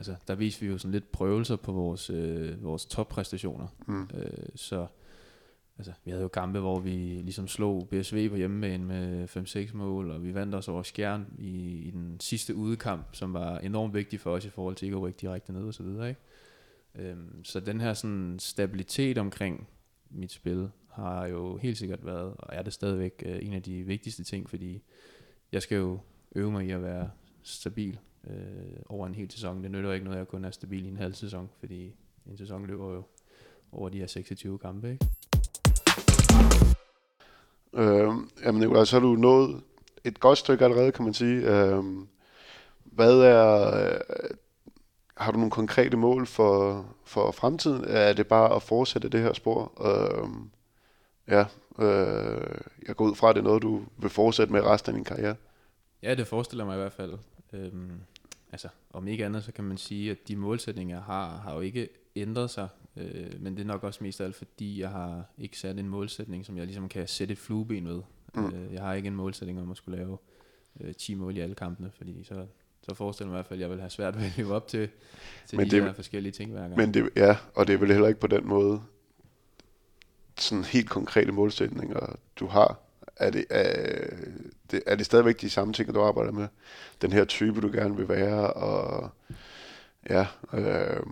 altså, 0.00 0.14
der 0.28 0.34
viste 0.34 0.60
vi 0.60 0.66
jo 0.66 0.78
sådan 0.78 0.92
lidt 0.92 1.12
prøvelser 1.12 1.56
på 1.56 1.72
vores, 1.72 2.10
øh, 2.10 2.64
vores 2.64 2.86
toppræstationer. 2.86 3.66
Mm. 3.86 4.08
Øh, 4.14 4.48
så 4.54 4.86
altså, 5.78 5.92
vi 6.04 6.10
havde 6.10 6.22
jo 6.22 6.28
kampe, 6.28 6.58
hvor 6.58 6.80
vi 6.80 6.90
ligesom 7.22 7.48
slog 7.48 7.88
BSV 7.88 8.28
på 8.28 8.36
hjemmebane 8.36 8.84
med 8.84 9.28
5-6 9.70 9.76
mål, 9.76 10.10
og 10.10 10.24
vi 10.24 10.34
vandt 10.34 10.54
også 10.54 10.72
over 10.72 10.82
Skjern 10.82 11.26
i, 11.38 11.78
i 11.78 11.90
den 11.90 12.20
sidste 12.20 12.54
udekamp, 12.54 13.06
som 13.12 13.32
var 13.32 13.58
enormt 13.58 13.94
vigtig 13.94 14.20
for 14.20 14.34
os 14.34 14.44
i 14.44 14.50
forhold 14.50 14.76
til 14.76 14.86
ikke 14.86 14.96
at 14.96 15.02
rykke 15.02 15.18
direkte 15.20 15.52
ned 15.52 15.64
og 15.64 15.74
så 15.74 15.82
videre. 15.82 16.08
Ikke? 16.08 16.20
Øhm, 16.94 17.44
så 17.44 17.60
den 17.60 17.80
her 17.80 17.94
sådan 17.94 18.36
stabilitet 18.38 19.18
omkring 19.18 19.68
mit 20.10 20.32
spil 20.32 20.70
har 20.92 21.26
jo 21.26 21.56
helt 21.56 21.78
sikkert 21.78 22.06
været, 22.06 22.34
og 22.38 22.48
er 22.52 22.62
det 22.62 22.72
stadigvæk 22.72 23.22
øh, 23.26 23.38
en 23.42 23.52
af 23.52 23.62
de 23.62 23.82
vigtigste 23.82 24.24
ting, 24.24 24.50
fordi 24.50 24.82
jeg 25.52 25.62
skal 25.62 25.78
jo 25.78 25.98
øve 26.34 26.50
mig 26.50 26.66
i 26.66 26.70
at 26.70 26.82
være 26.82 27.10
stabil 27.42 27.98
øh, 28.26 28.34
over 28.88 29.06
en 29.06 29.14
hel 29.14 29.30
sæson. 29.30 29.62
Det 29.62 29.70
nytter 29.70 29.92
ikke 29.92 30.04
noget, 30.04 30.16
at 30.16 30.20
jeg 30.20 30.28
kun 30.28 30.44
er 30.44 30.50
stabil 30.50 30.84
i 30.84 30.88
en 30.88 30.96
halv 30.96 31.14
sæson, 31.14 31.50
fordi 31.60 31.94
en 32.26 32.36
sæson 32.36 32.66
løber 32.66 32.92
jo 32.94 33.02
over 33.72 33.88
de 33.88 33.98
her 33.98 34.06
26 34.06 34.58
kampe. 34.58 34.90
Ikke? 34.90 35.06
Øh, 37.72 38.12
jamen 38.44 38.60
Nicolaj, 38.60 38.84
så 38.84 38.96
har 38.96 39.06
du 39.06 39.14
nået 39.14 39.62
et 40.04 40.20
godt 40.20 40.38
stykke 40.38 40.64
allerede, 40.64 40.92
kan 40.92 41.04
man 41.04 41.14
sige. 41.14 41.36
Øh, 41.36 41.84
hvad 42.84 43.20
er... 43.20 43.76
Øh, 43.84 44.00
har 45.16 45.32
du 45.32 45.38
nogle 45.38 45.50
konkrete 45.50 45.96
mål 45.96 46.26
for, 46.26 46.86
for 47.04 47.30
fremtiden? 47.30 47.84
Er 47.88 48.12
det 48.12 48.26
bare 48.26 48.54
at 48.54 48.62
fortsætte 48.62 49.08
det 49.08 49.20
her 49.20 49.32
spor? 49.32 49.72
Øh, 49.86 50.28
ja, 51.28 51.44
øh, 51.84 52.60
jeg 52.88 52.96
går 52.96 53.04
ud 53.04 53.14
fra, 53.14 53.28
at 53.28 53.34
det 53.34 53.40
er 53.40 53.44
noget, 53.44 53.62
du 53.62 53.82
vil 53.98 54.10
fortsætte 54.10 54.52
med 54.52 54.60
resten 54.60 54.90
af 54.90 54.94
din 54.94 55.04
karriere. 55.04 55.36
Ja, 56.02 56.14
det 56.14 56.26
forestiller 56.26 56.64
mig 56.64 56.74
i 56.74 56.78
hvert 56.78 56.92
fald. 56.92 57.12
Øhm, 57.52 58.00
altså, 58.52 58.68
om 58.90 59.08
ikke 59.08 59.24
andet, 59.24 59.44
så 59.44 59.52
kan 59.52 59.64
man 59.64 59.76
sige, 59.76 60.10
at 60.10 60.28
de 60.28 60.36
målsætninger, 60.36 60.96
jeg 60.96 61.04
har, 61.04 61.36
har 61.36 61.54
jo 61.54 61.60
ikke 61.60 61.88
ændret 62.16 62.50
sig. 62.50 62.68
Øh, 62.96 63.40
men 63.40 63.56
det 63.56 63.62
er 63.62 63.66
nok 63.66 63.84
også 63.84 64.04
mest 64.04 64.20
af 64.20 64.24
alt, 64.24 64.36
fordi 64.36 64.80
jeg 64.80 64.90
har 64.90 65.24
ikke 65.38 65.58
sat 65.58 65.78
en 65.78 65.88
målsætning, 65.88 66.46
som 66.46 66.56
jeg 66.56 66.66
ligesom 66.66 66.88
kan 66.88 67.08
sætte 67.08 67.32
et 67.32 67.38
flueben 67.38 67.88
ved. 67.88 68.02
Mm. 68.34 68.46
Øh, 68.46 68.72
jeg 68.72 68.82
har 68.82 68.94
ikke 68.94 69.06
en 69.06 69.16
målsætning 69.16 69.60
om 69.60 69.70
at 69.70 69.76
skulle 69.76 69.98
lave 69.98 70.18
øh, 70.80 70.94
10 70.94 71.14
mål 71.14 71.36
i 71.36 71.40
alle 71.40 71.54
kampene, 71.54 71.90
fordi 71.96 72.24
så, 72.24 72.46
så 72.82 72.94
forestiller 72.94 73.28
jeg 73.28 73.32
mig 73.32 73.36
i 73.36 73.38
hvert 73.38 73.46
fald, 73.46 73.58
at 73.58 73.62
jeg 73.62 73.70
vil 73.70 73.80
have 73.80 73.90
svært 73.90 74.16
ved 74.16 74.24
at 74.24 74.36
leve 74.36 74.54
op 74.54 74.68
til, 74.68 74.88
til 75.46 75.58
men 75.58 75.66
de 75.66 75.76
det, 75.76 75.84
her 75.84 75.92
forskellige 75.92 76.32
ting 76.32 76.50
hver 76.50 76.60
gang. 76.60 76.76
Men 76.76 76.94
det, 76.94 77.10
ja, 77.16 77.36
og 77.54 77.66
det 77.66 77.74
er 77.74 77.78
vel 77.78 77.92
heller 77.92 78.08
ikke 78.08 78.20
på 78.20 78.26
den 78.26 78.48
måde 78.48 78.82
sådan 80.38 80.64
helt 80.64 80.90
konkrete 80.90 81.32
målsætninger, 81.32 82.16
du 82.36 82.46
har. 82.46 82.78
Er 83.20 83.30
det, 83.30 83.44
er, 83.50 84.16
det, 84.70 84.82
er 84.86 84.96
det 84.96 85.06
stadigvæk 85.06 85.40
de 85.40 85.50
samme 85.50 85.74
ting, 85.74 85.94
du 85.94 86.00
arbejder 86.00 86.32
med? 86.32 86.48
Den 87.02 87.12
her 87.12 87.24
type, 87.24 87.60
du 87.60 87.70
gerne 87.72 87.96
vil 87.96 88.08
være, 88.08 88.52
og 88.52 89.10
ja, 90.10 90.26
øh, 90.52 91.02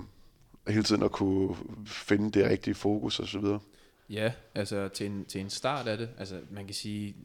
hele 0.69 0.83
tiden 0.83 1.03
at 1.03 1.13
kunne 1.13 1.57
finde 1.87 2.31
det 2.31 2.51
rigtige 2.51 2.75
fokus 2.75 3.21
og 3.21 3.27
så 3.27 3.39
videre. 3.39 3.61
Ja, 4.11 4.33
altså 4.55 4.89
til 4.89 5.07
en, 5.07 5.25
til 5.25 5.41
en 5.41 5.51
start 5.51 5.89
af 5.89 5.99
det, 5.99 6.09
altså 6.19 6.41
man 6.51 6.65
kan 6.65 6.75
sige, 6.75 7.17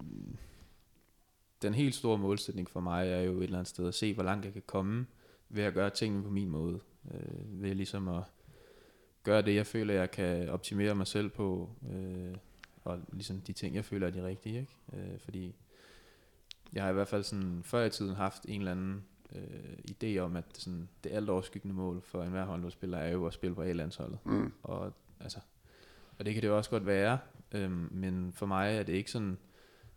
den 1.62 1.74
helt 1.74 1.96
store 1.96 2.18
målsætning 2.18 2.70
for 2.70 2.80
mig 2.80 3.10
er 3.10 3.22
jo 3.22 3.38
et 3.38 3.44
eller 3.44 3.58
andet 3.58 3.70
sted 3.70 3.88
at 3.88 3.96
se, 3.96 4.14
hvor 4.14 4.24
langt 4.24 4.46
jeg 4.46 4.54
kan 4.54 4.64
komme 4.66 5.06
ved 5.50 5.64
at 5.64 5.74
gøre 5.74 5.90
tingene 5.90 6.24
på 6.24 6.30
min 6.30 6.50
måde. 6.50 6.80
Øh, 7.14 7.62
ved 7.62 7.76
ligesom 7.76 8.08
at 8.08 8.24
gøre 9.24 9.42
det, 9.42 9.56
jeg 9.56 9.68
føler, 9.68 9.94
jeg 9.94 10.12
kan 10.12 10.50
optimere 10.50 10.96
mig 10.96 11.08
selv 11.08 11.30
på, 11.30 11.70
øh, 11.94 12.36
og 12.84 13.00
ligesom 13.12 13.42
de 13.42 13.54
ting, 13.54 13.76
jeg 13.76 13.86
føler 13.86 14.08
er 14.08 14.12
de 14.12 14.26
rigtige. 14.26 14.60
Ikke? 14.60 14.78
Øh, 14.94 15.20
fordi 15.20 15.56
jeg 16.74 16.84
har 16.84 16.90
i 16.90 16.94
hvert 16.94 17.08
fald 17.08 17.24
sådan 17.24 17.62
før 17.64 17.86
i 17.86 17.90
tiden 17.90 18.16
haft 18.16 18.46
en 18.48 18.62
eller 18.62 18.72
anden 18.72 19.04
øh, 19.36 19.78
idé 19.92 20.18
om, 20.18 20.36
at 20.36 20.46
sådan, 20.54 20.90
det 21.04 21.12
alt 21.12 21.30
overskyggende 21.30 21.76
mål 21.76 22.02
for 22.02 22.24
enhver 22.24 22.46
håndboldspiller 22.46 22.98
er 22.98 23.12
jo 23.12 23.26
at 23.26 23.34
spille 23.34 23.56
på 23.56 23.62
A-landsholdet. 23.62 24.20
Mm. 24.26 24.54
Og, 24.64 24.94
altså, 25.20 25.40
og 26.20 26.26
det 26.26 26.34
kan 26.34 26.44
det 26.44 26.48
jo 26.48 26.58
også 26.58 26.70
godt 26.70 26.86
være, 26.86 27.20
øh, 27.52 27.72
men 27.94 28.34
for 28.34 28.46
mig 28.46 28.76
er 28.76 28.84
det 28.84 28.94
ikke 28.94 29.12
sådan 29.12 29.38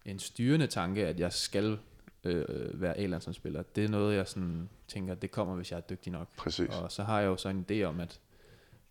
en 0.04 0.18
styrende 0.18 0.66
tanke, 0.66 1.06
at 1.06 1.20
jeg 1.20 1.32
skal 1.32 1.78
øh, 2.24 2.80
være 2.80 2.96
A-landsholdsspiller. 2.96 3.62
Det 3.62 3.84
er 3.84 3.88
noget, 3.88 4.16
jeg 4.16 4.28
sådan 4.28 4.68
tænker, 4.88 5.14
det 5.14 5.30
kommer, 5.30 5.54
hvis 5.54 5.70
jeg 5.70 5.76
er 5.76 5.80
dygtig 5.80 6.12
nok. 6.12 6.28
Præcis. 6.36 6.68
Og 6.68 6.92
så 6.92 7.02
har 7.02 7.20
jeg 7.20 7.26
jo 7.26 7.36
så 7.36 7.48
en 7.48 7.66
idé 7.70 7.82
om, 7.82 8.00
at 8.00 8.20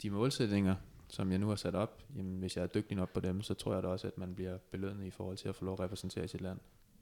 de 0.01 0.09
målsætninger, 0.09 0.75
som 1.07 1.31
jeg 1.31 1.39
nu 1.39 1.47
har 1.47 1.55
sat 1.55 1.75
op, 1.75 2.03
jamen, 2.17 2.39
hvis 2.39 2.57
jeg 2.57 2.63
er 2.63 2.67
dygtig 2.67 2.97
nok 2.97 3.13
på 3.13 3.19
dem, 3.19 3.41
så 3.41 3.53
tror 3.53 3.73
jeg 3.73 3.83
da 3.83 3.87
også, 3.87 4.07
at 4.07 4.17
man 4.17 4.35
bliver 4.35 4.57
belønnet 4.71 5.05
i 5.05 5.11
forhold 5.11 5.37
til 5.37 5.49
at 5.49 5.55
få 5.55 5.65
lov 5.65 5.73
at 5.73 5.79
repræsentere 5.79 6.27
sit 6.27 6.41
land. 6.41 6.59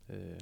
Øh, 0.10 0.40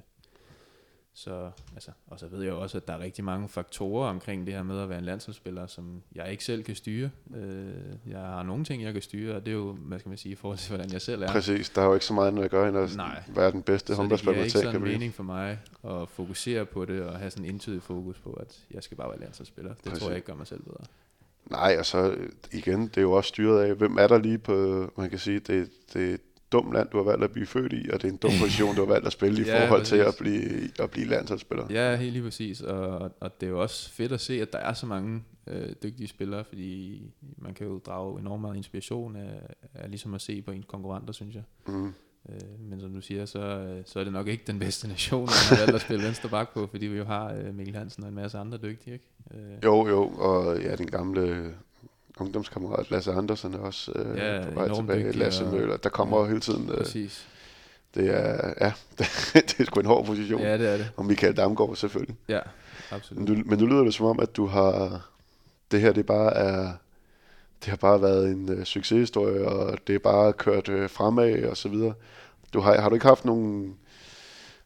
så, 1.14 1.52
altså, 1.74 1.92
og 2.08 2.20
så 2.20 2.28
ved 2.28 2.44
jeg 2.44 2.54
også, 2.54 2.78
at 2.78 2.88
der 2.88 2.94
er 2.94 3.00
rigtig 3.00 3.24
mange 3.24 3.50
faktorer 3.50 4.10
omkring 4.10 4.46
det 4.46 4.54
her 4.54 4.64
med 4.64 4.80
at 4.80 4.90
være 4.90 5.00
en 5.00 5.06
landsholdsspiller, 5.06 5.68
som 5.68 6.04
jeg 6.16 6.32
ikke 6.32 6.44
selv 6.44 6.64
kan 6.64 6.76
styre. 6.76 7.10
Øh, 7.36 7.74
jeg 8.08 8.20
har 8.20 8.44
nogle 8.44 8.64
ting, 8.66 8.84
jeg 8.84 8.94
kan 8.94 9.02
styre, 9.02 9.36
og 9.36 9.46
det 9.46 9.52
er 9.52 9.56
jo, 9.56 9.72
hvad 9.72 10.00
skal 10.00 10.10
man 10.10 10.18
sige, 10.18 10.32
i 10.32 10.36
forhold 10.36 10.58
til, 10.58 10.76
hvordan 10.76 10.92
jeg 10.94 11.02
selv 11.02 11.24
er. 11.24 11.28
Præcis, 11.28 11.70
der 11.70 11.82
er 11.82 11.86
jo 11.86 11.94
ikke 11.94 12.06
så 12.06 12.14
meget, 12.14 12.34
når 12.34 12.42
jeg 12.42 12.50
gør, 12.50 12.68
end 12.68 12.78
at 12.78 12.96
Nej. 12.96 13.24
være 13.28 13.52
den 13.52 13.64
bedste 13.64 13.96
håndboldspiller. 13.96 14.42
Så 14.42 14.44
det 14.44 14.52
giver 14.52 14.62
ikke 14.62 14.80
sådan 14.80 14.94
mening 14.94 15.14
for 15.14 15.24
mig 15.24 15.60
at 15.84 16.10
fokusere 16.10 16.66
på 16.66 16.86
det, 16.86 17.02
og 17.02 17.20
have 17.20 17.32
sådan 17.32 17.46
en 17.46 17.54
entydig 17.54 17.84
fokus 17.84 18.20
på, 18.20 18.34
at 18.34 18.66
jeg 18.72 18.84
skal 18.84 18.98
bare 18.98 19.10
være 19.10 19.20
landsholdsspiller. 19.20 19.74
Det 19.74 19.84
Præcis. 19.84 20.00
tror 20.00 20.10
jeg 20.10 20.16
ikke 20.16 20.28
gør 20.28 20.36
mig 20.36 20.48
selv 20.48 20.64
bedre. 20.64 20.84
Nej, 21.50 21.76
og 21.80 21.86
så 21.86 22.16
igen, 22.52 22.82
det 22.82 22.98
er 22.98 23.02
jo 23.02 23.12
også 23.12 23.28
styret 23.28 23.64
af, 23.64 23.76
hvem 23.76 23.98
er 23.98 24.08
der 24.08 24.18
lige 24.18 24.38
på, 24.38 24.88
man 24.98 25.10
kan 25.10 25.20
sige, 25.20 25.40
det, 25.40 25.70
det 25.94 26.22
dum 26.52 26.72
land, 26.72 26.90
du 26.90 26.98
har 26.98 27.04
valgt 27.04 27.24
at 27.24 27.32
blive 27.32 27.46
født 27.46 27.74
i, 27.74 27.90
og 27.94 28.02
det 28.02 28.08
er 28.08 28.12
en 28.12 28.18
dum 28.18 28.32
position, 28.42 28.76
du 28.76 28.82
har 28.86 28.94
valgt 28.94 29.08
at 29.08 29.14
spille 29.14 29.42
i 29.42 29.46
ja, 29.46 29.64
forhold 29.64 29.82
præcis. 29.82 29.90
til 29.90 29.98
at 29.98 30.16
blive, 30.20 30.70
at 30.80 30.92
blive 30.92 31.08
landsholdsspiller. 31.08 31.66
Ja, 31.70 31.96
helt 31.96 32.14
lige 32.14 32.24
præcis, 32.24 32.62
og, 32.62 33.12
og 33.20 33.42
det 33.42 33.48
er 33.48 33.52
jo 33.52 33.62
også 33.62 33.92
fedt 33.92 34.12
at 34.12 34.22
se, 34.22 34.42
at 34.42 34.54
der 34.54 34.60
er 34.60 34.74
så 34.74 34.86
mange 34.86 35.24
øh, 35.48 35.70
dygtige 35.84 36.08
spillere, 36.08 36.44
fordi 36.44 37.02
man 37.38 37.54
kan 37.54 37.68
jo 37.68 37.80
drage 37.86 38.20
enormt 38.20 38.42
meget 38.42 38.56
inspiration 38.56 39.16
af, 39.16 39.42
af 39.74 39.90
ligesom 39.90 40.14
at 40.14 40.22
se 40.22 40.42
på 40.42 40.52
en 40.52 40.64
konkurrenter, 40.68 41.14
synes 41.14 41.36
jeg. 41.36 41.44
Mm. 41.68 41.94
Øh, 42.30 42.70
men 42.70 42.80
som 42.80 42.94
du 42.94 43.02
siger, 43.02 43.26
så, 43.26 43.68
så 43.86 44.00
er 44.00 44.04
det 44.04 44.14
nok 44.14 44.28
ikke 44.28 44.44
den 44.48 44.60
bedste 44.60 44.88
nation, 44.88 45.22
man 45.22 45.30
har 45.50 45.58
valgt 45.58 45.76
at 45.76 45.82
spille 45.82 46.04
venstre 46.04 46.30
bak 46.30 46.54
på, 46.54 46.68
fordi 46.68 46.86
vi 46.86 46.98
jo 46.98 47.06
har 47.06 47.34
øh, 47.34 47.56
Mikkel 47.56 47.76
Hansen 47.76 48.04
og 48.04 48.10
en 48.10 48.16
masse 48.16 48.38
andre 48.38 48.58
dygtige, 48.58 48.94
ikke? 48.94 49.06
Øh. 49.34 49.64
Jo, 49.64 49.88
jo, 49.88 50.08
og 50.08 50.62
ja, 50.62 50.76
den 50.76 50.92
gamle 50.92 51.54
ungdomskammerat 52.20 52.92
Lasse 52.92 53.12
Andersen 53.12 53.54
er 53.54 53.60
også 53.60 53.92
øh, 53.96 54.18
ja, 54.18 54.44
på 54.46 54.60
vej 54.60 54.74
tilbage. 54.74 55.12
Lasse 55.12 55.46
Møller, 55.46 55.78
der 55.78 55.90
kommer 55.90 56.22
ja, 56.22 56.28
hele 56.28 56.40
tiden. 56.40 56.70
Øh, 56.70 56.78
præcis. 56.78 57.28
Det 57.96 58.10
er, 58.10 58.54
ja, 58.62 58.74
det, 59.34 59.60
er 59.60 59.64
sgu 59.64 59.80
en 59.80 59.86
hård 59.86 60.06
position. 60.06 60.42
Ja, 60.42 60.58
det 60.58 60.70
er 60.74 60.78
det. 60.78 60.92
Og 60.98 61.06
Michael 61.06 61.38
Damgaard 61.38 61.76
selvfølgelig. 61.76 62.16
Ja, 62.28 62.40
absolut. 62.92 63.30
Men, 63.30 63.38
du, 63.38 63.44
men 63.50 63.60
nu 63.60 63.66
lyder 63.66 63.84
det 63.84 63.94
som 63.94 64.06
om, 64.06 64.20
at 64.20 64.36
du 64.38 64.46
har, 64.46 65.02
det 65.72 65.82
her 65.82 65.92
det 65.92 66.06
bare 66.06 66.34
er, 66.34 66.74
det 67.62 67.70
har 67.70 67.78
bare 67.78 68.02
været 68.02 68.32
en 68.32 68.50
øh, 68.50 68.64
succeshistorie, 68.64 69.48
og 69.48 69.78
det 69.88 69.96
er 69.96 70.00
bare 70.00 70.34
kørt 70.34 70.70
øh, 70.70 70.90
fremad 70.90 71.44
og 71.44 71.58
så 71.58 71.70
videre. 71.70 71.94
Du 72.54 72.60
har, 72.60 72.82
har 72.82 72.90
du 72.90 72.96
ikke 72.96 73.08
haft 73.08 73.26
nogen, 73.26 73.78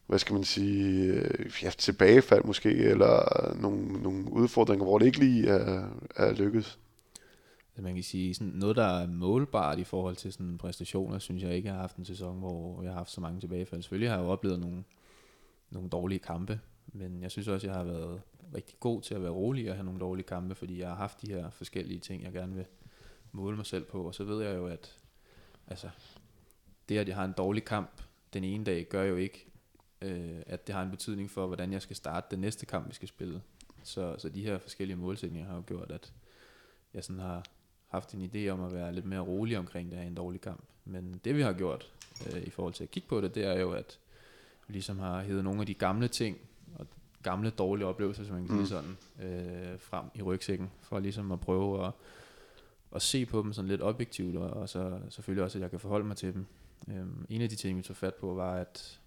hvad 0.06 0.18
skal 0.18 0.34
man 0.34 0.44
sige, 0.44 1.12
øh, 1.12 1.52
ja, 1.62 1.70
tilbagefald 1.70 2.44
måske, 2.44 2.70
eller 2.70 3.54
nogle, 3.60 4.02
nogle 4.02 4.32
udfordringer, 4.32 4.84
hvor 4.84 4.98
det 4.98 5.06
ikke 5.06 5.18
lige 5.18 5.48
er, 5.48 5.88
er 6.16 6.32
lykkedes? 6.32 6.78
man 7.82 7.94
kan 7.94 8.02
sige, 8.02 8.34
sådan 8.34 8.52
noget, 8.52 8.76
der 8.76 8.84
er 8.84 9.06
målbart 9.06 9.78
i 9.78 9.84
forhold 9.84 10.16
til 10.16 10.32
sådan 10.32 10.58
præstationer, 10.58 11.18
synes 11.18 11.42
jeg 11.42 11.54
ikke, 11.54 11.66
jeg 11.66 11.74
har 11.74 11.80
haft 11.80 11.96
en 11.96 12.04
sæson, 12.04 12.38
hvor 12.38 12.82
jeg 12.82 12.90
har 12.90 12.96
haft 12.98 13.10
så 13.10 13.20
mange 13.20 13.40
tilbagefald. 13.40 13.82
Selvfølgelig 13.82 14.10
har 14.10 14.16
jeg 14.16 14.24
jo 14.24 14.30
oplevet 14.30 14.60
nogle, 14.60 14.84
nogle 15.70 15.88
dårlige 15.88 16.18
kampe, 16.18 16.60
men 16.86 17.22
jeg 17.22 17.30
synes 17.30 17.48
også, 17.48 17.66
jeg 17.66 17.76
har 17.76 17.84
været 17.84 18.20
rigtig 18.54 18.76
god 18.80 19.02
til 19.02 19.14
at 19.14 19.22
være 19.22 19.30
rolig 19.30 19.70
og 19.70 19.76
have 19.76 19.84
nogle 19.84 20.00
dårlige 20.00 20.26
kampe, 20.26 20.54
fordi 20.54 20.80
jeg 20.80 20.88
har 20.88 20.96
haft 20.96 21.22
de 21.22 21.32
her 21.32 21.50
forskellige 21.50 22.00
ting, 22.00 22.22
jeg 22.22 22.32
gerne 22.32 22.54
vil 22.54 22.64
måle 23.36 23.56
mig 23.56 23.66
selv 23.66 23.84
på. 23.84 24.02
Og 24.02 24.14
så 24.14 24.24
ved 24.24 24.42
jeg 24.42 24.56
jo, 24.56 24.66
at 24.66 24.96
altså, 25.66 25.90
det, 26.88 26.98
at 26.98 27.08
jeg 27.08 27.16
har 27.16 27.24
en 27.24 27.34
dårlig 27.36 27.64
kamp 27.64 28.02
den 28.32 28.44
ene 28.44 28.64
dag, 28.64 28.86
gør 28.88 29.02
jo 29.02 29.16
ikke, 29.16 29.46
øh, 30.02 30.42
at 30.46 30.66
det 30.66 30.74
har 30.74 30.82
en 30.82 30.90
betydning 30.90 31.30
for, 31.30 31.46
hvordan 31.46 31.72
jeg 31.72 31.82
skal 31.82 31.96
starte 31.96 32.26
den 32.30 32.40
næste 32.40 32.66
kamp, 32.66 32.88
vi 32.88 32.94
skal 32.94 33.08
spille. 33.08 33.42
Så, 33.82 34.14
så 34.18 34.28
de 34.28 34.42
her 34.42 34.58
forskellige 34.58 34.96
målsætninger 34.96 35.48
har 35.48 35.56
jo 35.56 35.62
gjort, 35.66 35.90
at 35.90 36.12
jeg 36.94 37.04
sådan 37.04 37.20
har 37.20 37.44
haft 37.88 38.14
en 38.14 38.30
idé 38.34 38.48
om 38.48 38.64
at 38.64 38.72
være 38.72 38.92
lidt 38.92 39.04
mere 39.06 39.20
rolig 39.20 39.58
omkring 39.58 39.90
det 39.90 39.98
her 39.98 40.06
en 40.06 40.14
dårlig 40.14 40.40
kamp. 40.40 40.62
Men 40.84 41.20
det 41.24 41.36
vi 41.36 41.42
har 41.42 41.52
gjort 41.52 41.92
øh, 42.26 42.42
i 42.42 42.50
forhold 42.50 42.74
til 42.74 42.84
at 42.84 42.90
kigge 42.90 43.08
på 43.08 43.20
det, 43.20 43.34
det 43.34 43.44
er 43.44 43.60
jo, 43.60 43.72
at 43.72 43.98
vi 44.66 44.72
ligesom 44.72 44.98
har 44.98 45.22
hævet 45.22 45.44
nogle 45.44 45.60
af 45.60 45.66
de 45.66 45.74
gamle 45.74 46.08
ting, 46.08 46.38
og 46.74 46.86
gamle 47.22 47.50
dårlige 47.50 47.86
oplevelser, 47.86 48.24
som 48.24 48.34
man 48.34 48.46
kan 48.46 48.56
mm. 48.56 48.66
sige 48.66 48.68
sådan, 48.68 48.96
øh, 49.22 49.80
frem 49.80 50.04
i 50.14 50.22
rygsækken, 50.22 50.70
for 50.80 50.98
ligesom 50.98 51.32
at 51.32 51.40
prøve 51.40 51.86
at, 51.86 51.92
at 52.96 53.02
se 53.02 53.26
på 53.26 53.42
dem 53.42 53.52
sådan 53.52 53.68
lidt 53.68 53.82
objektivt, 53.82 54.36
og, 54.36 54.50
og 54.50 54.68
så 54.68 54.98
selvfølgelig 55.08 55.44
også, 55.44 55.58
at 55.58 55.62
jeg 55.62 55.70
kan 55.70 55.80
forholde 55.80 56.06
mig 56.06 56.16
til 56.16 56.34
dem. 56.34 56.46
Øhm, 56.88 57.26
en 57.28 57.42
af 57.42 57.48
de 57.48 57.56
ting, 57.56 57.78
vi 57.78 57.82
tog 57.82 57.96
fat 57.96 58.14
på, 58.14 58.34
var, 58.34 58.54
at 58.54 59.00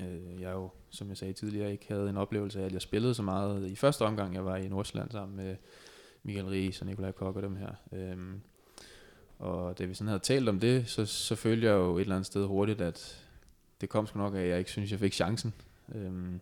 øh, 0.00 0.40
jeg 0.40 0.52
jo, 0.52 0.70
som 0.90 1.08
jeg 1.08 1.16
sagde 1.16 1.32
tidligere, 1.32 1.72
ikke 1.72 1.86
havde 1.88 2.10
en 2.10 2.16
oplevelse 2.16 2.60
af, 2.60 2.66
at 2.66 2.72
jeg 2.72 2.82
spillede 2.82 3.14
så 3.14 3.22
meget 3.22 3.70
i 3.70 3.76
første 3.76 4.02
omgang, 4.02 4.34
jeg 4.34 4.44
var 4.44 4.56
i 4.56 4.68
Nordsjælland 4.68 5.10
sammen 5.10 5.36
med 5.36 5.56
Michael 6.22 6.46
Ries 6.46 6.80
og 6.80 6.86
Nikolaj 6.86 7.12
Kok 7.12 7.36
og 7.36 7.42
dem 7.42 7.56
her. 7.56 7.74
Øhm, 7.92 8.40
og 9.38 9.78
da 9.78 9.84
vi 9.84 9.94
sådan 9.94 10.08
havde 10.08 10.22
talt 10.22 10.48
om 10.48 10.60
det, 10.60 10.88
så, 10.88 11.06
så 11.06 11.34
følte 11.34 11.66
jeg 11.66 11.72
jo 11.72 11.96
et 11.96 12.00
eller 12.00 12.14
andet 12.14 12.26
sted 12.26 12.46
hurtigt, 12.46 12.80
at 12.80 13.24
det 13.80 13.88
kom 13.88 14.06
sgu 14.06 14.18
nok 14.18 14.34
af, 14.34 14.40
at 14.40 14.48
jeg 14.48 14.58
ikke 14.58 14.70
synes, 14.70 14.90
jeg 14.90 14.98
fik 14.98 15.12
chancen. 15.12 15.54
Øhm, 15.94 16.40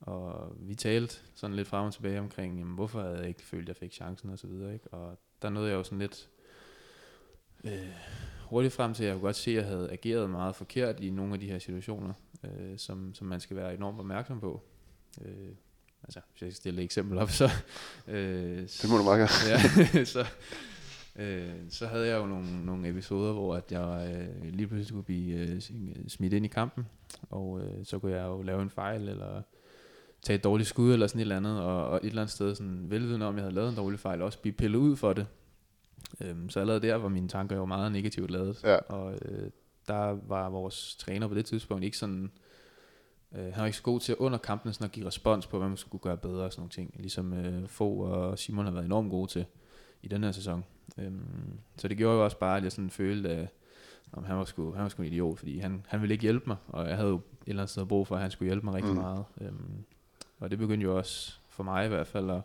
og 0.00 0.56
vi 0.58 0.74
talte 0.74 1.16
sådan 1.34 1.56
lidt 1.56 1.68
frem 1.68 1.86
og 1.86 1.92
tilbage 1.92 2.20
omkring, 2.20 2.58
jamen, 2.58 2.74
hvorfor 2.74 3.02
havde 3.02 3.18
jeg 3.18 3.28
ikke 3.28 3.42
følt, 3.42 3.62
at 3.62 3.68
jeg 3.68 3.76
fik 3.76 3.92
chancen 3.92 4.30
og 4.30 4.38
så 4.38 4.46
videre. 4.46 4.72
Ikke? 4.72 4.88
Og 4.94 5.18
der 5.42 5.50
nåede 5.50 5.68
jeg 5.70 5.76
jo 5.76 5.82
sådan 5.82 5.98
lidt 5.98 6.28
øh, 7.64 7.88
hurtigt 8.44 8.74
frem 8.74 8.94
til, 8.94 9.04
at 9.04 9.08
jeg 9.08 9.14
kunne 9.14 9.26
godt 9.26 9.36
se, 9.36 9.50
at 9.50 9.56
jeg 9.56 9.64
havde 9.64 9.90
ageret 9.90 10.30
meget 10.30 10.56
forkert 10.56 11.00
i 11.00 11.10
nogle 11.10 11.34
af 11.34 11.40
de 11.40 11.46
her 11.46 11.58
situationer, 11.58 12.12
øh, 12.44 12.78
som, 12.78 13.14
som 13.14 13.26
man 13.26 13.40
skal 13.40 13.56
være 13.56 13.74
enormt 13.74 13.98
opmærksom 13.98 14.40
på. 14.40 14.62
Øh, 15.24 15.48
altså, 16.04 16.20
hvis 16.30 16.42
jeg 16.42 16.52
skal 16.52 16.54
stille 16.54 16.80
et 16.80 16.84
eksempel 16.84 17.18
op, 17.18 17.30
så... 17.30 17.50
Øh, 18.08 18.58
det 18.62 18.90
må 18.90 18.96
du 18.96 19.02
meget 19.02 19.20
ja, 19.48 20.04
så, 20.04 20.26
øh, 21.16 21.54
så 21.70 21.86
havde 21.86 22.08
jeg 22.08 22.18
jo 22.18 22.26
nogle, 22.26 22.64
nogle 22.64 22.88
episoder, 22.88 23.32
hvor 23.32 23.54
at 23.54 23.72
jeg 23.72 24.26
øh, 24.44 24.52
lige 24.52 24.66
pludselig 24.66 24.94
kunne 24.94 25.04
blive 25.04 25.38
øh, 25.38 25.60
smidt 26.08 26.32
ind 26.32 26.44
i 26.44 26.48
kampen, 26.48 26.86
og 27.30 27.60
øh, 27.60 27.84
så 27.84 27.98
kunne 27.98 28.12
jeg 28.12 28.26
jo 28.26 28.42
lave 28.42 28.62
en 28.62 28.70
fejl, 28.70 29.08
eller 29.08 29.42
tage 30.22 30.36
et 30.36 30.44
dårligt 30.44 30.68
skud, 30.68 30.92
eller 30.92 31.06
sådan 31.06 31.18
et 31.18 31.22
eller 31.22 31.36
andet, 31.36 31.60
og, 31.60 31.86
og 31.86 31.96
et 31.96 32.08
eller 32.08 32.22
andet 32.22 32.32
sted, 32.32 32.54
sådan 32.54 32.90
velvidende 32.90 33.26
om, 33.26 33.34
jeg 33.34 33.42
havde 33.42 33.54
lavet 33.54 33.68
en 33.68 33.76
dårlig 33.76 34.00
fejl, 34.00 34.22
også 34.22 34.38
blive 34.38 34.52
pillet 34.52 34.78
ud 34.78 34.96
for 34.96 35.12
det. 35.12 35.26
Øhm, 36.20 36.50
så 36.50 36.60
allerede 36.60 36.82
der 36.82 36.94
var 36.94 37.08
mine 37.08 37.28
tanker 37.28 37.56
jo 37.56 37.64
meget 37.64 37.92
negativt 37.92 38.30
lavet, 38.30 38.60
ja. 38.64 38.76
og 38.76 39.18
øh, 39.24 39.50
der 39.88 40.18
var 40.28 40.48
vores 40.48 40.96
træner 40.96 41.28
på 41.28 41.34
det 41.34 41.44
tidspunkt 41.44 41.84
ikke 41.84 41.98
sådan, 41.98 42.30
øh, 43.32 43.44
han 43.44 43.56
var 43.56 43.66
ikke 43.66 43.78
så 43.78 43.82
god 43.82 44.00
til 44.00 44.16
under 44.16 44.38
kampen 44.38 44.72
sådan 44.72 44.84
at 44.84 44.92
give 44.92 45.06
respons 45.06 45.46
på, 45.46 45.58
hvad 45.58 45.68
man 45.68 45.76
skulle 45.76 46.02
gøre 46.02 46.16
bedre 46.16 46.44
og 46.44 46.52
sådan 46.52 46.60
nogle 46.60 46.70
ting, 46.70 46.94
ligesom 46.98 47.32
øh, 47.32 47.68
Fogh 47.68 48.10
og 48.10 48.38
Simon 48.38 48.64
har 48.64 48.72
været 48.72 48.84
enormt 48.84 49.10
gode 49.10 49.30
til 49.30 49.44
i 50.02 50.08
den 50.08 50.24
her 50.24 50.32
sæson. 50.32 50.64
Øhm, 50.98 51.58
så 51.76 51.88
det 51.88 51.96
gjorde 51.96 52.16
jo 52.16 52.24
også 52.24 52.38
bare, 52.38 52.56
at 52.56 52.62
jeg 52.62 52.72
sådan 52.72 52.90
følte, 52.90 53.28
at 53.30 53.48
om 54.12 54.24
han 54.24 54.36
var 54.36 54.44
sgu, 54.44 54.72
han 54.72 54.82
var 54.82 54.88
sgu 54.88 55.02
en 55.02 55.08
idiot, 55.08 55.38
fordi 55.38 55.58
han, 55.58 55.84
han 55.88 56.00
ville 56.00 56.12
ikke 56.12 56.22
hjælpe 56.22 56.44
mig, 56.46 56.56
og 56.68 56.88
jeg 56.88 56.96
havde 56.96 57.08
jo 57.08 57.16
et 57.16 57.22
eller 57.46 57.62
andet 57.62 57.70
sted 57.70 57.86
brug 57.86 58.06
for, 58.06 58.14
at 58.14 58.22
han 58.22 58.30
skulle 58.30 58.48
hjælpe 58.48 58.66
mig 58.66 58.74
rigtig 58.74 58.92
mm. 58.92 59.00
meget. 59.00 59.24
Øhm, 59.40 59.84
og 60.40 60.50
det 60.50 60.58
begyndte 60.58 60.84
jo 60.84 60.96
også, 60.98 61.38
for 61.48 61.64
mig 61.64 61.84
i 61.84 61.88
hvert 61.88 62.06
fald, 62.06 62.30
at 62.30 62.42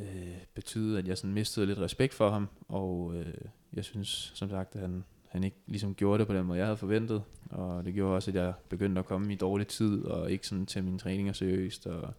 øh, 0.00 0.36
betyde, 0.54 0.98
at 0.98 1.08
jeg 1.08 1.18
sådan 1.18 1.34
mistede 1.34 1.66
lidt 1.66 1.78
respekt 1.78 2.14
for 2.14 2.30
ham, 2.30 2.48
og 2.68 3.14
øh, 3.14 3.34
jeg 3.72 3.84
synes 3.84 4.32
som 4.34 4.50
sagt, 4.50 4.74
at 4.74 4.80
han, 4.80 5.04
han 5.28 5.44
ikke 5.44 5.56
ligesom 5.66 5.94
gjorde 5.94 6.18
det 6.18 6.26
på 6.26 6.34
den 6.34 6.46
måde, 6.46 6.58
jeg 6.58 6.66
havde 6.66 6.76
forventet, 6.76 7.22
og 7.50 7.84
det 7.84 7.94
gjorde 7.94 8.14
også, 8.14 8.30
at 8.30 8.34
jeg 8.34 8.54
begyndte 8.68 8.98
at 8.98 9.06
komme 9.06 9.32
i 9.32 9.36
dårlig 9.36 9.66
tid, 9.66 10.04
og 10.04 10.30
ikke 10.30 10.46
sådan 10.46 10.66
til 10.66 10.84
mine 10.84 10.98
træninger 10.98 11.32
seriøst, 11.32 11.86
og 11.86 12.14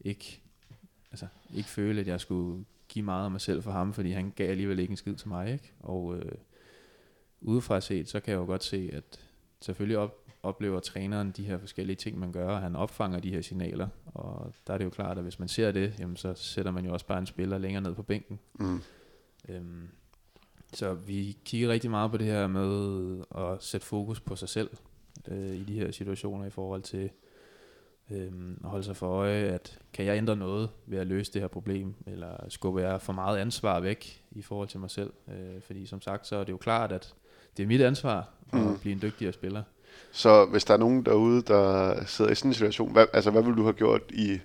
ikke, 0.00 0.40
altså, 1.10 1.26
ikke 1.54 1.68
føle, 1.68 2.00
at 2.00 2.06
jeg 2.06 2.20
skulle 2.20 2.64
give 2.88 3.04
meget 3.04 3.24
af 3.24 3.30
mig 3.30 3.40
selv 3.40 3.62
for 3.62 3.70
ham, 3.70 3.92
fordi 3.92 4.10
han 4.10 4.32
gav 4.36 4.50
alligevel 4.50 4.78
ikke 4.78 4.90
en 4.90 4.96
skid 4.96 5.14
til 5.14 5.28
mig, 5.28 5.52
ikke? 5.52 5.72
Og 5.80 6.16
øh, 6.16 6.32
udefra 7.40 7.80
set, 7.80 8.08
så 8.08 8.20
kan 8.20 8.32
jeg 8.32 8.38
jo 8.38 8.44
godt 8.44 8.64
se, 8.64 8.90
at 8.92 9.20
selvfølgelig 9.60 9.98
op, 9.98 10.21
oplever 10.42 10.80
træneren 10.80 11.30
de 11.30 11.44
her 11.44 11.58
forskellige 11.58 11.96
ting, 11.96 12.18
man 12.18 12.32
gør, 12.32 12.48
og 12.48 12.60
han 12.60 12.76
opfanger 12.76 13.20
de 13.20 13.30
her 13.30 13.42
signaler. 13.42 13.88
Og 14.14 14.52
der 14.66 14.74
er 14.74 14.78
det 14.78 14.84
jo 14.84 14.90
klart, 14.90 15.18
at 15.18 15.22
hvis 15.22 15.38
man 15.38 15.48
ser 15.48 15.72
det, 15.72 15.94
jamen, 15.98 16.16
så 16.16 16.34
sætter 16.34 16.70
man 16.70 16.84
jo 16.84 16.92
også 16.92 17.06
bare 17.06 17.18
en 17.18 17.26
spiller 17.26 17.58
længere 17.58 17.82
ned 17.82 17.94
på 17.94 18.02
bænken. 18.02 18.38
Mm. 18.54 18.82
Øhm, 19.48 19.88
så 20.72 20.94
vi 20.94 21.38
kigger 21.44 21.68
rigtig 21.68 21.90
meget 21.90 22.10
på 22.10 22.16
det 22.16 22.26
her 22.26 22.46
med 22.46 23.24
at 23.38 23.62
sætte 23.62 23.86
fokus 23.86 24.20
på 24.20 24.36
sig 24.36 24.48
selv 24.48 24.70
øh, 25.28 25.56
i 25.56 25.64
de 25.64 25.74
her 25.74 25.90
situationer 25.90 26.44
i 26.44 26.50
forhold 26.50 26.82
til 26.82 27.10
øh, 28.10 28.32
at 28.64 28.70
holde 28.70 28.84
sig 28.84 28.96
for 28.96 29.08
øje, 29.08 29.42
at 29.42 29.78
kan 29.92 30.04
jeg 30.04 30.16
ændre 30.16 30.36
noget 30.36 30.70
ved 30.86 30.98
at 30.98 31.06
løse 31.06 31.32
det 31.32 31.40
her 31.40 31.48
problem, 31.48 31.94
eller 32.06 32.48
skubber 32.48 32.80
jeg 32.80 33.00
for 33.00 33.12
meget 33.12 33.38
ansvar 33.38 33.80
væk 33.80 34.24
i 34.30 34.42
forhold 34.42 34.68
til 34.68 34.80
mig 34.80 34.90
selv. 34.90 35.12
Øh, 35.28 35.60
fordi 35.60 35.86
som 35.86 36.00
sagt, 36.00 36.26
så 36.26 36.36
er 36.36 36.44
det 36.44 36.52
jo 36.52 36.56
klart, 36.56 36.92
at 36.92 37.14
det 37.56 37.62
er 37.62 37.66
mit 37.66 37.80
ansvar 37.80 38.28
at 38.52 38.60
mm. 38.60 38.78
blive 38.78 38.92
en 38.92 39.02
dygtigere 39.02 39.32
spiller. 39.32 39.62
Så 40.12 40.44
hvis 40.44 40.64
der 40.64 40.74
er 40.74 40.78
nogen 40.78 41.04
derude, 41.04 41.42
der 41.42 41.94
sidder 42.04 42.30
i 42.30 42.34
sådan 42.34 42.50
en 42.50 42.54
situation, 42.54 42.92
hvad, 42.92 43.06
altså 43.12 43.30
hvad 43.30 43.42
ville 43.42 43.56
du 43.56 43.62
have 43.62 43.72
gjort 43.72 44.02
i 44.10 44.38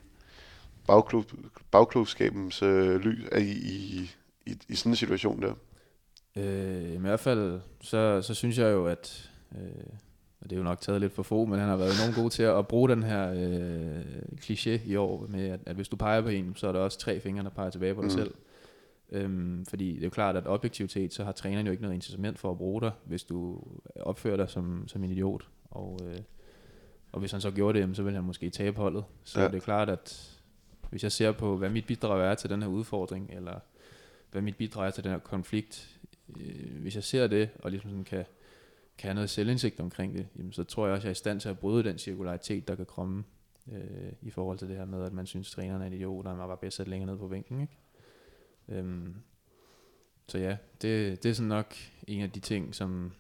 bagklub, 0.87 1.31
bagklubskabens 1.71 2.63
øh, 2.63 2.95
lys 2.95 3.25
i, 3.37 3.41
i, 3.41 4.11
i, 4.45 4.57
i 4.69 4.75
sådan 4.75 4.91
en 4.91 4.95
situation 4.95 5.41
der? 5.41 5.53
Øh, 6.35 6.93
I 6.93 6.97
hvert 6.97 7.19
fald, 7.19 7.59
så, 7.81 8.21
så 8.21 8.33
synes 8.33 8.57
jeg 8.57 8.71
jo, 8.71 8.85
at, 8.85 9.29
øh, 9.51 9.93
og 10.41 10.49
det 10.49 10.51
er 10.51 10.57
jo 10.57 10.63
nok 10.63 10.81
taget 10.81 11.01
lidt 11.01 11.13
for 11.13 11.23
få, 11.23 11.45
men 11.45 11.59
han 11.59 11.69
har 11.69 11.77
været 11.77 11.93
enormt 12.01 12.15
god 12.15 12.29
til 12.29 12.43
at, 12.43 12.67
bruge 12.67 12.89
den 12.89 13.03
her 13.03 13.33
øh, 13.33 14.01
kliché 14.41 14.89
i 14.89 14.95
år, 14.95 15.25
med 15.29 15.49
at, 15.49 15.59
at 15.65 15.75
hvis 15.75 15.87
du 15.87 15.95
peger 15.95 16.21
på 16.21 16.27
en, 16.27 16.53
så 16.55 16.67
er 16.67 16.71
der 16.71 16.79
også 16.79 16.99
tre 16.99 17.19
fingre, 17.19 17.43
der 17.43 17.49
peger 17.49 17.69
tilbage 17.69 17.95
på 17.95 18.01
dig 18.01 18.11
mm. 18.11 18.17
selv. 18.17 18.33
Øhm, 19.11 19.65
fordi 19.65 19.93
det 19.93 19.99
er 19.99 20.05
jo 20.05 20.09
klart, 20.09 20.35
at 20.35 20.47
objektivitet, 20.47 21.13
så 21.13 21.23
har 21.23 21.31
træneren 21.31 21.65
jo 21.65 21.71
ikke 21.71 21.83
noget 21.83 21.95
incitament 21.95 22.39
for 22.39 22.51
at 22.51 22.57
bruge 22.57 22.81
dig, 22.81 22.91
hvis 23.05 23.23
du 23.23 23.63
opfører 23.99 24.37
dig 24.37 24.49
som, 24.49 24.87
som 24.87 25.03
en 25.03 25.11
idiot. 25.11 25.49
Og, 25.71 25.99
øh, 26.03 26.17
og 27.11 27.19
hvis 27.19 27.31
han 27.31 27.41
så 27.41 27.51
gjorde 27.51 27.81
det, 27.81 27.95
så 27.95 28.03
ville 28.03 28.15
han 28.15 28.25
måske 28.25 28.49
tabe 28.49 28.77
holdet. 28.77 29.03
Så 29.23 29.41
ja. 29.41 29.47
det 29.47 29.55
er 29.55 29.59
klart, 29.59 29.89
at 29.89 30.39
hvis 30.89 31.03
jeg 31.03 31.11
ser 31.11 31.31
på, 31.31 31.57
hvad 31.57 31.69
mit 31.69 31.87
bidrag 31.87 32.31
er 32.31 32.35
til 32.35 32.49
den 32.49 32.61
her 32.61 32.69
udfordring, 32.69 33.31
eller 33.33 33.59
hvad 34.31 34.41
mit 34.41 34.57
bidrag 34.57 34.87
er 34.87 34.91
til 34.91 35.03
den 35.03 35.11
her 35.11 35.19
konflikt, 35.19 35.99
øh, 36.39 36.81
hvis 36.81 36.95
jeg 36.95 37.03
ser 37.03 37.27
det, 37.27 37.49
og 37.59 37.71
ligesom 37.71 37.89
sådan 37.89 38.03
kan, 38.03 38.25
kan 38.97 39.07
have 39.07 39.15
noget 39.15 39.29
selvindsigt 39.29 39.79
omkring 39.79 40.13
det, 40.13 40.27
jamen, 40.37 40.53
så 40.53 40.63
tror 40.63 40.85
jeg 40.85 40.93
også, 40.93 41.01
at 41.01 41.05
jeg 41.05 41.09
er 41.09 41.11
i 41.11 41.15
stand 41.15 41.39
til 41.39 41.49
at 41.49 41.59
bryde 41.59 41.83
den 41.83 41.97
cirkularitet, 41.97 42.67
der 42.67 42.75
kan 42.75 42.85
komme 42.85 43.23
øh, 43.71 44.11
i 44.21 44.29
forhold 44.29 44.57
til 44.57 44.67
det 44.67 44.77
her 44.77 44.85
med, 44.85 45.05
at 45.05 45.13
man 45.13 45.25
synes, 45.25 45.49
at 45.49 45.51
træneren 45.51 45.81
er 45.81 45.85
en 45.85 45.93
idiot, 45.93 46.25
og 46.25 46.37
man 46.37 46.49
var 46.49 46.55
bedst 46.55 46.79
at 46.79 46.87
længere 46.87 47.11
ned 47.11 47.17
på 47.17 47.27
bænken. 47.27 47.61
Ikke? 47.61 47.77
Øhm, 48.69 49.15
så 50.27 50.37
ja, 50.37 50.57
det, 50.81 51.23
det 51.23 51.29
er 51.29 51.33
sådan 51.33 51.47
nok 51.47 51.75
en 52.07 52.21
af 52.21 52.31
de 52.31 52.39
ting, 52.39 52.75
som, 52.75 53.11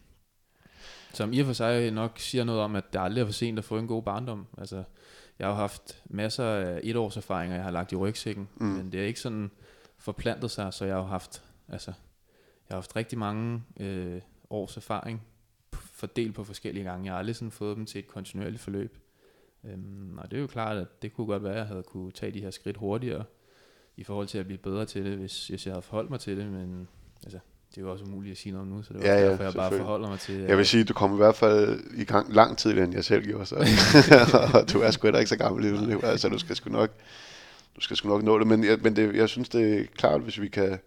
som 1.13 1.33
i 1.33 1.39
og 1.39 1.45
for 1.45 1.53
sig 1.53 1.91
nok 1.91 2.19
siger 2.19 2.43
noget 2.43 2.61
om, 2.61 2.75
at 2.75 2.93
det 2.93 2.99
aldrig 2.99 3.21
er 3.21 3.25
for 3.25 3.33
sent 3.33 3.59
at 3.59 3.65
få 3.65 3.77
en 3.77 3.87
god 3.87 4.03
barndom. 4.03 4.47
Altså, 4.57 4.83
jeg 5.39 5.47
har 5.47 5.55
haft 5.55 6.03
masser 6.05 6.45
af 6.45 6.79
etårs 6.83 7.17
erfaringer, 7.17 7.55
jeg 7.55 7.63
har 7.63 7.71
lagt 7.71 7.91
i 7.91 7.95
rygsækken, 7.95 8.49
mm. 8.55 8.65
men 8.65 8.91
det 8.91 9.01
er 9.01 9.05
ikke 9.05 9.19
sådan 9.19 9.51
forplantet 9.97 10.51
sig, 10.51 10.73
så 10.73 10.85
jeg 10.85 10.95
har 10.95 11.03
haft, 11.03 11.43
altså, 11.67 11.91
jeg 12.69 12.75
har 12.75 12.77
haft 12.77 12.95
rigtig 12.95 13.17
mange 13.17 13.63
øh, 13.79 14.21
års 14.49 14.77
erfaring 14.77 15.21
fordelt 15.73 16.35
på 16.35 16.43
forskellige 16.43 16.83
gange. 16.83 17.05
Jeg 17.05 17.13
har 17.13 17.19
aldrig 17.19 17.35
sådan 17.35 17.51
fået 17.51 17.77
dem 17.77 17.85
til 17.85 17.99
et 17.99 18.07
kontinuerligt 18.07 18.61
forløb. 18.61 18.97
Øhm, 19.63 20.17
og 20.17 20.31
det 20.31 20.37
er 20.37 20.41
jo 20.41 20.47
klart, 20.47 20.77
at 20.77 21.01
det 21.01 21.13
kunne 21.13 21.27
godt 21.27 21.43
være, 21.43 21.53
at 21.53 21.57
jeg 21.57 21.67
havde 21.67 21.83
kunne 21.83 22.11
tage 22.11 22.31
de 22.31 22.41
her 22.41 22.51
skridt 22.51 22.77
hurtigere, 22.77 23.25
i 23.97 24.03
forhold 24.03 24.27
til 24.27 24.37
at 24.37 24.45
blive 24.45 24.57
bedre 24.57 24.85
til 24.85 25.05
det, 25.05 25.17
hvis, 25.17 25.47
hvis 25.47 25.65
jeg 25.65 25.73
havde 25.73 25.81
forholdt 25.81 26.09
mig 26.09 26.19
til 26.19 26.37
det, 26.37 26.45
men 26.45 26.87
altså, 27.23 27.39
det 27.69 27.77
er 27.77 27.81
jo 27.81 27.91
også 27.91 28.05
umuligt 28.05 28.31
at 28.31 28.37
sige 28.37 28.53
noget 28.53 28.67
nu, 28.67 28.83
så 28.83 28.93
det 28.93 29.01
var 29.01 29.07
ja, 29.07 29.15
ja, 29.15 29.29
derfor, 29.29 29.43
jeg 29.43 29.53
bare 29.53 29.71
forholder 29.71 30.09
mig 30.09 30.19
til... 30.19 30.35
Jeg 30.35 30.57
vil 30.57 30.65
sige, 30.65 30.83
du 30.83 30.93
kom 30.93 31.13
i 31.13 31.17
hvert 31.17 31.35
fald 31.35 31.79
i 31.97 32.03
gang 32.03 32.33
lang 32.33 32.57
tid, 32.57 32.77
end 32.77 32.93
jeg 32.93 33.03
selv 33.03 33.25
gjorde, 33.25 33.45
så. 33.45 33.55
og 34.53 34.73
du 34.73 34.79
er 34.81 34.91
sgu 34.91 35.07
ikke 35.07 35.27
så 35.27 35.37
gammel 35.37 35.65
i 35.65 35.67
det, 35.67 36.03
altså 36.03 36.29
du 36.29 36.37
skal 36.37 36.55
sgu 36.55 36.69
nok, 36.69 36.89
du 37.75 37.81
skal 37.81 37.97
sgu 37.97 38.09
nok 38.09 38.23
nå 38.23 38.39
det, 38.39 38.47
men, 38.47 38.63
jeg, 38.63 38.77
men 38.81 38.95
det, 38.95 39.15
jeg 39.15 39.29
synes, 39.29 39.49
det 39.49 39.79
er 39.79 39.83
klart, 39.95 40.21
hvis 40.21 40.41
vi 40.41 40.47
kan 40.47 40.79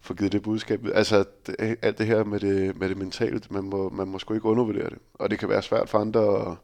få 0.00 0.14
givet 0.14 0.32
det 0.32 0.42
budskab. 0.42 0.86
Altså, 0.94 1.24
det, 1.46 1.76
alt 1.82 1.98
det 1.98 2.06
her 2.06 2.24
med 2.24 2.40
det, 2.40 2.76
med 2.76 2.88
det 2.88 2.96
mentale, 2.96 3.40
man 3.50 3.64
må, 3.64 3.88
man 3.88 4.08
må 4.08 4.18
sgu 4.18 4.34
ikke 4.34 4.46
undervurdere 4.46 4.90
det, 4.90 4.98
og 5.14 5.30
det 5.30 5.38
kan 5.38 5.48
være 5.48 5.62
svært 5.62 5.88
for 5.88 5.98
andre 5.98 6.50
at, 6.50 6.56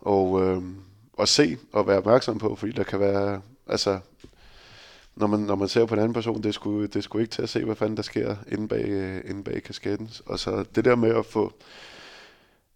og, 0.00 0.42
øh, 0.42 0.62
at 1.18 1.28
se 1.28 1.56
og 1.72 1.86
være 1.86 1.98
opmærksom 1.98 2.38
på, 2.38 2.54
fordi 2.54 2.72
der 2.72 2.82
kan 2.82 3.00
være, 3.00 3.40
altså, 3.66 3.98
når 5.16 5.26
man, 5.26 5.40
når 5.40 5.54
man 5.54 5.68
ser 5.68 5.86
på 5.86 5.94
en 5.94 6.00
anden 6.00 6.12
person, 6.12 6.42
det 6.42 6.54
skulle, 6.54 6.86
det 6.86 7.04
skulle 7.04 7.22
ikke 7.22 7.32
til 7.32 7.42
at 7.42 7.48
se, 7.48 7.64
hvad 7.64 7.76
fanden 7.76 7.96
der 7.96 8.02
sker 8.02 8.36
inde 8.48 8.68
bag, 8.68 8.84
øh, 8.88 9.20
inde 9.30 9.44
bag 9.44 9.62
kasketten. 9.62 10.10
Og 10.26 10.38
så 10.38 10.64
det 10.74 10.84
der 10.84 10.96
med 10.96 11.16
at 11.16 11.26
få, 11.26 11.52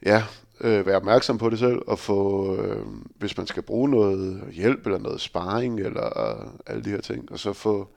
ja, 0.07 0.23
øh, 0.61 0.87
være 0.87 0.97
opmærksom 0.97 1.39
på 1.39 1.51
det 1.51 1.59
selv, 1.59 1.79
og 1.87 1.99
få, 1.99 2.55
øh, 2.57 2.87
hvis 3.17 3.37
man 3.37 3.47
skal 3.47 3.63
bruge 3.63 3.91
noget 3.91 4.45
hjælp, 4.53 4.87
eller 4.87 4.99
noget 4.99 5.21
sparring, 5.21 5.81
eller 5.81 6.19
øh, 6.19 6.49
alle 6.67 6.85
de 6.85 6.91
her 6.91 7.01
ting, 7.01 7.33
og 7.33 7.39
så 7.39 7.53
få, 7.53 7.89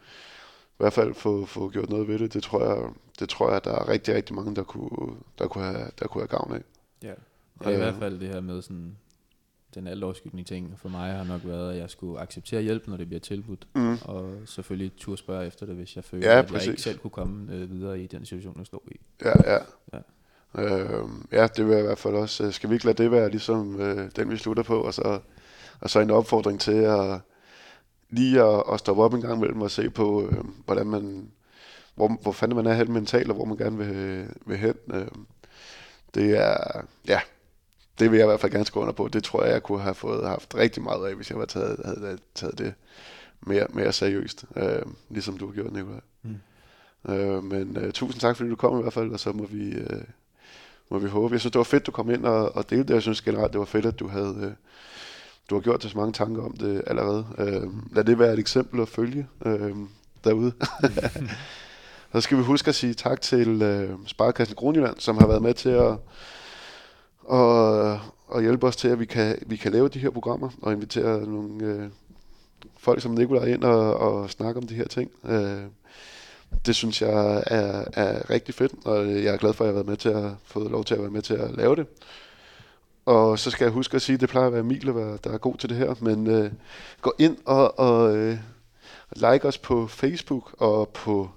i 0.69 0.77
hvert 0.77 0.93
fald 0.93 1.13
få, 1.13 1.45
få 1.45 1.69
gjort 1.69 1.89
noget 1.89 2.07
ved 2.07 2.19
det, 2.19 2.33
det 2.33 2.43
tror 2.43 2.65
jeg, 2.65 2.89
det 3.19 3.29
tror 3.29 3.51
jeg, 3.51 3.63
der 3.63 3.71
er 3.71 3.89
rigtig, 3.89 4.15
rigtig 4.15 4.35
mange, 4.35 4.55
der 4.55 4.63
kunne, 4.63 5.15
der 5.39 5.47
kunne 5.47 5.63
have, 5.63 5.87
der 5.99 6.07
kunne 6.07 6.21
have 6.21 6.27
gavn 6.27 6.53
af. 6.53 6.61
Ja, 7.03 7.13
og 7.59 7.73
i 7.73 7.75
hvert 7.75 7.95
fald 7.95 8.19
det 8.19 8.27
her 8.27 8.41
med 8.41 8.61
sådan, 8.61 8.97
den 9.75 9.87
altoverskyggende 9.87 10.43
ting 10.43 10.79
for 10.79 10.89
mig 10.89 11.13
har 11.13 11.23
nok 11.23 11.41
været, 11.45 11.71
at 11.71 11.77
jeg 11.77 11.89
skulle 11.89 12.21
acceptere 12.21 12.61
hjælp, 12.61 12.87
når 12.87 12.97
det 12.97 13.07
bliver 13.07 13.19
tilbudt. 13.19 13.67
Mm. 13.75 13.97
Og 14.05 14.35
selvfølgelig 14.45 14.91
turde 14.97 15.17
spørge 15.17 15.47
efter 15.47 15.65
det, 15.65 15.75
hvis 15.75 15.95
jeg 15.95 16.03
følte, 16.03 16.27
ja, 16.27 16.39
at 16.39 16.53
jeg 16.53 16.67
ikke 16.67 16.81
selv 16.81 16.97
kunne 16.97 17.11
komme 17.11 17.53
øh, 17.53 17.71
videre 17.71 17.99
i 17.99 18.07
den 18.07 18.25
situation, 18.25 18.55
jeg 18.57 18.65
stod 18.65 18.79
i. 18.91 18.99
Ja, 19.25 19.53
ja. 19.53 19.57
Ja. 19.93 19.99
Øh, 20.57 21.09
ja, 21.31 21.47
det 21.47 21.65
vil 21.65 21.71
jeg 21.71 21.79
i 21.79 21.85
hvert 21.85 21.97
fald 21.97 22.13
også. 22.13 22.45
Øh, 22.45 22.53
skal 22.53 22.69
vi 22.69 22.75
ikke 22.75 22.85
lade 22.85 23.03
det 23.03 23.11
være 23.11 23.29
ligesom 23.29 23.81
øh, 23.81 24.11
den, 24.15 24.29
vi 24.29 24.37
slutter 24.37 24.63
på, 24.63 24.81
og 24.81 24.93
så, 24.93 25.19
og 25.79 25.89
så 25.89 25.99
en 25.99 26.11
opfordring 26.11 26.59
til 26.59 26.71
at 26.71 27.19
lige 28.09 28.43
at, 28.43 28.63
at 28.73 28.79
stoppe 28.79 29.03
op 29.03 29.13
en 29.13 29.21
gang 29.21 29.37
imellem 29.37 29.61
og 29.61 29.71
se 29.71 29.89
på, 29.89 30.27
øh, 30.27 30.43
hvordan 30.65 30.87
man, 30.87 31.31
hvor, 31.95 32.17
hvor 32.21 32.31
fanden 32.31 32.55
man 32.55 32.65
er 32.65 32.73
helt 32.73 32.89
mentalt, 32.89 33.29
og 33.29 33.35
hvor 33.35 33.45
man 33.45 33.57
gerne 33.57 33.77
vil, 33.77 34.27
vil 34.45 34.57
hen. 34.57 34.75
Øh, 34.93 35.07
det 36.13 36.37
er, 36.37 36.81
ja, 37.07 37.19
det 37.99 38.11
vil 38.11 38.17
jeg 38.17 38.25
i 38.25 38.27
hvert 38.29 38.39
fald 38.39 38.51
gerne 38.51 38.65
skrive 38.65 38.81
under 38.81 38.93
på. 38.93 39.07
Det 39.07 39.23
tror 39.23 39.43
jeg, 39.43 39.53
jeg 39.53 39.63
kunne 39.63 39.81
have 39.81 39.95
fået 39.95 40.27
haft 40.27 40.55
rigtig 40.55 40.83
meget 40.83 41.07
af, 41.07 41.15
hvis 41.15 41.29
jeg 41.29 41.39
var 41.39 41.45
taget, 41.45 41.81
havde 41.85 42.17
taget 42.35 42.57
det 42.57 42.73
mere, 43.41 43.67
mere 43.69 43.93
seriøst, 43.93 44.45
øh, 44.55 44.81
ligesom 45.09 45.37
du 45.37 45.45
har 45.45 45.53
gjort, 45.53 45.73
Nicolaj. 45.73 45.99
Mm. 46.23 46.35
Øh, 47.11 47.43
men 47.43 47.77
øh, 47.77 47.91
tusind 47.91 48.21
tak, 48.21 48.37
fordi 48.37 48.49
du 48.49 48.55
kom 48.55 48.79
i 48.79 48.81
hvert 48.81 48.93
fald, 48.93 49.11
og 49.11 49.19
så 49.19 49.31
må 49.31 49.45
vi, 49.45 49.69
øh, 49.69 50.01
må 50.89 50.99
vi 50.99 51.07
håbe. 51.07 51.33
Jeg 51.33 51.39
synes, 51.39 51.51
det 51.51 51.59
var 51.59 51.63
fedt, 51.63 51.85
du 51.85 51.91
kom 51.91 52.09
ind 52.09 52.25
og, 52.25 52.55
og 52.55 52.69
delte 52.69 52.83
det. 52.83 52.93
Jeg 52.93 53.01
synes 53.01 53.21
generelt, 53.21 53.53
det 53.53 53.59
var 53.59 53.65
fedt, 53.65 53.85
at 53.85 53.99
du 53.99 54.07
havde, 54.07 54.35
øh, 54.41 54.51
du 55.49 55.55
har 55.55 55.61
gjort 55.61 55.83
dig 55.83 55.91
så 55.91 55.97
mange 55.97 56.13
tanker 56.13 56.43
om 56.43 56.57
det 56.57 56.83
allerede. 56.87 57.25
Øh, 57.37 57.95
lad 57.95 58.03
det 58.03 58.19
være 58.19 58.33
et 58.33 58.39
eksempel 58.39 58.81
at 58.81 58.87
følge 58.87 59.27
øh, 59.45 59.75
derude. 60.23 60.51
så 62.13 62.21
skal 62.21 62.37
vi 62.37 62.43
huske 62.43 62.69
at 62.69 62.75
sige 62.75 62.93
tak 62.93 63.21
til 63.21 63.61
øh, 63.61 63.89
Sparekassen 64.05 64.55
Kronjylland, 64.55 64.99
som 64.99 65.17
har 65.17 65.27
været 65.27 65.41
med 65.41 65.53
til 65.53 65.69
at, 65.69 65.97
og, 67.29 67.99
og 68.27 68.41
hjælpe 68.41 68.67
os 68.67 68.75
til, 68.75 68.87
at 68.87 68.99
vi 68.99 69.05
kan, 69.05 69.37
vi 69.45 69.55
kan 69.55 69.71
lave 69.71 69.89
de 69.89 69.99
her 69.99 70.09
programmer 70.09 70.49
og 70.61 70.73
invitere 70.73 71.21
nogle 71.21 71.63
øh, 71.63 71.89
folk 72.77 73.01
som 73.01 73.11
Nikolaj 73.11 73.45
ind 73.45 73.63
og, 73.63 73.97
og 73.97 74.29
snakke 74.29 74.57
om 74.57 74.67
de 74.67 74.75
her 74.75 74.87
ting. 74.87 75.11
Øh, 75.25 75.63
det 76.65 76.75
synes 76.75 77.01
jeg 77.01 77.43
er, 77.47 77.85
er 77.93 78.29
rigtig 78.29 78.55
fedt, 78.55 78.73
og 78.85 79.07
jeg 79.07 79.33
er 79.33 79.37
glad 79.37 79.53
for, 79.53 79.63
at 79.63 79.67
jeg 79.67 79.71
har 79.71 79.83
været 79.83 79.87
med 79.87 79.97
til 79.97 80.09
at 80.09 80.31
få 80.45 80.69
lov 80.69 80.83
til 80.85 80.93
at 80.95 81.01
være 81.01 81.09
med 81.09 81.21
til 81.21 81.33
at 81.33 81.51
lave 81.55 81.75
det. 81.75 81.87
Og 83.05 83.39
så 83.39 83.51
skal 83.51 83.65
jeg 83.65 83.71
huske 83.71 83.95
at 83.95 84.01
sige, 84.01 84.13
at 84.13 84.21
det 84.21 84.29
plejer 84.29 84.47
at 84.47 84.53
være 84.53 84.61
Emil, 84.61 84.87
der 85.23 85.31
er 85.31 85.37
god 85.37 85.57
til 85.57 85.69
det 85.69 85.77
her, 85.77 85.95
men 85.99 86.27
øh, 86.27 86.51
gå 87.01 87.13
ind 87.19 87.37
og, 87.45 87.79
og 87.79 88.17
øh, 88.17 88.37
like 89.15 89.47
os 89.47 89.57
på 89.57 89.87
Facebook 89.87 90.55
og 90.57 90.89
på 90.89 91.29